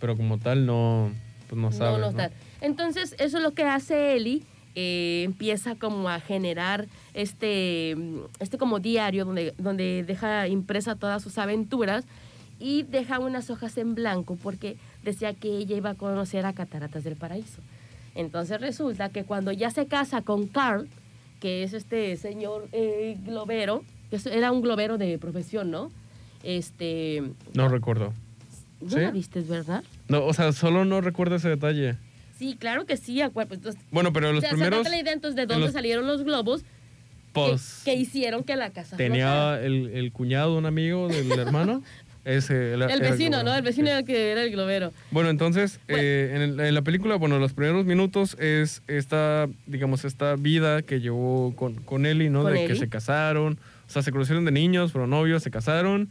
pero 0.00 0.16
como 0.16 0.38
tal 0.38 0.64
no, 0.64 1.10
pues 1.48 1.60
no 1.60 1.72
sabes, 1.72 1.98
nos 2.00 2.12
¿no? 2.12 2.18
dan. 2.18 2.30
Entonces, 2.60 3.16
eso 3.18 3.38
es 3.38 3.42
lo 3.42 3.52
que 3.52 3.64
hace 3.64 4.16
Eli. 4.16 4.44
eh, 4.76 5.22
empieza 5.24 5.74
como 5.74 6.08
a 6.08 6.20
generar 6.20 6.86
este, 7.14 7.94
mm, 7.96 8.18
este 8.40 8.58
como 8.58 8.78
diario 8.78 9.24
donde, 9.24 9.54
donde 9.58 10.04
deja 10.06 10.46
impresa 10.48 10.94
todas 10.94 11.22
sus 11.22 11.38
aventuras 11.38 12.04
y 12.60 12.84
deja 12.84 13.18
unas 13.18 13.50
hojas 13.50 13.76
en 13.78 13.94
blanco 13.94 14.36
porque 14.42 14.76
decía 15.02 15.34
que 15.34 15.48
ella 15.48 15.76
iba 15.76 15.90
a 15.90 15.94
conocer 15.94 16.46
a 16.46 16.52
Cataratas 16.52 17.04
del 17.04 17.16
Paraíso. 17.16 17.60
Entonces 18.16 18.60
resulta 18.60 19.10
que 19.10 19.24
cuando 19.24 19.52
ya 19.52 19.70
se 19.70 19.86
casa 19.86 20.22
con 20.22 20.46
Carl, 20.48 20.88
que 21.40 21.62
es 21.62 21.72
este 21.74 22.16
señor 22.16 22.68
eh, 22.72 23.16
globero, 23.24 23.84
que 24.10 24.18
era 24.30 24.50
un 24.52 24.62
globero 24.62 24.98
de 24.98 25.18
profesión, 25.18 25.70
¿no? 25.70 25.90
Este, 26.42 27.22
No 27.54 27.68
recuerdo. 27.68 28.12
¿no 28.80 28.90
¿Sí? 28.90 29.00
la 29.00 29.10
viste, 29.10 29.40
verdad? 29.42 29.82
No, 30.08 30.24
o 30.24 30.32
sea, 30.32 30.52
solo 30.52 30.84
no 30.84 31.00
recuerdo 31.00 31.36
ese 31.36 31.48
detalle. 31.48 31.96
Sí, 32.38 32.56
claro 32.58 32.84
que 32.86 32.96
sí, 32.96 33.20
acuerdo. 33.22 33.54
Entonces, 33.54 33.80
Bueno, 33.90 34.12
pero 34.12 34.28
los 34.32 34.38
o 34.38 34.40
sea, 34.42 34.50
primeros 34.50 34.88
la 34.88 34.98
idea 35.00 35.12
entonces 35.12 35.36
de 35.36 35.46
dónde 35.46 35.66
los- 35.66 35.72
salieron 35.72 36.06
los 36.06 36.22
globos 36.24 36.62
que- 36.62 36.68
pues 37.32 37.82
que, 37.84 37.94
hicieron 37.94 38.44
que 38.44 38.56
la 38.56 38.70
casa 38.70 38.96
tenía 38.96 39.60
el, 39.62 39.88
el 39.90 40.12
cuñado, 40.12 40.56
un 40.56 40.64
amigo 40.66 41.08
del 41.08 41.30
hermano, 41.38 41.82
El 42.26 43.00
vecino. 43.00 43.42
¿no? 43.42 43.54
El 43.54 43.62
vecino 43.62 43.86
Sí. 43.86 43.90
era 43.90 43.98
el 44.00 44.04
que 44.04 44.32
era 44.32 44.42
el 44.42 44.50
globero. 44.50 44.92
Bueno, 45.10 45.30
entonces, 45.30 45.78
Bueno. 45.88 46.02
eh, 46.02 46.32
en, 46.34 46.42
el- 46.42 46.60
en 46.60 46.74
la 46.74 46.82
película, 46.82 47.14
bueno, 47.16 47.38
los 47.38 47.52
primeros 47.52 47.86
minutos 47.86 48.36
es 48.40 48.82
esta, 48.88 49.48
digamos, 49.66 50.04
esta 50.04 50.34
vida 50.36 50.82
que 50.82 51.00
llevó 51.00 51.54
con, 51.56 51.74
con 51.76 52.04
Ellie, 52.04 52.28
¿no? 52.30 52.42
Con 52.42 52.52
de 52.52 52.58
que 52.60 52.64
Ellie. 52.66 52.78
se 52.78 52.88
casaron, 52.88 53.58
o 53.86 53.90
sea, 53.90 54.02
se 54.02 54.10
conocieron 54.12 54.44
de 54.44 54.50
niños, 54.50 54.92
fueron 54.92 55.10
novios, 55.10 55.42
se 55.44 55.50
casaron, 55.52 56.08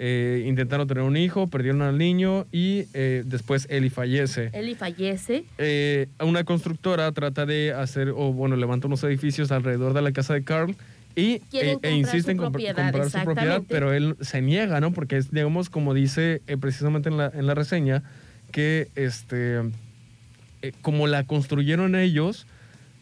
eh, 0.00 0.44
intentaron 0.48 0.88
tener 0.88 1.04
un 1.04 1.16
hijo, 1.16 1.46
perdieron 1.46 1.82
al 1.82 1.96
niño 1.96 2.46
y 2.50 2.86
eh, 2.92 3.22
después 3.24 3.68
Ellie 3.70 3.90
fallece. 3.90 4.50
Eli 4.52 4.74
fallece. 4.74 5.44
Eh, 5.58 6.08
una 6.18 6.42
constructora 6.42 7.12
trata 7.12 7.46
de 7.46 7.72
hacer, 7.72 8.08
o 8.08 8.32
bueno, 8.32 8.56
levanta 8.56 8.88
unos 8.88 9.04
edificios 9.04 9.52
alrededor 9.52 9.92
de 9.94 10.02
la 10.02 10.10
casa 10.10 10.34
de 10.34 10.42
Carl 10.42 10.74
y 11.14 11.40
Quieren 11.50 11.78
e, 11.82 11.88
e 11.88 11.94
insiste 11.96 12.30
en 12.30 12.38
propiedad, 12.38 12.74
comprar 12.92 13.10
su 13.10 13.24
propiedad, 13.24 13.62
pero 13.68 13.92
él 13.92 14.16
se 14.20 14.40
niega, 14.42 14.80
¿no? 14.80 14.92
Porque 14.92 15.16
es, 15.16 15.30
digamos, 15.30 15.68
como 15.70 15.94
dice 15.94 16.42
eh, 16.46 16.56
precisamente 16.56 17.08
en 17.08 17.16
la, 17.16 17.26
en 17.34 17.46
la 17.46 17.54
reseña, 17.54 18.02
que 18.50 18.88
este, 18.94 19.60
eh, 20.62 20.72
como 20.82 21.06
la 21.06 21.24
construyeron 21.24 21.94
ellos, 21.94 22.46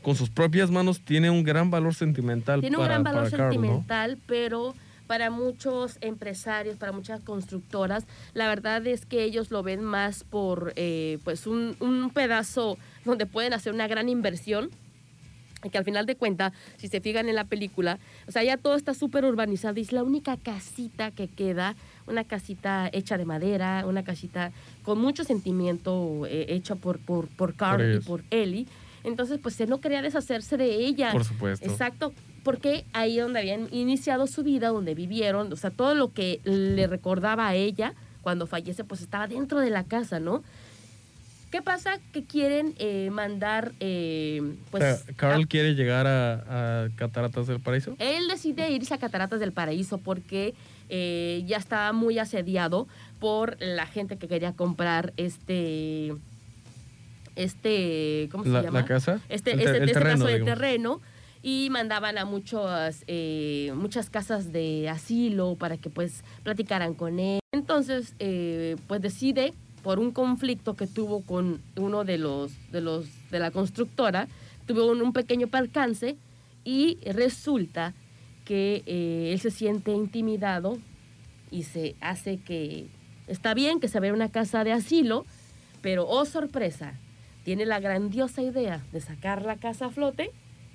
con 0.02 0.16
sus 0.16 0.30
propias 0.30 0.70
manos, 0.70 1.00
tiene 1.00 1.30
un 1.30 1.44
gran 1.44 1.70
valor 1.70 1.94
sentimental. 1.94 2.60
Tiene 2.60 2.76
un 2.76 2.82
para- 2.82 2.94
gran 2.94 3.04
valor 3.04 3.30
sentimental, 3.30 4.18
pero 4.26 4.74
para 5.06 5.28
muchos 5.30 5.98
empresarios, 6.02 6.76
para 6.76 6.92
muchas 6.92 7.20
constructoras, 7.20 8.04
la 8.32 8.46
verdad 8.48 8.86
es 8.86 9.04
que 9.06 9.24
ellos 9.24 9.50
lo 9.50 9.62
ven 9.64 9.82
más 9.82 10.22
por 10.22 10.72
eh, 10.76 11.18
pues 11.24 11.48
un, 11.48 11.76
un 11.80 12.10
pedazo 12.10 12.78
donde 13.04 13.26
pueden 13.26 13.52
hacer 13.52 13.72
una 13.74 13.88
gran 13.88 14.08
inversión. 14.08 14.70
Que 15.60 15.78
al 15.78 15.84
final 15.84 16.06
de 16.06 16.16
cuentas, 16.16 16.52
si 16.76 16.88
se 16.88 17.00
fijan 17.00 17.28
en 17.28 17.34
la 17.34 17.44
película, 17.44 17.98
o 18.26 18.32
sea, 18.32 18.42
ya 18.42 18.56
todo 18.56 18.76
está 18.76 18.94
súper 18.94 19.24
urbanizado 19.24 19.78
y 19.78 19.82
es 19.82 19.92
la 19.92 20.02
única 20.02 20.36
casita 20.36 21.10
que 21.10 21.28
queda, 21.28 21.76
una 22.06 22.24
casita 22.24 22.88
hecha 22.92 23.18
de 23.18 23.24
madera, 23.24 23.84
una 23.86 24.02
casita 24.02 24.52
con 24.82 25.00
mucho 25.00 25.24
sentimiento 25.24 26.26
eh, 26.26 26.46
hecha 26.48 26.74
por, 26.76 26.98
por, 26.98 27.28
por 27.28 27.54
Carl 27.54 27.96
y 27.96 28.00
por 28.00 28.22
Ellie. 28.30 28.66
Entonces, 29.04 29.38
pues 29.42 29.60
él 29.60 29.70
no 29.70 29.80
quería 29.80 30.02
deshacerse 30.02 30.56
de 30.56 30.74
ella. 30.76 31.12
Por 31.12 31.24
supuesto. 31.24 31.66
Exacto, 31.66 32.12
porque 32.42 32.84
ahí 32.92 33.18
donde 33.18 33.40
habían 33.40 33.68
iniciado 33.72 34.26
su 34.26 34.42
vida, 34.42 34.68
donde 34.68 34.94
vivieron, 34.94 35.52
o 35.52 35.56
sea, 35.56 35.70
todo 35.70 35.94
lo 35.94 36.12
que 36.12 36.40
le 36.44 36.86
recordaba 36.86 37.48
a 37.48 37.54
ella 37.54 37.94
cuando 38.22 38.46
fallece, 38.46 38.84
pues 38.84 39.00
estaba 39.00 39.26
dentro 39.26 39.60
de 39.60 39.70
la 39.70 39.84
casa, 39.84 40.20
¿no? 40.20 40.42
¿Qué 41.50 41.62
pasa? 41.62 41.98
Que 42.12 42.24
quieren 42.24 42.74
eh, 42.78 43.10
mandar, 43.10 43.72
eh, 43.80 44.40
pues... 44.70 44.82
O 44.84 45.04
sea, 45.04 45.14
Carl 45.16 45.42
a- 45.42 45.46
quiere 45.46 45.74
llegar 45.74 46.06
a, 46.06 46.84
a 46.84 46.88
Cataratas 46.94 47.46
del 47.48 47.58
Paraíso. 47.60 47.96
él 47.98 48.28
decide 48.28 48.70
irse 48.70 48.94
a 48.94 48.98
Cataratas 48.98 49.40
del 49.40 49.52
Paraíso 49.52 49.98
porque 49.98 50.54
eh, 50.88 51.42
ya 51.46 51.56
estaba 51.56 51.92
muy 51.92 52.18
asediado 52.20 52.86
por 53.18 53.56
la 53.60 53.86
gente 53.86 54.16
que 54.16 54.28
quería 54.28 54.52
comprar 54.52 55.12
este... 55.16 56.12
Este, 57.36 58.28
¿cómo 58.32 58.44
se 58.44 58.50
La, 58.50 58.62
llama? 58.62 58.80
la 58.80 58.86
casa. 58.86 59.20
este, 59.28 59.52
El 59.52 59.60
este, 59.60 59.76
el 59.78 59.82
este 59.84 59.94
terreno, 59.94 60.24
de 60.26 60.40
terreno 60.40 61.00
y 61.42 61.68
mandaban 61.70 62.18
a 62.18 62.24
muchos, 62.26 63.02
eh, 63.06 63.72
muchas 63.74 64.10
casas 64.10 64.52
de 64.52 64.88
asilo 64.90 65.54
para 65.56 65.78
que 65.78 65.88
pues 65.90 66.22
platicaran 66.42 66.92
con 66.94 67.18
él. 67.18 67.38
Entonces, 67.52 68.14
eh, 68.18 68.76
pues 68.88 69.00
decide 69.00 69.54
por 69.82 69.98
un 69.98 70.10
conflicto 70.12 70.74
que 70.76 70.86
tuvo 70.86 71.22
con 71.22 71.60
uno 71.76 72.04
de 72.04 72.18
los 72.18 72.52
de 72.70 72.80
los 72.80 73.06
de 73.30 73.38
la 73.38 73.50
constructora, 73.50 74.28
tuvo 74.66 74.90
un, 74.90 75.02
un 75.02 75.12
pequeño 75.12 75.48
percance 75.48 76.16
y 76.64 76.98
resulta 77.04 77.94
que 78.44 78.82
eh, 78.86 79.30
él 79.32 79.40
se 79.40 79.50
siente 79.50 79.92
intimidado 79.92 80.78
y 81.50 81.64
se 81.64 81.96
hace 82.00 82.38
que 82.38 82.86
está 83.26 83.54
bien 83.54 83.80
que 83.80 83.88
se 83.88 84.00
vea 84.00 84.12
una 84.12 84.30
casa 84.30 84.64
de 84.64 84.72
asilo, 84.72 85.24
pero 85.82 86.06
oh 86.08 86.24
sorpresa, 86.24 86.94
tiene 87.44 87.64
la 87.64 87.80
grandiosa 87.80 88.42
idea 88.42 88.82
de 88.92 89.00
sacar 89.00 89.44
la 89.44 89.56
casa 89.56 89.86
a 89.86 89.90
flote 89.90 90.30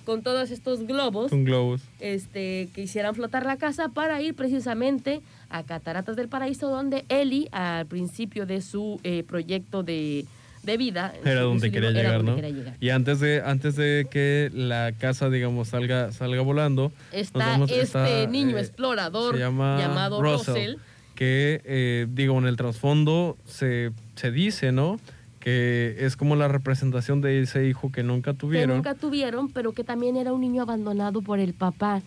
con 0.06 0.22
todos 0.22 0.52
estos 0.52 0.86
globos 0.86 1.32
Con 1.32 1.44
globos. 1.46 1.82
este, 2.00 2.70
que 2.74 2.84
hicieran 2.84 3.16
flotar 3.16 3.46
la 3.46 3.58
casa 3.58 3.90
para 3.90 4.22
ir 4.22 4.36
precisamente 4.36 5.22
a 5.58 5.64
Cataratas 5.64 6.16
del 6.16 6.28
Paraíso, 6.28 6.70
donde 6.70 7.06
Eli, 7.10 7.48
al 7.52 7.86
principio 7.86 8.46
de 8.46 8.62
su 8.62 9.00
eh, 9.04 9.24
proyecto 9.24 9.84
de, 9.84 10.26
de 10.64 10.78
vida, 10.78 11.14
Era 11.24 11.42
donde 11.42 11.72
quería 11.72 11.92
libro, 11.92 12.04
llegar, 12.04 12.24
¿no? 12.24 12.36
quería 12.36 12.50
llegar. 12.50 12.78
Y 12.80 12.90
antes 12.90 13.20
de, 13.20 13.42
antes 13.46 13.76
de 13.76 14.08
que 14.10 14.50
la 14.54 14.92
casa, 14.98 15.30
digamos, 15.30 15.70
salga, 15.70 16.12
salga 16.12 16.42
volando, 16.42 16.92
Está 17.12 17.56
este 17.56 17.82
está, 17.82 18.28
niño 18.28 18.58
eh, 18.58 18.62
explorador 18.62 19.38
llama 19.38 19.78
llamado 19.80 20.22
Russell. 20.22 20.54
Russell. 20.54 20.76
que, 21.16 21.62
eh, 21.64 22.08
digo, 22.10 22.38
en 22.38 22.46
el 22.48 22.58
trasfondo 22.58 23.38
se, 23.46 23.92
se 24.16 24.32
dice, 24.32 24.72
¿no? 24.72 25.00
Que 25.40 25.96
es 26.00 26.18
como 26.18 26.36
la 26.36 26.48
representación 26.48 27.22
de 27.22 27.40
ese 27.42 27.68
hijo 27.68 27.92
que 27.92 28.02
nunca 28.02 28.32
que 28.34 28.40
tuvieron. 28.40 28.78
nunca 28.78 28.96
tuvieron, 28.96 29.50
pero 29.52 29.74
que 29.74 29.84
también 29.84 30.18
era 30.18 30.34
un 30.34 30.42
niño 30.42 30.64
abandonado 30.64 31.22
por 31.22 31.40
el 31.40 31.54
papá, 31.54 32.02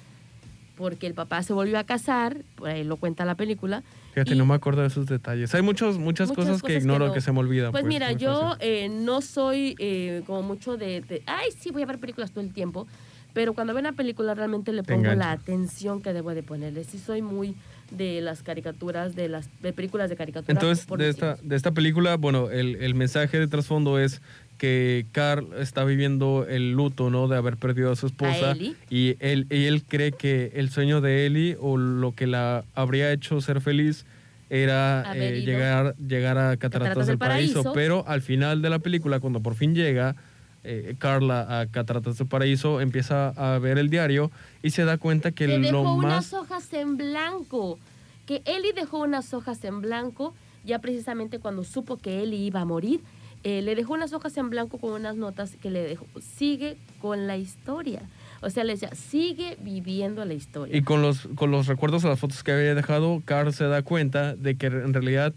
porque 0.79 1.09
el 1.09 1.15
papá 1.15 1.43
se 1.43 1.53
volvió 1.53 1.77
a 1.79 1.85
casar, 1.85 2.45
por 2.55 2.69
ahí 2.71 2.85
lo 2.85 2.97
cuenta 2.97 3.25
la 3.25 3.35
película. 3.35 3.83
Fíjate, 4.15 4.35
y- 4.35 4.39
no 4.39 4.47
me 4.47 4.55
acuerdo 4.55 4.83
de 4.83 4.87
esos 4.87 5.07
detalles. 5.07 5.53
Hay 5.57 5.63
muchos, 5.63 5.99
muchas, 5.99 6.29
Muchas 6.29 6.45
cosas 6.45 6.57
que 6.57 6.63
cosas 6.63 6.63
que 6.63 6.75
ignoro 6.79 7.13
que, 7.13 7.19
no. 7.19 7.25
se 7.25 7.33
me 7.33 7.41
olvidan. 7.41 7.73
Pues 7.73 7.85
mira, 7.85 8.11
muy 8.11 8.17
yo 8.17 8.57
eh, 8.61 8.89
no 8.89 9.21
soy 9.21 9.75
eh, 9.81 10.23
como 10.27 10.43
mucho 10.43 10.77
de, 10.77 11.01
de, 11.01 11.23
ay, 11.27 11.51
sí, 11.59 11.71
voy 11.73 11.83
a 11.83 11.87
ver 11.87 11.99
películas 11.99 12.31
todo 12.31 12.43
el 12.43 12.53
tiempo, 12.53 12.87
pero 13.35 13.55
cuando 13.55 13.75
veo 13.75 13.81
una 13.81 13.93
película 13.93 14.35
realmente 14.35 14.73
le 14.73 14.85
pongo 14.85 15.13
la 15.15 15.33
atención 15.33 16.01
que 16.01 16.13
debo 16.13 16.33
de 16.35 16.45
ponerle. 16.45 16.85
Sí 16.85 16.99
soy 16.99 17.21
muy 17.23 17.57
de 17.91 18.21
las 18.21 18.43
caricaturas, 18.43 19.17
de 19.17 19.29
las 19.29 19.49
de 19.61 19.73
películas 19.73 20.09
de 20.11 20.17
caricatura. 20.17 20.53
Entonces, 20.53 20.87
de 20.87 21.09
esta, 21.09 21.37
de 21.43 21.57
esta 21.57 21.73
película, 21.73 22.17
bueno, 22.17 22.51
el, 22.51 22.77
el 22.77 22.95
mensaje 22.95 23.39
de 23.41 23.49
trasfondo 23.49 23.99
es 23.99 24.21
que 24.59 25.07
Carl 25.13 25.49
está 25.59 25.85
viviendo 25.85 26.45
el 26.49 26.73
luto, 26.73 27.09
¿no? 27.09 27.29
De 27.29 27.37
haber 27.37 27.57
perdido 27.57 27.93
a 27.93 27.97
su 27.97 28.07
esposa. 28.07 28.53
Ellie. 28.53 28.75
Y 28.91 29.17
él, 29.21 29.47
y 29.49 29.65
él 29.65 29.83
cree 29.85 30.13
que 30.13 30.53
el 30.55 30.69
sueño 30.69 31.01
de 31.01 31.25
Ellie 31.25 31.57
o 31.61 31.77
lo 31.77 32.15
que 32.15 32.27
la 32.27 32.65
habría 32.75 33.13
hecho 33.13 33.41
ser 33.41 33.61
feliz 33.61 34.05
era 34.51 35.13
eh, 35.15 35.43
llegar, 35.45 35.95
llegar 35.97 36.39
a 36.39 36.57
Cataratas, 36.57 37.07
del 37.07 37.19
Paraíso. 37.19 37.63
Paraíso. 37.63 37.73
Pero 37.73 38.05
al 38.07 38.23
final 38.23 38.63
de 38.63 38.71
la 38.71 38.79
película, 38.79 39.21
cuando 39.21 39.41
por 39.41 39.55
fin 39.55 39.75
llega 39.75 40.17
eh, 40.65 40.95
Carla 40.99 41.61
a 41.61 41.67
Cataratas 41.67 42.19
del 42.19 42.27
Paraíso, 42.27 42.81
empieza 42.81 43.29
a 43.31 43.59
ver 43.59 43.79
el 43.79 43.91
diario 43.91 44.31
y 44.63 44.71
se 44.71 44.85
da 44.85 44.99
cuenta 44.99 45.33
que 45.33 45.47
lo 45.47 45.59
dejó 45.59 45.97
más... 45.97 46.05
unas 46.05 46.33
hojas 46.33 46.73
en 46.73 46.97
blanco. 46.97 47.79
Que 48.27 48.43
Eli 48.45 48.73
dejó 48.75 48.99
unas 48.99 49.33
hojas 49.33 49.65
en 49.65 49.81
blanco, 49.81 50.35
ya 50.65 50.81
precisamente 50.81 51.39
cuando 51.39 51.65
supo 51.65 51.97
que 51.97 52.23
Eli 52.23 52.37
iba 52.37 52.61
a 52.61 52.65
morir, 52.67 53.01
eh, 53.45 53.63
le 53.63 53.75
dejó 53.75 53.95
unas 53.95 54.13
hojas 54.13 54.37
en 54.37 54.51
blanco 54.51 54.79
con 54.79 54.93
unas 54.93 55.17
notas 55.17 55.57
que 55.57 55.71
le 55.71 55.83
dejó, 55.83 56.07
sigue 56.21 56.77
con 57.01 57.27
la 57.27 57.37
historia. 57.37 58.03
O 58.41 58.51
sea, 58.51 58.65
le 58.65 58.75
decía, 58.75 58.95
sigue 58.95 59.57
viviendo 59.61 60.25
la 60.25 60.35
historia. 60.35 60.77
Y 60.77 60.83
con 60.83 61.03
los, 61.03 61.29
con 61.35 61.51
los 61.51 61.67
recuerdos 61.67 62.03
de 62.03 62.09
las 62.09 62.21
fotos 62.21 62.43
que 62.45 62.53
había 62.53 62.75
dejado, 62.75 63.21
Carl 63.25 63.53
se 63.53 63.65
da 63.65 63.83
cuenta 63.83 64.37
de 64.37 64.57
que 64.57 64.67
en 64.67 64.95
realidad 64.95 65.35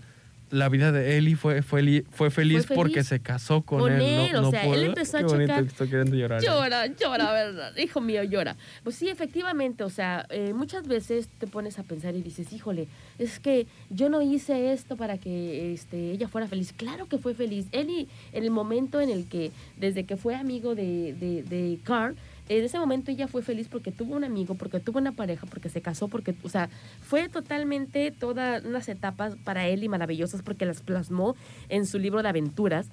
la 0.52 0.70
vida 0.70 0.92
de 0.92 1.18
Ellie 1.18 1.36
fue, 1.36 1.62
fue, 1.64 1.82
li- 1.82 2.04
fue 2.12 2.30
feliz 2.30 2.66
porque 2.68 2.94
feliz. 2.96 3.08
se 3.08 3.20
casó 3.22 3.62
con, 3.62 3.80
Con 3.80 3.92
él. 3.94 4.02
él, 4.02 4.30
no, 4.34 4.40
o 4.40 4.42
no 4.44 4.52
sea, 4.52 4.66
él 4.66 4.84
empezó 4.84 5.18
a 5.18 5.20
Qué 5.22 5.26
bonito 5.26 5.54
checar- 5.54 5.62
que 5.64 5.68
estoy 5.70 5.88
queriendo 5.90 6.16
llorar. 6.16 6.42
ya. 6.42 6.52
Llora, 6.54 6.86
llora, 6.88 7.32
¿verdad? 7.34 7.78
Hijo 7.78 8.02
mío, 8.02 8.24
llora. 8.24 8.56
Pues 8.84 8.96
sí, 8.96 9.10
efectivamente, 9.10 9.84
o 9.84 9.90
sea, 9.90 10.26
eh, 10.30 10.54
muchas 10.54 10.88
veces 10.88 11.30
te 11.40 11.48
pones 11.48 11.80
a 11.80 11.84
pensar 11.84 12.16
y 12.16 12.22
dices, 12.22 12.52
híjole, 12.54 12.88
es 13.18 13.40
que 13.40 13.66
yo 13.90 14.10
no 14.10 14.22
hice 14.22 14.74
esto 14.74 14.98
para 14.98 15.18
que 15.18 15.74
este, 15.74 16.12
ella 16.12 16.28
fuera 16.28 16.48
feliz. 16.48 16.74
Claro 16.76 17.08
que 17.08 17.18
fue 17.18 17.34
feliz. 17.34 17.68
Y 17.72 18.08
en 18.34 18.44
el 18.44 18.52
momento 18.52 19.00
en 19.02 19.10
el 19.10 19.26
que, 19.28 19.52
desde 19.78 20.04
que 20.06 20.18
fue 20.18 20.36
amigo 20.36 20.76
de, 20.76 21.14
de, 21.20 21.44
de 21.44 21.80
Carl, 21.84 22.16
en 22.58 22.66
ese 22.66 22.78
momento 22.80 23.12
ella 23.12 23.28
fue 23.28 23.42
feliz 23.44 23.68
porque 23.70 23.92
tuvo 23.92 24.16
un 24.16 24.24
amigo, 24.24 24.56
porque 24.56 24.80
tuvo 24.80 25.00
una 25.00 25.12
pareja, 25.12 25.46
porque 25.48 25.70
se 25.70 25.82
casó, 25.82 26.08
porque, 26.08 26.34
o 26.44 26.50
sea, 26.50 26.70
fue 27.02 27.30
totalmente 27.30 28.12
todas 28.12 28.64
unas 28.66 28.88
etapas 28.90 29.36
para 29.44 29.68
él 29.68 29.84
y 29.84 29.90
maravillosas 29.90 30.42
porque 30.42 30.66
las 30.66 30.82
plasmó 30.82 31.36
en 31.70 31.86
su 31.86 32.00
libro 32.00 32.22
de 32.24 32.30
aventuras. 32.30 32.88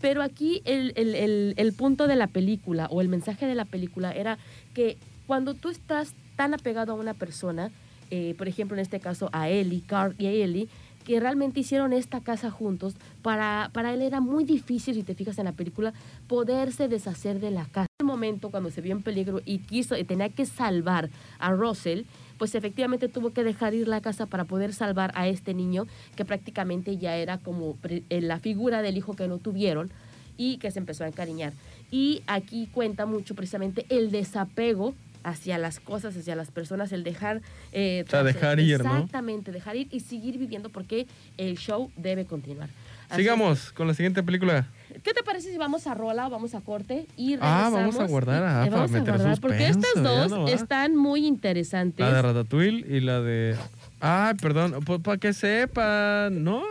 Pero 0.00 0.22
aquí 0.22 0.60
el, 0.66 0.92
el- 0.96 1.54
el- 1.56 1.72
punto 1.72 2.06
de 2.06 2.16
la 2.16 2.26
película 2.26 2.86
o 2.90 3.00
el 3.00 3.08
mensaje 3.08 3.46
de 3.46 3.54
la 3.54 3.64
película 3.64 4.12
era 4.12 4.38
que 4.74 4.98
cuando 5.26 5.54
tú 5.54 5.70
estás 5.70 6.12
tan 6.36 6.52
apegado 6.52 6.92
a 6.92 6.96
una 6.96 7.14
persona, 7.14 7.70
eh, 8.10 8.34
por 8.36 8.46
ejemplo 8.46 8.76
en 8.76 8.82
este 8.82 9.00
caso 9.00 9.30
a 9.32 9.48
Ellie, 9.48 9.82
Carl 9.86 10.14
y 10.18 10.26
a 10.26 10.30
Ellie, 10.30 10.68
que 11.06 11.20
realmente 11.20 11.60
hicieron 11.60 11.92
esta 11.92 12.20
casa 12.20 12.50
juntos, 12.50 12.96
para, 13.22 13.70
para 13.72 13.94
él 13.94 14.02
era 14.02 14.20
muy 14.20 14.42
difícil, 14.42 14.96
si 14.96 15.04
te 15.04 15.14
fijas 15.14 15.38
en 15.38 15.44
la 15.44 15.52
película, 15.52 15.94
poderse 16.26 16.88
deshacer 16.88 17.38
de 17.38 17.52
la 17.52 17.64
casa. 17.66 17.86
En 18.00 18.06
el 18.06 18.06
momento 18.06 18.50
cuando 18.50 18.72
se 18.72 18.80
vio 18.80 18.90
en 18.90 19.02
peligro 19.02 19.40
y 19.44 19.58
quiso 19.58 19.96
y 19.96 20.02
tenía 20.02 20.28
que 20.30 20.44
salvar 20.46 21.08
a 21.38 21.52
Russell, 21.52 22.02
pues 22.38 22.56
efectivamente 22.56 23.08
tuvo 23.08 23.30
que 23.30 23.44
dejar 23.44 23.72
ir 23.72 23.86
la 23.86 24.00
casa 24.00 24.26
para 24.26 24.46
poder 24.46 24.74
salvar 24.74 25.12
a 25.14 25.28
este 25.28 25.54
niño 25.54 25.86
que 26.16 26.24
prácticamente 26.24 26.98
ya 26.98 27.14
era 27.16 27.38
como 27.38 27.76
eh, 27.84 28.20
la 28.20 28.40
figura 28.40 28.82
del 28.82 28.96
hijo 28.96 29.14
que 29.14 29.28
no 29.28 29.38
tuvieron 29.38 29.92
y 30.36 30.56
que 30.58 30.72
se 30.72 30.80
empezó 30.80 31.04
a 31.04 31.08
encariñar. 31.08 31.52
Y 31.92 32.22
aquí 32.26 32.68
cuenta 32.72 33.06
mucho 33.06 33.36
precisamente 33.36 33.86
el 33.90 34.10
desapego 34.10 34.94
hacia 35.26 35.58
las 35.58 35.80
cosas, 35.80 36.16
hacia 36.16 36.36
las 36.36 36.50
personas, 36.50 36.92
el 36.92 37.02
dejar... 37.02 37.42
eh, 37.72 38.04
O 38.06 38.10
sea, 38.10 38.20
tras- 38.22 38.34
dejar 38.34 38.60
ir, 38.60 38.82
¿no? 38.84 38.94
Exactamente, 38.94 39.50
dejar 39.52 39.76
ir 39.76 39.88
y 39.90 40.00
seguir 40.00 40.38
viviendo 40.38 40.68
porque 40.70 41.06
el 41.36 41.56
show 41.58 41.90
debe 41.96 42.24
continuar. 42.24 42.68
Así 43.08 43.22
Sigamos 43.22 43.72
con 43.72 43.86
la 43.86 43.94
siguiente 43.94 44.22
película. 44.22 44.66
¿Qué 45.04 45.12
te 45.14 45.22
parece 45.22 45.50
si 45.52 45.56
vamos 45.58 45.86
a 45.86 45.94
rola 45.94 46.26
o 46.26 46.30
vamos 46.30 46.54
a 46.54 46.60
corte 46.60 47.06
y 47.16 47.34
Ah, 47.34 47.68
regresamos? 47.70 47.72
vamos 47.72 48.00
a 48.00 48.06
guardar, 48.06 48.42
ah, 48.44 48.66
eh, 48.66 48.70
para 48.70 48.82
vamos 48.82 48.94
a 48.96 49.00
guardar, 49.00 49.40
porque 49.40 49.68
estas 49.68 50.02
dos 50.02 50.30
no 50.30 50.48
están 50.48 50.96
muy 50.96 51.26
interesantes. 51.26 52.00
La 52.04 52.12
de 52.14 52.22
Ratatouille 52.22 52.84
y 52.96 53.00
la 53.00 53.20
de... 53.20 53.56
Ay, 54.00 54.34
perdón, 54.34 54.84
pues 54.84 55.00
para 55.00 55.18
que 55.18 55.32
sepan, 55.32 56.44
¿no? 56.44 56.62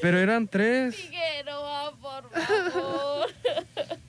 Pero 0.00 0.18
eran 0.18 0.48
tres. 0.48 0.96
Figueroa, 0.96 1.92
por 2.00 2.30
favor. 2.30 3.28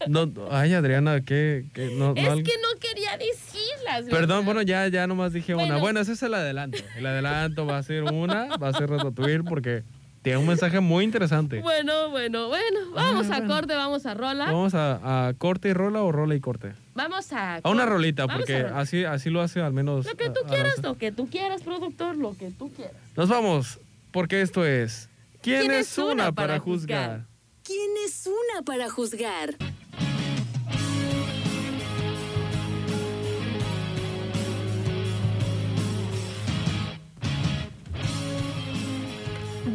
No, 0.08 0.30
ay, 0.52 0.74
Adriana, 0.74 1.22
¿qué? 1.22 1.66
qué? 1.74 1.94
No, 1.96 2.14
es 2.16 2.26
que 2.44 2.52
no 2.62 2.80
quería 2.80 3.18
decirlas. 3.18 4.04
Perdón, 4.10 4.40
¿verdad? 4.40 4.44
bueno, 4.44 4.62
ya, 4.62 4.86
ya 4.90 5.08
nomás 5.08 5.32
dije 5.32 5.56
una. 5.56 5.78
Bueno. 5.78 6.02
Ese 6.02 6.12
es 6.12 6.24
el 6.24 6.34
adelanto. 6.34 6.78
El 6.98 7.06
adelanto 7.06 7.66
va 7.66 7.78
a 7.78 7.84
ser 7.84 8.04
una, 8.04 8.58
va 8.58 8.68
a 8.68 8.74
ser 8.74 8.90
Ratatouille 8.90 9.44
porque 9.44 9.84
tiene 10.22 10.40
un 10.40 10.48
mensaje 10.48 10.82
muy 10.82 11.06
interesante. 11.06 11.62
Bueno, 11.62 12.10
bueno, 12.10 12.48
bueno. 12.50 12.80
Vamos 12.94 13.28
a 13.30 13.40
bueno. 13.40 13.54
corte, 13.56 13.76
vamos 13.76 14.06
a 14.06 14.14
rola. 14.14 14.46
Vamos 14.46 14.74
a, 14.74 15.28
a 15.28 15.34
corte 15.36 15.70
y 15.70 15.74
rola 15.74 16.02
o 16.04 16.12
rola 16.12 16.36
y 16.36 16.42
corte. 16.42 16.74
Vamos 16.96 17.32
a... 17.32 17.56
A 17.64 17.70
una 17.70 17.86
rolita, 17.86 18.26
Vamos 18.26 18.42
porque 18.42 18.64
rola. 18.64 18.80
así, 18.82 19.06
así 19.06 19.30
lo 19.30 19.42
hace 19.42 19.62
al 19.62 19.74
menos. 19.74 20.06
Lo 20.06 20.16
que 20.16 20.30
tú 20.30 20.42
a- 20.46 20.50
quieras, 20.50 20.84
lo 20.84 20.98
que 20.98 21.12
tú 21.14 21.30
quieras, 21.30 21.62
productor, 21.62 22.18
lo 22.18 22.36
que 22.38 22.52
tú 22.52 22.72
quieras. 22.74 22.96
Nos 23.16 23.30
vamos, 23.30 23.80
porque 24.12 24.42
esto 24.42 24.66
es. 24.66 25.10
¿Quién, 25.44 25.72
es 25.72 25.98
una 25.98 26.32
para 26.32 26.58
juzgar? 26.58 27.28
¿Quién 27.64 27.91
es 28.06 28.28
una 28.28 28.62
para 28.64 28.89
juzgar? 28.89 29.58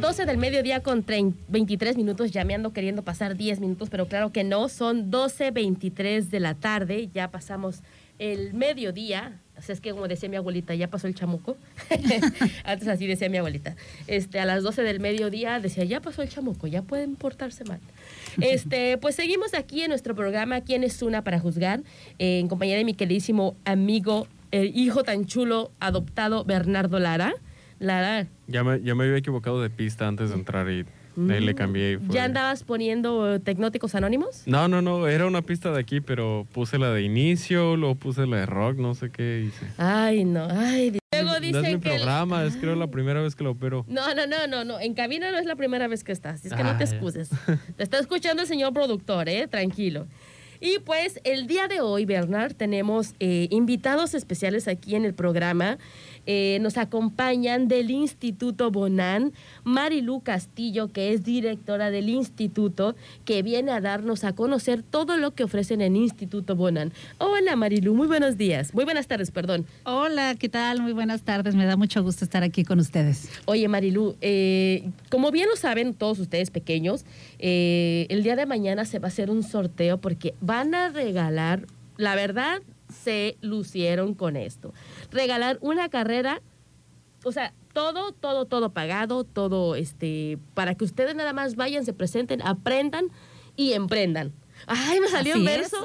12 0.01 0.25
del 0.25 0.39
mediodía 0.39 0.83
con 0.83 1.03
30 1.03 1.39
23 1.49 1.99
minutos, 1.99 2.31
ya 2.31 2.47
me 2.47 2.55
ando 2.55 2.73
queriendo 2.73 3.03
pasar 3.03 3.37
10 3.37 3.61
minutos, 3.61 3.91
pero 3.91 4.09
claro 4.09 4.33
que 4.33 4.45
no, 4.45 4.71
son 4.71 5.11
12.23 5.11 6.31
de 6.31 6.41
la 6.41 6.55
tarde, 6.55 7.11
ya 7.13 7.31
pasamos 7.31 7.83
el 8.19 8.55
mediodía, 8.55 9.43
así 9.59 9.73
es 9.73 9.81
que 9.81 9.91
como 9.91 10.09
decía 10.09 10.29
mi 10.29 10.37
abuelita, 10.37 10.75
ya 10.75 10.89
pasó 10.89 11.07
el 11.07 11.15
chamuco, 11.15 11.57
antes 12.65 12.89
así 12.89 13.07
decía 13.07 13.29
mi 13.29 13.39
abuelita, 13.39 13.77
este, 14.07 14.41
a 14.41 14.45
las 14.45 14.63
12 14.63 14.83
del 14.83 15.01
mediodía 15.01 15.61
decía, 15.61 15.85
ya 15.85 16.01
pasó 16.01 16.23
el 16.23 16.29
chamuco, 16.29 16.67
ya 16.67 16.83
pueden 16.83 17.17
portarse 17.17 17.65
mal. 17.65 17.81
Este, 18.41 18.99
pues 18.99 19.17
seguimos 19.17 19.53
aquí 19.53 19.83
en 19.83 19.89
nuestro 19.89 20.15
programa, 20.15 20.61
¿Quién 20.61 20.85
es 20.85 21.03
una 21.03 21.25
para 21.25 21.41
juzgar? 21.41 21.81
Eh, 22.19 22.39
en 22.39 22.49
compañía 22.49 22.77
de 22.77 22.85
mi 22.85 22.95
queridísimo 22.95 23.57
amigo, 23.65 24.29
el 24.53 24.77
hijo 24.77 25.03
tan 25.03 25.27
chulo 25.27 25.73
adoptado, 25.81 26.45
Bernardo 26.45 26.99
Lara. 26.99 27.35
Lara, 27.81 28.27
Ya 28.47 28.65
me, 28.65 28.81
ya 28.81 28.95
me 28.95 29.05
había 29.05 29.17
equivocado 29.17 29.63
de 29.63 29.71
pista 29.71 30.09
antes 30.09 30.31
de 30.31 30.37
entrar 30.37 30.69
y 30.71 30.85
ahí 31.31 31.41
le 31.41 31.53
Mm. 31.53 31.57
cambié. 31.57 31.99
fue- 31.99 32.15
¿Ya 32.15 32.25
andabas 32.25 32.63
poniendo 32.65 33.41
tecnóticos 33.41 33.95
anónimos? 33.95 34.43
No, 34.47 34.69
no, 34.69 34.81
no, 34.83 35.07
era 35.09 35.27
una 35.27 35.43
pista 35.43 35.71
de 35.73 35.81
aquí, 35.81 36.01
pero 36.01 36.47
puse 36.53 36.79
la 36.79 36.91
de 36.93 37.03
inicio, 37.03 37.77
luego 37.77 37.95
puse 37.97 38.27
la 38.27 38.39
de 38.39 38.47
rock, 38.47 38.77
no 38.79 38.95
sé 38.95 39.11
qué 39.11 39.45
hice. 39.49 39.67
Ay, 39.79 40.25
no, 40.25 40.47
ay. 40.51 40.99
Luego 41.13 41.29
no 41.31 41.35
es 41.37 41.41
mi 41.41 41.47
dicen 41.49 41.81
que... 41.81 41.89
el- 41.91 41.97
programa, 41.97 42.45
es 42.45 42.57
creo 42.57 42.75
la 42.77 42.87
primera 42.89 43.21
vez 43.23 43.35
que 43.35 43.43
lo 43.45 43.53
opero. 43.53 43.85
No, 43.89 44.15
no, 44.15 44.27
no, 44.27 44.47
no, 44.47 44.65
no. 44.65 44.79
En 44.79 44.95
cabina 44.95 45.31
no 45.33 45.39
es 45.39 45.47
la 45.47 45.57
primera 45.57 45.89
vez 45.89 46.05
que 46.05 46.13
estás. 46.13 46.45
Es 46.45 46.53
que 46.53 46.63
no 46.63 46.77
te 46.77 46.85
excuses. 46.85 47.31
Te 47.77 47.83
está 47.83 47.99
escuchando 47.99 48.43
el 48.43 48.49
señor 48.49 48.73
productor, 48.73 49.29
¿eh? 49.29 49.47
Tranquilo. 49.49 50.07
Y 50.61 50.81
pues 50.81 51.21
el 51.23 51.47
día 51.47 51.69
de 51.69 51.81
hoy, 51.81 52.05
Bernard, 52.05 52.53
tenemos 52.55 53.15
eh, 53.21 53.47
invitados 53.51 54.13
especiales 54.15 54.67
aquí 54.67 54.97
en 54.97 55.05
el 55.05 55.15
programa. 55.15 55.79
Eh, 56.31 56.59
nos 56.61 56.77
acompañan 56.77 57.69
del 57.69 57.91
Instituto 57.91 58.71
Bonan, 58.71 59.33
Marilu 59.65 60.21
Castillo, 60.21 60.89
que 60.89 61.15
es 61.15 61.25
directora 61.25 61.91
del 61.91 62.11
instituto, 62.11 62.95
que 63.25 63.43
viene 63.43 63.73
a 63.73 63.81
darnos 63.81 64.25
a 64.25 64.35
conocer 64.35 64.83
todo 64.83 65.17
lo 65.17 65.31
que 65.31 65.45
ofrecen 65.45 65.81
en 65.81 65.97
Instituto 65.97 66.55
Bonan. 66.55 66.93
Hola 67.17 67.57
Marilu, 67.57 67.95
muy 67.95 68.07
buenos 68.09 68.37
días. 68.37 68.75
Muy 68.75 68.85
buenas 68.85 69.07
tardes, 69.07 69.31
perdón. 69.31 69.65
Hola, 69.85 70.35
¿qué 70.39 70.51
tal? 70.51 70.83
Muy 70.83 70.93
buenas 70.93 71.23
tardes. 71.23 71.55
Me 71.55 71.65
da 71.65 71.79
mucho 71.79 72.03
gusto 72.03 72.27
estar 72.27 72.43
aquí 72.43 72.63
con 72.63 72.79
ustedes. 72.79 73.31
Oye, 73.47 73.67
Marilu, 73.67 74.15
eh, 74.21 74.91
como 75.09 75.31
bien 75.31 75.49
lo 75.49 75.57
saben 75.57 75.95
todos 75.95 76.19
ustedes 76.19 76.51
pequeños, 76.51 77.07
eh, 77.39 78.07
el 78.11 78.23
día 78.23 78.37
de 78.37 78.45
mañana 78.45 78.85
se 78.85 78.99
va 78.99 79.07
a 79.07 79.09
hacer 79.09 79.31
un 79.31 79.43
sorteo 79.43 79.97
porque 79.97 80.35
van 80.43 80.75
a 80.75 80.91
regalar, 80.91 81.65
la 81.97 82.15
verdad, 82.15 82.61
se 82.93 83.37
lucieron 83.41 84.15
con 84.15 84.37
esto. 84.37 84.73
Regalar 85.11 85.59
una 85.61 85.89
carrera, 85.89 86.41
o 87.25 87.33
sea, 87.33 87.53
todo, 87.73 88.13
todo, 88.13 88.47
todo 88.47 88.71
pagado, 88.71 89.25
todo, 89.25 89.75
este, 89.77 90.39
para 90.55 90.75
que 90.75 90.85
ustedes 90.85 91.15
nada 91.15 91.33
más 91.33 91.55
vayan, 91.57 91.85
se 91.85 91.93
presenten, 91.93 92.43
aprendan 92.43 93.09
y 93.57 93.73
emprendan. 93.75 94.33
Ay, 94.67 94.99
me 95.01 95.09
salió 95.09 95.37
un 95.37 95.45
verso. 95.45 95.77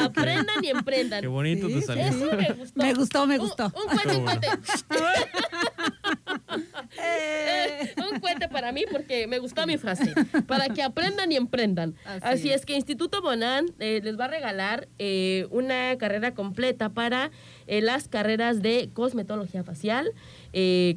Aprendan 0.00 0.64
y 0.64 0.68
emprendan. 0.68 1.20
Qué 1.20 1.26
bonito 1.26 1.66
Sí, 1.66 1.74
te 1.74 1.82
salió. 1.82 2.04
Eso 2.04 2.36
me 2.36 2.52
gustó. 2.52 2.80
Me 2.82 2.94
gustó, 2.94 3.26
me 3.26 3.38
Un- 3.38 3.46
gustó. 3.46 3.64
Un, 3.66 3.96
cuente, 3.96 4.16
un 4.16 4.24
cuente. 4.24 4.48
Eh. 7.02 7.94
Un 8.12 8.20
cuente 8.20 8.48
para 8.48 8.72
mí 8.72 8.84
porque 8.90 9.26
me 9.26 9.38
gustó 9.38 9.66
mi 9.66 9.78
frase. 9.78 10.12
Para 10.46 10.68
que 10.68 10.82
aprendan 10.82 11.30
y 11.32 11.36
emprendan. 11.36 11.94
Así, 12.04 12.20
Así 12.22 12.48
es. 12.50 12.56
es. 12.56 12.66
que 12.66 12.74
Instituto 12.74 13.22
Bonan 13.22 13.66
eh, 13.78 14.00
les 14.02 14.18
va 14.18 14.26
a 14.26 14.28
regalar 14.28 14.88
eh, 14.98 15.46
una 15.50 15.96
carrera 15.98 16.34
completa 16.34 16.90
para 16.90 17.30
eh, 17.66 17.80
las 17.80 18.08
carreras 18.08 18.62
de 18.62 18.90
cosmetología 18.92 19.64
facial, 19.64 20.12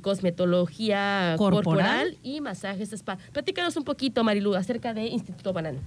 cosmetología 0.02 1.36
corporal. 1.38 1.64
Corporal. 1.64 2.18
y 2.24 2.42
masajes 2.42 2.92
spa. 2.94 3.18
Platícanos 3.32 3.76
un 3.78 3.84
poquito, 3.84 4.24
Marilu, 4.24 4.56
acerca 4.56 4.94
de 4.94 5.06
Instituto 5.08 5.54
Bonan. 5.54 5.78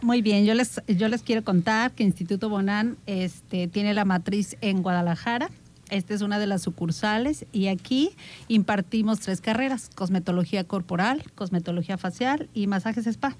Muy 0.00 0.20
bien, 0.20 0.44
yo 0.44 0.54
les, 0.54 0.80
yo 0.88 1.08
les 1.08 1.22
quiero 1.22 1.44
contar 1.44 1.92
que 1.92 2.02
Instituto 2.02 2.48
Bonan 2.48 2.96
este, 3.06 3.68
tiene 3.68 3.94
la 3.94 4.04
matriz 4.04 4.56
en 4.60 4.82
Guadalajara. 4.82 5.48
Esta 5.92 6.14
es 6.14 6.22
una 6.22 6.38
de 6.38 6.46
las 6.46 6.62
sucursales 6.62 7.44
y 7.52 7.66
aquí 7.66 8.12
impartimos 8.48 9.20
tres 9.20 9.42
carreras, 9.42 9.90
cosmetología 9.94 10.64
corporal, 10.64 11.22
cosmetología 11.34 11.98
facial 11.98 12.48
y 12.54 12.66
masajes 12.66 13.06
spa. 13.06 13.36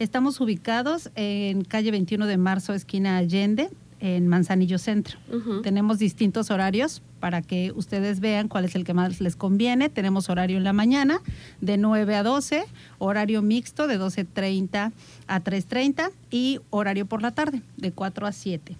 Estamos 0.00 0.40
ubicados 0.40 1.12
en 1.14 1.62
calle 1.62 1.92
21 1.92 2.26
de 2.26 2.38
marzo, 2.38 2.74
esquina 2.74 3.16
Allende, 3.18 3.70
en 4.00 4.26
Manzanillo 4.26 4.78
Centro. 4.78 5.16
Tenemos 5.62 6.00
distintos 6.00 6.50
horarios 6.50 7.02
para 7.20 7.40
que 7.40 7.72
ustedes 7.76 8.18
vean 8.18 8.48
cuál 8.48 8.64
es 8.64 8.74
el 8.74 8.82
que 8.82 8.92
más 8.92 9.20
les 9.20 9.36
conviene. 9.36 9.88
Tenemos 9.88 10.28
horario 10.28 10.56
en 10.56 10.64
la 10.64 10.72
mañana 10.72 11.20
de 11.60 11.76
9 11.76 12.16
a 12.16 12.24
12, 12.24 12.64
horario 12.98 13.42
mixto 13.42 13.86
de 13.86 14.00
12.30 14.00 14.90
a 15.28 15.40
3.30 15.40 16.10
y 16.32 16.58
horario 16.70 17.06
por 17.06 17.22
la 17.22 17.30
tarde 17.30 17.62
de 17.76 17.92
4 17.92 18.26
a 18.26 18.32
7. 18.32 18.76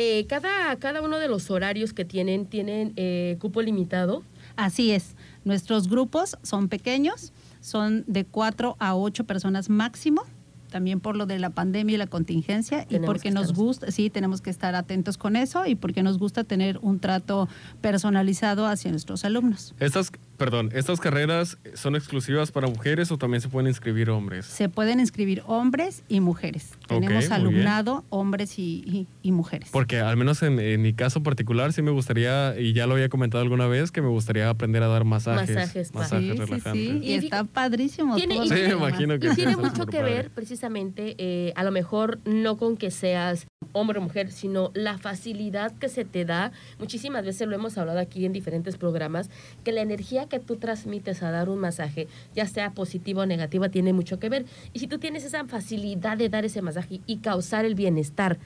Eh, 0.00 0.26
cada, 0.28 0.76
cada 0.76 1.02
uno 1.02 1.18
de 1.18 1.26
los 1.26 1.50
horarios 1.50 1.92
que 1.92 2.04
tienen, 2.04 2.46
tienen 2.46 2.92
eh, 2.94 3.36
cupo 3.40 3.62
limitado. 3.62 4.22
Así 4.54 4.92
es, 4.92 5.16
nuestros 5.44 5.88
grupos 5.88 6.38
son 6.44 6.68
pequeños, 6.68 7.32
son 7.60 8.04
de 8.06 8.24
4 8.24 8.76
a 8.78 8.94
8 8.94 9.24
personas 9.24 9.68
máximo. 9.68 10.22
También 10.70 11.00
por 11.00 11.16
lo 11.16 11.26
de 11.26 11.38
la 11.38 11.50
pandemia 11.50 11.94
y 11.94 11.96
la 11.96 12.06
contingencia, 12.06 12.86
y 12.90 12.98
porque 12.98 13.22
que 13.22 13.30
nos 13.30 13.54
gusta, 13.54 13.90
sí, 13.90 14.10
tenemos 14.10 14.42
que 14.42 14.50
estar 14.50 14.74
atentos 14.74 15.16
con 15.16 15.34
eso, 15.34 15.66
y 15.66 15.74
porque 15.74 16.02
nos 16.02 16.18
gusta 16.18 16.44
tener 16.44 16.78
un 16.82 17.00
trato 17.00 17.48
personalizado 17.80 18.66
hacia 18.66 18.90
nuestros 18.90 19.24
alumnos. 19.24 19.74
Estas, 19.80 20.12
perdón, 20.38 20.70
¿estas 20.72 21.00
carreras 21.00 21.58
son 21.74 21.96
exclusivas 21.96 22.50
para 22.52 22.68
mujeres 22.68 23.10
o 23.12 23.18
también 23.18 23.40
se 23.42 23.48
pueden 23.48 23.66
inscribir 23.68 24.08
hombres? 24.08 24.46
Se 24.46 24.68
pueden 24.68 25.00
inscribir 25.00 25.42
hombres 25.46 26.02
y 26.08 26.20
mujeres. 26.20 26.70
Tenemos 26.86 27.30
alumnado, 27.30 28.04
hombres 28.08 28.58
y, 28.58 28.82
y- 28.86 29.06
y 29.22 29.32
mujeres. 29.32 29.68
Porque 29.72 29.98
al 30.00 30.16
menos 30.16 30.42
en, 30.42 30.58
en 30.60 30.80
mi 30.80 30.94
caso 30.94 31.22
particular 31.22 31.72
sí 31.72 31.82
me 31.82 31.90
gustaría, 31.90 32.58
y 32.58 32.72
ya 32.72 32.86
lo 32.86 32.94
había 32.94 33.08
comentado 33.08 33.42
alguna 33.42 33.66
vez, 33.66 33.90
que 33.90 34.00
me 34.00 34.08
gustaría 34.08 34.48
aprender 34.48 34.82
a 34.82 34.86
dar 34.88 35.04
masajes. 35.04 35.54
Masajes, 35.56 35.94
masajes 35.94 36.20
sí, 36.26 36.32
sí, 36.32 36.38
relajantes. 36.38 36.72
sí, 36.72 37.00
Y 37.02 37.12
está 37.14 37.44
padrísimo. 37.44 38.14
Tiene- 38.16 38.36
todo 38.36 38.44
y 38.44 38.48
lo 38.48 38.54
Sí, 38.56 38.62
me 38.62 38.68
imagino 38.74 39.18
que 39.18 39.26
Y 39.26 39.30
sí, 39.30 39.36
tiene 39.36 39.56
mucho 39.56 39.86
que 39.86 39.98
padre. 39.98 40.14
ver 40.14 40.30
precisamente, 40.30 41.14
eh, 41.18 41.52
a 41.56 41.64
lo 41.64 41.72
mejor 41.72 42.20
no 42.24 42.56
con 42.56 42.76
que 42.76 42.90
seas 42.90 43.46
hombre 43.72 43.98
o 43.98 44.02
mujer, 44.02 44.32
sino 44.32 44.70
la 44.74 44.96
facilidad 44.98 45.72
que 45.78 45.88
se 45.88 46.04
te 46.04 46.24
da. 46.24 46.52
Muchísimas 46.78 47.24
veces 47.24 47.46
lo 47.48 47.54
hemos 47.54 47.76
hablado 47.76 47.98
aquí 47.98 48.24
en 48.24 48.32
diferentes 48.32 48.76
programas, 48.76 49.28
que 49.64 49.72
la 49.72 49.82
energía 49.82 50.26
que 50.28 50.38
tú 50.38 50.56
transmites 50.56 51.22
a 51.22 51.30
dar 51.30 51.48
un 51.48 51.58
masaje, 51.58 52.08
ya 52.34 52.46
sea 52.46 52.72
positiva 52.72 53.22
o 53.22 53.26
negativa, 53.26 53.68
tiene 53.68 53.92
mucho 53.92 54.18
que 54.18 54.28
ver. 54.28 54.46
Y 54.72 54.78
si 54.78 54.86
tú 54.86 54.98
tienes 54.98 55.24
esa 55.24 55.44
facilidad 55.46 56.16
de 56.16 56.28
dar 56.28 56.44
ese 56.44 56.62
masaje 56.62 57.00
y 57.06 57.18
causar 57.18 57.64
el 57.64 57.74
bienestar 57.74 58.38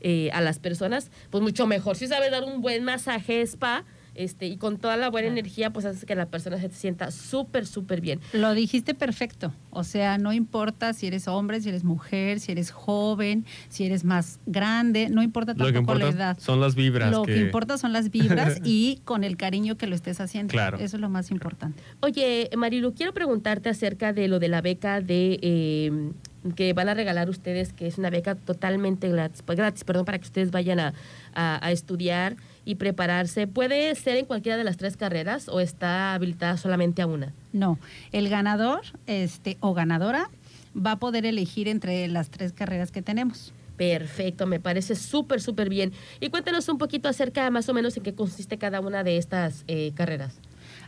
eh, 0.00 0.30
a 0.32 0.40
las 0.40 0.58
personas, 0.58 1.10
pues 1.30 1.42
mucho 1.42 1.66
mejor. 1.66 1.96
Si 1.96 2.06
sabes 2.06 2.30
dar 2.30 2.44
un 2.44 2.60
buen 2.60 2.84
masaje 2.84 3.40
spa, 3.42 3.84
este, 4.16 4.46
y 4.46 4.56
con 4.56 4.78
toda 4.78 4.96
la 4.96 5.10
buena 5.10 5.28
energía, 5.28 5.70
pues 5.72 5.84
hace 5.84 6.06
que 6.06 6.14
la 6.14 6.26
persona 6.26 6.58
se 6.60 6.68
sienta 6.70 7.10
súper, 7.10 7.66
súper 7.66 8.00
bien. 8.00 8.20
Lo 8.32 8.54
dijiste 8.54 8.94
perfecto. 8.94 9.52
O 9.70 9.84
sea, 9.84 10.18
no 10.18 10.32
importa 10.32 10.92
si 10.92 11.06
eres 11.06 11.28
hombre, 11.28 11.60
si 11.60 11.68
eres 11.68 11.84
mujer, 11.84 12.40
si 12.40 12.52
eres 12.52 12.70
joven, 12.70 13.44
si 13.68 13.84
eres 13.86 14.04
más 14.04 14.40
grande, 14.46 15.08
no 15.10 15.22
importa 15.22 15.52
Lo 15.54 15.66
que 15.66 15.72
tampoco 15.72 15.98
la 15.98 16.04
importa 16.06 16.24
edad. 16.24 16.38
son 16.40 16.60
las 16.60 16.74
vibras. 16.74 17.10
Lo 17.12 17.22
que, 17.24 17.34
que 17.34 17.40
importa 17.40 17.78
son 17.78 17.92
las 17.92 18.10
vibras 18.10 18.60
y 18.64 19.00
con 19.04 19.22
el 19.24 19.36
cariño 19.36 19.76
que 19.76 19.86
lo 19.86 19.94
estés 19.94 20.20
haciendo. 20.20 20.50
Claro. 20.52 20.78
Eso 20.78 20.96
es 20.96 21.00
lo 21.00 21.08
más 21.10 21.30
importante. 21.30 21.82
Oye, 22.00 22.48
Marilu, 22.56 22.94
quiero 22.94 23.12
preguntarte 23.12 23.68
acerca 23.68 24.12
de 24.12 24.28
lo 24.28 24.38
de 24.38 24.48
la 24.48 24.60
beca 24.62 25.00
de 25.00 25.38
eh, 25.42 26.10
que 26.54 26.72
van 26.72 26.88
a 26.88 26.94
regalar 26.94 27.28
ustedes, 27.28 27.72
que 27.72 27.86
es 27.88 27.98
una 27.98 28.08
beca 28.08 28.34
totalmente 28.36 29.08
gratis, 29.08 29.42
pues, 29.42 29.58
gratis 29.58 29.82
perdón, 29.84 30.04
para 30.04 30.18
que 30.18 30.24
ustedes 30.24 30.50
vayan 30.52 30.78
a, 30.80 30.94
a- 31.34 31.64
a 31.66 31.72
estudiar 31.72 32.36
y 32.66 32.74
prepararse. 32.74 33.46
¿Puede 33.46 33.94
ser 33.94 34.18
en 34.18 34.26
cualquiera 34.26 34.58
de 34.58 34.64
las 34.64 34.76
tres 34.76 34.98
carreras 34.98 35.48
o 35.48 35.60
está 35.60 36.12
habilitada 36.12 36.58
solamente 36.58 37.00
a 37.00 37.06
una? 37.06 37.32
No, 37.54 37.78
el 38.12 38.28
ganador 38.28 38.82
este, 39.06 39.56
o 39.60 39.72
ganadora 39.72 40.28
va 40.76 40.92
a 40.92 40.96
poder 40.98 41.24
elegir 41.24 41.68
entre 41.68 42.06
las 42.08 42.28
tres 42.28 42.52
carreras 42.52 42.90
que 42.90 43.00
tenemos. 43.00 43.54
Perfecto, 43.76 44.46
me 44.46 44.58
parece 44.58 44.96
súper, 44.96 45.40
súper 45.40 45.68
bien. 45.68 45.92
Y 46.20 46.28
cuéntanos 46.28 46.68
un 46.68 46.76
poquito 46.76 47.08
acerca 47.08 47.50
más 47.50 47.68
o 47.68 47.74
menos 47.74 47.96
en 47.96 48.02
qué 48.02 48.14
consiste 48.14 48.58
cada 48.58 48.80
una 48.80 49.04
de 49.04 49.16
estas 49.16 49.64
eh, 49.68 49.92
carreras. 49.94 50.38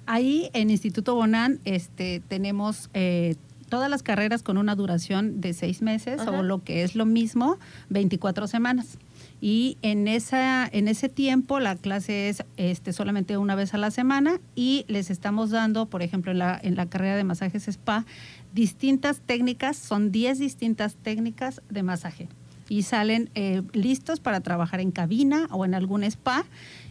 Ahí 0.07 0.51
en 0.55 0.71
Instituto 0.71 1.15
Bonan 1.15 1.61
este, 1.65 2.23
tenemos 2.29 2.91
eh, 2.95 3.37
todas 3.69 3.91
las 3.91 4.03
carreras 4.03 4.43
con 4.43 4.57
una 4.59 4.75
duración 4.75 5.41
de 5.41 5.53
seis 5.53 5.83
meses 5.83 6.21
Ajá. 6.21 6.31
o 6.31 6.43
lo 6.43 6.65
que 6.65 6.83
es 6.83 6.97
lo 6.97 7.07
mismo, 7.07 7.59
24 7.91 8.49
semanas. 8.49 8.99
Y 9.41 9.79
en, 9.83 10.09
esa, 10.09 10.67
en 10.67 10.89
ese 10.89 11.09
tiempo 11.09 11.61
la 11.61 11.77
clase 11.77 12.29
es 12.29 12.45
este, 12.57 12.93
solamente 12.93 13.37
una 13.37 13.55
vez 13.55 13.73
a 13.75 13.79
la 13.79 13.91
semana 13.91 14.41
y 14.57 14.85
les 14.89 15.11
estamos 15.11 15.51
dando, 15.51 15.87
por 15.87 16.03
ejemplo, 16.03 16.33
en 16.33 16.39
la, 16.39 16.59
en 16.61 16.75
la 16.75 16.87
carrera 16.87 17.17
de 17.17 17.25
masajes 17.25 17.69
spa, 17.69 18.05
distintas 18.53 19.21
técnicas, 19.21 19.77
son 19.77 20.11
10 20.11 20.39
distintas 20.39 20.97
técnicas 20.97 21.63
de 21.69 21.83
masaje 21.83 22.29
y 22.69 22.83
salen 22.83 23.31
eh, 23.35 23.63
listos 23.73 24.21
para 24.21 24.41
trabajar 24.41 24.81
en 24.81 24.91
cabina 24.91 25.47
o 25.51 25.65
en 25.65 25.75
algún 25.75 26.05
spa. 26.05 26.45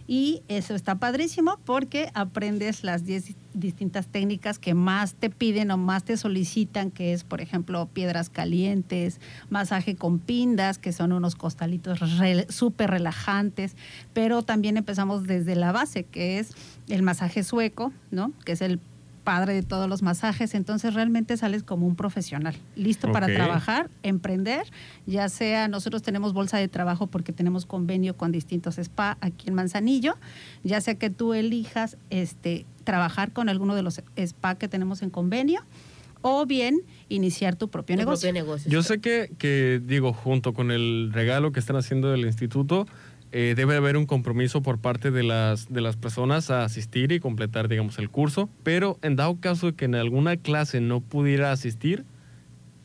Y 0.10 0.42
eso 0.48 0.74
está 0.74 0.96
padrísimo 0.96 1.60
porque 1.66 2.10
aprendes 2.14 2.84
las 2.86 3.06
10 3.06 3.36
distintas 3.54 4.08
técnicas 4.08 4.58
que 4.58 4.74
más 4.74 5.16
te 5.16 5.30
piden 5.30 5.70
o 5.72 5.78
más 5.78 6.04
te 6.06 6.16
solicitan, 6.16 6.92
que 6.92 7.12
es, 7.12 7.26
por 7.26 7.42
ejemplo, 7.42 7.88
piedras 7.92 8.30
calientes, 8.30 9.20
masaje 9.50 9.96
con 9.96 10.20
pindas, 10.20 10.78
que 10.78 10.94
son 10.94 11.12
unos 11.12 11.36
costalitos 11.36 12.18
re- 12.20 12.48
súper 12.50 12.90
relajantes, 12.92 13.76
pero 14.14 14.44
también 14.44 14.78
empezamos 14.78 15.28
desde 15.28 15.56
la 15.58 15.74
base, 15.74 16.04
que 16.06 16.40
es 16.40 16.52
el 16.88 17.02
masaje 17.04 17.44
sueco, 17.44 17.92
¿no? 18.10 18.32
Que 18.46 18.54
es 18.54 18.62
el 18.62 18.80
padre 19.28 19.54
de 19.56 19.62
todos 19.62 19.90
los 19.90 20.04
masajes, 20.04 20.56
entonces 20.56 20.94
realmente 20.94 21.36
sales 21.36 21.62
como 21.62 21.86
un 21.86 21.98
profesional, 21.98 22.56
listo 22.78 23.12
para 23.12 23.28
trabajar, 23.28 23.90
emprender, 24.02 24.66
ya 25.06 25.28
sea 25.28 25.68
nosotros 25.68 26.02
tenemos 26.02 26.32
bolsa 26.32 26.60
de 26.60 26.70
trabajo 26.70 27.08
porque 27.08 27.34
tenemos 27.34 27.66
convenio 27.66 28.16
con 28.16 28.32
distintos 28.32 28.78
spa 28.78 29.18
aquí 29.20 29.50
en 29.50 29.56
Manzanillo, 29.56 30.16
ya 30.64 30.80
sea 30.80 30.96
que 30.96 31.10
tú 31.10 31.34
elijas 31.34 31.98
este 32.10 32.66
trabajar 32.86 33.34
con 33.34 33.50
alguno 33.50 33.76
de 33.76 33.84
los 33.84 34.02
spa 34.16 34.56
que 34.56 34.70
tenemos 34.70 35.02
en 35.02 35.10
convenio 35.10 35.62
o 36.22 36.46
bien 36.46 36.80
iniciar 37.10 37.58
tu 37.58 37.68
propio 37.68 37.98
Tu 37.98 38.00
negocio. 38.00 38.30
propio 38.30 38.42
negocio. 38.44 38.72
Yo 38.72 38.82
sé 38.82 39.02
que, 39.02 39.30
que, 39.38 39.82
digo, 39.86 40.14
junto 40.14 40.54
con 40.54 40.72
el 40.72 41.12
regalo 41.12 41.52
que 41.52 41.60
están 41.60 41.76
haciendo 41.76 42.12
del 42.12 42.22
instituto, 42.22 42.88
eh, 43.40 43.54
debe 43.54 43.76
haber 43.76 43.98
un 43.98 44.08
compromiso 44.08 44.64
por 44.64 44.80
parte 44.80 45.12
de 45.12 45.22
las, 45.22 45.72
de 45.72 45.80
las 45.80 45.96
personas 45.96 46.50
a 46.50 46.64
asistir 46.64 47.12
y 47.12 47.20
completar, 47.20 47.68
digamos, 47.68 48.00
el 48.00 48.10
curso, 48.10 48.50
pero 48.64 48.98
en 49.04 49.16
dado 49.16 49.40
caso 49.40 49.68
de 49.68 49.74
que 49.74 49.86
en 49.86 49.94
alguna 49.94 50.38
clase 50.38 50.82
no 50.82 51.02
pudiera 51.02 51.52
asistir, 51.52 52.04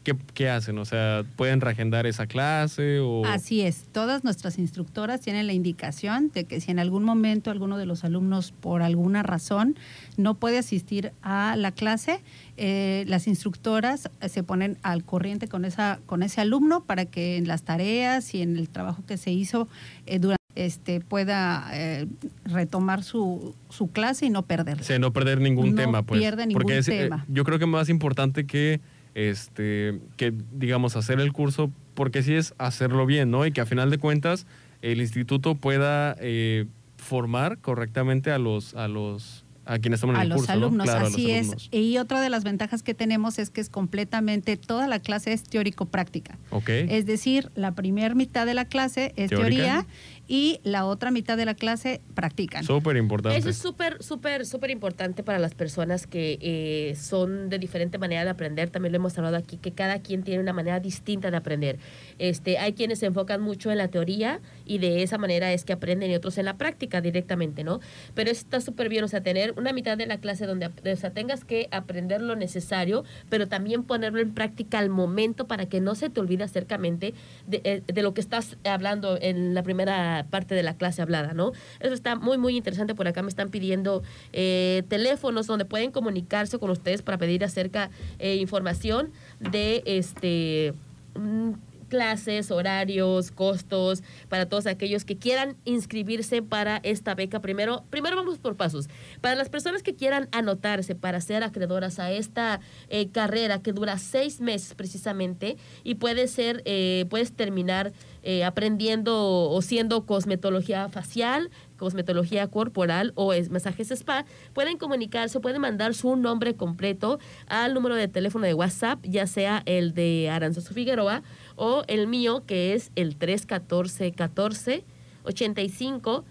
¿qué, 0.05 0.15
qué 0.35 0.51
hacen? 0.51 0.77
O 0.77 0.85
sea, 0.85 1.25
¿pueden 1.37 1.63
reagendar 1.63 2.07
esa 2.07 2.27
clase 2.27 3.01
o...? 3.01 3.25
Así 3.25 3.63
es, 3.63 3.87
todas 3.93 4.25
nuestras 4.25 4.59
instructoras 4.59 5.23
tienen 5.23 5.47
la 5.47 5.55
indicación 5.55 6.31
de 6.35 6.45
que 6.45 6.61
si 6.61 6.71
en 6.71 6.79
algún 6.79 7.03
momento 7.03 7.51
alguno 7.51 7.79
de 7.79 7.87
los 7.87 8.05
alumnos 8.05 8.53
por 8.53 8.83
alguna 8.83 9.23
razón 9.23 9.77
no 10.19 10.35
puede 10.35 10.59
asistir 10.59 11.13
a 11.23 11.57
la 11.57 11.73
clase, 11.73 12.21
eh, 12.59 13.05
las 13.09 13.27
instructoras 13.27 14.11
eh, 14.21 14.29
se 14.29 14.43
ponen 14.43 14.77
al 14.83 15.03
corriente 15.03 15.49
con, 15.49 15.65
esa, 15.65 15.99
con 16.05 16.23
ese 16.23 16.43
alumno 16.43 16.85
para 16.85 17.07
que 17.07 17.39
en 17.39 17.49
las 17.49 17.63
tareas 17.63 18.35
y 18.35 18.43
en 18.43 18.59
el 18.59 18.69
trabajo 18.69 19.03
que 19.07 19.17
se 19.17 19.33
hizo 19.33 19.67
eh, 20.05 20.19
durante 20.19 20.42
este 20.55 21.01
pueda 21.01 21.71
eh, 21.73 22.07
retomar 22.45 23.03
su, 23.03 23.55
su 23.71 23.91
clase 23.91 24.27
y 24.27 24.31
no 24.31 24.43
perderla. 24.43 24.83
Sea, 24.83 24.99
no 24.99 25.13
perder 25.13 25.41
ningún 25.41 25.75
No 25.75 25.83
tema, 25.83 26.03
pues. 26.03 26.21
pierde 26.21 26.47
ningún 26.47 26.61
Porque 26.63 26.79
es, 26.79 26.89
eh, 26.89 27.05
tema. 27.05 27.25
yo 27.29 27.45
creo 27.45 27.59
que 27.59 27.67
más 27.67 27.89
importante 27.89 28.45
que, 28.47 28.81
este, 29.15 30.01
que, 30.17 30.33
digamos, 30.53 30.97
hacer 30.97 31.21
el 31.21 31.33
curso, 31.33 31.71
porque 31.95 32.23
sí 32.23 32.35
es 32.35 32.55
hacerlo 32.59 33.07
bien, 33.07 33.31
¿no? 33.31 33.47
Y 33.47 33.53
que 33.53 33.61
a 33.61 33.67
final 33.67 33.91
de 33.91 33.99
cuentas 33.99 34.47
el 34.83 35.01
instituto 35.01 35.55
pueda 35.55 36.17
eh, 36.21 36.67
formar 36.97 37.59
correctamente 37.59 38.31
a 38.31 38.39
los, 38.39 38.75
a 38.75 38.89
los, 38.89 39.45
a 39.65 39.79
quienes 39.79 40.01
toman 40.01 40.17
a 40.17 40.23
el 40.23 40.29
los 40.31 40.39
curso, 40.39 40.53
¿no? 40.57 40.67
alumnos, 40.67 40.85
Claro, 40.87 41.01
a 41.01 41.03
los 41.05 41.13
así 41.15 41.31
es. 41.31 41.41
alumnos. 41.49 41.69
Y 41.71 41.99
otra 41.99 42.21
de 42.21 42.31
las 42.31 42.43
ventajas 42.43 42.83
que 42.83 42.95
tenemos 42.95 43.39
es 43.39 43.51
que 43.51 43.61
es 43.61 43.69
completamente, 43.69 44.57
toda 44.57 44.89
la 44.89 44.99
clase 44.99 45.33
es 45.33 45.45
teórico-práctica. 45.45 46.37
Ok. 46.51 46.69
Es 46.71 47.07
decir, 47.07 47.51
la 47.55 47.73
primera 47.75 48.15
mitad 48.15 48.45
de 48.47 48.55
la 48.55 48.65
clase 48.65 49.13
es 49.17 49.31
Teórica. 49.31 49.49
teoría 49.57 49.87
y 50.33 50.61
la 50.65 50.87
otra 50.87 51.11
mitad 51.11 51.37
de 51.37 51.45
la 51.45 51.55
clase 51.55 52.01
practican. 52.15 52.65
Súper 52.65 52.97
importante. 52.97 53.37
Eso 53.37 53.51
es 53.51 53.59
súper, 53.59 54.03
súper, 54.03 54.47
súper 54.47 54.71
importante 54.71 55.23
para 55.23 55.39
las 55.39 55.55
personas 55.55 56.07
que 56.07 56.39
eh, 56.41 56.95
son 56.97 57.51
de 57.51 57.59
diferente 57.59 57.99
manera 57.99 58.25
de 58.25 58.31
aprender. 58.31 58.71
También 58.71 58.93
lo 58.93 58.97
hemos 58.97 59.19
hablado 59.19 59.37
aquí, 59.37 59.59
que 59.59 59.73
cada 59.73 59.99
quien 59.99 60.23
tiene 60.23 60.41
una 60.41 60.55
manera 60.55 60.81
distinta 60.81 61.31
de 61.31 61.37
aprender. 61.37 61.79
Este, 62.19 62.57
hay 62.57 62.73
quienes 62.73 63.01
se 63.01 63.07
enfocan 63.07 63.43
mucho 63.43 63.71
en 63.71 63.77
la 63.77 63.89
teoría 63.89 64.41
y 64.65 64.79
de 64.79 65.03
esa 65.03 65.19
manera 65.19 65.53
es 65.53 65.65
que 65.67 65.75
aprenden 65.75 66.11
y 66.11 66.15
otros 66.15 66.39
en 66.39 66.47
la 66.47 66.57
práctica 66.57 67.03
directamente, 67.03 67.63
¿no? 67.63 67.81
Pero 68.15 68.31
eso 68.31 68.41
está 68.41 68.63
súper 68.63 68.89
bien, 68.89 69.05
o 69.05 69.09
sea, 69.09 69.23
tener 69.23 69.53
una 69.59 69.75
mitad 69.75 69.99
de 69.99 70.07
la 70.07 70.17
clase 70.17 70.47
donde 70.47 70.69
o 70.69 70.97
sea, 70.97 71.11
tengas 71.11 71.45
que 71.45 71.69
aprender 71.73 72.23
lo 72.23 72.37
necesario, 72.37 73.05
pero 73.29 73.49
también 73.49 73.83
ponerlo 73.83 74.21
en 74.21 74.33
práctica 74.33 74.79
al 74.79 74.89
momento 74.89 75.47
para 75.47 75.67
que 75.67 75.83
no 75.83 75.95
se 75.95 76.09
te 76.09 76.21
olvide 76.21 76.45
acercamente 76.45 77.13
de, 77.47 77.61
eh, 77.65 77.83
de 77.87 78.03
lo 78.03 78.15
que 78.15 78.23
estás 78.23 78.57
hablando 78.65 79.19
en 79.21 79.53
la 79.53 79.63
primera 79.63 80.22
parte 80.25 80.55
de 80.55 80.63
la 80.63 80.77
clase 80.77 81.03
hablada, 81.03 81.33
¿no? 81.35 81.53
Eso 81.81 81.95
está 81.95 82.17
muy, 82.17 82.39
muy 82.39 82.57
interesante. 82.57 82.95
Por 82.95 83.09
acá 83.09 83.23
me 83.23 83.29
están 83.29 83.51
pidiendo 83.51 84.03
eh, 84.33 84.83
teléfonos 84.89 85.47
donde 85.47 85.65
pueden 85.65 85.91
comunicarse 85.91 86.59
con 86.59 86.71
ustedes 86.71 87.03
para 87.03 87.19
pedir 87.19 87.45
acerca 87.45 87.91
eh, 88.19 88.37
información 88.37 89.11
de 89.41 89.83
este 89.87 90.75
mm, 91.15 91.53
clases, 91.93 92.51
horarios, 92.51 93.31
costos, 93.31 94.03
para 94.31 94.47
todos 94.47 94.67
aquellos 94.67 95.05
que 95.05 95.19
quieran 95.19 95.57
inscribirse 95.67 96.41
para 96.41 96.79
esta 96.85 97.15
beca. 97.15 97.41
Primero, 97.41 97.85
primero 97.91 98.17
vamos 98.17 98.39
por 98.39 98.57
pasos. 98.57 98.89
Para 99.21 99.35
las 99.35 99.51
personas 99.51 99.83
que 99.83 99.95
quieran 99.95 100.27
anotarse 100.33 100.95
para 100.95 101.21
ser 101.21 101.45
acreedoras 101.45 101.99
a 101.99 102.11
esta 102.11 102.61
eh, 102.89 103.11
carrera 103.11 103.61
que 103.61 103.75
dura 103.75 103.99
seis 103.99 104.41
meses 104.41 104.73
precisamente 104.73 105.59
y 105.85 105.97
puede 105.97 106.29
ser, 106.29 106.63
eh, 106.65 107.05
puedes 107.11 107.35
terminar 107.35 107.93
eh, 108.23 108.45
aprendiendo 108.45 109.51
o 109.51 109.63
siendo 109.63 110.07
cosmetología 110.07 110.89
facial, 110.89 111.51
cosmetología 111.77 112.47
corporal 112.49 113.13
o 113.15 113.33
es 113.33 113.51
masajes 113.51 113.91
spa, 113.91 114.25
pueden 114.53 114.79
comunicarse, 114.79 115.41
pueden 115.41 115.61
mandar 115.61 115.95
su 115.95 116.17
nombre 116.17 116.55
completo 116.55 117.19
al 117.47 117.75
número 117.75 117.97
de 117.97 118.09
teléfono 118.09 118.47
de 118.47 118.55
WhatsApp, 118.55 119.01
ya 119.03 119.27
sea 119.27 119.63
el 119.67 119.95
de 119.95 120.31
Aranzazu 120.31 120.75
Figueroa 120.75 121.23
o 121.57 121.83
el 121.89 122.07
mío, 122.07 122.45
que 122.47 122.75
es 122.75 122.93
el 122.95 123.17
314 123.17 124.13
14 124.13 124.85
85 125.25 126.25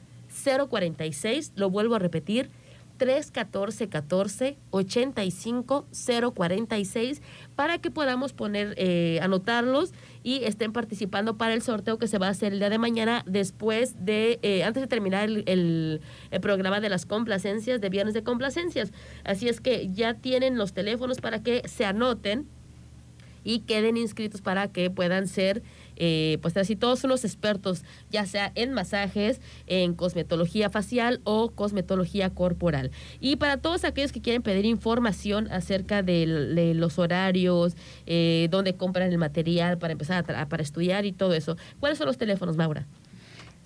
046. 0.70 1.54
Lo 1.56 1.70
vuelvo 1.70 1.96
a 1.96 2.00
repetir. 2.00 2.50
314 3.06 3.90
14 3.90 4.58
85 4.70 5.88
046 6.36 7.22
para 7.56 7.80
que 7.80 7.90
podamos 7.90 8.32
poner, 8.32 8.76
eh, 8.78 9.18
anotarlos 9.24 9.92
y 10.22 10.44
estén 10.44 10.72
participando 10.72 11.36
para 11.36 11.56
el 11.56 11.64
sorteo 11.64 11.98
que 11.98 12.08
se 12.08 12.20
va 12.20 12.28
a 12.28 12.30
hacer 12.30 12.54
el 12.54 12.60
día 12.60 12.70
de 12.70 12.78
mañana 12.78 13.24
después 13.26 13.96
de, 14.06 14.38
eh, 14.44 14.64
antes 14.64 14.82
de 14.82 14.88
terminar 14.88 15.28
el- 15.30 16.00
el 16.30 16.42
programa 16.42 16.80
de 16.80 16.90
las 16.90 17.08
complacencias, 17.08 17.82
de 17.82 17.90
viernes 17.90 18.14
de 18.14 18.22
complacencias. 18.22 18.92
Así 19.24 19.50
es 19.50 19.62
que 19.62 19.88
ya 19.92 20.14
tienen 20.14 20.60
los 20.60 20.74
teléfonos 20.74 21.18
para 21.22 21.42
que 21.42 21.68
se 21.68 21.86
anoten 21.86 22.46
y 23.44 23.62
queden 23.62 23.98
inscritos 23.98 24.42
para 24.42 24.68
que 24.68 24.92
puedan 24.92 25.28
ser, 25.28 25.64
eh, 25.96 26.38
pues 26.42 26.56
así, 26.58 26.76
todos 26.76 27.04
unos 27.04 27.26
expertos, 27.26 27.84
ya 28.10 28.26
sea 28.26 28.52
en 28.56 28.74
masajes, 28.74 29.42
en 29.68 29.94
cosmetología 29.94 30.70
facial 30.70 31.22
o 31.24 31.52
cosmetología 31.52 32.30
corporal. 32.30 32.92
Y 33.20 33.38
para 33.38 33.58
todos 33.58 33.84
aquellos 33.84 34.12
que 34.12 34.22
quieren 34.22 34.42
pedir 34.42 34.66
información 34.66 35.52
acerca 35.52 36.04
de, 36.04 36.26
los 36.76 37.00
horarios, 37.00 37.76
eh, 38.06 38.48
dónde 38.52 38.76
compran 38.76 39.12
el 39.12 39.18
material 39.18 39.78
para 39.78 39.94
empezar 39.94 40.26
a 40.36 40.50
para 40.50 40.64
estudiar 40.64 41.06
y 41.06 41.12
todo 41.12 41.34
eso, 41.34 41.58
¿cuáles 41.80 41.98
son 41.98 42.08
los 42.08 42.18
teléfonos, 42.18 42.58
Maura? 42.58 42.88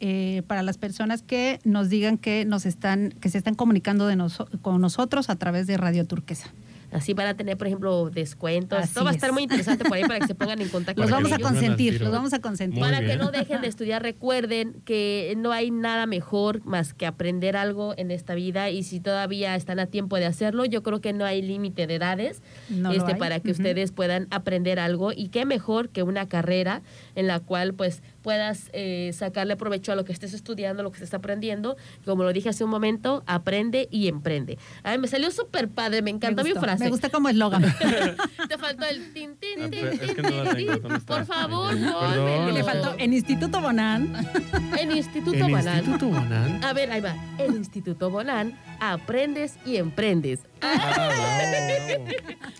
eh, 0.00 0.42
para 0.46 0.62
las 0.62 0.78
personas 0.78 1.22
que 1.22 1.60
nos 1.64 1.88
digan 1.88 2.18
que 2.18 2.44
nos 2.44 2.66
están, 2.66 3.10
que 3.20 3.28
se 3.28 3.38
están 3.38 3.54
comunicando 3.54 4.06
de 4.06 4.16
noso- 4.16 4.48
con 4.60 4.80
nosotros 4.80 5.30
a 5.30 5.36
través 5.36 5.66
de 5.66 5.76
Radio 5.76 6.06
Turquesa. 6.06 6.52
Así 6.94 7.12
van 7.12 7.26
a 7.26 7.34
tener, 7.34 7.56
por 7.56 7.66
ejemplo, 7.66 8.08
descuentos. 8.08 8.78
Así 8.78 8.88
Esto 8.88 9.02
va 9.02 9.10
a 9.10 9.14
estar 9.14 9.30
es. 9.30 9.34
muy 9.34 9.42
interesante 9.42 9.84
por 9.84 9.94
ahí 9.96 10.04
para 10.04 10.20
que 10.20 10.28
se 10.28 10.34
pongan 10.36 10.60
en 10.60 10.68
contacto 10.70 11.02
Los 11.02 11.10
vamos 11.10 11.32
a 11.32 11.38
consentir, 11.40 12.00
los 12.00 12.12
vamos 12.12 12.32
a 12.32 12.38
consentir. 12.38 12.78
Muy 12.78 12.88
Para 12.88 13.04
que 13.04 13.16
no 13.16 13.32
dejen 13.32 13.62
de 13.62 13.66
estudiar, 13.66 14.00
recuerden 14.00 14.76
que 14.84 15.34
no 15.36 15.50
hay 15.50 15.72
nada 15.72 16.06
mejor 16.06 16.64
más 16.64 16.94
que 16.94 17.04
aprender 17.06 17.56
algo 17.56 17.94
en 17.96 18.12
esta 18.12 18.36
vida 18.36 18.70
y 18.70 18.84
si 18.84 19.00
todavía 19.00 19.56
están 19.56 19.80
a 19.80 19.86
tiempo 19.86 20.16
de 20.16 20.26
hacerlo, 20.26 20.64
yo 20.64 20.84
creo 20.84 21.00
que 21.00 21.12
no 21.12 21.24
hay 21.24 21.42
límite 21.42 21.88
de 21.88 21.96
edades 21.96 22.42
No 22.68 22.92
este, 22.92 23.14
hay. 23.14 23.18
para 23.18 23.40
que 23.40 23.50
ustedes 23.50 23.90
puedan 23.90 24.28
aprender 24.30 24.78
algo 24.78 25.10
y 25.12 25.30
qué 25.30 25.44
mejor 25.46 25.88
que 25.88 26.04
una 26.04 26.28
carrera 26.28 26.82
en 27.14 27.26
la 27.26 27.40
cual 27.40 27.74
pues 27.74 28.02
puedas 28.22 28.70
eh, 28.72 29.10
sacarle 29.14 29.56
provecho 29.56 29.92
a 29.92 29.96
lo 29.96 30.04
que 30.04 30.12
estés 30.12 30.32
estudiando, 30.34 30.82
lo 30.82 30.90
que 30.90 30.96
estés 30.96 31.14
aprendiendo. 31.14 31.76
Como 32.04 32.22
lo 32.24 32.32
dije 32.32 32.48
hace 32.48 32.64
un 32.64 32.70
momento, 32.70 33.22
aprende 33.26 33.88
y 33.90 34.08
emprende. 34.08 34.58
Ay, 34.82 34.98
me 34.98 35.08
salió 35.08 35.30
súper 35.30 35.68
padre, 35.68 36.02
me 36.02 36.10
encantó 36.10 36.42
me 36.42 36.44
mi 36.44 36.50
gustó, 36.50 36.64
frase. 36.64 36.84
Me 36.84 36.90
gusta 36.90 37.10
como 37.10 37.28
eslogan. 37.28 37.62
Te 38.48 38.58
faltó 38.58 38.84
el 38.86 39.12
tin, 39.12 39.36
tin, 39.36 39.70
tin, 39.70 39.86
es 39.86 40.00
tin, 40.00 40.14
que 40.14 40.22
no 40.22 40.30
la 40.44 40.54
tin, 40.54 40.66
tengo, 40.66 40.72
tin. 40.74 40.82
¿dónde 40.82 40.98
está? 40.98 41.14
Por 41.16 41.26
favor, 41.26 41.70
pónmelo. 41.70 42.50
Le 42.52 42.64
faltó 42.64 42.94
en 42.98 43.12
Instituto 43.12 43.60
Bonan. 43.60 44.14
En 44.78 44.90
Instituto 44.90 45.36
¿El 45.46 45.52
Banán. 45.52 45.76
Instituto 45.78 46.10
Banán? 46.10 46.64
A 46.64 46.72
ver, 46.72 46.90
ahí 46.90 47.00
va. 47.00 47.14
En 47.38 47.54
Instituto 47.54 48.10
Bonán 48.10 48.58
aprendes 48.80 49.54
y 49.64 49.76
emprendes. 49.76 50.40
Ah. 50.66 51.40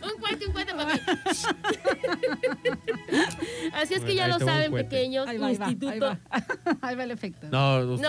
Un 0.02 0.20
cuate, 0.20 0.46
un 0.46 0.52
cuate 0.52 0.74
mí. 0.74 0.82
Así 3.74 3.94
es 3.94 4.00
que 4.00 4.06
Bueno, 4.06 4.16
ya 4.16 4.28
lo 4.28 4.38
saben, 4.38 4.72
pequeños. 4.72 5.26
Ahí 5.28 5.38
va, 5.38 5.48
ahí 5.48 5.56
va, 5.56 5.66
ahí 5.66 5.72
Instituto. 5.72 6.06
va. 6.06 6.18
Ahí 6.82 6.96
va 6.96 7.04
el 7.04 7.10
efecto. 7.10 7.46
No, 7.50 7.80
No, 7.82 7.96
no, 7.96 7.98
sí. 7.98 8.04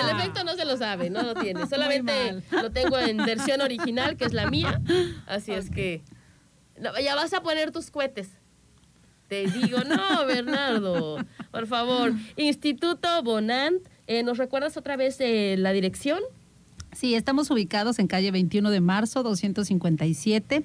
el 0.00 0.10
Ah. 0.10 0.16
efecto 0.18 0.44
no 0.44 0.54
se 0.54 0.64
lo 0.64 0.76
sabe, 0.76 1.10
no 1.10 1.22
lo 1.22 1.34
tiene. 1.34 1.66
Solamente 1.66 2.42
lo 2.50 2.70
tengo 2.70 2.98
en 2.98 3.18
versión 3.18 3.60
original, 3.60 4.16
que 4.16 4.24
es 4.24 4.32
la 4.32 4.48
mía. 4.50 4.80
Así 5.26 5.52
es 5.52 5.70
que. 5.70 6.02
No, 6.78 6.98
ya 6.98 7.14
vas 7.14 7.32
a 7.32 7.42
poner 7.42 7.70
tus 7.72 7.90
cohetes. 7.90 8.30
Te 9.28 9.46
digo, 9.48 9.78
no, 9.84 10.24
Bernardo. 10.26 11.18
Por 11.50 11.66
favor. 11.66 12.12
Instituto 12.36 13.22
Bonant. 13.22 13.82
eh, 14.06 14.22
¿Nos 14.22 14.38
recuerdas 14.38 14.76
otra 14.76 14.96
vez 14.96 15.16
eh, 15.20 15.56
la 15.58 15.72
dirección? 15.72 16.20
Sí, 16.96 17.14
estamos 17.14 17.50
ubicados 17.50 17.98
en 17.98 18.06
calle 18.06 18.30
21 18.30 18.70
de 18.70 18.80
marzo, 18.80 19.22
257, 19.22 20.64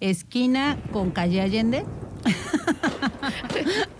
esquina 0.00 0.76
con 0.92 1.10
calle 1.10 1.40
Allende. 1.40 1.86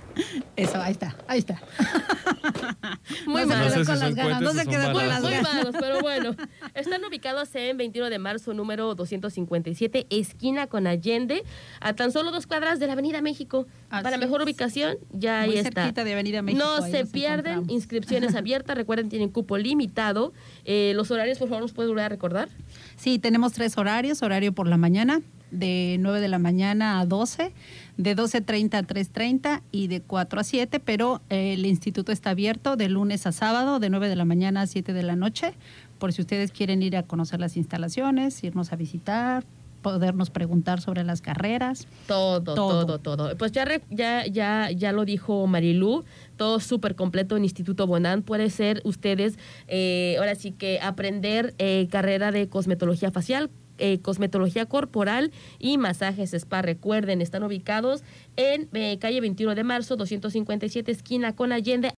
Eso, 0.62 0.80
ahí 0.80 0.92
está, 0.92 1.16
ahí 1.26 1.38
está. 1.38 1.60
Muy 3.26 3.42
no 3.42 3.48
mal. 3.48 3.70
se 3.70 3.78
No 3.78 3.84
sé 3.84 3.86
con 3.86 3.96
si 3.98 4.02
las 4.04 4.14
ganas, 4.14 4.40
no 4.42 4.52
se 4.52 4.66
quedó 4.66 4.92
con 4.92 5.08
las 5.08 5.22
Muy 5.22 5.30
ganas. 5.32 5.54
malos, 5.54 5.74
pero 5.80 6.00
bueno. 6.00 6.34
Están 6.74 7.04
ubicados 7.04 7.54
en 7.54 7.76
21 7.76 8.10
de 8.10 8.18
marzo, 8.18 8.54
número 8.54 8.94
257, 8.94 10.06
esquina 10.10 10.66
con 10.66 10.86
Allende, 10.86 11.42
a 11.80 11.94
tan 11.94 12.12
solo 12.12 12.30
dos 12.30 12.46
cuadras 12.46 12.78
de 12.78 12.86
la 12.86 12.92
Avenida 12.94 13.20
México. 13.22 13.66
Así 13.90 14.02
Para 14.04 14.18
mejor 14.18 14.40
es. 14.40 14.44
ubicación, 14.46 14.96
ya 15.12 15.44
Muy 15.46 15.54
ahí 15.54 15.58
está. 15.60 15.82
cerquita 15.82 16.04
de 16.04 16.12
Avenida 16.12 16.42
México. 16.42 16.64
No 16.64 16.86
se 16.86 17.06
pierden, 17.06 17.64
inscripciones 17.68 18.34
abiertas, 18.34 18.76
recuerden, 18.76 19.08
tienen 19.08 19.28
cupo 19.30 19.58
limitado. 19.58 20.32
Eh, 20.64 20.92
los 20.94 21.10
horarios, 21.10 21.38
por 21.38 21.48
favor, 21.48 21.62
nos 21.62 21.72
puede 21.72 21.88
volver 21.88 22.04
a 22.04 22.08
recordar. 22.08 22.48
Sí, 22.96 23.18
tenemos 23.18 23.52
tres 23.52 23.76
horarios. 23.78 24.22
Horario 24.22 24.52
por 24.52 24.66
la 24.68 24.76
mañana, 24.76 25.20
de 25.50 25.96
9 26.00 26.20
de 26.20 26.28
la 26.28 26.38
mañana 26.38 27.00
a 27.00 27.06
12, 27.06 27.52
de 27.96 28.16
12.30 28.16 28.74
a 28.74 28.82
3.30 28.86 29.62
y 29.72 29.88
de 29.88 30.00
4 30.00 30.40
a 30.40 30.44
7, 30.44 30.80
pero 30.80 31.20
eh, 31.30 31.54
el 31.54 31.66
instituto 31.66 32.12
está 32.12 32.30
abierto 32.30 32.76
de 32.76 32.88
lunes 32.88 33.26
a 33.26 33.32
sábado, 33.32 33.78
de 33.80 33.90
9 33.90 34.08
de 34.08 34.16
la 34.16 34.24
mañana 34.24 34.62
a 34.62 34.66
7 34.66 34.92
de 34.92 35.02
la 35.02 35.16
noche, 35.16 35.54
por 35.98 36.12
si 36.12 36.22
ustedes 36.22 36.52
quieren 36.52 36.82
ir 36.82 36.96
a 36.96 37.02
conocer 37.02 37.40
las 37.40 37.56
instalaciones, 37.56 38.42
irnos 38.44 38.72
a 38.72 38.76
visitar, 38.76 39.44
podernos 39.82 40.28
preguntar 40.28 40.80
sobre 40.82 41.04
las 41.04 41.22
carreras. 41.22 41.86
Todo, 42.06 42.42
todo, 42.42 42.84
Todo. 42.86 42.98
todo. 42.98 43.36
Pues 43.38 43.50
ya, 43.52 43.64
re- 43.64 43.80
ya, 43.90 44.26
ya, 44.26 44.70
ya 44.70 44.92
lo 44.92 45.06
dijo 45.06 45.46
Marilú, 45.46 46.04
todo 46.36 46.60
súper 46.60 46.94
completo 46.96 47.36
en 47.38 47.44
Instituto 47.44 47.86
Bonan. 47.86 48.20
Puede 48.22 48.50
ser 48.50 48.82
ustedes, 48.84 49.38
eh, 49.68 50.16
ahora 50.18 50.34
sí 50.34 50.52
que 50.52 50.80
aprender 50.82 51.54
eh, 51.58 51.88
carrera 51.90 52.30
de 52.30 52.46
cosmetología 52.48 53.10
facial, 53.10 53.48
eh, 53.80 53.98
cosmetología 54.00 54.66
corporal 54.66 55.32
y 55.58 55.78
masajes 55.78 56.34
spa. 56.34 56.62
Recuerden, 56.62 57.20
están 57.20 57.42
ubicados 57.42 58.04
en 58.36 58.68
eh, 58.72 58.98
calle 59.00 59.20
21 59.20 59.54
de 59.54 59.64
marzo, 59.64 59.96
257, 59.96 60.92
esquina 60.92 61.34
con 61.34 61.52
Allende 61.52 61.92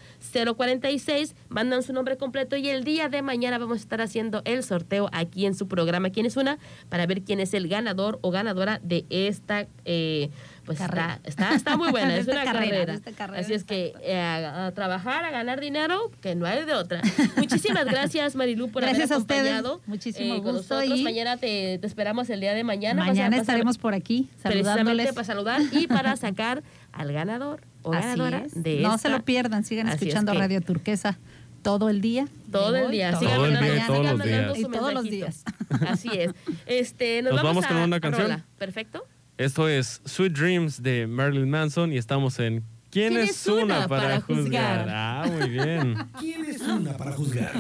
046, 0.56 1.36
mandan 1.50 1.84
su 1.84 1.94
nombre 1.94 2.18
completo 2.18 2.56
y 2.56 2.70
el 2.70 2.84
día 2.84 3.10
de 3.10 3.22
mañana 3.22 3.58
vamos 3.58 3.78
a 3.78 3.82
estar 3.82 4.02
haciendo 4.02 4.42
el 4.46 4.64
sorteo 4.64 5.10
aquí 5.12 5.46
en 5.46 5.56
su 5.56 5.68
programa 5.68 6.10
¿Quién 6.10 6.26
es 6.26 6.38
una? 6.38 6.58
para 6.90 7.06
ver 7.06 7.24
quién 7.24 7.40
es 7.40 7.54
el 7.54 7.68
ganador 7.68 8.20
o 8.22 8.32
ganadora 8.32 8.80
de 8.84 9.06
esta 9.10 9.68
eh, 9.86 10.30
pues 10.68 10.78
Carrera. 10.78 11.20
está, 11.24 11.46
está, 11.48 11.56
está 11.56 11.78
muy 11.78 11.90
buena, 11.90 12.16
es 12.16 12.28
una 12.28 12.44
carrera, 12.44 13.00
Así 13.36 13.54
es 13.56 13.64
que 13.64 13.94
eh, 14.04 14.20
a, 14.20 14.68
a 14.68 14.72
trabajar, 14.74 15.26
a 15.26 15.32
ganar 15.32 15.60
dinero, 15.60 16.12
que 16.22 16.36
no 16.36 16.46
hay 16.46 16.64
de 16.66 16.74
otra. 16.76 17.02
Muchísimas 17.38 17.86
gracias, 17.92 18.36
Marilu, 18.36 18.70
por 18.70 18.84
Gracias 18.84 19.10
haber 19.10 19.16
a 19.16 19.18
ustedes. 19.22 19.40
acompañado 19.54 19.82
Muchísimo 19.88 20.36
eh, 20.36 20.42
con 20.44 20.56
gusto 20.58 20.76
nosotros. 20.76 21.00
y- 21.00 21.04
Mañana 21.04 21.38
te, 21.38 21.80
te 21.80 21.88
esperamos 21.88 22.30
el 22.30 22.40
día 22.42 22.54
de 22.54 22.64
mañana. 22.64 23.04
Mañana 23.04 23.38
estaremos 23.38 23.80
por 23.80 23.96
aquí 23.96 24.30
precisamente 24.44 24.64
saludándoles. 24.70 25.14
para 25.14 25.26
saludar 25.26 25.62
y 25.72 25.88
para 25.88 26.16
sacar 26.18 26.62
al 26.92 27.12
ganador 27.14 27.62
o 27.82 27.94
Así 27.94 28.04
ganadora 28.08 28.44
es. 28.46 28.62
de 28.62 28.82
no 28.82 28.94
esta. 28.96 29.10
se 29.10 29.10
lo 29.10 29.24
pierdan, 29.24 29.64
sigan 29.64 29.88
Así 29.88 29.96
es 29.96 30.02
escuchando 30.04 30.34
que 30.34 30.38
Radio 30.40 30.62
Turquesa 30.62 31.18
todo 31.64 31.90
el 31.90 32.02
día. 32.02 32.28
Todo 32.52 32.76
el 32.76 32.92
día, 32.92 33.12
todo 33.12 33.20
sigan 33.22 33.36
Todo 33.36 33.46
el 33.46 33.54
mandando- 33.54 33.74
día, 33.74 33.86
todos 33.88 33.98
sigan 34.00 34.18
los 34.18 34.20
mandando 34.20 34.54
días. 34.54 34.68
Y 34.70 34.72
todos 34.78 34.94
los 34.94 35.04
días. 35.06 35.44
Así 35.88 36.10
es. 36.14 36.32
Este, 36.66 37.22
nos, 37.22 37.34
Nos 37.34 37.44
vamos 37.44 37.66
con 37.66 37.78
a- 37.78 37.84
una 37.86 38.00
canción. 38.02 38.24
rola. 38.24 38.46
Perfecto. 38.58 39.06
Esto 39.38 39.70
es 39.70 40.02
Sweet 40.04 40.34
Dreams 40.34 40.82
de 40.82 41.06
Marilyn 41.06 41.48
Manson 41.48 41.94
y 41.94 41.98
estamos 41.98 42.40
en 42.40 42.64
¿Quién, 42.90 43.16
es 43.18 43.46
una 43.46 43.88
para, 43.88 44.20
juzgar? 44.20 44.88
Ah, 44.90 45.30
muy 45.32 45.48
bien. 45.48 45.96
¿Quién 46.20 46.44
es 46.46 46.60
una 46.62 46.98
para 46.98 47.12
juzgar? 47.12 47.52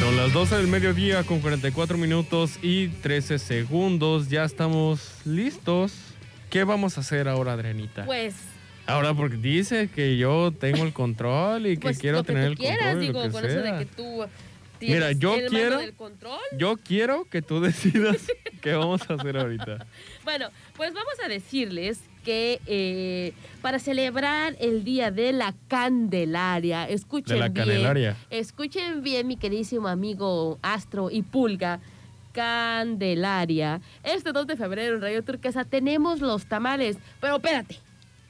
Son 0.00 0.16
las 0.16 0.32
12 0.32 0.56
del 0.56 0.68
mediodía 0.68 1.22
con 1.24 1.40
44 1.40 1.98
minutos 1.98 2.58
y 2.62 2.88
13 2.88 3.38
segundos. 3.38 4.30
Ya 4.30 4.44
estamos 4.44 5.12
listos. 5.26 5.92
¿Qué 6.48 6.64
vamos 6.64 6.96
a 6.96 7.02
hacer 7.02 7.28
ahora, 7.28 7.52
Adrianita? 7.52 8.06
Pues, 8.06 8.34
Ahora 8.86 9.14
porque 9.14 9.36
dice 9.36 9.88
que 9.94 10.16
yo 10.16 10.52
tengo 10.52 10.84
el 10.84 10.92
control 10.92 11.66
y 11.66 11.76
que 11.76 11.82
pues 11.82 11.98
quiero 11.98 12.18
lo 12.18 12.24
que 12.24 12.32
tener 12.32 12.46
tú 12.46 12.52
el 12.52 12.58
quieras, 12.58 12.78
control. 12.94 13.00
digo, 13.00 13.18
lo 13.18 13.24
que 13.26 13.30
con 13.32 13.44
eso 13.44 13.60
de 13.62 13.78
que 13.78 13.86
tú 13.86 14.24
tienes 14.78 14.96
Mira, 14.98 15.12
yo 15.12 15.34
el 15.34 15.48
quiero- 15.48 15.78
del 15.78 15.94
control. 15.94 16.38
Yo 16.56 16.76
quiero 16.76 17.24
que 17.30 17.42
tú 17.42 17.60
decidas 17.62 18.18
qué 18.60 18.74
vamos 18.74 19.02
a 19.10 19.14
hacer 19.14 19.36
ahorita. 19.38 19.86
Bueno, 20.24 20.48
pues 20.76 20.92
vamos 20.92 21.14
a 21.24 21.28
decirles 21.28 22.00
que 22.24 22.60
eh, 22.66 23.32
para 23.62 23.78
celebrar 23.78 24.56
el 24.58 24.82
Día 24.82 25.12
de 25.12 25.32
la 25.32 25.54
Candelaria, 25.68 26.88
escuchen 26.88 27.34
De 27.34 27.40
la 27.40 27.48
bien, 27.48 27.64
Candelaria. 27.66 28.16
escuchen 28.30 29.02
bien 29.04 29.28
mi 29.28 29.36
queridísimo 29.36 29.86
amigo 29.86 30.58
Astro 30.62 31.10
y 31.12 31.22
Pulga, 31.22 31.78
Candelaria. 32.32 33.80
Este 34.02 34.32
2 34.32 34.46
de 34.48 34.56
febrero 34.56 34.96
en 34.96 35.02
Radio 35.02 35.22
Turquesa 35.22 35.64
tenemos 35.64 36.20
los 36.20 36.46
tamales, 36.46 36.96
pero 37.20 37.36
espérate, 37.36 37.78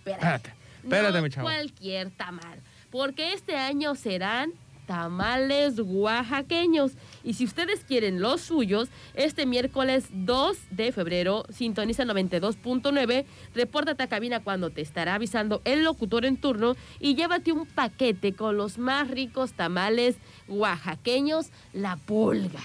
espérate, 0.06 0.52
Espérate, 0.82 1.16
no 1.18 1.22
mi 1.22 1.30
chavo. 1.30 1.46
cualquier 1.46 2.10
tamal, 2.10 2.60
porque 2.90 3.32
este 3.32 3.56
año 3.56 3.94
serán 3.94 4.52
tamales 4.86 5.80
oaxaqueños. 5.80 6.92
Y 7.24 7.34
si 7.34 7.44
ustedes 7.44 7.80
quieren 7.84 8.20
los 8.20 8.40
suyos, 8.40 8.88
este 9.14 9.44
miércoles 9.44 10.06
2 10.12 10.56
de 10.70 10.92
febrero, 10.92 11.44
sintoniza 11.50 12.04
92.9, 12.04 13.24
repórtate 13.52 14.04
a 14.04 14.06
cabina 14.08 14.44
cuando 14.44 14.70
te 14.70 14.82
estará 14.82 15.14
avisando 15.14 15.60
el 15.64 15.82
locutor 15.82 16.24
en 16.24 16.36
turno 16.36 16.76
y 17.00 17.16
llévate 17.16 17.50
un 17.50 17.66
paquete 17.66 18.32
con 18.34 18.56
los 18.56 18.78
más 18.78 19.10
ricos 19.10 19.54
tamales 19.54 20.16
oaxaqueños, 20.46 21.48
la 21.72 21.96
pulga. 21.96 22.60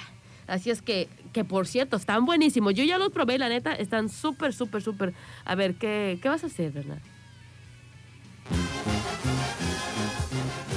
Así 0.46 0.70
es 0.70 0.82
que, 0.84 1.08
que 1.34 1.44
por 1.44 1.66
cierto, 1.66 1.96
están 1.98 2.26
buenísimos. 2.26 2.74
Yo 2.76 2.84
ya 2.84 3.00
los 3.00 3.12
probé, 3.12 3.40
la 3.40 3.50
neta, 3.50 3.74
están 3.74 4.10
súper, 4.10 4.54
súper, 4.54 4.82
súper. 4.84 5.14
A 5.46 5.56
ver, 5.56 5.76
¿qué, 5.76 6.20
qué 6.22 6.30
vas 6.30 6.44
a 6.44 6.48
hacer, 6.48 6.72
verdad? 6.72 7.00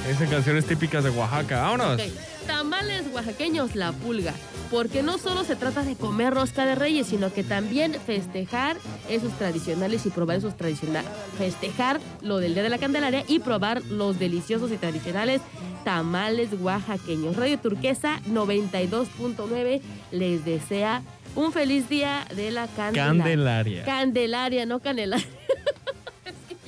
Esas 0.09 0.29
canciones 0.29 0.65
típicas 0.65 1.03
de 1.03 1.09
Oaxaca. 1.09 1.61
Vámonos. 1.61 2.01
Tamales 2.45 3.05
oaxaqueños 3.11 3.75
La 3.75 3.91
Pulga, 3.91 4.33
porque 4.69 5.01
no 5.01 5.17
solo 5.17 5.43
se 5.43 5.55
trata 5.55 5.81
de 5.81 5.95
comer 5.95 6.33
rosca 6.33 6.65
de 6.65 6.75
reyes, 6.75 7.07
sino 7.07 7.33
que 7.33 7.43
también 7.43 7.95
festejar 8.05 8.77
esos 9.09 9.33
tradicionales 9.33 10.05
y 10.05 10.11
probar 10.11 10.37
esos 10.37 10.55
tradicionales, 10.55 11.09
festejar 11.39 11.99
lo 12.21 12.37
del 12.37 12.53
Día 12.53 12.61
de 12.61 12.69
la 12.69 12.77
Candelaria 12.77 13.23
y 13.27 13.39
probar 13.39 13.83
los 13.85 14.19
deliciosos 14.19 14.71
y 14.71 14.77
tradicionales 14.77 15.41
tamales 15.83 16.49
oaxaqueños. 16.59 17.35
Radio 17.35 17.57
Turquesa 17.59 18.21
92.9 18.29 19.81
les 20.11 20.45
desea 20.45 21.01
un 21.35 21.51
feliz 21.51 21.89
día 21.89 22.27
de 22.35 22.51
la 22.51 22.67
Candelaria. 22.67 23.23
Candelaria. 23.23 23.85
Candelaria, 23.85 24.65
no 24.65 24.79
Canelaria. 24.79 25.25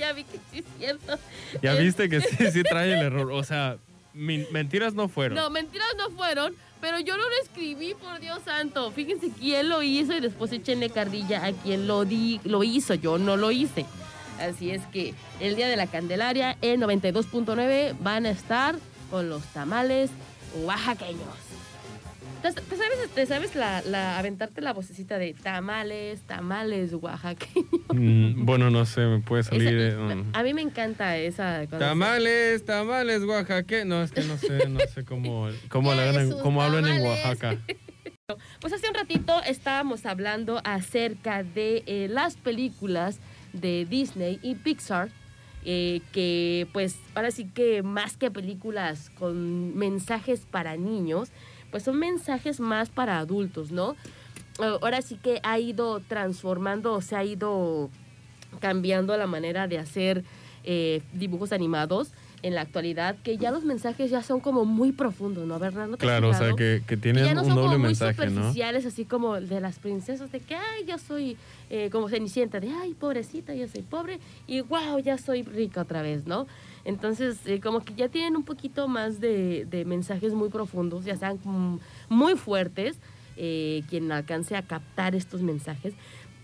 ya 0.08 0.14
vi 0.14 0.24
que 0.24 0.40
sí 0.52 0.60
es 0.60 0.66
cierto. 0.78 1.20
Ya 1.62 1.74
viste 1.76 2.10
que 2.10 2.22
sí, 2.22 2.52
sí 2.52 2.64
trae 2.64 2.94
el 2.94 3.00
error. 3.06 3.32
O 3.32 3.44
sea, 3.44 3.78
mentiras 4.14 4.94
no 4.94 5.08
fueron. 5.08 5.36
No, 5.36 5.50
mentiras 5.50 5.90
no 5.98 6.10
fueron, 6.12 6.56
pero 6.82 7.00
yo 7.00 7.18
no 7.18 7.24
lo 7.24 7.36
escribí, 7.44 7.94
por 7.94 8.20
Dios 8.20 8.40
santo. 8.46 8.92
Fíjense 8.92 9.30
quién 9.38 9.70
lo 9.70 9.84
hizo 9.84 10.14
y 10.14 10.20
después 10.20 10.52
échenle 10.52 10.90
carrilla 10.90 11.46
a 11.46 11.52
quien 11.52 11.88
lo, 11.88 12.06
di, 12.06 12.40
lo 12.44 12.64
hizo. 12.64 12.94
Yo 12.94 13.18
no 13.18 13.38
lo 13.38 13.52
hice. 13.52 13.86
Así 14.40 14.72
es 14.72 14.82
que 14.88 15.14
el 15.40 15.56
día 15.56 15.68
de 15.68 15.76
la 15.76 15.88
Candelaria 15.88 16.58
en 16.62 16.82
92.9 16.82 17.96
van 18.00 18.26
a 18.26 18.30
estar 18.30 18.76
con 19.10 19.30
los 19.30 19.44
tamales 19.48 20.12
oaxaqueños. 20.64 21.47
¿Te, 22.56 22.62
te 22.62 22.76
sabes, 22.78 23.10
te 23.14 23.26
sabes 23.26 23.56
la, 23.56 23.82
la- 23.82 24.18
aventarte 24.20 24.62
la 24.62 24.74
vocecita 24.74 25.18
de 25.18 25.34
tamales, 25.34 26.22
tamales 26.22 26.94
oaxaqueños? 26.94 27.68
Mm, 27.94 28.46
bueno, 28.46 28.70
no 28.70 28.86
sé, 28.86 29.02
me 29.02 29.20
puede 29.20 29.44
salir. 29.44 29.68
Esa- 29.78 30.12
eh, 30.12 30.16
mm. 30.16 30.32
a 30.34 30.44
mí 30.44 30.54
me 30.54 30.62
encanta 30.62 31.18
esa. 31.18 31.62
se- 31.62 31.68
Tamales, 31.68 32.66
tamales, 32.66 33.24
Oaxaca. 33.24 33.86
No, 33.86 34.02
es 34.04 34.12
que 34.12 34.22
no 34.24 34.38
sé, 34.38 34.68
no 34.70 34.80
sé 34.94 35.04
cómo, 35.04 35.48
cómo, 35.70 35.92
la 35.92 36.04
¿Quieres 36.04 36.16
hagan- 36.18 36.32
sus 36.32 36.42
cómo 36.42 36.62
hablan 36.62 36.88
en? 36.88 37.02
Oaxaca. 37.06 37.58
Pues 38.60 38.74
hace 38.74 38.90
un 38.90 38.94
ratito 38.94 39.42
estábamos 39.44 40.06
hablando 40.06 40.60
acerca 40.66 41.44
de 41.44 41.84
eh, 41.86 42.08
las 42.10 42.36
películas 42.36 43.20
de 43.54 43.86
Disney 43.86 44.38
y 44.44 44.56
Pixar, 44.56 45.08
eh, 45.64 46.02
que 46.12 46.68
pues 46.74 46.98
ahora 47.16 47.32
sí 47.32 47.46
que 47.46 47.84
más 47.84 48.18
que 48.18 48.30
películas 48.30 49.12
con 49.12 49.78
mensajes 49.78 50.42
para 50.42 50.76
niños, 50.76 51.30
pues 51.72 51.84
son 51.84 51.98
mensajes 52.00 52.60
más 52.60 52.90
para 52.90 53.20
adultos, 53.20 53.72
¿no? 53.72 53.92
Eh, 54.60 54.78
Ahora 54.82 55.02
sí 55.02 55.16
que 55.16 55.40
ha 55.44 55.60
ido 55.60 56.00
transformando, 56.02 56.94
o 56.94 57.02
se 57.02 57.16
ha 57.16 57.24
ido 57.24 57.90
cambiando 58.60 59.16
la 59.18 59.28
manera 59.28 59.68
de 59.68 59.78
hacer 59.78 60.24
eh, 60.64 61.02
dibujos 61.14 61.52
animados 61.52 62.12
en 62.44 62.54
la 62.54 62.62
actualidad, 62.62 63.16
que 63.24 63.38
ya 63.38 63.52
los 63.52 63.64
mensajes 63.64 64.12
ya 64.12 64.22
son 64.22 64.40
como 64.40 64.64
muy 64.64 64.92
profundos, 64.92 65.48
¿no, 65.48 65.58
Bernardo? 65.58 65.98
¿Te 65.98 66.06
has 66.06 66.12
Claro, 66.12 66.30
o 66.30 66.34
sea, 66.34 66.50
que, 66.50 66.82
que 66.82 66.96
Que 66.96 66.98
tienen 66.98 67.26
ya 67.26 67.34
no 67.34 67.42
un 67.42 67.48
son 67.48 67.56
doble 67.56 67.68
como 67.70 67.80
muy 67.80 67.88
mensaje, 67.88 68.26
¿no? 68.28 68.30
superficiales, 68.30 68.86
así 68.86 69.06
como 69.06 69.42
de 69.42 69.60
las 69.60 69.80
princesas, 69.80 70.32
de 70.32 70.40
que, 70.40 70.56
ay, 70.56 70.86
yo 70.88 70.98
soy 71.00 71.36
eh, 71.70 71.90
como 71.92 72.10
Cenicienta, 72.10 72.60
de, 72.60 72.70
ay, 72.70 72.94
pobrecita, 72.94 73.56
yo 73.56 73.68
soy 73.68 73.82
pobre, 73.82 74.20
y 74.46 74.62
wow, 74.62 75.00
ya 75.00 75.18
soy 75.18 75.42
rica 75.44 75.82
otra 75.82 76.02
vez, 76.04 76.28
¿no? 76.28 76.46
Entonces, 76.88 77.40
eh, 77.46 77.60
como 77.60 77.82
que 77.82 77.94
ya 77.96 78.08
tienen 78.08 78.38
un 78.38 78.44
poquito 78.44 78.88
más 78.88 79.20
de, 79.20 79.66
de 79.70 79.84
mensajes 79.84 80.34
muy 80.34 80.48
profundos, 80.48 81.04
ya 81.04 81.18
sean 81.18 81.38
muy 82.08 82.36
fuertes, 82.36 82.98
eh, 83.36 83.84
quien 83.90 84.10
alcance 84.12 84.56
a 84.56 84.62
captar 84.62 85.14
estos 85.14 85.42
mensajes. 85.42 85.94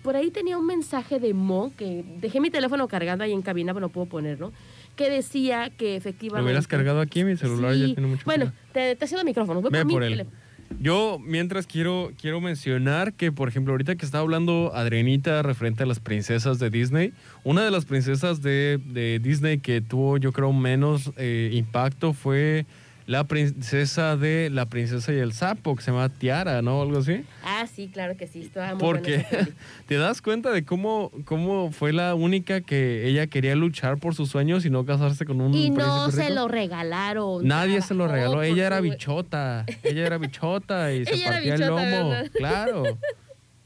Por 0.04 0.18
ahí 0.18 0.32
tenía 0.32 0.58
un 0.58 0.66
mensaje 0.66 1.18
de 1.22 1.34
Mo, 1.34 1.72
que 1.78 2.04
dejé 2.20 2.41
mi 2.41 2.50
teléfono 2.50 2.89
cargando 2.89 3.24
ahí 3.24 3.32
en 3.32 3.41
cabina, 3.41 3.74
pero 3.74 3.88
no 3.88 3.89
puedo 3.89 4.06
ponerlo, 4.08 4.52
que 4.98 5.10
decía 5.10 5.70
que 5.70 5.91
Lo 5.91 5.98
efectivamente... 5.98 6.44
hubieras 6.44 6.68
cargado 6.68 7.00
aquí, 7.00 7.24
mi 7.24 7.38
celular 7.38 7.74
ya 7.74 7.86
tiene 7.86 8.08
mucho 8.08 8.24
Bueno, 8.26 8.52
te, 8.74 8.98
te 8.98 9.08
cedo 9.08 9.22
el 9.22 9.26
micrófono. 9.26 9.62
Voy 9.62 9.72
Ve 9.72 9.80
por 9.80 9.88
mi 9.88 9.94
por 9.94 10.04
él. 10.04 10.12
teléfono. 10.12 10.38
Yo, 10.80 11.18
mientras 11.20 11.66
quiero, 11.66 12.11
quiero 12.20 12.41
mencionar 12.41 13.14
que, 13.14 13.32
por 13.32 13.47
ejemplo, 13.47 13.74
ahorita 13.74 13.95
que 13.95 14.05
estaba 14.05 14.22
hablando 14.22 14.72
Adrianita 14.76 15.41
referente 15.41 15.84
a 15.84 15.86
las 15.86 15.99
princesas 15.99 16.59
de 16.59 16.70
Disney, 16.70 17.14
una 17.43 17.64
de 17.64 17.72
las 17.72 17.86
princesas 17.86 18.41
de, 18.41 18.80
de 18.86 19.20
Disney 19.20 19.59
que 19.59 19.82
tuvo, 19.82 20.18
yo 20.18 20.34
creo, 20.34 20.51
menos 20.51 21.11
eh, 21.16 21.51
impacto 21.53 22.14
fue 22.14 22.66
la 23.06 23.26
princesa 23.26 24.16
de 24.16 24.49
La 24.49 24.66
princesa 24.68 25.12
y 25.12 25.18
el 25.18 25.34
sapo, 25.34 25.76
que 25.76 25.84
se 25.84 25.91
llama 25.91 26.10
Tiara, 26.10 26.62
¿no? 26.62 26.82
Algo 26.82 26.99
así. 26.99 27.24
Ah, 27.43 27.66
sí, 27.68 27.89
claro 27.91 28.16
que 28.16 28.28
sí. 28.28 28.41
Estaba 28.41 28.70
muy 28.72 28.80
Porque 28.80 29.26
te 29.88 29.95
das 29.97 30.22
cuenta 30.22 30.51
de 30.51 30.64
cómo, 30.64 31.12
cómo 31.26 31.72
fue 31.72 31.91
la 31.93 32.16
única 32.16 32.62
que 32.62 33.08
ella 33.08 33.28
quería 33.28 33.56
luchar 33.56 33.97
por 33.97 34.16
sus 34.16 34.30
sueños 34.30 34.66
y 34.66 34.70
no 34.70 34.86
casarse 34.86 35.26
con 35.26 35.41
un 35.41 35.54
Y 35.54 35.70
no 35.70 36.10
se 36.12 36.22
rico. 36.24 36.34
lo 36.36 36.47
regalaron. 36.47 37.45
Nadie 37.47 37.82
se 37.82 37.93
lo 37.93 38.08
regaló. 38.08 38.41
Ella 38.43 38.68
era 38.68 38.78
su- 38.78 38.84
bichota. 38.84 39.66
Ella 39.84 40.06
era 40.06 40.18
bichota 40.18 40.93
y 40.93 41.06
se 41.06 41.14
Ella 41.16 41.32
partía 41.32 41.56
bichota, 41.56 41.84
el 41.84 41.91
lomo. 41.99 42.10
¿verdad? 42.10 42.32
Claro. 42.38 42.84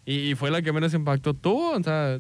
Y, 0.06 0.32
y 0.32 0.36
fue 0.36 0.50
la 0.52 0.62
que 0.62 0.72
menos 0.72 0.94
impacto 0.94 1.34
tuvo. 1.34 1.72
O 1.72 1.84
sea, 1.84 2.20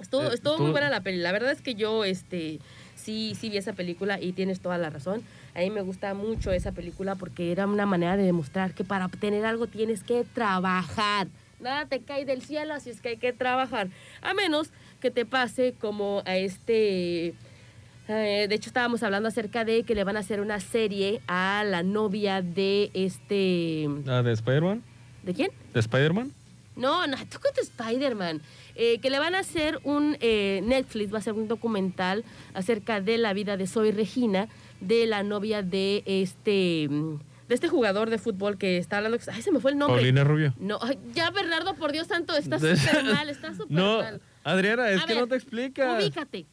Estuvo, 0.00 0.22
Eh, 0.30 0.34
estuvo 0.34 0.58
muy 0.58 0.70
buena 0.72 0.90
la 0.90 1.00
peli. 1.02 1.18
La 1.18 1.30
verdad 1.32 1.52
es 1.52 1.60
que 1.62 1.74
yo 1.74 2.04
este, 2.04 2.58
sí, 3.02 3.36
sí 3.38 3.50
vi 3.50 3.56
esa 3.56 3.72
película 3.72 4.20
y 4.20 4.32
tienes 4.32 4.60
toda 4.60 4.78
la 4.78 4.90
razón. 4.90 5.22
A 5.54 5.60
mí 5.60 5.70
me 5.70 5.82
gusta 5.82 6.14
mucho 6.14 6.52
esa 6.52 6.72
película 6.72 7.14
porque 7.14 7.52
era 7.52 7.66
una 7.66 7.86
manera 7.86 8.16
de 8.16 8.24
demostrar 8.24 8.74
que 8.74 8.84
para 8.84 9.06
obtener 9.06 9.44
algo 9.44 9.66
tienes 9.66 10.02
que 10.02 10.24
trabajar. 10.24 11.26
Nada 11.60 11.86
te 11.86 12.00
cae 12.00 12.24
del 12.24 12.42
cielo, 12.42 12.74
así 12.74 12.90
es 12.90 13.00
que 13.00 13.10
hay 13.10 13.16
que 13.18 13.32
trabajar. 13.32 13.88
A 14.20 14.34
menos 14.34 14.70
que 15.00 15.10
te 15.10 15.24
pase 15.24 15.74
como 15.80 16.22
a 16.26 16.36
este... 16.36 17.34
eh, 18.08 18.46
de 18.48 18.54
hecho, 18.54 18.68
estábamos 18.68 19.02
hablando 19.02 19.28
acerca 19.28 19.64
de 19.64 19.84
que 19.84 19.94
le 19.94 20.04
van 20.04 20.16
a 20.16 20.20
hacer 20.20 20.40
una 20.40 20.58
serie 20.58 21.20
a 21.28 21.62
la 21.64 21.82
novia 21.82 22.42
de 22.42 22.90
este... 22.94 23.88
la 24.04 24.22
de 24.22 24.32
Spider-Man. 24.32 24.82
¿De 25.22 25.34
quién? 25.34 25.50
¿De 25.72 25.80
Spider-Man? 25.80 26.32
No, 26.74 27.06
no, 27.06 27.16
tú 27.30 27.38
con 27.38 27.52
Spider-Man. 27.60 28.40
Eh, 28.74 28.98
que 29.00 29.10
le 29.10 29.18
van 29.18 29.34
a 29.34 29.40
hacer 29.40 29.80
un 29.84 30.16
eh, 30.20 30.60
Netflix, 30.64 31.12
va 31.12 31.18
a 31.18 31.22
ser 31.22 31.34
un 31.34 31.48
documental 31.48 32.24
acerca 32.54 33.00
de 33.00 33.18
la 33.18 33.32
vida 33.32 33.56
de 33.56 33.66
Soy 33.66 33.90
Regina, 33.90 34.48
de 34.80 35.06
la 35.06 35.22
novia 35.22 35.62
de 35.62 36.02
este 36.06 36.88
mm, 36.90 37.18
de 37.48 37.54
este 37.54 37.68
jugador 37.68 38.08
de 38.08 38.16
fútbol 38.18 38.56
que 38.56 38.78
está 38.78 38.96
hablando. 38.98 39.18
Ay, 39.30 39.42
se 39.42 39.50
me 39.52 39.60
fue 39.60 39.72
el 39.72 39.78
nombre. 39.78 39.96
Paulina 39.98 40.24
Rubio. 40.24 40.54
No, 40.58 40.78
ay, 40.80 40.98
ya 41.14 41.30
Bernardo, 41.30 41.74
por 41.74 41.92
Dios 41.92 42.06
santo, 42.06 42.34
está 42.34 42.58
súper 42.58 43.04
mal, 43.04 43.28
está 43.28 43.52
súper 43.54 43.76
No, 43.76 43.98
mal. 43.98 44.20
Adriana, 44.44 44.88
es 44.90 45.02
A 45.02 45.06
que 45.06 45.12
ver, 45.14 45.22
no 45.22 45.28
te 45.28 45.36
explicas. 45.36 46.02
Ubícate. 46.02 46.46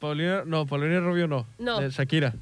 Paulina, 0.00 0.42
no, 0.44 0.66
Paulina 0.66 0.98
Rubio 1.00 1.28
no. 1.28 1.46
No. 1.58 1.80
De 1.80 1.90
Shakira. 1.90 2.34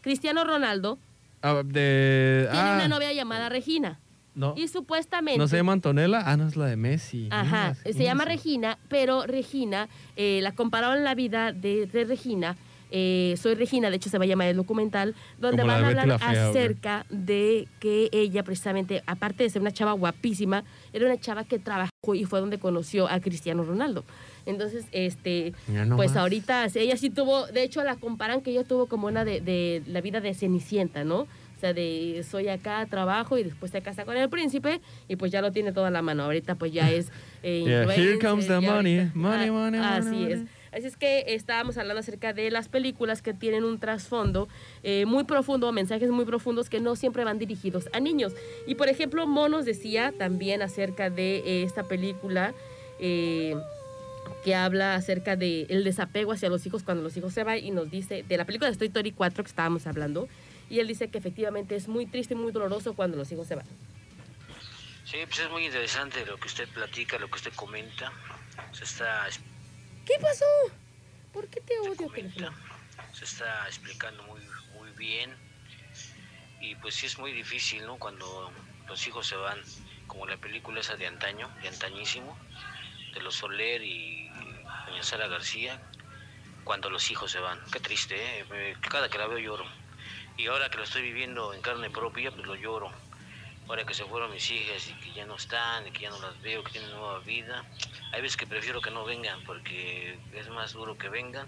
Cristiano 0.00 0.44
Ronaldo 0.44 0.98
Ah, 1.42 1.62
de. 1.64 2.48
tiene 2.50 2.68
ah, 2.68 2.74
una 2.76 2.88
novia 2.88 3.12
llamada 3.12 3.48
Regina. 3.48 3.98
No. 4.34 4.54
Y 4.56 4.68
supuestamente. 4.68 5.38
¿No 5.38 5.46
se 5.46 5.56
llama 5.56 5.72
Antonella? 5.72 6.22
Ah, 6.24 6.36
no, 6.36 6.48
es 6.48 6.56
la 6.56 6.66
de 6.66 6.76
Messi. 6.76 7.28
Ajá, 7.30 7.74
se 7.84 7.92
llama. 8.02 8.24
Regina, 8.24 8.78
pero 8.88 9.26
Regina, 9.26 9.88
eh, 10.16 10.40
la 10.42 10.52
compararon 10.52 11.04
la 11.04 11.14
vida 11.14 11.52
de, 11.52 11.86
de 11.86 12.04
Regina. 12.04 12.56
eh, 12.90 13.34
Soy 13.38 13.54
Regina, 13.54 13.88
de 13.90 13.96
hecho 13.96 14.10
se 14.10 14.18
va 14.18 14.24
a 14.24 14.26
llamar 14.26 14.48
el 14.48 14.56
documental, 14.56 15.14
donde 15.38 15.62
Como 15.62 15.72
van 15.72 15.84
a 15.84 15.88
hablar 15.88 16.10
acerca 16.22 17.06
de 17.10 17.66
que 17.80 18.08
ella 18.12 18.42
precisamente, 18.42 19.02
aparte 19.06 19.44
de 19.44 19.50
ser 19.50 19.62
una 19.62 19.72
chava 19.72 19.92
guapísima, 19.92 20.64
era 20.92 21.06
una 21.06 21.18
chava 21.18 21.44
que 21.44 21.58
trabajó 21.58 22.14
y 22.14 22.24
fue 22.24 22.40
donde 22.40 22.58
conoció 22.58 23.08
a 23.08 23.18
Cristiano 23.20 23.62
Ronaldo. 23.64 24.04
Entonces, 24.44 24.86
este, 24.92 25.52
pues 25.96 26.16
ahorita 26.16 26.66
ella 26.74 26.96
sí 26.96 27.10
tuvo, 27.10 27.46
de 27.46 27.62
hecho 27.62 27.82
la 27.84 27.96
comparan 27.96 28.40
que 28.42 28.50
ella 28.50 28.64
tuvo 28.64 28.86
como 28.86 29.06
una 29.06 29.24
de, 29.24 29.40
de 29.40 29.82
la 29.86 30.00
vida 30.00 30.20
de 30.20 30.34
Cenicienta, 30.34 31.04
¿no? 31.04 31.26
Sea, 31.62 31.72
de 31.72 32.24
soy 32.28 32.48
acá, 32.48 32.84
trabajo 32.90 33.38
y 33.38 33.44
después 33.44 33.70
se 33.70 33.80
casa 33.82 34.04
con 34.04 34.16
el 34.16 34.28
príncipe 34.28 34.80
y 35.06 35.14
pues 35.14 35.30
ya 35.30 35.40
lo 35.40 35.52
tiene 35.52 35.70
toda 35.72 35.92
la 35.92 36.02
mano. 36.02 36.24
Ahorita 36.24 36.56
pues 36.56 36.72
ya 36.72 36.90
es 36.90 37.06
eh, 37.44 37.62
Yeah, 37.66 37.84
here 37.94 38.18
comes 38.18 38.48
the 38.48 38.58
money, 38.58 38.98
ahorita- 38.98 39.12
money, 39.14 39.48
Ah, 39.48 39.52
money, 39.52 39.80
Así 39.80 40.08
money, 40.08 40.32
es. 40.32 40.40
Así 40.72 40.86
es 40.88 40.96
que 40.96 41.22
estábamos 41.28 41.78
hablando 41.78 42.00
acerca 42.00 42.32
de 42.32 42.50
las 42.50 42.66
películas 42.68 43.22
que 43.22 43.32
tienen 43.32 43.62
un 43.62 43.78
trasfondo 43.78 44.48
eh, 44.82 45.04
muy 45.06 45.22
profundo, 45.22 45.70
mensajes 45.70 46.10
muy 46.10 46.24
profundos 46.24 46.68
que 46.68 46.80
no 46.80 46.96
siempre 46.96 47.22
van 47.22 47.38
dirigidos 47.38 47.88
a 47.92 48.00
niños. 48.00 48.32
Y 48.66 48.74
por 48.74 48.88
ejemplo, 48.88 49.24
Monos 49.28 49.64
decía 49.64 50.12
también 50.18 50.62
acerca 50.62 51.10
de 51.10 51.36
eh, 51.46 51.62
esta 51.62 51.84
película 51.84 52.54
eh, 52.98 53.54
que 54.44 54.56
habla 54.56 54.96
acerca 54.96 55.36
del 55.36 55.66
el 55.68 55.84
desapego 55.84 56.32
hacia 56.32 56.48
los 56.48 56.66
hijos 56.66 56.82
cuando 56.82 57.04
los 57.04 57.16
hijos 57.16 57.32
se 57.32 57.44
van 57.44 57.58
y 57.58 57.70
nos 57.70 57.88
dice, 57.88 58.24
de 58.28 58.36
la 58.36 58.44
película 58.44 58.68
de 58.68 58.76
Toy 58.76 58.88
Story 58.88 59.12
4 59.12 59.44
que 59.44 59.48
estábamos 59.48 59.86
hablando, 59.86 60.26
y 60.72 60.80
él 60.80 60.88
dice 60.88 61.10
que 61.10 61.18
efectivamente 61.18 61.76
es 61.76 61.86
muy 61.86 62.06
triste 62.06 62.32
y 62.32 62.36
muy 62.38 62.50
doloroso 62.50 62.94
cuando 62.94 63.18
los 63.18 63.30
hijos 63.30 63.46
se 63.46 63.56
van. 63.56 63.66
Sí, 65.04 65.18
pues 65.26 65.40
es 65.40 65.50
muy 65.50 65.66
interesante 65.66 66.24
lo 66.24 66.38
que 66.38 66.46
usted 66.46 66.66
platica, 66.70 67.18
lo 67.18 67.28
que 67.28 67.34
usted 67.36 67.52
comenta. 67.52 68.10
Se 68.72 68.84
está, 68.84 69.28
es- 69.28 69.38
¿Qué 70.06 70.14
pasó? 70.18 70.46
¿Por 71.30 71.46
qué 71.48 71.60
te 71.60 71.78
odio, 71.80 71.94
comenta, 72.08 72.54
se 73.12 73.24
está 73.24 73.66
explicando 73.66 74.22
muy, 74.22 74.40
muy 74.74 74.90
bien. 74.92 75.36
Y 76.62 76.74
pues 76.76 76.94
sí 76.94 77.04
es 77.04 77.18
muy 77.18 77.32
difícil, 77.32 77.84
¿no? 77.84 77.98
Cuando 77.98 78.50
los 78.88 79.06
hijos 79.06 79.26
se 79.26 79.36
van, 79.36 79.60
como 80.06 80.26
la 80.26 80.38
película 80.38 80.80
esa 80.80 80.96
de 80.96 81.06
antaño, 81.06 81.50
de 81.60 81.68
antañísimo, 81.68 82.34
de 83.12 83.20
los 83.20 83.34
Soler 83.34 83.82
y 83.82 84.30
doña 84.86 85.02
Sara 85.02 85.28
García, 85.28 85.82
cuando 86.64 86.88
los 86.88 87.10
hijos 87.10 87.30
se 87.30 87.40
van. 87.40 87.58
Qué 87.70 87.78
triste, 87.80 88.40
¿eh? 88.40 88.76
Cada 88.88 89.10
que 89.10 89.18
la 89.18 89.26
veo 89.26 89.38
lloro. 89.38 89.81
Y 90.36 90.46
ahora 90.46 90.68
que 90.70 90.78
lo 90.78 90.84
estoy 90.84 91.02
viviendo 91.02 91.52
en 91.54 91.60
carne 91.60 91.90
propia, 91.90 92.30
pues 92.30 92.46
lo 92.46 92.54
lloro. 92.56 92.90
Ahora 93.68 93.84
que 93.84 93.94
se 93.94 94.04
fueron 94.04 94.32
mis 94.32 94.50
hijas 94.50 94.88
y 94.90 94.92
que 95.04 95.14
ya 95.16 95.24
no 95.24 95.36
están, 95.36 95.86
y 95.86 95.90
que 95.92 96.00
ya 96.02 96.10
no 96.10 96.20
las 96.20 96.40
veo, 96.42 96.64
que 96.64 96.72
tienen 96.72 96.90
nueva 96.90 97.20
vida. 97.20 97.64
Hay 98.12 98.20
veces 98.20 98.36
que 98.36 98.46
prefiero 98.46 98.80
que 98.80 98.90
no 98.90 99.04
vengan 99.04 99.38
porque 99.46 100.18
es 100.34 100.48
más 100.50 100.72
duro 100.72 100.98
que 100.98 101.08
vengan 101.08 101.46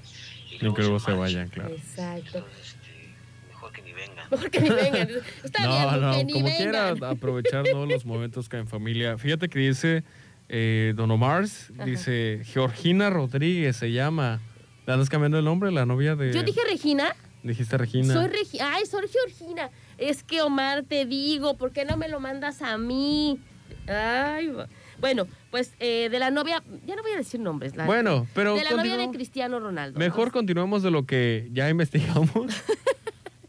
y 0.50 0.54
Y 0.54 0.58
que 0.58 0.64
luego 0.66 0.98
se 1.00 1.10
marchen. 1.12 1.18
vayan, 1.18 1.48
claro. 1.48 1.70
Exacto. 1.74 2.38
Entonces, 2.38 2.76
este, 2.80 3.14
mejor 3.48 3.72
que 3.72 3.82
ni 3.82 3.92
vengan. 3.92 4.26
Mejor 4.30 4.50
que 4.50 4.60
ni 4.60 4.68
vengan. 4.70 5.08
Está 5.44 5.64
No, 5.64 5.90
bien, 5.90 6.00
no, 6.00 6.12
que 6.16 6.24
ni 6.24 6.32
como 6.34 6.46
quiera, 6.56 6.92
vengan. 6.92 7.10
aprovechar 7.10 7.64
todos 7.64 7.88
los 7.88 8.04
momentos 8.06 8.48
que 8.48 8.56
hay 8.56 8.62
en 8.62 8.68
familia. 8.68 9.18
Fíjate 9.18 9.48
que 9.48 9.58
dice 9.58 10.04
eh, 10.48 10.92
Don 10.94 11.10
Omar, 11.10 11.44
dice 11.84 12.42
Georgina 12.44 13.10
Rodríguez 13.10 13.76
se 13.76 13.90
llama. 13.92 14.40
¿Le 14.86 14.92
andas 14.92 15.08
cambiando 15.08 15.38
el 15.38 15.44
nombre? 15.44 15.72
La 15.72 15.84
novia 15.84 16.14
de. 16.14 16.32
Yo 16.32 16.42
dije 16.42 16.60
Regina. 16.68 17.14
Dijiste 17.44 17.76
Regina. 17.78 18.12
Soy 18.14 18.26
Regina. 18.28 18.74
Ay, 18.74 18.86
soy 18.86 19.06
Georgina. 19.08 19.70
Es 19.98 20.24
que 20.24 20.42
Omar, 20.42 20.82
te 20.82 21.04
digo, 21.04 21.56
¿por 21.56 21.70
qué 21.72 21.84
no 21.84 21.96
me 21.96 22.08
lo 22.08 22.18
mandas 22.18 22.62
a 22.62 22.76
mí? 22.78 23.38
Ay, 23.86 24.50
bueno, 24.98 25.26
pues 25.50 25.72
eh, 25.78 26.08
de 26.10 26.18
la 26.18 26.30
novia, 26.30 26.62
ya 26.86 26.96
no 26.96 27.02
voy 27.02 27.12
a 27.12 27.16
decir 27.18 27.38
nombres. 27.40 27.76
la- 27.76 27.84
Bueno, 27.84 28.26
pero. 28.34 28.54
de 28.56 28.64
la 28.64 28.70
novia 28.70 28.96
de 28.96 29.10
Cristiano 29.10 29.60
Ronaldo. 29.60 29.98
Mejor 29.98 30.32
continuemos 30.32 30.82
de 30.82 30.90
lo 30.90 31.04
que 31.06 31.48
ya 31.52 31.68
investigamos. 31.68 32.30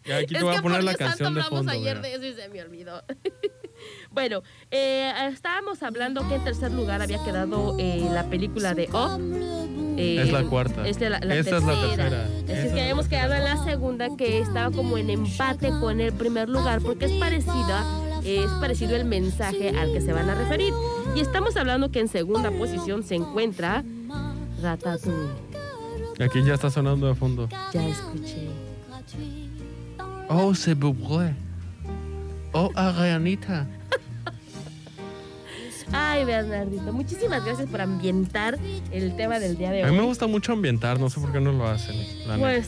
Ya 0.07 0.17
aquí 0.17 0.35
es 0.35 0.39
te 0.39 0.43
voy 0.43 0.53
que 0.53 0.59
a 0.59 0.61
poner 0.61 0.77
por 0.81 0.83
la 0.83 0.91
Dios 0.91 0.99
santo 0.99 1.09
canción 1.17 1.33
de 1.33 1.39
hablamos 1.41 1.59
fondo. 1.65 1.71
ayer 1.71 1.95
mira. 1.97 2.07
de 2.09 2.13
eso 2.13 2.25
y 2.27 2.33
se 2.39 2.47
me 2.49 2.61
olvidó. 2.61 3.03
Bueno, 4.15 4.41
eh, 4.71 5.11
estábamos 5.31 5.83
hablando 5.83 6.27
que 6.27 6.35
en 6.35 6.43
tercer 6.43 6.71
lugar 6.71 7.01
había 7.03 7.23
quedado 7.23 7.75
eh, 7.77 8.07
la 8.11 8.23
película 8.23 8.73
de 8.73 8.85
Up. 8.91 9.21
Eh, 9.97 10.21
Es 10.23 10.31
la 10.31 10.43
cuarta. 10.43 10.87
Es 10.87 10.99
la, 10.99 11.19
la 11.19 11.35
Esta 11.35 11.57
es 11.57 11.63
la 11.63 11.73
tercera. 11.79 11.95
tercera. 12.09 12.23
Así 12.25 12.43
Esa 12.45 12.53
es 12.53 12.65
es 12.65 12.73
que 12.73 12.81
habíamos 12.81 13.07
tercera. 13.07 13.27
quedado 13.27 13.45
en 13.47 13.57
la 13.57 13.63
segunda 13.63 14.07
que 14.17 14.39
estaba 14.39 14.75
como 14.75 14.97
en 14.97 15.09
empate 15.11 15.69
con 15.79 16.01
el 16.01 16.11
primer 16.13 16.49
lugar 16.49 16.81
porque 16.81 17.05
es 17.05 17.11
parecida, 17.19 17.83
eh, 18.23 18.43
es 18.43 18.51
parecido 18.59 18.95
el 18.95 19.05
mensaje 19.05 19.69
al 19.77 19.93
que 19.93 20.01
se 20.01 20.11
van 20.13 20.29
a 20.29 20.35
referir. 20.35 20.73
Y 21.15 21.19
estamos 21.19 21.55
hablando 21.55 21.91
que 21.91 21.99
en 21.99 22.07
segunda 22.07 22.49
posición 22.51 23.03
se 23.03 23.15
encuentra 23.15 23.83
Ratatouille. 24.61 25.29
Aquí 26.19 26.41
ya 26.43 26.53
está 26.55 26.69
sonando 26.69 27.07
de 27.07 27.15
fondo. 27.15 27.47
Ya 27.73 27.87
escuché. 27.87 28.47
Oh, 30.27 30.55
se 30.55 30.73
bublé. 30.73 31.33
Oh, 32.53 32.71
Arianita. 32.73 33.67
Ay, 35.91 36.25
Bernardito, 36.25 36.91
muchísimas 36.93 37.43
gracias 37.45 37.69
por 37.69 37.81
ambientar 37.81 38.57
el 38.91 39.15
tema 39.15 39.39
del 39.39 39.57
día 39.57 39.71
de 39.71 39.83
A 39.83 39.87
mí 39.87 39.93
me 39.93 39.99
hoy. 40.01 40.07
gusta 40.07 40.27
mucho 40.27 40.53
ambientar, 40.53 40.99
no 40.99 41.09
sé 41.09 41.19
por 41.19 41.31
qué 41.31 41.39
no 41.39 41.51
lo 41.51 41.67
hacen. 41.67 41.95
Pues, 42.39 42.67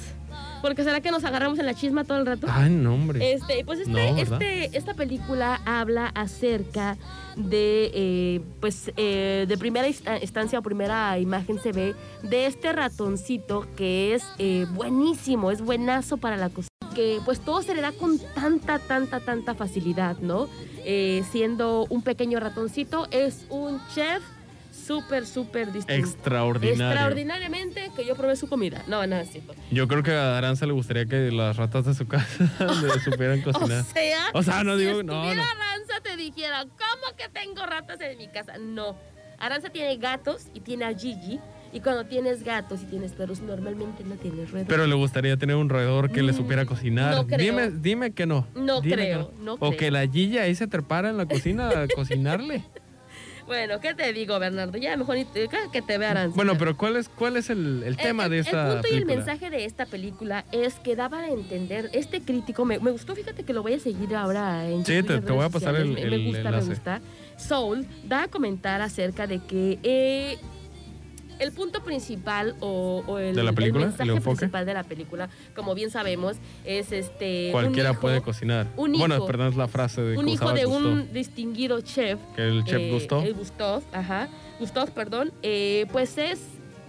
porque 0.61 0.83
será 0.83 1.01
que 1.01 1.11
nos 1.11 1.23
agarramos 1.23 1.59
en 1.59 1.65
la 1.65 1.73
chisma 1.73 2.03
todo 2.03 2.17
el 2.19 2.25
rato. 2.25 2.47
Ay, 2.49 2.69
no, 2.69 2.93
hombre. 2.93 3.33
Este, 3.33 3.63
pues 3.65 3.79
este, 3.79 4.21
este, 4.21 4.77
esta 4.77 4.93
película 4.93 5.61
habla 5.65 6.07
acerca 6.07 6.97
de, 7.35 7.91
eh, 7.93 8.41
pues, 8.59 8.91
eh, 8.97 9.45
de 9.47 9.57
primera 9.57 9.87
insta- 9.87 10.19
instancia 10.21 10.57
o 10.59 10.61
primera 10.63 11.17
imagen 11.19 11.59
se 11.59 11.71
ve 11.71 11.95
de 12.23 12.47
este 12.47 12.73
ratoncito 12.73 13.65
que 13.75 14.15
es 14.15 14.23
eh, 14.39 14.65
buenísimo, 14.73 15.51
es 15.51 15.61
buenazo 15.61 16.17
para 16.17 16.37
la 16.37 16.49
cocina. 16.49 16.67
Que 16.97 17.19
pues 17.23 17.39
todo 17.41 17.61
se 17.61 17.75
le 17.75 17.81
da 17.81 17.91
con 17.91 18.17
tanta, 18.33 18.79
tanta, 18.79 19.19
tanta 19.19 19.53
facilidad, 19.53 20.17
¿no? 20.17 20.49
Eh, 20.83 21.23
siendo 21.31 21.85
un 21.91 22.01
pequeño 22.01 22.39
ratoncito, 22.39 23.07
es 23.11 23.45
un 23.49 23.79
chef 23.93 24.23
súper, 24.73 25.27
súper 25.27 25.71
distinto. 25.71 25.93
Extraordinario. 25.93 26.87
Extraordinariamente 26.89 27.91
que 27.95 28.03
yo 28.03 28.15
probé 28.15 28.35
su 28.35 28.47
comida. 28.49 28.81
No, 28.87 29.05
no 29.05 29.15
es 29.17 29.29
cierto. 29.29 29.53
Yo 29.69 29.87
creo 29.87 30.01
que 30.01 30.11
a 30.13 30.39
Aranza 30.39 30.65
le 30.65 30.73
gustaría 30.73 31.05
que 31.05 31.29
las 31.31 31.55
ratas 31.57 31.85
de 31.85 31.93
su 31.93 32.07
casa 32.07 32.25
le 32.81 32.99
supieran 33.01 33.41
cocinar. 33.43 33.81
O 33.81 33.93
sea, 33.93 34.19
O 34.33 34.41
sea, 34.41 34.63
no 34.63 34.75
si 34.75 34.85
digo- 34.85 35.03
no, 35.03 35.23
no. 35.23 35.29
Aranza 35.29 36.01
te 36.01 36.17
dijera, 36.17 36.63
¿cómo 36.63 37.15
que 37.15 37.29
tengo 37.29 37.63
ratas 37.63 38.01
en 38.01 38.17
mi 38.17 38.27
casa? 38.27 38.57
No. 38.57 38.97
Aranza 39.37 39.69
tiene 39.69 39.97
gatos 39.97 40.47
y 40.55 40.61
tiene 40.61 40.85
a 40.85 40.97
Gigi. 40.97 41.39
Y 41.73 41.81
cuando 41.81 42.05
tienes 42.05 42.43
gatos 42.43 42.81
y 42.81 42.85
tienes 42.85 43.11
perros, 43.11 43.41
normalmente 43.41 44.03
no 44.03 44.15
tienes 44.15 44.49
roedores. 44.51 44.67
Pero 44.67 44.87
le 44.87 44.95
gustaría 44.95 45.35
tener 45.37 45.55
un 45.57 45.69
roedor 45.69 46.11
que 46.11 46.23
le 46.23 46.33
supiera 46.33 46.65
cocinar. 46.65 47.13
no 47.15 47.27
creo. 47.27 47.39
Dime, 47.39 47.69
dime 47.71 48.11
que 48.11 48.25
no. 48.25 48.47
No 48.55 48.81
Dime 48.81 48.95
creo, 48.95 49.31
que 49.31 49.43
no 49.43 49.53
O 49.55 49.57
creo. 49.57 49.77
que 49.77 49.91
la 49.91 50.07
Gilla 50.07 50.43
ahí 50.43 50.55
se 50.55 50.67
trepara 50.67 51.09
en 51.09 51.17
la 51.17 51.25
cocina 51.25 51.69
a 51.69 51.87
cocinarle. 51.95 52.63
Bueno, 53.45 53.79
¿qué 53.79 53.93
te 53.93 54.11
digo, 54.11 54.37
Bernardo? 54.39 54.77
Ya 54.77 54.97
mejor 54.97 55.15
ni 55.15 55.23
te, 55.23 55.47
que 55.71 55.81
te 55.81 55.97
vea 55.97 56.11
Aranza. 56.11 56.35
Bueno, 56.35 56.57
pero 56.57 56.75
¿cuál 56.75 56.97
es, 56.97 57.07
cuál 57.07 57.37
es 57.37 57.49
el, 57.49 57.81
el 57.83 57.95
tema 57.95 58.25
el, 58.25 58.31
de 58.31 58.39
esta 58.39 58.67
El 58.67 58.73
punto 58.73 58.87
y 58.89 58.91
el 58.97 59.03
película? 59.05 59.15
mensaje 59.25 59.49
de 59.49 59.63
esta 59.65 59.85
película 59.85 60.45
es 60.51 60.75
que 60.75 60.97
daba 60.97 61.19
a 61.19 61.29
entender, 61.29 61.89
este 61.93 62.21
crítico, 62.21 62.65
me, 62.65 62.77
me 62.79 62.91
gustó, 62.91 63.15
fíjate 63.15 63.43
que 63.43 63.53
lo 63.53 63.63
voy 63.63 63.73
a 63.75 63.79
seguir 63.79 64.13
ahora 64.17 64.67
en 64.69 64.85
Sí, 64.85 64.95
YouTube 64.95 65.07
te- 65.07 65.13
en 65.15 65.25
te 65.25 65.31
voy 65.31 65.45
a 65.45 65.49
pasar 65.49 65.75
sociales, 65.75 65.81
el- 65.87 65.93
me, 65.93 66.01
el 66.15 66.21
me 66.23 66.25
gusta, 66.27 66.39
enlace. 66.39 66.67
me 66.67 66.73
gusta. 66.73 67.01
Soul 67.37 67.87
da 68.05 68.23
a 68.23 68.27
comentar 68.27 68.81
acerca 68.81 69.27
de 69.27 69.39
que 69.39 69.79
eh, 69.81 70.37
el 71.39 71.51
punto 71.51 71.83
principal 71.83 72.55
o, 72.59 73.03
o 73.07 73.19
el, 73.19 73.35
¿De 73.35 73.43
la 73.43 73.49
el 73.51 73.55
película? 73.55 73.83
¿El 73.85 73.89
mensaje 73.89 74.09
enfoque? 74.11 74.37
principal 74.37 74.65
de 74.65 74.73
la 74.73 74.83
película, 74.83 75.29
como 75.55 75.73
bien 75.75 75.89
sabemos, 75.91 76.37
es 76.65 76.91
este... 76.91 77.49
Cualquiera 77.51 77.91
hijo- 77.91 78.01
puede 78.01 78.21
cocinar. 78.21 78.67
un 78.77 78.93
Bueno, 78.93 79.15
hijo- 79.17 79.25
perdón, 79.27 79.47
es 79.49 79.55
la 79.55 79.67
frase 79.67 80.01
de 80.01 80.17
Un 80.17 80.27
hijo 80.29 80.51
de 80.53 80.65
un 80.65 81.11
distinguido 81.13 81.81
chef 81.81 82.19
Que 82.35 82.43
el 82.47 82.63
chef 82.63 82.79
eh, 82.81 82.91
gustó. 82.91 83.21
El 83.21 83.33
Gustav, 83.33 83.81
ajá. 83.93 84.27
Gustav, 84.59 84.89
perdón. 84.91 85.31
eh, 85.43 85.85
pues 85.91 86.17
es, 86.17 86.39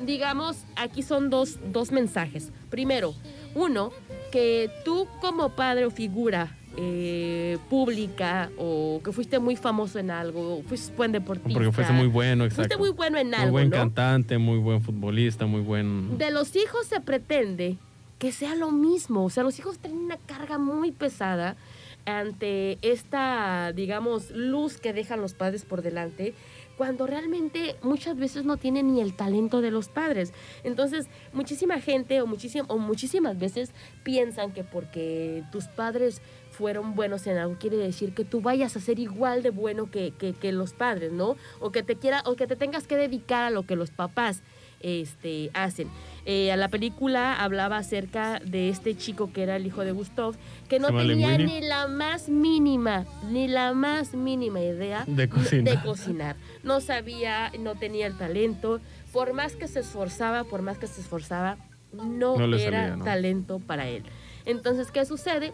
digamos, 0.04 0.58
aquí 0.76 1.02
son 1.02 1.30
dos, 1.30 1.58
dos 1.72 1.92
mensajes. 1.92 2.50
Primero, 2.70 3.14
uno, 3.54 3.90
que 4.30 4.70
tú 4.84 5.06
como 5.20 5.50
padre 5.56 5.86
o 5.86 5.90
figura 5.90 6.54
eh, 6.80 7.58
pública 7.68 8.50
o 8.56 9.00
que 9.04 9.10
fuiste 9.10 9.40
muy 9.40 9.56
famoso 9.56 9.98
en 9.98 10.12
algo, 10.12 10.62
fuiste 10.62 10.94
buen 10.96 11.10
deportista. 11.10 11.52
Porque 11.52 11.72
fuese 11.72 11.92
muy 11.92 12.06
bueno, 12.06 12.44
Fuiste 12.44 12.62
exacto. 12.62 12.78
muy 12.78 12.90
bueno 12.90 13.18
en 13.18 13.28
Muy 13.28 13.36
algo, 13.36 13.52
buen 13.52 13.70
¿no? 13.70 13.76
cantante, 13.76 14.38
muy 14.38 14.58
buen 14.58 14.80
futbolista, 14.80 15.46
muy 15.46 15.60
buen... 15.60 16.18
De 16.18 16.30
los 16.30 16.54
hijos 16.54 16.86
se 16.86 17.00
pretende 17.00 17.78
que 18.20 18.30
sea 18.30 18.54
lo 18.54 18.70
mismo. 18.70 19.24
O 19.24 19.30
sea, 19.30 19.42
los 19.42 19.58
hijos 19.58 19.78
tienen 19.78 19.98
una 19.98 20.18
carga 20.18 20.58
muy 20.58 20.92
pesada 20.92 21.56
ante 22.04 22.78
esta, 22.82 23.72
digamos, 23.72 24.30
luz 24.30 24.78
que 24.78 24.92
dejan 24.92 25.20
los 25.20 25.34
padres 25.34 25.64
por 25.64 25.82
delante, 25.82 26.32
cuando 26.76 27.08
realmente 27.08 27.74
muchas 27.82 28.16
veces 28.16 28.44
no 28.44 28.56
tienen 28.56 28.94
ni 28.94 29.00
el 29.00 29.14
talento 29.14 29.60
de 29.60 29.72
los 29.72 29.88
padres. 29.88 30.32
Entonces, 30.62 31.06
muchísima 31.32 31.80
gente 31.80 32.20
o, 32.22 32.24
o 32.24 32.78
muchísimas 32.78 33.38
veces 33.38 33.72
piensan 34.04 34.52
que 34.52 34.62
porque 34.62 35.42
tus 35.50 35.64
padres 35.64 36.22
fueron 36.58 36.96
buenos 36.96 37.24
en 37.28 37.38
algo 37.38 37.56
quiere 37.58 37.76
decir 37.76 38.12
que 38.14 38.24
tú 38.24 38.40
vayas 38.40 38.76
a 38.76 38.80
ser 38.80 38.98
igual 38.98 39.44
de 39.44 39.50
bueno 39.50 39.88
que, 39.92 40.12
que- 40.18 40.32
que 40.34 40.50
los 40.50 40.72
padres, 40.72 41.12
¿no? 41.12 41.36
O 41.60 41.70
que 41.70 41.84
te 41.84 41.94
quiera, 41.94 42.22
o 42.26 42.34
que 42.34 42.48
te 42.48 42.56
tengas 42.56 42.88
que 42.88 42.96
dedicar 42.96 43.44
a 43.44 43.50
lo 43.50 43.62
que 43.62 43.76
los 43.76 43.90
papás 43.90 44.42
este, 44.80 45.50
hacen. 45.54 45.88
Eh, 46.24 46.50
a 46.52 46.56
la 46.56 46.68
película 46.68 47.34
hablaba 47.42 47.78
acerca 47.78 48.40
de 48.44 48.68
este 48.68 48.96
chico 48.96 49.32
que 49.32 49.42
era 49.44 49.56
el 49.56 49.66
hijo 49.66 49.82
de 49.84 49.92
Gustav, 49.92 50.34
que 50.68 50.78
no 50.78 50.88
¿Se 50.88 50.92
llama 50.94 51.06
tenía 51.08 51.28
Linguini? 51.38 51.60
ni 51.60 51.66
la 51.66 51.86
más 51.88 52.28
mínima, 52.28 53.06
ni 53.30 53.48
la 53.48 53.72
más 53.72 54.14
mínima 54.14 54.60
idea 54.60 55.04
De 55.06 55.28
cocinar. 55.28 55.76
de 55.76 55.82
cocinar. 55.82 56.36
No 56.64 56.80
sabía, 56.80 57.52
no 57.58 57.74
tenía 57.76 58.06
el 58.06 58.16
talento. 58.16 58.80
Por 59.12 59.32
más 59.32 59.54
que 59.56 59.68
se 59.68 59.80
esforzaba, 59.80 60.44
por 60.44 60.62
más 60.62 60.78
que 60.78 60.86
se 60.86 61.00
esforzaba, 61.00 61.56
no, 61.92 62.36
era 62.56 62.98
talento 63.04 63.58
para 63.60 63.88
él. 63.88 64.02
Entonces, 64.44 64.90
¿qué 64.90 65.04
sucede? 65.04 65.52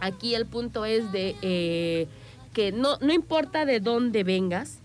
Aquí 0.00 0.34
el 0.34 0.46
punto 0.46 0.84
es 0.84 1.12
de 1.12 1.36
eh, 1.42 2.06
que 2.54 2.72
no, 2.72 2.96
no 3.00 3.12
importa 3.12 3.64
de 3.64 3.80
dónde 3.80 4.24
vengas, 4.24 4.78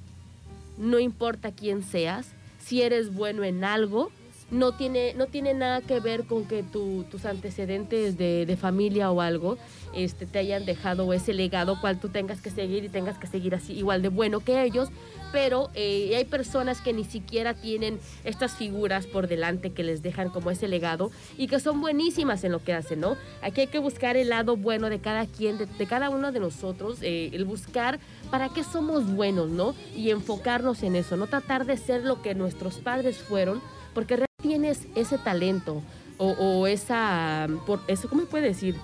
no 0.78 0.99
importa 0.99 1.51
quién 1.51 1.84
seas, 1.84 2.28
si 2.59 2.82
eres 2.82 3.13
bueno 3.13 3.43
en 3.43 3.63
algo, 3.63 4.11
no 4.51 4.74
tiene, 4.74 5.13
no 5.16 5.26
tiene 5.26 5.53
nada 5.53 5.82
que 5.82 5.99
ver 5.99 6.26
con 6.26 6.45
que 6.45 6.61
tu- 6.63 7.03
tus 7.09 7.26
antecedentes 7.26 8.18
de, 8.18 8.45
de 8.45 8.57
familia 8.57 9.09
o 9.09 9.22
algo 9.22 9.57
este, 9.95 10.26
te 10.28 10.38
hayan 10.39 10.66
dejado 10.66 11.11
ese 11.13 11.34
legado 11.34 11.80
cual 11.82 11.99
tú 11.99 12.09
tengas 12.09 12.41
que 12.41 12.51
seguir 12.51 12.84
y 12.84 12.89
tengas 12.89 13.18
que 13.18 13.26
seguir 13.28 13.55
así 13.55 13.74
igual 13.74 14.01
de 14.03 14.09
bueno 14.09 14.41
que 14.41 14.61
ellos, 14.63 14.89
pero 15.36 15.69
eh, 15.73 16.13
hay 16.15 16.23
personas 16.23 16.79
que 16.79 16.93
ni 16.93 17.03
siquiera 17.03 17.53
tienen 17.53 17.99
estas 18.23 18.53
figuras 18.53 19.05
por 19.05 19.27
delante 19.27 19.73
que 19.73 19.83
les 19.83 20.01
dejan 20.01 20.29
como 20.29 20.49
ese 20.49 20.69
legado 20.69 21.11
y 21.38 21.47
que 21.47 21.59
son 21.59 21.81
buenísimas 21.81 22.45
en 22.45 22.53
lo 22.53 22.63
que 22.63 22.71
hacen, 22.71 23.01
¿no? 23.01 23.17
Aquí 23.41 23.59
hay 23.59 23.67
que 23.67 23.79
buscar 23.79 24.15
el 24.15 24.29
lado 24.29 24.55
bueno 24.55 24.89
de 24.89 24.99
cada 24.99 25.25
quien, 25.25 25.57
de, 25.57 25.86
cada 25.88 26.09
uno 26.09 26.31
de 26.31 26.39
nosotros, 26.39 26.99
eh, 27.01 27.31
el 27.33 27.43
buscar 27.43 27.99
para 28.31 28.47
qué 28.47 28.63
somos 28.63 29.13
buenos, 29.13 29.49
¿no? 29.49 29.75
Y 29.93 30.09
enfocarnos 30.09 30.83
en 30.83 30.95
eso, 30.95 31.17
no 31.17 31.27
tratar 31.27 31.65
de 31.65 31.75
ser 31.75 32.05
lo 32.05 32.21
que 32.21 32.33
nuestros 32.33 32.77
padres 32.77 33.17
fueron, 33.17 33.61
porque 33.93 34.23
tienes 34.41 34.88
ese 34.95 35.17
talento 35.17 35.83
o, 36.17 36.65
esa, 36.65 37.49
por, 37.65 37.81
eso, 37.88 38.07
¿cómo 38.07 38.23
puede 38.23 38.47
decir? 38.47 38.77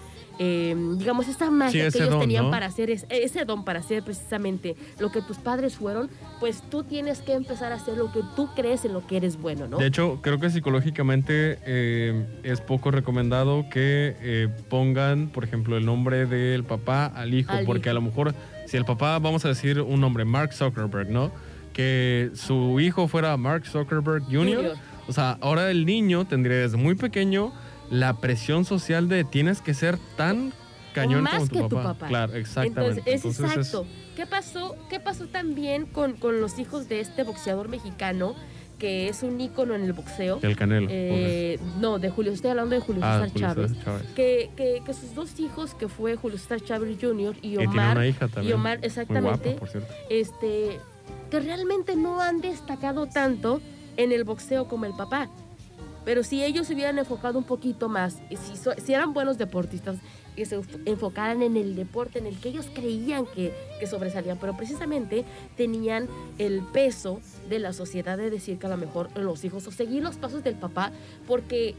Eh, 0.43 0.75
digamos, 0.97 1.27
esa 1.27 1.51
magia 1.51 1.85
ese 1.85 1.99
que 1.99 2.03
ellos 2.05 2.15
don, 2.15 2.21
tenían 2.21 2.45
¿no? 2.45 2.49
para 2.51 2.65
hacer, 2.65 2.89
es- 2.89 3.05
ese 3.09 3.45
don 3.45 3.63
para 3.63 3.79
hacer 3.79 4.01
precisamente 4.01 4.75
lo 4.97 5.11
que 5.11 5.21
tus 5.21 5.37
padres 5.37 5.75
fueron, 5.75 6.09
pues 6.39 6.63
tú 6.67 6.83
tienes 6.83 7.19
que 7.19 7.33
empezar 7.33 7.71
a 7.71 7.75
hacer 7.75 7.95
lo 7.95 8.11
que 8.11 8.21
tú 8.35 8.49
crees 8.55 8.83
en 8.83 8.93
lo 8.93 9.05
que 9.05 9.17
eres 9.17 9.39
bueno, 9.39 9.67
¿no? 9.67 9.77
De 9.77 9.85
hecho, 9.85 10.17
creo 10.23 10.39
que 10.39 10.49
psicológicamente 10.49 11.59
eh, 11.63 12.25
es 12.41 12.59
poco 12.59 12.89
recomendado 12.89 13.65
que 13.69 14.15
eh, 14.19 14.47
pongan, 14.67 15.29
por 15.29 15.43
ejemplo, 15.43 15.77
el 15.77 15.85
nombre 15.85 16.25
del 16.25 16.63
papá 16.63 17.05
al 17.05 17.35
hijo, 17.35 17.51
Al 17.51 17.65
porque 17.65 17.89
hijo. 17.89 17.91
a 17.91 17.93
lo 17.93 18.01
mejor 18.01 18.33
si 18.65 18.77
el 18.77 18.86
papá, 18.86 19.20
vamos 19.20 19.45
a 19.45 19.49
decir 19.49 19.79
un 19.79 20.01
nombre, 20.01 20.25
Mark 20.25 20.53
Zuckerberg, 20.53 21.09
¿no? 21.11 21.32
Que 21.71 22.32
su 22.33 22.79
hijo 22.79 23.07
fuera 23.07 23.37
Mark 23.37 23.67
Zuckerberg 23.67 24.24
Jr. 24.24 24.37
Junior. 24.55 24.75
O 25.07 25.13
sea, 25.13 25.37
ahora 25.41 25.70
el 25.70 25.86
niño 25.86 26.25
tendría 26.25 26.57
desde 26.57 26.78
muy 26.78 26.95
pequeño 26.95 27.51
la 27.92 28.18
presión 28.18 28.66
social 28.66 29.08
de 29.08 29.24
tienes 29.24 29.62
que 29.62 29.74
ser 29.76 30.00
tan 30.18 30.51
cañón 30.93 31.24
más 31.24 31.47
como 31.50 31.50
tu 31.50 31.54
que 31.54 31.59
papá. 31.62 31.82
tu 31.82 31.84
papá. 31.93 32.08
Claro, 32.08 32.34
exactamente. 32.36 33.00
Entonces, 33.00 33.04
es 33.05 33.26
Entonces, 33.26 33.46
es- 33.51 33.58
exacto. 33.68 33.86
¿Qué 34.16 34.26
pasó? 34.26 34.76
¿Qué 34.89 35.00
pasó 35.00 35.28
también 35.28 35.86
con, 35.86 36.13
con 36.13 36.42
los 36.42 36.58
hijos 36.59 36.89
de 36.89 37.00
este 37.00 37.24
boxeador 37.24 37.70
mexicano 37.70 38.36
que 38.78 39.08
es 39.09 39.22
un 39.24 39.39
ícono 39.39 39.76
en 39.76 39.84
el 39.84 39.93
boxeo? 39.93 40.39
el 40.42 40.55
canelo. 40.58 40.88
Eh, 40.89 41.59
no, 41.80 42.00
de 42.00 42.09
Julio, 42.09 42.32
estoy 42.32 42.50
hablando 42.50 42.74
de 42.76 42.82
Julio 42.82 43.01
Ah, 43.05 43.22
César 43.32 43.39
Chávez. 43.39 43.72
Que, 44.16 44.50
que, 44.58 44.82
que 44.86 44.93
sus 44.93 45.13
dos 45.16 45.39
hijos, 45.39 45.76
que 45.76 45.88
fue 45.88 46.16
Julio 46.16 46.38
César 46.39 46.59
Chávez 46.62 46.97
Jr. 47.00 47.36
y 47.38 47.50
tiene 47.58 47.68
Omar, 47.68 47.97
una 47.97 48.08
hija 48.08 48.28
también. 48.28 48.50
y 48.50 48.54
Omar, 48.54 48.80
exactamente, 48.82 49.50
guapa, 49.51 49.59
por 49.59 49.70
cierto. 49.70 49.93
este, 50.09 50.80
que 51.30 51.39
realmente 51.39 51.96
no 51.96 52.20
han 52.22 52.42
destacado 52.42 53.05
tanto 53.05 53.62
en 53.97 54.12
el 54.12 54.24
boxeo 54.24 54.68
como 54.68 54.86
el 54.86 54.93
papá. 54.93 55.30
Pero 56.05 56.23
si 56.23 56.43
ellos 56.43 56.67
se 56.67 56.73
hubieran 56.73 56.97
enfocado 56.99 57.37
un 57.37 57.43
poquito 57.45 57.87
más, 57.89 58.19
y 58.29 58.36
si, 58.37 58.55
so- 58.57 58.73
si 58.83 58.93
eran 58.93 59.13
buenos 59.13 59.37
deportistas, 59.37 59.97
que 60.36 60.45
se 60.45 60.59
enfocaran 60.86 61.41
en 61.41 61.57
el 61.57 61.75
deporte 61.75 62.17
en 62.19 62.25
el 62.25 62.37
que 62.39 62.49
ellos 62.49 62.67
creían 62.73 63.25
que, 63.25 63.53
que 63.79 63.86
sobresalían, 63.86 64.37
pero 64.39 64.55
precisamente 64.55 65.25
tenían 65.57 66.07
el 66.37 66.61
peso 66.71 67.19
de 67.49 67.59
la 67.59 67.73
sociedad 67.73 68.17
de 68.17 68.29
decir 68.29 68.57
que 68.57 68.65
a 68.65 68.69
lo 68.69 68.78
mejor 68.78 69.09
los 69.17 69.43
hijos 69.43 69.67
o 69.67 69.71
seguir 69.71 70.01
los 70.01 70.15
pasos 70.15 70.41
del 70.43 70.55
papá, 70.55 70.91
porque 71.28 71.75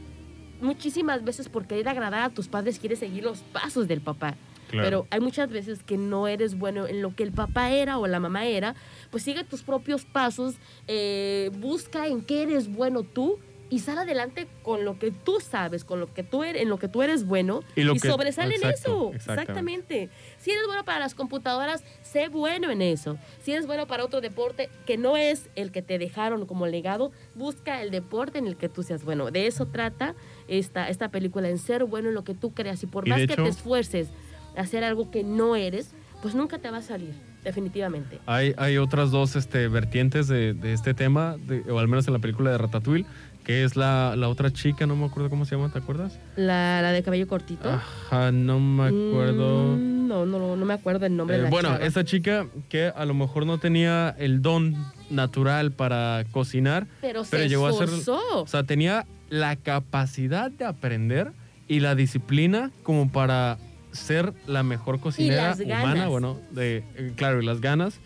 muchísimas 0.61 1.23
veces 1.23 1.49
por 1.49 1.65
querer 1.67 1.89
agradar 1.89 2.21
a 2.21 2.29
tus 2.29 2.47
padres 2.47 2.79
quieres 2.79 2.99
seguir 2.99 3.23
los 3.23 3.39
pasos 3.39 3.87
del 3.87 4.01
papá. 4.01 4.35
Claro. 4.69 4.85
Pero 4.85 5.07
hay 5.11 5.19
muchas 5.19 5.49
veces 5.49 5.83
que 5.83 5.97
no 5.97 6.27
eres 6.27 6.57
bueno 6.57 6.87
en 6.87 7.01
lo 7.01 7.15
que 7.15 7.23
el 7.23 7.31
papá 7.31 7.71
era 7.71 7.97
o 7.97 8.07
la 8.07 8.19
mamá 8.19 8.45
era, 8.45 8.75
pues 9.11 9.23
sigue 9.23 9.43
tus 9.43 9.61
propios 9.61 10.05
pasos, 10.05 10.55
eh, 10.87 11.51
busca 11.59 12.07
en 12.07 12.21
qué 12.23 12.43
eres 12.43 12.71
bueno 12.73 13.03
tú 13.03 13.39
y 13.73 13.79
sal 13.79 13.97
adelante 13.97 14.47
con 14.61 14.85
lo 14.85 14.99
que 14.99 15.09
tú 15.11 15.37
sabes, 15.39 15.83
con 15.83 15.99
lo 15.99 16.13
que 16.13 16.21
tú 16.23 16.43
eres, 16.43 16.61
en 16.61 16.69
lo 16.69 16.77
que 16.77 16.87
tú 16.87 17.01
eres 17.01 17.25
bueno 17.25 17.61
Y 17.75 17.81
y, 17.81 17.93
que- 17.99 18.07
sobresale 18.07 18.55
en 18.55 18.63
eso. 18.69 19.11
exactamente. 19.13 19.41
Exactamente. 19.41 20.09
Si 20.37 20.51
eres 20.51 20.65
bueno 20.67 20.83
para 20.85 20.99
las 20.99 21.15
computadoras, 21.15 21.83
sé 22.03 22.27
bueno 22.27 22.69
en 22.69 22.81
eso. 22.83 23.17
Si 23.41 23.51
eres 23.51 23.65
bueno 23.65 23.87
para 23.87 24.05
otro 24.05 24.21
deporte 24.21 24.69
que 24.85 24.97
no 24.97 25.17
es 25.17 25.49
el 25.55 25.71
que 25.71 25.81
te 25.81 25.97
dejaron 25.97 26.45
como 26.45 26.67
legado, 26.67 27.11
busca 27.33 27.81
el 27.81 27.89
deporte 27.89 28.37
en 28.37 28.45
el 28.45 28.57
que 28.57 28.69
tú 28.69 28.83
seas 28.83 29.03
bueno. 29.03 29.31
De 29.31 29.47
eso 29.47 29.65
trata 29.65 30.13
esta, 30.47 30.87
esta 30.89 31.09
película, 31.09 31.49
en 31.49 31.57
ser 31.57 31.83
bueno 31.85 32.09
en 32.09 32.13
lo 32.15 32.23
que 32.23 32.35
tú 32.35 32.53
creas. 32.53 32.83
Y 32.83 32.85
por 32.85 33.07
Y 33.07 33.09
más 33.09 33.21
que 33.21 33.35
te 33.35 33.47
esfuerces 33.47 34.09
a 34.55 34.61
hacer 34.61 34.83
algo 34.83 35.09
que 35.09 35.23
no 35.23 35.55
eres, 35.55 35.95
pues 36.21 36.35
nunca 36.35 36.59
te 36.59 36.69
va 36.69 36.77
a 36.77 36.81
salir, 36.83 37.13
definitivamente. 37.43 38.19
Hay, 38.25 38.53
hay 38.57 38.77
otras 38.77 39.11
dos 39.11 39.35
este, 39.35 39.67
vertientes 39.67 40.27
de, 40.27 40.53
de 40.53 40.73
este 40.73 40.93
tema, 40.93 41.35
de- 41.37 41.69
o 41.71 41.79
al 41.79 41.87
menos 41.87 42.07
en 42.07 42.13
la 42.13 42.19
película 42.19 42.51
de 42.51 42.57
Ratatouille, 42.57 43.05
que 43.43 43.63
es 43.63 43.75
la, 43.75 44.15
la 44.15 44.29
otra 44.29 44.51
chica, 44.51 44.85
no 44.87 44.95
me 44.95 45.05
acuerdo 45.05 45.29
cómo 45.29 45.45
se 45.45 45.55
llama, 45.55 45.69
¿te 45.71 45.79
acuerdas? 45.79 46.17
La, 46.35 46.81
la 46.81 46.91
de 46.91 47.03
cabello 47.03 47.27
cortito. 47.27 47.69
Ajá, 47.69 48.31
no 48.31 48.59
me 48.59 48.83
acuerdo. 48.87 49.75
Mm, 49.75 50.07
no, 50.07 50.25
no, 50.25 50.55
no 50.55 50.65
me 50.65 50.73
acuerdo 50.73 51.05
el 51.05 51.15
nombre 51.17 51.35
Eh, 51.35 51.39
de 51.39 51.43
la 51.45 51.49
bueno, 51.49 51.75
esta 51.77 52.03
chica 52.05 52.47
que 52.69 52.85
a 52.87 53.05
lo 53.05 53.13
mejor 53.13 53.45
no 53.45 53.57
tenía 53.57 54.15
el 54.17 54.41
don 54.41 54.75
natural 55.09 55.71
para 55.71 56.23
cocinar, 56.31 56.87
pero 57.01 57.23
se 57.25 57.31
pero 57.31 57.45
llegó 57.45 57.67
a 57.67 57.73
ser, 57.73 57.89
o 58.07 58.47
sea, 58.47 58.63
tenía 58.63 59.05
la 59.29 59.55
capacidad 59.57 60.49
de 60.49 60.65
aprender 60.65 61.31
y 61.67 61.79
la 61.81 61.95
disciplina 61.95 62.71
como 62.83 63.11
para 63.11 63.57
ser 63.91 64.33
la 64.47 64.63
mejor 64.63 64.99
cocinera 64.99 65.49
las 65.49 65.59
ganas. 65.59 65.83
humana, 65.83 66.07
bueno, 66.07 66.39
de 66.51 66.83
eh, 66.95 67.13
claro, 67.15 67.41
y 67.41 67.45
las 67.45 67.61
ganas 67.61 67.99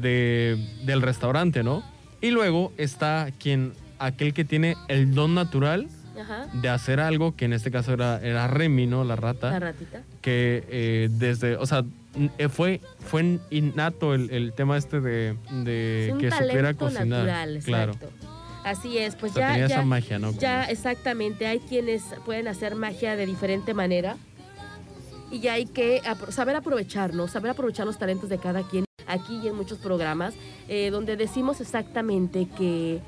de, 0.00 0.56
del 0.84 1.02
restaurante, 1.02 1.62
¿no? 1.62 1.82
Y 2.20 2.30
luego 2.30 2.72
está 2.76 3.28
quien 3.38 3.72
aquel 4.06 4.34
que 4.34 4.44
tiene 4.44 4.76
el 4.88 5.14
don 5.14 5.34
natural 5.34 5.88
Ajá. 6.20 6.46
de 6.52 6.68
hacer 6.68 7.00
algo 7.00 7.34
que 7.36 7.44
en 7.46 7.52
este 7.52 7.70
caso 7.70 7.92
era, 7.92 8.20
era 8.22 8.46
Remy, 8.48 8.86
¿no? 8.86 9.04
La 9.04 9.16
rata 9.16 9.50
La 9.50 9.58
ratita. 9.60 10.02
que 10.20 10.64
eh, 10.68 11.08
desde, 11.10 11.56
o 11.56 11.66
sea, 11.66 11.84
eh, 12.38 12.48
fue, 12.48 12.80
fue 13.00 13.38
innato 13.50 14.14
el, 14.14 14.30
el 14.30 14.52
tema 14.52 14.76
este 14.76 15.00
de, 15.00 15.36
de 15.64 16.08
Es 16.08 16.12
un 16.12 16.18
que 16.18 16.30
supiera 16.30 16.74
cocinar. 16.74 17.06
natural, 17.26 17.60
claro. 17.64 17.92
exacto. 17.92 18.16
Así 18.64 18.96
es, 18.98 19.16
pues 19.16 19.32
O 19.32 19.34
sea, 19.36 19.48
ya, 19.48 19.52
tenía 19.54 19.66
ya, 19.68 19.74
esa 19.76 19.84
magia, 19.84 20.18
¿no? 20.20 20.32
ya 20.38 20.64
exactamente, 20.64 21.46
hay 21.48 21.58
quienes 21.58 22.02
pueden 22.24 22.46
hacer 22.46 22.76
magia 22.76 23.16
de 23.16 23.26
diferente 23.26 23.74
manera 23.74 24.16
y 25.32 25.40
ya 25.40 25.54
hay 25.54 25.64
que 25.66 26.00
saber 26.28 26.54
aprovecharnos, 26.54 27.30
saber 27.32 27.50
aprovechar 27.50 27.86
los 27.86 27.98
talentos 27.98 28.28
de 28.28 28.38
cada 28.38 28.62
quien 28.68 28.84
aquí 29.08 29.40
y 29.42 29.48
en 29.48 29.56
muchos 29.56 29.78
programas 29.78 30.34
eh, 30.68 30.90
donde 30.90 31.16
decimos 31.16 31.60
exactamente 31.60 32.46
que 32.56 33.00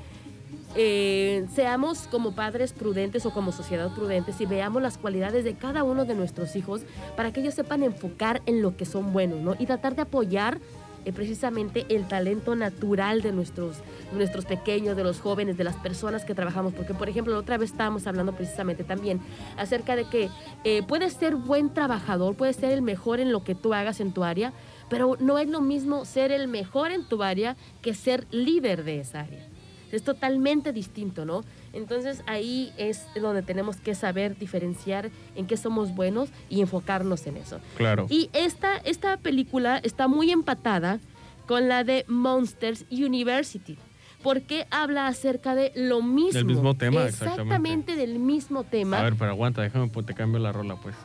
eh, 0.75 1.45
seamos 1.53 2.07
como 2.07 2.33
padres 2.33 2.73
prudentes 2.73 3.25
o 3.25 3.31
como 3.31 3.51
sociedad 3.51 3.93
prudentes 3.93 4.41
y 4.41 4.45
veamos 4.45 4.81
las 4.81 4.97
cualidades 4.97 5.43
de 5.43 5.55
cada 5.55 5.83
uno 5.83 6.05
de 6.05 6.15
nuestros 6.15 6.55
hijos 6.55 6.81
para 7.15 7.31
que 7.31 7.39
ellos 7.39 7.53
sepan 7.53 7.83
enfocar 7.83 8.41
en 8.45 8.61
lo 8.61 8.75
que 8.75 8.85
son 8.85 9.13
buenos, 9.13 9.39
¿no? 9.39 9.55
Y 9.57 9.65
tratar 9.65 9.95
de 9.95 10.01
apoyar 10.01 10.59
eh, 11.05 11.13
precisamente 11.13 11.85
el 11.89 12.07
talento 12.07 12.55
natural 12.55 13.21
de 13.21 13.31
nuestros, 13.31 13.77
nuestros 14.11 14.45
pequeños, 14.45 14.97
de 14.97 15.03
los 15.03 15.21
jóvenes, 15.21 15.55
de 15.55 15.63
las 15.63 15.75
personas 15.75 16.25
que 16.25 16.33
trabajamos. 16.33 16.73
Porque, 16.73 16.95
por 16.95 17.07
ejemplo, 17.07 17.31
la 17.33 17.39
otra 17.39 17.57
vez 17.57 17.71
estábamos 17.71 18.07
hablando 18.07 18.33
precisamente 18.33 18.83
también 18.83 19.21
acerca 19.55 19.95
de 19.95 20.05
que 20.05 20.29
eh, 20.63 20.81
puedes 20.87 21.13
ser 21.13 21.35
buen 21.35 21.73
trabajador, 21.73 22.35
puedes 22.35 22.55
ser 22.55 22.71
el 22.71 22.81
mejor 22.81 23.19
en 23.19 23.31
lo 23.31 23.43
que 23.43 23.53
tú 23.53 23.75
hagas 23.75 23.99
en 23.99 24.13
tu 24.13 24.23
área, 24.23 24.51
pero 24.89 25.15
no 25.19 25.37
es 25.37 25.47
lo 25.47 25.61
mismo 25.61 26.05
ser 26.05 26.31
el 26.31 26.47
mejor 26.47 26.91
en 26.91 27.07
tu 27.07 27.21
área 27.21 27.55
que 27.83 27.93
ser 27.93 28.25
líder 28.31 28.83
de 28.83 28.99
esa 28.99 29.21
área. 29.21 29.54
Es 29.91 30.03
totalmente 30.03 30.73
distinto, 30.73 31.25
¿no? 31.25 31.43
Entonces 31.73 32.21
ahí 32.27 32.73
es 32.77 33.05
donde 33.19 33.41
tenemos 33.41 33.77
que 33.77 33.95
saber 33.95 34.37
diferenciar 34.37 35.09
en 35.35 35.47
qué 35.47 35.57
somos 35.57 35.95
buenos 35.95 36.29
y 36.49 36.61
enfocarnos 36.61 37.27
en 37.27 37.37
eso. 37.37 37.59
Claro. 37.77 38.07
Y 38.09 38.29
esta, 38.33 38.77
esta 38.77 39.17
película 39.17 39.79
está 39.83 40.07
muy 40.07 40.31
empatada 40.31 40.99
con 41.47 41.67
la 41.67 41.83
de 41.83 42.05
Monsters 42.07 42.85
University, 42.91 43.77
porque 44.23 44.65
habla 44.71 45.07
acerca 45.07 45.55
de 45.55 45.71
lo 45.75 46.01
mismo. 46.01 46.33
Del 46.33 46.45
mismo 46.45 46.75
tema, 46.75 47.05
Exactamente 47.05 47.43
exactamente. 47.43 47.95
del 47.95 48.19
mismo 48.19 48.63
tema. 48.63 48.99
A 48.99 49.03
ver, 49.03 49.15
pero 49.15 49.31
aguanta, 49.31 49.61
déjame, 49.61 49.89
te 49.89 50.13
cambio 50.13 50.39
la 50.39 50.51
rola, 50.51 50.75
pues. 50.77 50.95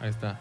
Ahí 0.00 0.10
está. 0.10 0.40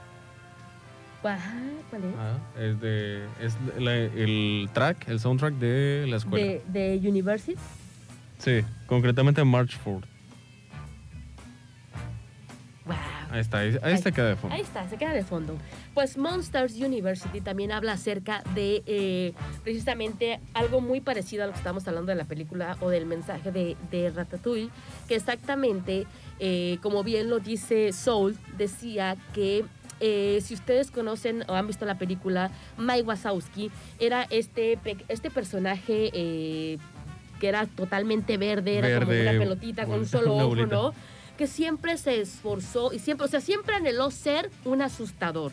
Ajá, 1.34 1.54
¿cuál 1.90 2.04
es? 2.04 2.16
Ah, 2.18 2.38
es 2.60 2.80
de, 2.80 3.26
es 3.42 3.56
la- 3.80 3.96
el 3.96 4.70
track, 4.74 5.08
el 5.10 5.20
soundtrack 5.20 5.54
de 5.56 6.06
la 6.08 6.18
escuela. 6.18 6.46
de, 6.46 6.62
de 7.00 7.10
University. 7.10 7.56
Sí, 8.40 8.62
concretamente 8.86 9.44
March 9.44 9.78
4. 9.84 10.08
Wow. 12.86 12.96
Ahí 13.32 13.40
está, 13.42 13.58
ahí, 13.60 13.76
ahí 13.82 13.98
se 13.98 14.12
queda 14.12 14.30
de 14.30 14.36
fondo. 14.36 14.56
Ahí 14.56 14.62
está, 14.62 14.88
se 14.88 14.98
queda 14.98 15.12
de 15.14 15.24
fondo. 15.24 15.58
Pues 15.96 16.18
Monsters 16.18 16.76
University 16.76 17.42
también 17.42 17.72
habla 17.72 17.94
acerca 17.94 18.44
de 18.54 18.84
eh, 18.86 19.34
precisamente 19.64 20.40
algo 20.54 20.82
muy 20.82 21.02
parecido 21.02 21.44
a 21.44 21.48
lo 21.48 21.54
que 21.54 21.58
estamos 21.58 21.88
hablando 21.88 22.12
de 22.12 22.16
la 22.18 22.26
película 22.26 22.78
o 22.82 22.90
del 22.90 23.08
mensaje 23.08 23.52
de, 23.52 23.76
de 23.90 24.12
Ratatouille, 24.12 24.70
que 25.08 25.16
exactamente, 25.16 26.06
eh, 26.40 26.78
como 26.84 27.04
bien 27.04 27.30
lo 27.30 27.40
dice 27.40 27.92
Soul, 27.92 28.38
decía 28.58 29.18
que 29.34 29.66
eh, 30.00 30.40
si 30.44 30.54
ustedes 30.54 30.92
conocen 30.92 31.44
o 31.48 31.54
han 31.54 31.68
visto 31.68 31.86
la 31.86 31.98
película, 31.98 32.52
Mike 32.78 33.04
Wazowski 33.04 33.72
era 34.00 34.24
este, 34.30 34.78
este 35.08 35.32
personaje 35.32 36.10
eh, 36.14 36.78
que 37.40 37.48
era 37.48 37.66
totalmente 37.66 38.38
verde, 38.38 38.78
era 38.78 39.00
como 39.00 39.12
una 39.12 39.32
pelotita 39.32 39.86
con 39.86 40.00
un 40.00 40.06
solo 40.08 40.36
ojo, 40.36 40.48
bolita. 40.48 40.76
¿no? 40.76 40.94
que 41.38 41.48
siempre 41.48 41.98
se 41.98 42.22
esforzó 42.22 42.94
y 42.94 43.00
siempre, 43.00 43.26
o 43.26 43.30
sea, 43.30 43.42
siempre 43.42 43.76
anheló 43.76 44.10
ser 44.10 44.50
un 44.64 44.82
asustador, 44.82 45.52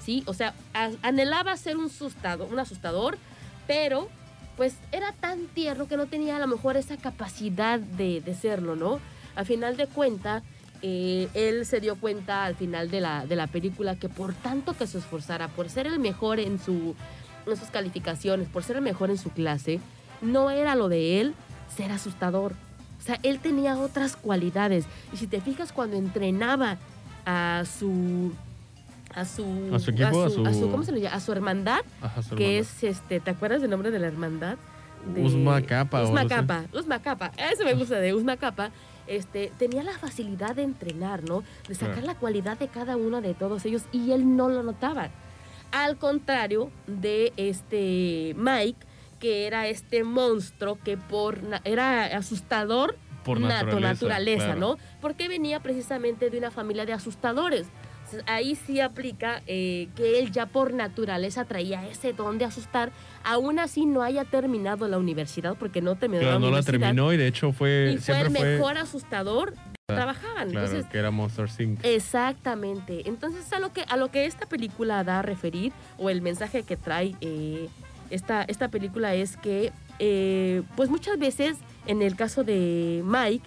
¿sí? 0.00 0.22
O 0.26 0.32
sea, 0.32 0.54
a- 0.74 0.90
anhelaba 1.02 1.56
ser 1.56 1.76
un 1.76 1.86
asustador, 1.86 2.52
un 2.52 2.58
asustador, 2.60 3.18
pero 3.66 4.08
pues 4.56 4.76
era 4.92 5.10
tan 5.10 5.46
tierno 5.48 5.88
que 5.88 5.96
no 5.96 6.06
tenía 6.06 6.36
a 6.36 6.38
lo 6.38 6.46
mejor 6.46 6.76
esa 6.76 6.96
capacidad 6.98 7.80
de, 7.80 8.20
de 8.20 8.34
serlo, 8.36 8.76
¿no? 8.76 9.00
Al 9.34 9.44
final 9.44 9.76
de 9.76 9.88
cuenta, 9.88 10.44
eh, 10.86 11.28
él 11.32 11.64
se 11.64 11.80
dio 11.80 11.96
cuenta 11.96 12.44
al 12.44 12.56
final 12.56 12.90
de 12.90 13.00
la, 13.00 13.24
de 13.24 13.36
la 13.36 13.46
película 13.46 13.96
que 13.96 14.10
por 14.10 14.34
tanto 14.34 14.76
que 14.76 14.86
se 14.86 14.98
esforzara, 14.98 15.48
por 15.48 15.70
ser 15.70 15.86
el 15.86 15.98
mejor 15.98 16.38
en, 16.40 16.58
su, 16.58 16.94
en 17.46 17.56
sus 17.56 17.68
calificaciones, 17.70 18.48
por 18.48 18.64
ser 18.64 18.76
el 18.76 18.82
mejor 18.82 19.08
en 19.08 19.16
su 19.16 19.30
clase, 19.30 19.80
no 20.20 20.50
era 20.50 20.74
lo 20.74 20.90
de 20.90 21.22
él 21.22 21.34
ser 21.74 21.90
asustador. 21.90 22.52
O 23.00 23.02
sea, 23.02 23.18
él 23.22 23.38
tenía 23.38 23.78
otras 23.78 24.14
cualidades. 24.16 24.84
Y 25.12 25.16
si 25.16 25.26
te 25.26 25.40
fijas, 25.40 25.72
cuando 25.72 25.96
entrenaba 25.96 26.76
a 27.24 27.62
su. 27.78 28.32
A 29.14 29.24
su, 29.24 29.70
A 29.72 29.78
su 29.78 29.90
equipo, 29.90 30.24
a 30.24 30.28
su- 30.28 30.42
¿Cómo 30.70 30.82
se 30.82 30.90
le 30.92 31.00
llama? 31.00 31.16
A 31.16 31.20
su 31.20 31.30
hermandad, 31.32 31.78
Ajá, 32.02 32.20
su 32.22 32.34
que 32.34 32.58
hermana. 32.58 32.60
es 32.60 32.82
este. 32.84 33.20
¿Te 33.20 33.30
acuerdas 33.30 33.60
del 33.62 33.70
nombre 33.70 33.90
de 33.90 33.98
la 34.00 34.08
hermandad? 34.08 34.56
De- 35.14 35.22
Usma 35.22 35.38
algo 35.38 35.50
así. 35.52 35.66
Kappa. 35.66 36.64
Usma 36.72 36.98
Kappa. 37.00 37.30
Eso 37.52 37.64
me 37.64 37.74
gusta 37.74 38.00
de 38.00 38.12
Usma 38.12 38.36
Kappa. 38.36 38.70
Este, 39.06 39.52
tenía 39.58 39.82
la 39.82 39.98
facilidad 39.98 40.56
de 40.56 40.62
entrenar, 40.62 41.24
¿no? 41.24 41.42
De 41.68 41.74
sacar 41.74 42.04
la 42.04 42.14
cualidad 42.14 42.58
de 42.58 42.68
cada 42.68 42.96
uno 42.96 43.20
de 43.20 43.34
todos 43.34 43.64
ellos 43.66 43.82
y 43.92 44.12
él 44.12 44.36
no 44.36 44.48
lo 44.48 44.62
notaba. 44.62 45.10
Al 45.72 45.96
contrario 45.98 46.70
de 46.86 47.32
este 47.36 48.34
Mike, 48.36 48.86
que 49.18 49.46
era 49.46 49.68
este 49.68 50.04
monstruo 50.04 50.78
que 50.82 50.96
por 50.96 51.40
era 51.64 52.04
asustador 52.16 52.96
Por 53.24 53.40
nato, 53.40 53.66
naturaleza, 53.66 53.92
naturaleza, 53.92 54.44
claro. 54.44 54.60
¿no? 54.60 54.78
Porque 55.00 55.28
venía 55.28 55.60
precisamente 55.60 56.30
de 56.30 56.38
una 56.38 56.50
familia 56.50 56.86
de 56.86 56.92
asustadores. 56.92 57.66
Entonces, 58.14 58.24
ahí 58.32 58.54
sí 58.54 58.80
aplica 58.80 59.42
eh, 59.46 59.88
que 59.96 60.18
él 60.18 60.30
ya 60.30 60.46
por 60.46 60.72
naturaleza 60.72 61.44
traía 61.44 61.86
ese 61.88 62.12
don 62.12 62.38
de 62.38 62.44
asustar, 62.44 62.92
aún 63.24 63.58
así 63.58 63.86
no 63.86 64.02
haya 64.02 64.24
terminado 64.24 64.86
la 64.88 64.98
universidad, 64.98 65.56
porque 65.58 65.80
no 65.80 65.96
terminó 65.96 66.20
Claro, 66.22 66.38
la 66.38 66.46
no 66.46 66.50
la 66.56 66.62
terminó 66.62 67.12
y 67.12 67.16
de 67.16 67.26
hecho 67.26 67.52
fue, 67.52 67.92
y 67.94 67.98
fue 67.98 68.14
siempre 68.14 68.28
el 68.28 68.36
fue, 68.36 68.50
mejor 68.56 68.78
asustador 68.78 69.52
que 69.54 69.58
Claro, 69.86 70.02
trabajaban. 70.02 70.50
claro, 70.50 70.66
Entonces, 70.66 70.90
que 70.90 70.98
era 70.98 71.10
Monster 71.10 71.46
Inc. 71.58 71.84
Exactamente. 71.84 73.06
Entonces, 73.06 73.52
a 73.52 73.58
lo 73.58 73.72
que, 73.72 73.82
a 73.88 73.96
lo 73.96 74.10
que 74.10 74.24
esta 74.26 74.46
película 74.46 75.04
da 75.04 75.18
a 75.18 75.22
referir, 75.22 75.72
o 75.98 76.08
el 76.08 76.22
mensaje 76.22 76.62
que 76.62 76.76
trae 76.78 77.14
eh, 77.20 77.68
esta, 78.10 78.44
esta 78.44 78.68
película 78.68 79.14
es 79.14 79.36
que, 79.36 79.72
eh, 79.98 80.62
pues 80.76 80.88
muchas 80.88 81.18
veces, 81.18 81.58
en 81.86 82.00
el 82.00 82.16
caso 82.16 82.44
de 82.44 83.02
Mike, 83.04 83.44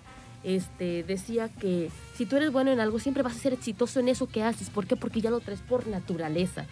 este, 0.47 1.03
decía 1.03 1.49
que 1.49 1.89
si 2.15 2.25
tú 2.25 2.37
eres 2.37 2.51
bueno 2.53 2.71
en 2.71 2.79
algo, 2.79 2.99
siempre 2.99 3.21
vas 3.21 3.35
a 3.35 3.39
ser 3.39 3.51
exitoso 3.53 3.99
en 3.99 4.07
eso 4.07 4.27
que 4.27 4.43
haces. 4.43 4.69
¿Por 4.69 4.87
qué? 4.87 4.95
Porque 4.95 5.19
ya 5.21 5.29
lo 5.29 5.41
traes 5.41 5.59
por 5.61 5.87
naturaleza. 5.87 6.65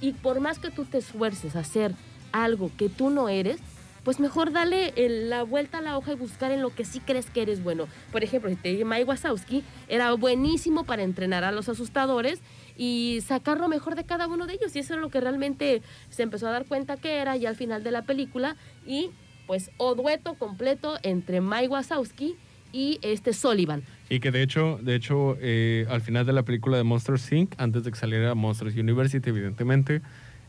Y 0.00 0.12
por 0.12 0.40
más 0.40 0.58
que 0.60 0.70
tú 0.70 0.84
te 0.84 0.98
esfuerces 0.98 1.56
a 1.56 1.60
hacer 1.60 1.92
algo 2.30 2.70
que 2.78 2.88
tú 2.88 3.10
no 3.10 3.28
eres, 3.28 3.58
pues 4.04 4.20
mejor 4.20 4.52
dale 4.52 4.92
el- 4.94 5.28
la 5.30 5.42
vuelta 5.42 5.78
a 5.78 5.80
la 5.80 5.98
hoja 5.98 6.12
y 6.12 6.14
buscar 6.14 6.52
en 6.52 6.62
lo 6.62 6.72
que 6.72 6.84
sí 6.84 7.00
crees 7.00 7.28
que 7.28 7.42
eres 7.42 7.64
bueno. 7.64 7.88
Por 8.12 8.22
ejemplo, 8.22 8.48
si 8.48 8.54
te 8.54 8.68
digo, 8.68 8.88
Mike 8.88 9.02
Wazowski 9.04 9.64
era 9.88 10.12
buenísimo 10.12 10.84
para 10.84 11.02
entrenar 11.02 11.42
a 11.42 11.50
los 11.50 11.68
asustadores 11.68 12.38
y 12.76 13.18
sacar 13.26 13.58
lo 13.58 13.66
mejor 13.66 13.96
de 13.96 14.04
cada 14.04 14.28
uno 14.28 14.46
de 14.46 14.52
ellos. 14.54 14.76
Y 14.76 14.78
eso 14.78 14.94
es 14.94 15.00
lo 15.00 15.08
que 15.10 15.20
realmente 15.20 15.82
se 16.10 16.22
empezó 16.22 16.46
a 16.46 16.52
dar 16.52 16.66
cuenta 16.66 16.96
que 16.96 17.16
era 17.16 17.36
ya 17.36 17.48
al 17.48 17.56
final 17.56 17.82
de 17.82 17.90
la 17.90 18.02
película. 18.02 18.54
Y 18.86 19.10
pues, 19.48 19.70
o 19.78 19.96
dueto 19.96 20.34
completo 20.34 20.98
entre 21.02 21.40
Mike 21.40 21.68
Wazowski 21.68 22.36
y 22.76 22.98
este 23.00 23.32
Sullivan. 23.32 23.82
Y 24.10 24.20
que 24.20 24.30
de 24.30 24.42
hecho, 24.42 24.78
de 24.82 24.94
hecho 24.94 25.38
eh, 25.40 25.86
al 25.88 26.02
final 26.02 26.26
de 26.26 26.34
la 26.34 26.42
película 26.42 26.76
de 26.76 26.82
Monsters 26.82 27.32
Inc., 27.32 27.54
antes 27.56 27.84
de 27.84 27.90
que 27.90 27.96
saliera 27.96 28.34
Monsters 28.34 28.76
University, 28.76 29.30
evidentemente, 29.30 30.02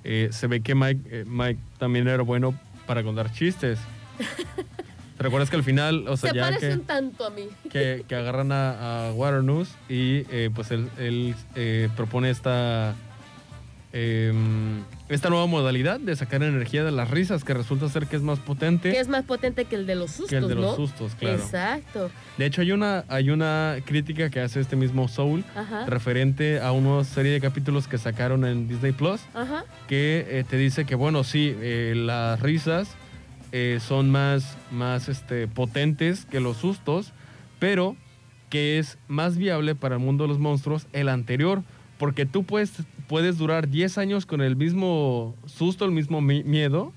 eh, 0.03 0.27
se 0.31 0.47
ve 0.47 0.61
que 0.61 0.75
Mike, 0.75 1.01
eh, 1.09 1.25
Mike 1.25 1.59
también 1.79 2.07
era 2.09 2.21
bueno 2.23 2.53
para 2.85 3.01
contar 3.01 3.31
chistes. 3.31 3.79
¿Te 5.17 5.23
recuerdas 5.23 5.49
que 5.49 5.55
al 5.55 5.63
final, 5.63 6.05
o 6.09 6.17
sea, 6.17 6.31
Se 6.31 6.35
ya 6.35 6.43
parecen 6.43 6.79
que, 6.81 6.85
tanto 6.85 7.25
a 7.25 7.29
mí. 7.29 7.47
que, 7.71 8.03
que 8.07 8.15
agarran 8.15 8.51
a, 8.51 9.07
a 9.07 9.13
Waternoose 9.13 9.71
y 9.89 10.25
eh, 10.29 10.51
pues 10.53 10.69
él, 10.71 10.89
él, 10.99 11.33
propone 11.95 12.29
esta, 12.29 12.93
em, 13.97 14.83
esta 15.09 15.29
nueva 15.29 15.47
modalidad 15.47 15.99
de 15.99 16.15
sacar 16.15 16.43
energía 16.43 16.83
de 16.83 16.91
las 16.91 17.09
risas, 17.09 17.43
que 17.43 17.53
resulta 17.53 17.89
ser 17.89 18.07
que 18.07 18.15
es 18.15 18.21
más 18.21 18.39
potente 18.39 18.91
Que 18.91 18.99
es 18.99 19.07
más 19.07 19.23
potente 19.23 19.65
que 19.65 19.75
el 19.75 19.87
de 19.87 19.95
los 19.95 20.11
sustos, 20.11 20.29
que 20.29 20.37
el 20.37 20.47
de 20.47 20.55
los 20.55 20.75
sustos, 20.75 21.15
claro. 21.15 21.37
Exacto. 21.37 22.11
De 22.37 22.45
hecho, 22.45 22.61
hay 22.61 22.71
una, 22.71 23.05
hay 23.07 23.29
una 23.29 23.77
crítica 23.85 24.29
que 24.29 24.39
hace 24.41 24.59
este 24.59 24.75
mismo 24.75 25.07
Soul 25.07 25.43
Ajá. 25.55 25.85
referente 25.87 26.59
a 26.59 26.71
una 26.71 27.03
serie 27.03 27.31
de 27.31 27.41
capítulos 27.41 27.87
que 27.87 27.97
sacaron 27.97 28.45
en 28.45 28.67
Disney 28.67 28.91
Plus 28.91 29.21
Ajá. 29.33 29.65
que 29.87 30.25
eh, 30.29 30.43
te 30.47 30.57
dice 30.57 30.85
que, 30.85 30.95
bueno, 30.95 31.23
sí, 31.23 31.55
eh, 31.59 31.93
las 31.95 32.39
risas 32.39 32.89
eh, 33.51 33.79
son 33.81 34.11
más, 34.11 34.57
más 34.71 35.09
este, 35.09 35.47
potentes 35.47 36.25
que 36.25 36.39
los 36.39 36.57
sustos, 36.57 37.13
pero 37.59 37.95
que 38.49 38.77
es 38.79 38.97
más 39.07 39.37
viable 39.37 39.75
para 39.75 39.95
el 39.95 40.01
mundo 40.01 40.25
de 40.25 40.27
los 40.29 40.39
monstruos 40.39 40.87
el 40.93 41.09
anterior, 41.09 41.63
porque 41.97 42.25
tú 42.25 42.43
puedes, 42.43 42.71
puedes 43.07 43.37
durar 43.37 43.69
10 43.69 43.97
años 43.97 44.25
con 44.25 44.41
el 44.41 44.55
mismo 44.55 45.35
susto, 45.45 45.85
el 45.85 45.91
mismo 45.91 46.21
mi- 46.21 46.43
miedo, 46.43 46.93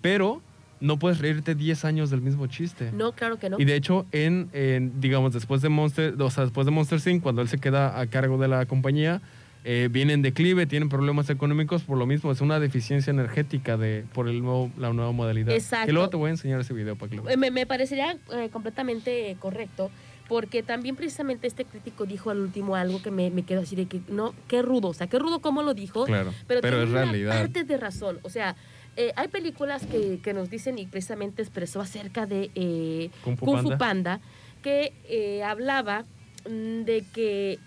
pero 0.00 0.42
no 0.80 0.98
puedes 0.98 1.18
reírte 1.20 1.54
10 1.54 1.84
años 1.84 2.10
del 2.10 2.20
mismo 2.20 2.46
chiste. 2.48 2.90
No, 2.92 3.12
claro 3.12 3.38
que 3.38 3.48
no. 3.48 3.58
Y 3.60 3.64
de 3.64 3.76
hecho, 3.76 4.04
en, 4.12 4.48
en, 4.52 5.00
digamos, 5.00 5.32
después 5.32 5.62
de 5.62 5.68
Monster, 5.68 6.14
o 6.20 6.30
sea, 6.30 6.44
después 6.44 6.64
de 6.64 6.72
Monster 6.72 7.00
Inc., 7.06 7.22
cuando 7.22 7.40
él 7.42 7.48
se 7.48 7.58
queda 7.58 8.00
a 8.00 8.06
cargo 8.08 8.36
de 8.38 8.48
la 8.48 8.66
compañía, 8.66 9.22
eh, 9.64 9.88
viene 9.92 10.12
en 10.12 10.22
declive, 10.22 10.66
tienen 10.66 10.88
problemas 10.88 11.30
económicos 11.30 11.82
por 11.84 11.96
lo 11.96 12.04
mismo, 12.04 12.32
es 12.32 12.40
una 12.40 12.58
deficiencia 12.58 13.12
energética 13.12 13.76
de, 13.76 14.04
por 14.12 14.28
el 14.28 14.42
nuevo, 14.42 14.72
la 14.76 14.92
nueva 14.92 15.12
modalidad. 15.12 15.54
Exacto. 15.54 15.86
Que 15.86 15.92
luego 15.92 16.08
te 16.10 16.16
voy 16.16 16.28
a 16.28 16.30
enseñar 16.32 16.60
ese 16.60 16.74
video 16.74 16.96
para 16.96 17.10
que 17.10 17.16
lo 17.16 17.22
veas. 17.22 17.38
Me, 17.38 17.52
me 17.52 17.64
parecería 17.64 18.16
eh, 18.34 18.48
completamente 18.52 19.36
correcto, 19.38 19.92
porque 20.32 20.62
también 20.62 20.96
precisamente 20.96 21.46
este 21.46 21.66
crítico 21.66 22.06
dijo 22.06 22.30
al 22.30 22.40
último 22.40 22.74
algo 22.74 23.02
que 23.02 23.10
me, 23.10 23.28
me 23.30 23.42
quedó 23.42 23.60
así 23.60 23.76
de 23.76 23.84
que, 23.84 24.00
no, 24.08 24.34
qué 24.48 24.62
rudo, 24.62 24.88
o 24.88 24.94
sea, 24.94 25.06
qué 25.06 25.18
rudo 25.18 25.40
cómo 25.40 25.62
lo 25.62 25.74
dijo, 25.74 26.06
Claro, 26.06 26.32
pero, 26.46 26.62
pero 26.62 26.78
tiene 26.78 26.84
es 26.84 26.90
una 26.90 27.02
realidad. 27.02 27.38
parte 27.42 27.64
de 27.64 27.76
razón, 27.76 28.18
o 28.22 28.30
sea, 28.30 28.56
eh, 28.96 29.12
hay 29.16 29.28
películas 29.28 29.84
que, 29.84 30.20
que 30.22 30.32
nos 30.32 30.48
dicen 30.48 30.78
y 30.78 30.86
precisamente 30.86 31.42
expresó 31.42 31.82
acerca 31.82 32.24
de 32.24 32.50
eh, 32.54 33.10
Kung 33.22 33.36
Fu 33.36 33.44
Kung 33.44 33.62
Fu 33.62 33.76
Panda. 33.76 34.20
Que 34.62 34.94
eh, 35.08 35.42
hablaba 35.42 36.04
de 36.46 37.04
que 37.12 37.58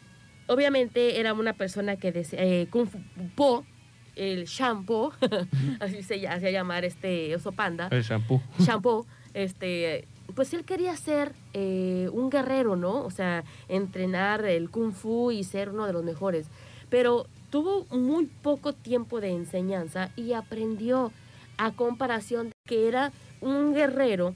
obviamente 0.47 1.19
era 1.19 1.33
una 1.33 1.53
persona 1.53 1.97
que 1.97 2.11
decía, 2.11 2.39
Kung 2.71 2.87
Fu 2.87 2.99
Po, 3.35 3.65
el 4.15 4.45
shampoo, 4.45 5.13
así 5.79 6.01
se 6.03 6.27
hacía 6.27 6.51
llamar 6.51 6.85
este 6.85 7.35
oso 7.35 7.51
panda, 7.51 7.89
El 7.91 8.01
shampoo. 8.03 8.41
shampoo, 8.59 9.05
este, 9.33 10.07
pues 10.35 10.53
él 10.53 10.65
quería 10.65 10.95
ser 10.97 11.33
eh, 11.53 12.09
un 12.11 12.29
guerrero, 12.29 12.75
¿no? 12.75 13.03
O 13.03 13.09
sea, 13.09 13.43
entrenar 13.69 14.45
el 14.45 14.69
kung 14.69 14.91
fu 14.91 15.31
y 15.31 15.43
ser 15.43 15.69
uno 15.69 15.87
de 15.87 15.93
los 15.93 16.03
mejores. 16.03 16.47
Pero 16.89 17.25
tuvo 17.49 17.85
muy 17.85 18.25
poco 18.25 18.73
tiempo 18.73 19.21
de 19.21 19.29
enseñanza 19.29 20.11
y 20.15 20.33
aprendió 20.33 21.11
a 21.57 21.71
comparación 21.71 22.47
de 22.47 22.53
que 22.67 22.87
era 22.87 23.13
un 23.39 23.73
guerrero 23.73 24.35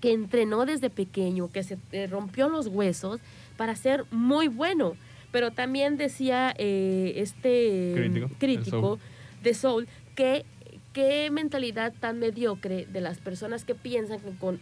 que 0.00 0.12
entrenó 0.12 0.66
desde 0.66 0.90
pequeño, 0.90 1.50
que 1.50 1.62
se 1.62 1.78
eh, 1.92 2.08
rompió 2.08 2.48
los 2.48 2.66
huesos 2.66 3.20
para 3.56 3.76
ser 3.76 4.04
muy 4.10 4.48
bueno. 4.48 4.96
Pero 5.30 5.52
también 5.52 5.96
decía 5.96 6.54
eh, 6.58 7.14
este 7.16 8.28
Crítico, 8.38 8.98
de 9.42 9.54
Soul 9.54 9.88
que 10.14 10.44
qué 10.92 11.30
mentalidad 11.30 11.92
tan 11.98 12.18
mediocre 12.18 12.86
de 12.86 13.00
las 13.00 13.18
personas 13.18 13.64
que 13.64 13.74
piensan 13.74 14.20
que 14.20 14.30
con 14.38 14.60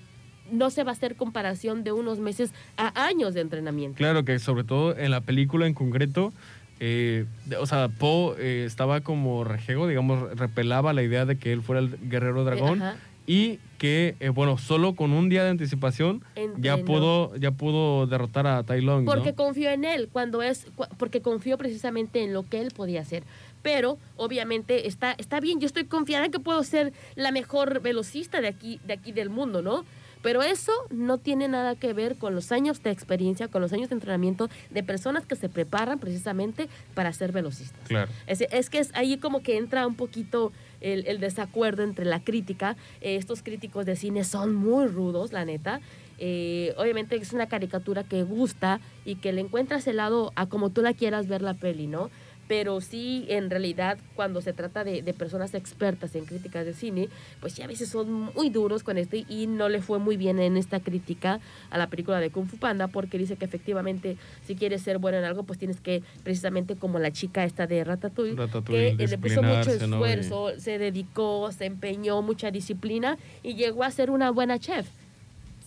no 0.50 0.70
se 0.70 0.84
va 0.84 0.90
a 0.90 0.94
hacer 0.94 1.16
comparación 1.16 1.84
de 1.84 1.92
unos 1.92 2.18
meses 2.18 2.52
a 2.76 3.04
años 3.06 3.34
de 3.34 3.40
entrenamiento. 3.40 3.96
Claro 3.96 4.24
que 4.24 4.38
sobre 4.38 4.64
todo 4.64 4.96
en 4.96 5.10
la 5.10 5.20
película 5.20 5.66
en 5.66 5.74
concreto, 5.74 6.32
eh, 6.80 7.26
o 7.60 7.66
sea, 7.66 7.88
Poe 7.88 8.34
eh, 8.38 8.64
estaba 8.66 9.00
como 9.02 9.44
rejego, 9.44 9.86
digamos, 9.86 10.36
repelaba 10.36 10.92
la 10.92 11.02
idea 11.02 11.24
de 11.24 11.36
que 11.38 11.52
él 11.52 11.62
fuera 11.62 11.80
el 11.80 11.96
guerrero 12.08 12.44
dragón 12.44 12.82
Ajá. 12.82 12.96
y 13.26 13.60
que, 13.78 14.16
eh, 14.20 14.28
bueno, 14.30 14.58
solo 14.58 14.94
con 14.94 15.12
un 15.12 15.28
día 15.28 15.44
de 15.44 15.50
anticipación 15.50 16.22
ya 16.58 16.76
pudo, 16.78 17.34
ya 17.36 17.50
pudo 17.52 18.06
derrotar 18.06 18.46
a 18.46 18.62
Tai 18.64 18.80
Lung, 18.80 19.04
¿no? 19.04 19.12
Porque 19.12 19.32
confió 19.34 19.70
en 19.70 19.84
él, 19.84 20.08
cuando 20.10 20.42
es, 20.42 20.66
cu- 20.74 20.86
porque 20.98 21.20
confió 21.20 21.56
precisamente 21.56 22.22
en 22.24 22.32
lo 22.32 22.42
que 22.48 22.60
él 22.60 22.72
podía 22.74 23.00
hacer. 23.00 23.22
Pero, 23.62 23.96
obviamente, 24.16 24.88
está, 24.88 25.12
está 25.18 25.38
bien, 25.38 25.60
yo 25.60 25.66
estoy 25.66 25.84
confiada 25.84 26.24
en 26.26 26.32
que 26.32 26.40
puedo 26.40 26.62
ser 26.64 26.92
la 27.14 27.30
mejor 27.30 27.80
velocista 27.80 28.40
de 28.40 28.48
aquí, 28.48 28.80
de 28.84 28.92
aquí 28.94 29.12
del 29.12 29.30
mundo, 29.30 29.62
¿no? 29.62 29.84
Pero 30.22 30.42
eso 30.42 30.72
no 30.90 31.18
tiene 31.18 31.48
nada 31.48 31.74
que 31.74 31.92
ver 31.92 32.16
con 32.16 32.34
los 32.34 32.52
años 32.52 32.82
de 32.82 32.90
experiencia, 32.90 33.48
con 33.48 33.60
los 33.60 33.72
años 33.72 33.88
de 33.88 33.94
entrenamiento 33.94 34.48
de 34.70 34.82
personas 34.82 35.26
que 35.26 35.36
se 35.36 35.48
preparan 35.48 35.98
precisamente 35.98 36.68
para 36.94 37.12
ser 37.12 37.32
velocistas. 37.32 37.86
Claro. 37.88 38.10
Es, 38.26 38.40
es 38.40 38.70
que 38.70 38.78
es 38.78 38.90
ahí 38.94 39.18
como 39.18 39.42
que 39.42 39.56
entra 39.56 39.86
un 39.86 39.96
poquito 39.96 40.52
el, 40.80 41.06
el 41.06 41.20
desacuerdo 41.20 41.82
entre 41.82 42.04
la 42.04 42.22
crítica. 42.22 42.76
Eh, 43.00 43.16
estos 43.16 43.42
críticos 43.42 43.86
de 43.86 43.96
cine 43.96 44.24
son 44.24 44.54
muy 44.54 44.86
rudos, 44.86 45.32
la 45.32 45.44
neta. 45.44 45.80
Eh, 46.18 46.74
obviamente 46.76 47.16
es 47.16 47.32
una 47.32 47.48
caricatura 47.48 48.04
que 48.04 48.22
gusta 48.22 48.80
y 49.04 49.16
que 49.16 49.32
le 49.32 49.40
encuentras 49.40 49.86
el 49.88 49.96
lado 49.96 50.32
a 50.36 50.46
como 50.46 50.70
tú 50.70 50.82
la 50.82 50.94
quieras 50.94 51.26
ver 51.26 51.42
la 51.42 51.54
peli, 51.54 51.88
¿no? 51.88 52.10
Pero 52.48 52.80
sí, 52.80 53.24
en 53.28 53.50
realidad, 53.50 53.98
cuando 54.14 54.40
se 54.40 54.52
trata 54.52 54.84
de, 54.84 55.02
de 55.02 55.14
personas 55.14 55.54
expertas 55.54 56.14
en 56.14 56.24
críticas 56.24 56.66
de 56.66 56.74
cine, 56.74 57.08
pues 57.40 57.54
ya 57.54 57.64
a 57.64 57.68
veces 57.68 57.88
son 57.88 58.10
muy 58.34 58.50
duros 58.50 58.82
con 58.82 58.98
esto 58.98 59.16
y, 59.16 59.46
no 59.46 59.68
le 59.68 59.82
fue 59.82 59.98
muy 59.98 60.16
bien 60.16 60.38
en 60.38 60.56
esta 60.56 60.80
crítica 60.80 61.40
a 61.70 61.78
la 61.78 61.88
película 61.88 62.20
de 62.20 62.30
Kung 62.30 62.46
Fu 62.46 62.56
Panda 62.56 62.88
porque 62.88 63.18
dice 63.18 63.36
que 63.36 63.44
efectivamente 63.44 64.16
si 64.46 64.54
quieres 64.54 64.82
ser 64.82 64.98
bueno 64.98 65.18
en 65.18 65.24
algo, 65.24 65.42
pues 65.42 65.58
tienes 65.58 65.80
que, 65.80 66.02
precisamente 66.22 66.76
como 66.76 66.98
la 66.98 67.10
chica 67.10 67.44
esta 67.44 67.66
de 67.66 67.84
Ratatouille, 67.84 68.36
Ratatouille, 68.36 68.96
que 68.96 69.06
le 69.06 69.18
puso 69.18 69.42
mucho 69.42 69.70
esfuerzo, 69.70 70.58
se 70.58 70.78
dedicó, 70.78 71.50
se 71.52 71.66
empeñó, 71.66 72.22
mucha 72.22 72.50
disciplina 72.50 73.18
y 73.42 73.54
llegó 73.54 73.84
a 73.84 73.90
ser 73.90 74.10
una 74.10 74.30
buena 74.30 74.58
chef. 74.58 74.86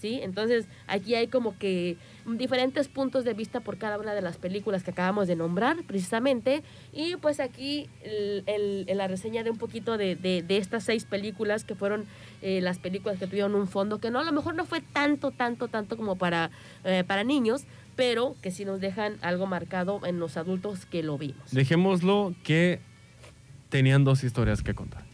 ¿Sí? 0.02 0.20
Entonces, 0.22 0.66
aquí 0.88 1.16
hay 1.16 1.28
como 1.28 1.58
que 1.58 1.98
diferentes 2.26 2.88
puntos 2.88 3.24
de 3.24 3.34
vista 3.34 3.60
por 3.60 3.78
cada 3.78 4.00
una 4.00 4.14
de 4.14 4.22
las 4.22 4.38
películas 4.38 4.84
que 4.84 4.92
acabamos 4.92 5.28
de 5.28 5.36
nombrar, 5.36 5.78
precisamente. 5.88 6.64
Y 6.92 7.16
pues 7.18 7.40
aquí 7.40 7.88
el- 8.04 8.86
la 8.98 9.08
reseña 9.08 9.44
de 9.44 9.52
un 9.52 9.58
poquito 9.58 9.98
de, 9.98 10.16
de- 10.16 10.42
de 10.42 10.58
estas 10.58 10.84
seis 10.84 11.06
películas 11.06 11.64
que 11.64 11.76
fueron 11.76 12.06
eh, 12.42 12.62
las 12.62 12.80
películas 12.80 13.18
que 13.20 13.28
tuvieron 13.28 13.56
un 13.56 13.68
fondo 13.68 14.00
que 14.00 14.12
no, 14.12 14.20
a 14.20 14.24
lo 14.24 14.32
mejor 14.32 14.56
no 14.56 14.66
fue 14.66 14.82
tanto, 14.82 15.32
tanto, 15.32 15.68
tanto 15.68 15.96
como 15.98 16.16
para, 16.16 16.52
eh, 16.84 17.04
para 17.08 17.24
niños, 17.24 17.64
pero 17.96 18.36
que 18.42 18.52
sí 18.52 18.66
nos 18.66 18.82
dejan 18.82 19.18
algo 19.22 19.46
marcado 19.46 20.02
en 20.06 20.20
los 20.20 20.36
adultos 20.36 20.86
que 20.86 21.02
lo 21.04 21.18
vimos. 21.18 21.52
Dejémoslo 21.52 22.34
que 22.44 22.80
tenían 23.70 24.04
dos 24.04 24.24
historias 24.24 24.62
que 24.64 24.74
contar. 24.74 25.05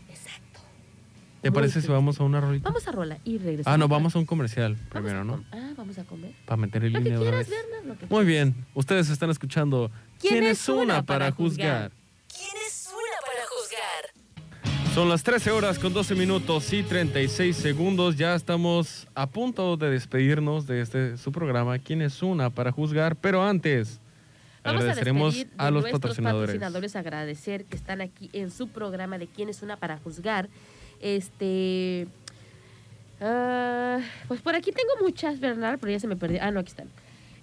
¿Te 1.42 1.52
parece 1.52 1.82
si 1.82 1.88
vamos 1.88 2.20
a 2.20 2.24
una 2.24 2.40
rolita? 2.40 2.70
Vamos 2.70 2.88
a 2.88 2.92
rola 2.92 3.18
y 3.24 3.38
regresamos. 3.40 3.68
Ah, 3.74 3.78
no, 3.78 3.88
vamos 3.88 4.16
a 4.16 4.20
un 4.20 4.26
comercial 4.26 4.74
Vamos 4.76 4.90
primero, 4.92 5.22
a 5.22 5.24
¿no? 5.24 5.44
Ah, 5.52 5.72
vamos 5.76 5.98
a 5.98 6.04
comer. 6.04 6.32
Para 6.46 6.58
meter 6.58 6.84
el 6.84 6.94
Lo 6.94 7.00
que 7.00 7.06
línea 7.06 7.20
quieras, 7.20 7.50
vez. 7.50 7.50
Berna, 7.50 7.88
lo 7.88 7.98
que 7.98 8.06
Muy 8.06 8.26
quieras. 8.26 8.54
bien, 8.54 8.66
ustedes 8.76 9.10
están 9.10 9.30
escuchando 9.32 9.90
¿Quién 10.20 10.44
es 10.44 10.68
una 10.70 11.04
para 11.04 11.32
juzgar? 11.32 11.92
¿Quién 12.28 12.56
es 12.68 12.88
una 12.88 13.18
para 13.26 13.46
juzgar? 13.48 14.94
Son 14.94 15.10
las 15.10 15.24
13 15.24 15.52
horas 15.52 15.80
con 15.80 15.94
12 15.94 16.16
minutos 16.16 16.72
y 16.74 16.84
36 16.84 17.56
segundos. 17.56 18.18
Ya 18.18 18.36
estamos 18.36 19.08
a 19.16 19.26
punto 19.28 19.78
de 19.78 19.90
despedirnos 19.90 20.68
de 20.68 20.82
este 20.82 21.18
su 21.18 21.32
programa. 21.32 21.80
¿Quién 21.80 22.02
es 22.02 22.22
una 22.22 22.50
para 22.50 22.72
juzgar? 22.72 23.16
Pero 23.16 23.44
antes, 23.44 24.00
Vamos 24.64 24.82
a 24.82 24.84
agradeceremos 24.84 25.36
a, 25.58 25.66
de 25.66 25.72
los 25.72 25.82
nuestros 25.82 26.02
patrocinadores. 26.02 26.50
patrocinadores, 26.50 26.96
agradecer 26.96 27.66
que 27.66 27.76
están 27.78 28.02
aquí 28.02 28.30
en 28.34 28.52
su 28.52 28.68
programa 28.68 29.18
de 29.18 29.28
quién 29.28 29.50
es 29.50 29.64
una 29.64 29.78
para 29.78 29.98
juzgar. 29.98 30.50
Este. 31.02 32.08
ah, 33.20 34.00
pues 34.28 34.42
por 34.42 34.56
aquí 34.56 34.72
tengo 34.72 34.92
muchas, 35.02 35.40
Bernard, 35.40 35.80
pero 35.80 35.92
ya 35.92 36.00
se 36.00 36.08
me 36.08 36.16
perdió. 36.16 36.40
Ah, 36.42 36.52
no, 36.52 36.60
aquí 36.60 36.70
están. 36.70 36.90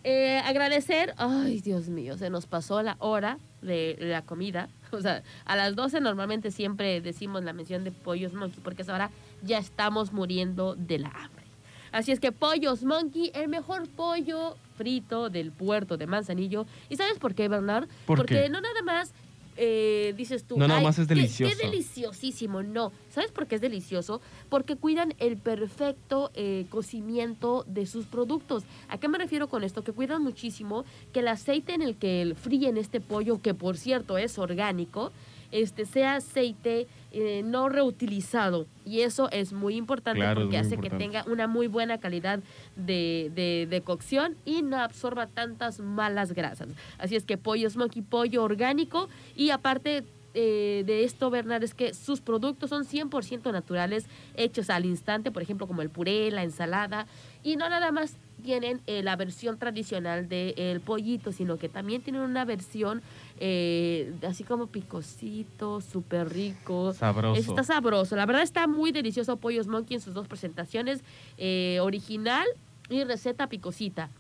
Eh, 0.05 0.39
agradecer, 0.45 1.13
ay 1.19 1.61
Dios 1.61 1.89
mío, 1.89 2.17
se 2.17 2.31
nos 2.31 2.47
pasó 2.47 2.81
la 2.83 2.97
hora 3.01 3.39
de 3.63 3.97
la 4.01 4.23
comida. 4.23 4.69
O 4.91 5.03
sea, 5.03 5.23
a 5.45 5.55
las 5.55 5.77
12 5.77 6.01
normalmente 6.01 6.51
siempre 6.51 7.03
decimos 7.03 7.45
la 7.45 7.53
mención 7.53 7.85
de 7.85 7.91
Pollos 7.91 8.33
Monkey 8.33 8.59
porque 8.65 8.85
ahora 8.89 9.11
ya 9.43 9.59
estamos 9.59 10.15
muriendo 10.15 10.77
de 10.77 10.99
la 10.99 11.09
hambre. 11.11 11.45
Así 11.93 12.11
es 12.11 12.21
que 12.21 12.33
Pollos 12.33 12.85
Monkey, 12.85 13.31
el 13.35 13.49
mejor 13.49 13.87
pollo 13.87 14.57
frito 14.79 15.29
del 15.29 15.53
puerto 15.53 15.99
de 15.99 16.07
Manzanillo. 16.07 16.65
¿Y 16.89 16.97
sabes 16.97 17.19
por 17.19 17.35
qué, 17.35 17.49
Bernard? 17.49 17.87
¿Por 18.07 18.17
porque 18.17 18.45
qué? 18.45 18.49
no 18.49 18.63
nada 18.63 18.81
más 18.83 19.13
eh, 19.59 20.15
dices 20.17 20.45
tú. 20.45 20.57
No 20.57 20.67
nada 20.69 20.79
"Ay, 20.79 20.85
más 20.87 20.99
es 20.99 21.07
qué- 21.09 21.15
delicioso". 21.15 21.55
Qué, 21.59 21.67
deliciosísimo. 21.67 22.63
No. 22.63 22.93
¿Sabes 23.11 23.31
por 23.33 23.47
qué 23.47 23.57
es 23.57 23.61
delicioso? 23.61 24.21
Porque 24.49 24.77
cuidan 24.77 25.15
el 25.19 25.37
perfecto 25.37 26.31
eh, 26.35 26.67
cocimiento 26.71 27.65
de 27.67 27.87
sus 27.87 28.07
productos. 28.07 28.63
¿A 28.89 28.99
qué 28.99 29.09
me 29.09 29.19
refiero 29.19 29.49
con 29.49 29.65
esto? 29.65 29.83
Que 29.85 29.93
cuidan 29.93 30.23
muchísimo 30.23 30.85
que 31.13 31.21
el 31.21 31.29
aceite 31.29 31.75
en 31.75 31.83
el 31.83 31.97
que 31.97 32.35
fríen 32.41 32.77
este 32.77 33.01
pollo, 33.01 33.43
que 33.43 33.53
por 33.55 33.77
cierto 33.77 34.17
es 34.17 34.39
orgánico, 34.39 35.13
este 35.53 35.85
sea 35.87 36.17
aceite 36.17 36.87
eh, 37.11 37.43
no 37.45 37.69
reutilizado. 37.69 38.67
Y 38.85 39.01
eso 39.01 39.31
es 39.31 39.53
muy 39.53 39.77
importante 39.77 40.21
Claro, 40.21 40.43
porque 40.43 40.57
muy 40.59 40.67
hace 40.67 40.75
importante. 40.75 41.05
que 41.05 41.11
tenga 41.13 41.25
una 41.33 41.47
muy 41.47 41.67
buena 41.67 41.99
calidad 41.99 42.41
de, 42.77 43.31
de- 43.35 43.67
de 43.69 43.81
cocción 43.81 44.37
y 44.45 44.63
no 44.63 44.77
absorba 44.79 45.27
tantas 45.27 45.81
malas 45.81 46.33
grasas. 46.33 46.69
Así 46.99 47.17
es 47.17 47.25
que 47.25 47.37
pollo 47.39 47.69
smoky, 47.71 48.03
pollo 48.03 48.43
orgánico 48.45 49.09
y 49.37 49.51
aparte 49.51 50.05
eh, 50.35 50.85
de 50.87 51.05
esto, 51.05 51.31
Bernard, 51.31 51.65
es 51.65 51.75
que 51.75 51.95
sus 51.95 52.21
productos 52.21 52.69
son 52.71 52.85
100% 52.85 53.51
naturales, 53.51 54.05
hechos 54.37 54.69
al 54.71 54.85
instante, 54.85 55.31
por 55.33 55.43
ejemplo, 55.43 55.67
como 55.67 55.81
el 55.83 55.89
puré, 55.91 56.31
la 56.31 56.43
ensalada, 56.45 57.07
y 57.53 57.57
no 57.57 57.69
nada 57.69 57.93
más 57.93 58.15
tienen 58.43 58.83
eh, 58.87 59.03
la 59.03 59.17
versión 59.17 59.59
tradicional 59.59 60.29
del 60.29 60.81
pollito, 60.81 61.33
sino 61.33 61.57
que 61.57 61.71
también 61.71 62.03
tienen 62.03 62.23
una 62.23 62.45
versión 62.45 63.01
eh, 63.41 64.13
así 64.27 64.45
como 64.45 64.67
picosito, 64.67 65.81
súper 65.81 66.29
rico. 66.29 66.93
Sabroso. 66.93 67.41
Está 67.41 67.65
sabroso. 67.65 68.17
La 68.17 68.27
verdad 68.27 68.43
está 68.43 68.67
muy 68.67 68.93
delicioso 68.93 69.39
Pollos 69.39 69.67
Monkey 69.67 69.95
en 69.95 70.01
sus 70.03 70.13
dos 70.13 70.29
presentaciones, 70.29 71.01
eh, 71.39 71.79
original 71.81 72.47
y 72.91 73.03
receta 73.05 73.47
picosita. 73.47 74.11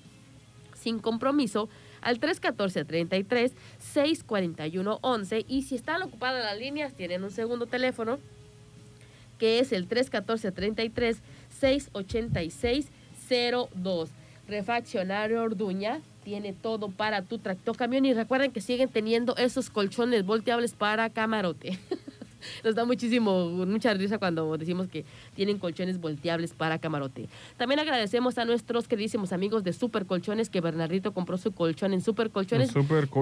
sin 0.73 0.99
compromiso 0.99 1.67
al 2.01 2.17
314-33 2.21 3.51
641-11 3.93 5.45
y 5.47 5.63
si 5.63 5.75
están 5.75 6.01
ocupadas 6.01 6.43
las 6.43 6.57
líneas 6.57 6.93
tienen 6.93 7.23
un 7.25 7.31
segundo 7.31 7.65
teléfono 7.65 8.19
que 9.39 9.59
es 9.59 9.71
el 9.71 9.89
314-33 9.89 11.17
686-02. 11.59 14.09
Refaccionario 14.47 15.43
Orduña 15.43 15.99
tiene 16.23 16.53
todo 16.53 16.89
para 16.89 17.21
tu 17.21 17.37
tractocamión 17.39 18.05
y 18.05 18.13
recuerden 18.13 18.51
que 18.51 18.61
siguen 18.61 18.89
teniendo 18.89 19.35
esos 19.37 19.69
colchones 19.69 20.25
volteables 20.25 20.73
para 20.73 21.09
camarote. 21.09 21.79
Nos 22.63 22.73
da 22.73 22.85
muchísimo, 22.85 23.49
mucha 23.49 23.93
risa 23.93 24.17
cuando 24.17 24.57
decimos 24.57 24.87
que 24.87 25.05
tienen 25.35 25.59
colchones 25.59 25.99
volteables 25.99 26.53
para 26.53 26.79
camarote. 26.79 27.27
También 27.57 27.79
agradecemos 27.79 28.37
a 28.37 28.45
nuestros 28.45 28.87
queridísimos 28.87 29.33
amigos 29.33 29.63
de 29.63 29.73
Super 29.73 30.05
Colchones 30.05 30.49
que 30.49 30.61
Bernardito 30.61 31.13
compró 31.13 31.37
su 31.37 31.51
colchón 31.51 31.93
en 31.93 32.01
Super 32.01 32.29
Colchones. 32.29 32.71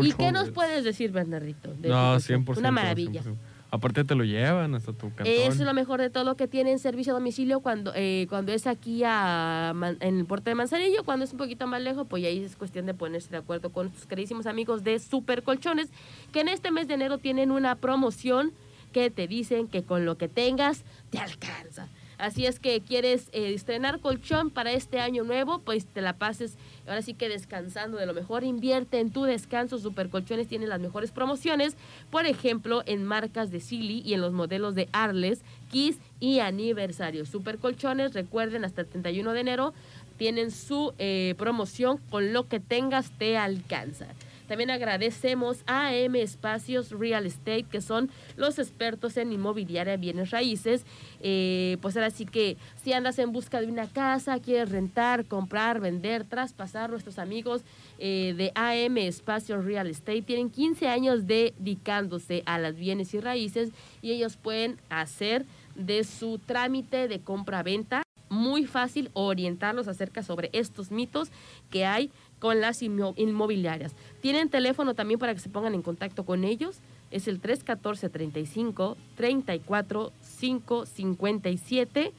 ¿Y 0.02 0.14
qué 0.14 0.32
nos 0.32 0.52
puedes 0.52 0.84
decir, 0.84 1.12
Bernardito? 1.12 1.74
de 1.74 1.90
No, 1.90 2.14
colchón? 2.14 2.46
100%. 2.46 2.58
Una 2.58 2.72
maravilla. 2.72 3.24
100%. 3.24 3.36
Aparte 3.78 4.04
te 4.04 4.16
lo 4.16 4.24
llevan 4.24 4.74
hasta 4.76 4.92
tu. 4.94 5.12
Eso 5.24 5.52
es 5.52 5.60
lo 5.60 5.74
mejor 5.74 6.02
de 6.02 6.10
todo 6.10 6.36
que 6.36 6.48
tienen 6.48 6.80
servicio 6.80 7.14
a 7.14 7.16
domicilio 7.16 7.60
cuando 7.60 7.92
eh, 7.96 8.26
cuando 8.30 8.52
es 8.52 8.68
aquí 8.68 9.04
a 9.06 9.74
en 10.00 10.20
el 10.20 10.26
puerto 10.26 10.50
de 10.50 10.56
Manzanillo, 10.56 11.04
cuando 11.04 11.26
es 11.26 11.32
un 11.32 11.38
poquito 11.38 11.68
más 11.68 11.82
lejos, 11.82 12.08
pues 12.10 12.24
ahí 12.26 12.44
es 12.44 12.56
cuestión 12.56 12.86
de 12.88 12.94
ponerse 12.94 13.30
de 13.30 13.38
acuerdo 13.38 13.72
con 13.72 13.92
tus 13.92 14.06
queridísimos 14.06 14.48
amigos 14.48 14.84
de 14.84 15.00
Super 15.00 15.44
Colchones, 15.44 15.90
que 16.32 16.42
en 16.42 16.48
este 16.48 16.72
mes 16.72 16.88
de 16.88 16.96
enero 16.96 17.18
tienen 17.20 17.52
una 17.52 17.76
promoción 17.76 18.52
que 18.92 19.12
te 19.12 19.28
dicen 19.28 19.68
que 19.68 19.84
con 19.84 20.06
lo 20.06 20.18
que 20.18 20.28
tengas 20.28 20.84
te 21.12 21.20
alcanza. 21.20 21.88
Así 22.18 22.48
es 22.48 22.60
que 22.60 22.82
quieres 22.82 23.30
eh, 23.32 23.54
estrenar 23.54 24.00
colchón 24.00 24.50
para 24.50 24.72
este 24.72 25.00
año 25.00 25.24
nuevo, 25.24 25.60
pues 25.60 25.86
te 25.86 26.02
la 26.02 26.14
pases 26.14 26.58
ahora 26.88 27.02
sí 27.02 27.14
que 27.14 27.30
descansando 27.30 27.98
de 27.98 28.06
lo 28.06 28.14
mejor. 28.14 28.44
Invierte 28.44 29.00
en 29.00 29.12
tu 29.12 29.24
descanso. 29.24 29.78
Super 29.78 30.10
Colchones 30.10 30.48
tiene 30.48 30.68
las 30.68 30.80
mejores 30.80 31.12
promociones, 31.12 31.76
por 32.10 32.26
ejemplo, 32.26 32.84
en 32.86 33.04
marcas 33.04 33.52
de 33.52 33.60
Silly 33.60 34.02
y 34.06 34.14
en 34.14 34.22
los 34.22 34.34
modelos 34.34 34.76
de 34.76 34.90
Arles, 34.92 35.42
Kiss 35.72 35.98
y 36.20 36.40
Aniversario. 36.40 37.26
Super 37.26 37.58
Colchones, 37.58 38.14
recuerden, 38.14 38.66
hasta 38.66 38.82
el 38.82 38.88
31 38.88 39.34
de 39.34 39.40
enero 39.40 39.74
tienen 40.18 40.52
su 40.52 40.94
eh, 40.98 41.36
promoción. 41.38 41.98
Con 42.10 42.34
lo 42.34 42.48
que 42.48 42.60
tengas 42.60 43.12
te 43.18 43.38
alcanza. 43.38 44.08
También 44.48 44.70
agradecemos 44.70 45.64
a 45.68 45.90
AM 45.90 46.16
Espacios 46.16 46.92
Real 46.92 47.26
Estate, 47.26 47.64
que 47.64 47.82
son 47.82 48.10
los 48.36 48.60
expertos 48.60 49.18
en 49.18 49.32
inmobiliaria, 49.32 49.98
bienes 49.98 50.32
raíces. 50.32 50.86
Eh, 51.20 51.78
pues 51.82 51.96
ahora 51.98 52.10
sí 52.10 52.26
que 52.26 52.58
si 52.82 52.94
andas 52.94 53.20
en 53.20 53.32
busca 53.32 53.60
de 53.60 53.68
una 53.68 53.88
casa, 53.88 54.40
quieres 54.40 54.72
rentar, 54.72 55.26
comprar, 55.26 55.80
vender, 55.80 56.24
traspasar, 56.24 56.90
nuestros 56.90 57.20
amigos 57.20 57.64
eh, 58.00 58.34
de 58.38 58.52
AM 58.56 58.98
Espacios 58.98 59.66
Real 59.66 59.88
Estate 59.88 60.22
tienen 60.22 60.50
15 60.50 60.88
años 60.88 61.28
dedicándose 61.28 62.44
a 62.46 62.58
las 62.58 62.76
bienes 62.76 63.14
y 63.14 63.20
raíces 63.20 63.72
y 64.02 64.12
ellos 64.12 64.38
pueden 64.38 64.80
hacer 64.90 65.46
de 65.76 66.04
su 66.04 66.40
trámite 66.40 67.08
de 67.08 67.20
compra-venta 67.20 68.04
muy 68.30 68.66
fácil 68.66 69.10
orientarlos 69.14 69.88
acerca 69.88 70.24
sobre 70.24 70.50
estos 70.54 70.92
mitos 70.92 71.30
que 71.70 71.86
hay 71.86 72.12
con 72.40 72.62
las 72.62 72.82
inmo- 72.82 73.14
inmobiliarias. 73.18 73.96
Tienen 74.22 74.50
teléfono 74.50 74.94
también 74.94 75.20
para 75.20 75.34
que 75.34 75.40
se 75.40 75.50
pongan 75.50 75.74
en 75.74 75.82
contacto 75.82 76.24
con 76.26 76.44
ellos. 76.44 76.80
Es 77.12 77.28
el 77.28 77.40
314 77.40 78.10
35 78.10 78.98
34 79.16 80.12
557 80.40 82.14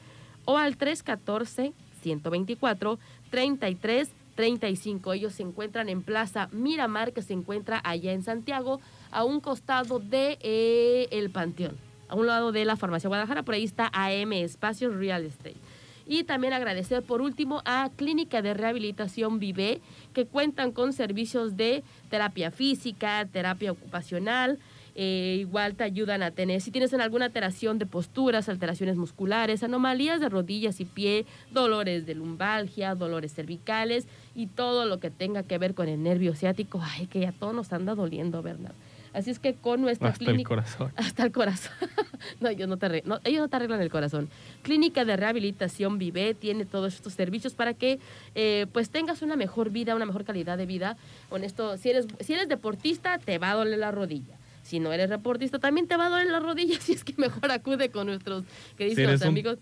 o 0.45 0.57
al 0.57 0.77
314 0.77 1.73
124 2.03 2.99
33 3.31 4.09
35. 4.35 5.13
Ellos 5.15 5.33
se 5.35 5.43
encuentran 5.43 5.89
en 5.89 6.03
Plaza 6.03 6.49
Miramar, 6.53 7.13
que 7.13 7.23
se 7.23 7.33
encuentra 7.33 7.81
allá 7.83 8.13
en 8.13 8.23
Santiago, 8.23 8.81
a 9.11 9.25
un 9.25 9.41
costado 9.41 9.99
de 9.99 10.39
eh, 10.41 11.29
Panteón, 11.33 11.77
a 12.09 12.15
un 12.15 12.27
lado 12.29 12.53
de 12.53 12.65
la 12.65 12.77
Farmacia 12.77 13.09
Guadalajara. 13.09 13.43
Por 13.43 13.55
ahí 13.57 13.65
está 13.65 13.91
AM 13.93 14.33
Espacios 14.35 14.95
Real 14.95 15.25
Estate. 15.25 15.57
Y 16.07 16.23
también 16.25 16.53
agradecer 16.53 17.03
por 17.03 17.21
último 17.21 17.61
a 17.65 17.91
Clínica 17.97 18.41
de 18.41 18.55
Rehabilitación 18.55 19.41
Vive, 19.41 19.81
que 20.13 20.27
cuentan 20.27 20.73
con 20.73 20.93
servicios 20.93 21.57
de 21.57 21.83
terapia 22.11 22.51
física, 22.51 23.27
terapia 23.31 23.73
ocupacional, 23.73 24.59
eh, 25.01 25.37
igual 25.39 25.77
te 25.77 25.85
ayudan 25.85 26.25
a 26.25 26.33
tener, 26.33 26.61
si 26.61 26.73
tienes 26.73 26.93
alguna 26.93 27.27
alteración 27.27 27.79
de 27.79 27.87
posturas, 27.87 28.49
alteraciones 28.49 28.97
musculares, 28.97 29.63
anomalías 29.63 30.21
de 30.21 30.29
rodillas 30.29 30.81
y 30.81 30.87
pie, 30.87 31.25
dolores 31.53 32.05
de 32.05 32.17
lumbalgia, 32.17 32.97
dolores 32.97 33.33
cervicales 33.33 34.09
y 34.35 34.49
todo 34.49 34.87
lo 34.87 34.99
que 34.99 35.11
tenga 35.11 35.45
que 35.45 35.57
ver 35.57 35.75
con 35.75 35.89
el 35.89 36.03
nervio 36.03 36.35
ciático, 36.35 36.81
ay, 36.83 37.07
que 37.07 37.21
ya 37.21 37.31
todo 37.31 37.53
nos 37.53 37.73
anda 37.73 37.95
doliendo, 37.95 38.43
¿verdad? 38.43 38.73
Así 39.19 39.31
es 39.33 39.41
que 39.41 39.55
con 39.55 39.81
nuestra 39.81 40.11
Hasta 40.11 40.25
clínica... 40.25 40.55
el 40.55 40.61
corazón. 40.61 40.93
Hasta 40.97 41.25
el 41.25 41.33
corazón. 41.33 41.73
no, 42.41 42.49
ellos 42.51 42.69
no, 42.69 42.77
te 42.77 42.87
arreglan, 42.87 43.09
no, 43.09 43.21
ellos 43.25 43.41
no 43.41 43.49
te 43.49 43.57
arreglan 43.57 43.81
el 43.81 43.91
corazón. 43.91 44.29
Clínica 44.63 45.05
de 45.05 45.17
Rehabilitación 45.17 45.99
Vive 45.99 46.35
tiene 46.35 46.65
todos 46.65 46.95
estos 46.95 47.15
servicios 47.15 47.55
para 47.55 47.75
que 47.75 47.99
eh, 48.37 48.67
pues 48.73 48.91
tengas 48.91 49.23
una 49.23 49.35
mejor 49.35 49.71
vida, 49.71 49.97
una 49.97 50.07
mejor 50.07 50.25
calidad 50.25 50.57
de 50.57 50.67
vida. 50.67 50.97
Con 51.31 51.43
esto, 51.43 51.77
si 51.79 51.91
eres, 51.91 52.07
si 52.21 52.35
eres 52.35 52.49
deportista, 52.49 53.19
te 53.19 53.39
va 53.39 53.51
a 53.51 53.55
doler 53.55 53.81
la 53.81 53.91
rodilla. 53.91 54.39
Si 54.63 54.79
no 54.79 54.93
eres 54.93 55.11
deportista, 55.11 55.59
también 55.59 55.89
te 55.89 55.97
va 55.97 56.07
a 56.07 56.11
doler 56.11 56.29
la 56.29 56.39
rodilla, 56.39 56.77
así 56.79 56.93
es 56.93 57.03
que 57.03 57.15
mejor 57.17 57.51
acude 57.51 57.91
con 57.91 58.07
nuestros 58.07 58.45
queridos 58.77 59.21
un 59.23 59.27
amigos. 59.27 59.59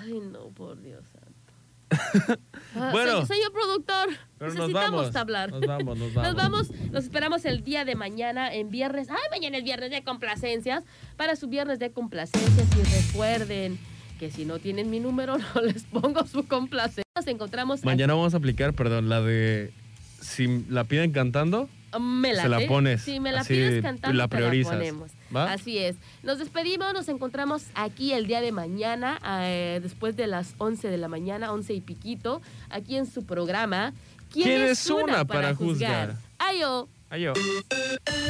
Ay, 0.00 0.20
no, 0.32 0.48
por 0.50 0.80
Dios 0.80 1.04
santo. 1.08 2.38
Ah, 2.74 2.90
Bueno. 2.92 3.12
señor, 3.12 3.26
señor 3.26 3.52
productor, 3.52 4.08
Pero 4.38 4.50
nos 4.52 4.54
necesitamos 4.68 5.00
vamos. 5.02 5.16
hablar. 5.16 5.50
Nos 5.50 5.60
vamos, 5.62 5.98
nos 5.98 6.14
vamos. 6.14 6.28
Nos 6.28 6.36
vamos, 6.36 6.70
los 6.92 7.04
esperamos 7.04 7.44
el 7.44 7.64
día 7.64 7.84
de 7.84 7.94
mañana, 7.94 8.52
en 8.54 8.70
viernes. 8.70 9.08
Ay, 9.10 9.16
mañana 9.30 9.58
es 9.58 9.64
viernes 9.64 9.90
de 9.90 10.02
complacencias. 10.04 10.84
Para 11.16 11.36
su 11.36 11.48
viernes 11.48 11.78
de 11.78 11.90
complacencias 11.90 12.66
y 12.76 13.06
recuerden 13.12 13.78
que 14.18 14.30
si 14.30 14.44
no 14.44 14.58
tienen 14.58 14.90
mi 14.90 15.00
número, 15.00 15.38
no 15.54 15.60
les 15.62 15.84
pongo 15.84 16.26
su 16.26 16.46
complacencia. 16.46 17.04
Nos 17.16 17.26
encontramos 17.26 17.84
Mañana 17.84 18.14
vamos 18.14 18.34
a 18.34 18.36
aplicar, 18.36 18.74
perdón, 18.74 19.08
la 19.08 19.20
de 19.22 19.72
si 20.20 20.64
la 20.68 20.84
piden 20.84 21.12
cantando, 21.12 21.68
Me 21.98 22.34
se 22.34 22.48
la 22.48 22.60
pones, 22.66 23.02
Si 23.02 23.18
me 23.20 23.32
la 23.32 23.40
así, 23.40 23.54
pides 23.54 23.82
cantando, 23.82 24.16
la 24.16 24.28
te 24.28 24.36
priorizas, 24.36 24.74
ponemos. 24.74 25.10
¿va? 25.34 25.52
Así 25.52 25.78
es. 25.78 25.96
Nos 26.22 26.38
despedimos, 26.38 26.92
nos 26.92 27.08
encontramos 27.08 27.64
aquí 27.74 28.12
el 28.12 28.26
día 28.26 28.40
de 28.40 28.52
mañana, 28.52 29.18
eh, 29.24 29.80
después 29.82 30.16
de 30.16 30.26
las 30.26 30.54
11 30.58 30.88
de 30.88 30.98
la 30.98 31.08
mañana, 31.08 31.52
11 31.52 31.74
y 31.74 31.80
piquito, 31.80 32.42
aquí 32.68 32.96
en 32.96 33.06
su 33.06 33.24
programa. 33.24 33.94
¿Quién 34.32 34.62
es 34.62 34.86
una 34.90 35.24
para 35.24 35.54
juzgar? 35.54 36.16
Ayo. 36.38 36.88
Ayo. 37.10 37.32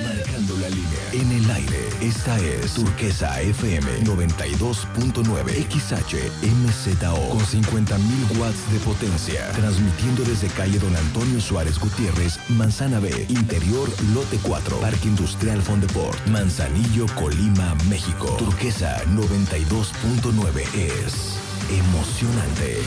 Marcando 0.05 0.57
la 0.59 0.69
línea. 0.69 1.13
En 1.13 1.33
el 1.33 1.51
aire, 1.51 1.89
esta 2.01 2.39
es 2.39 2.75
Turquesa 2.75 3.41
FM 3.41 4.05
92.9 4.05 5.67
XHMZO 5.69 7.29
con 7.29 7.41
50.000 7.41 8.39
watts 8.39 8.73
de 8.73 8.79
potencia. 8.79 9.51
Transmitiendo 9.51 10.23
desde 10.23 10.47
calle 10.49 10.79
Don 10.79 10.95
Antonio 10.95 11.41
Suárez 11.41 11.77
Gutiérrez, 11.81 12.39
Manzana 12.51 13.01
B, 13.01 13.11
Interior 13.29 13.89
Lote 14.15 14.39
4, 14.45 14.79
Parque 14.79 15.09
Industrial 15.09 15.61
Fondeport, 15.61 16.25
Manzanillo, 16.29 17.07
Colima, 17.17 17.75
México. 17.89 18.37
Turquesa 18.39 19.03
92.9 19.07 20.63
es 20.75 21.37
emocionante. 21.73 22.79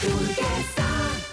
Turquesa. 0.00 1.31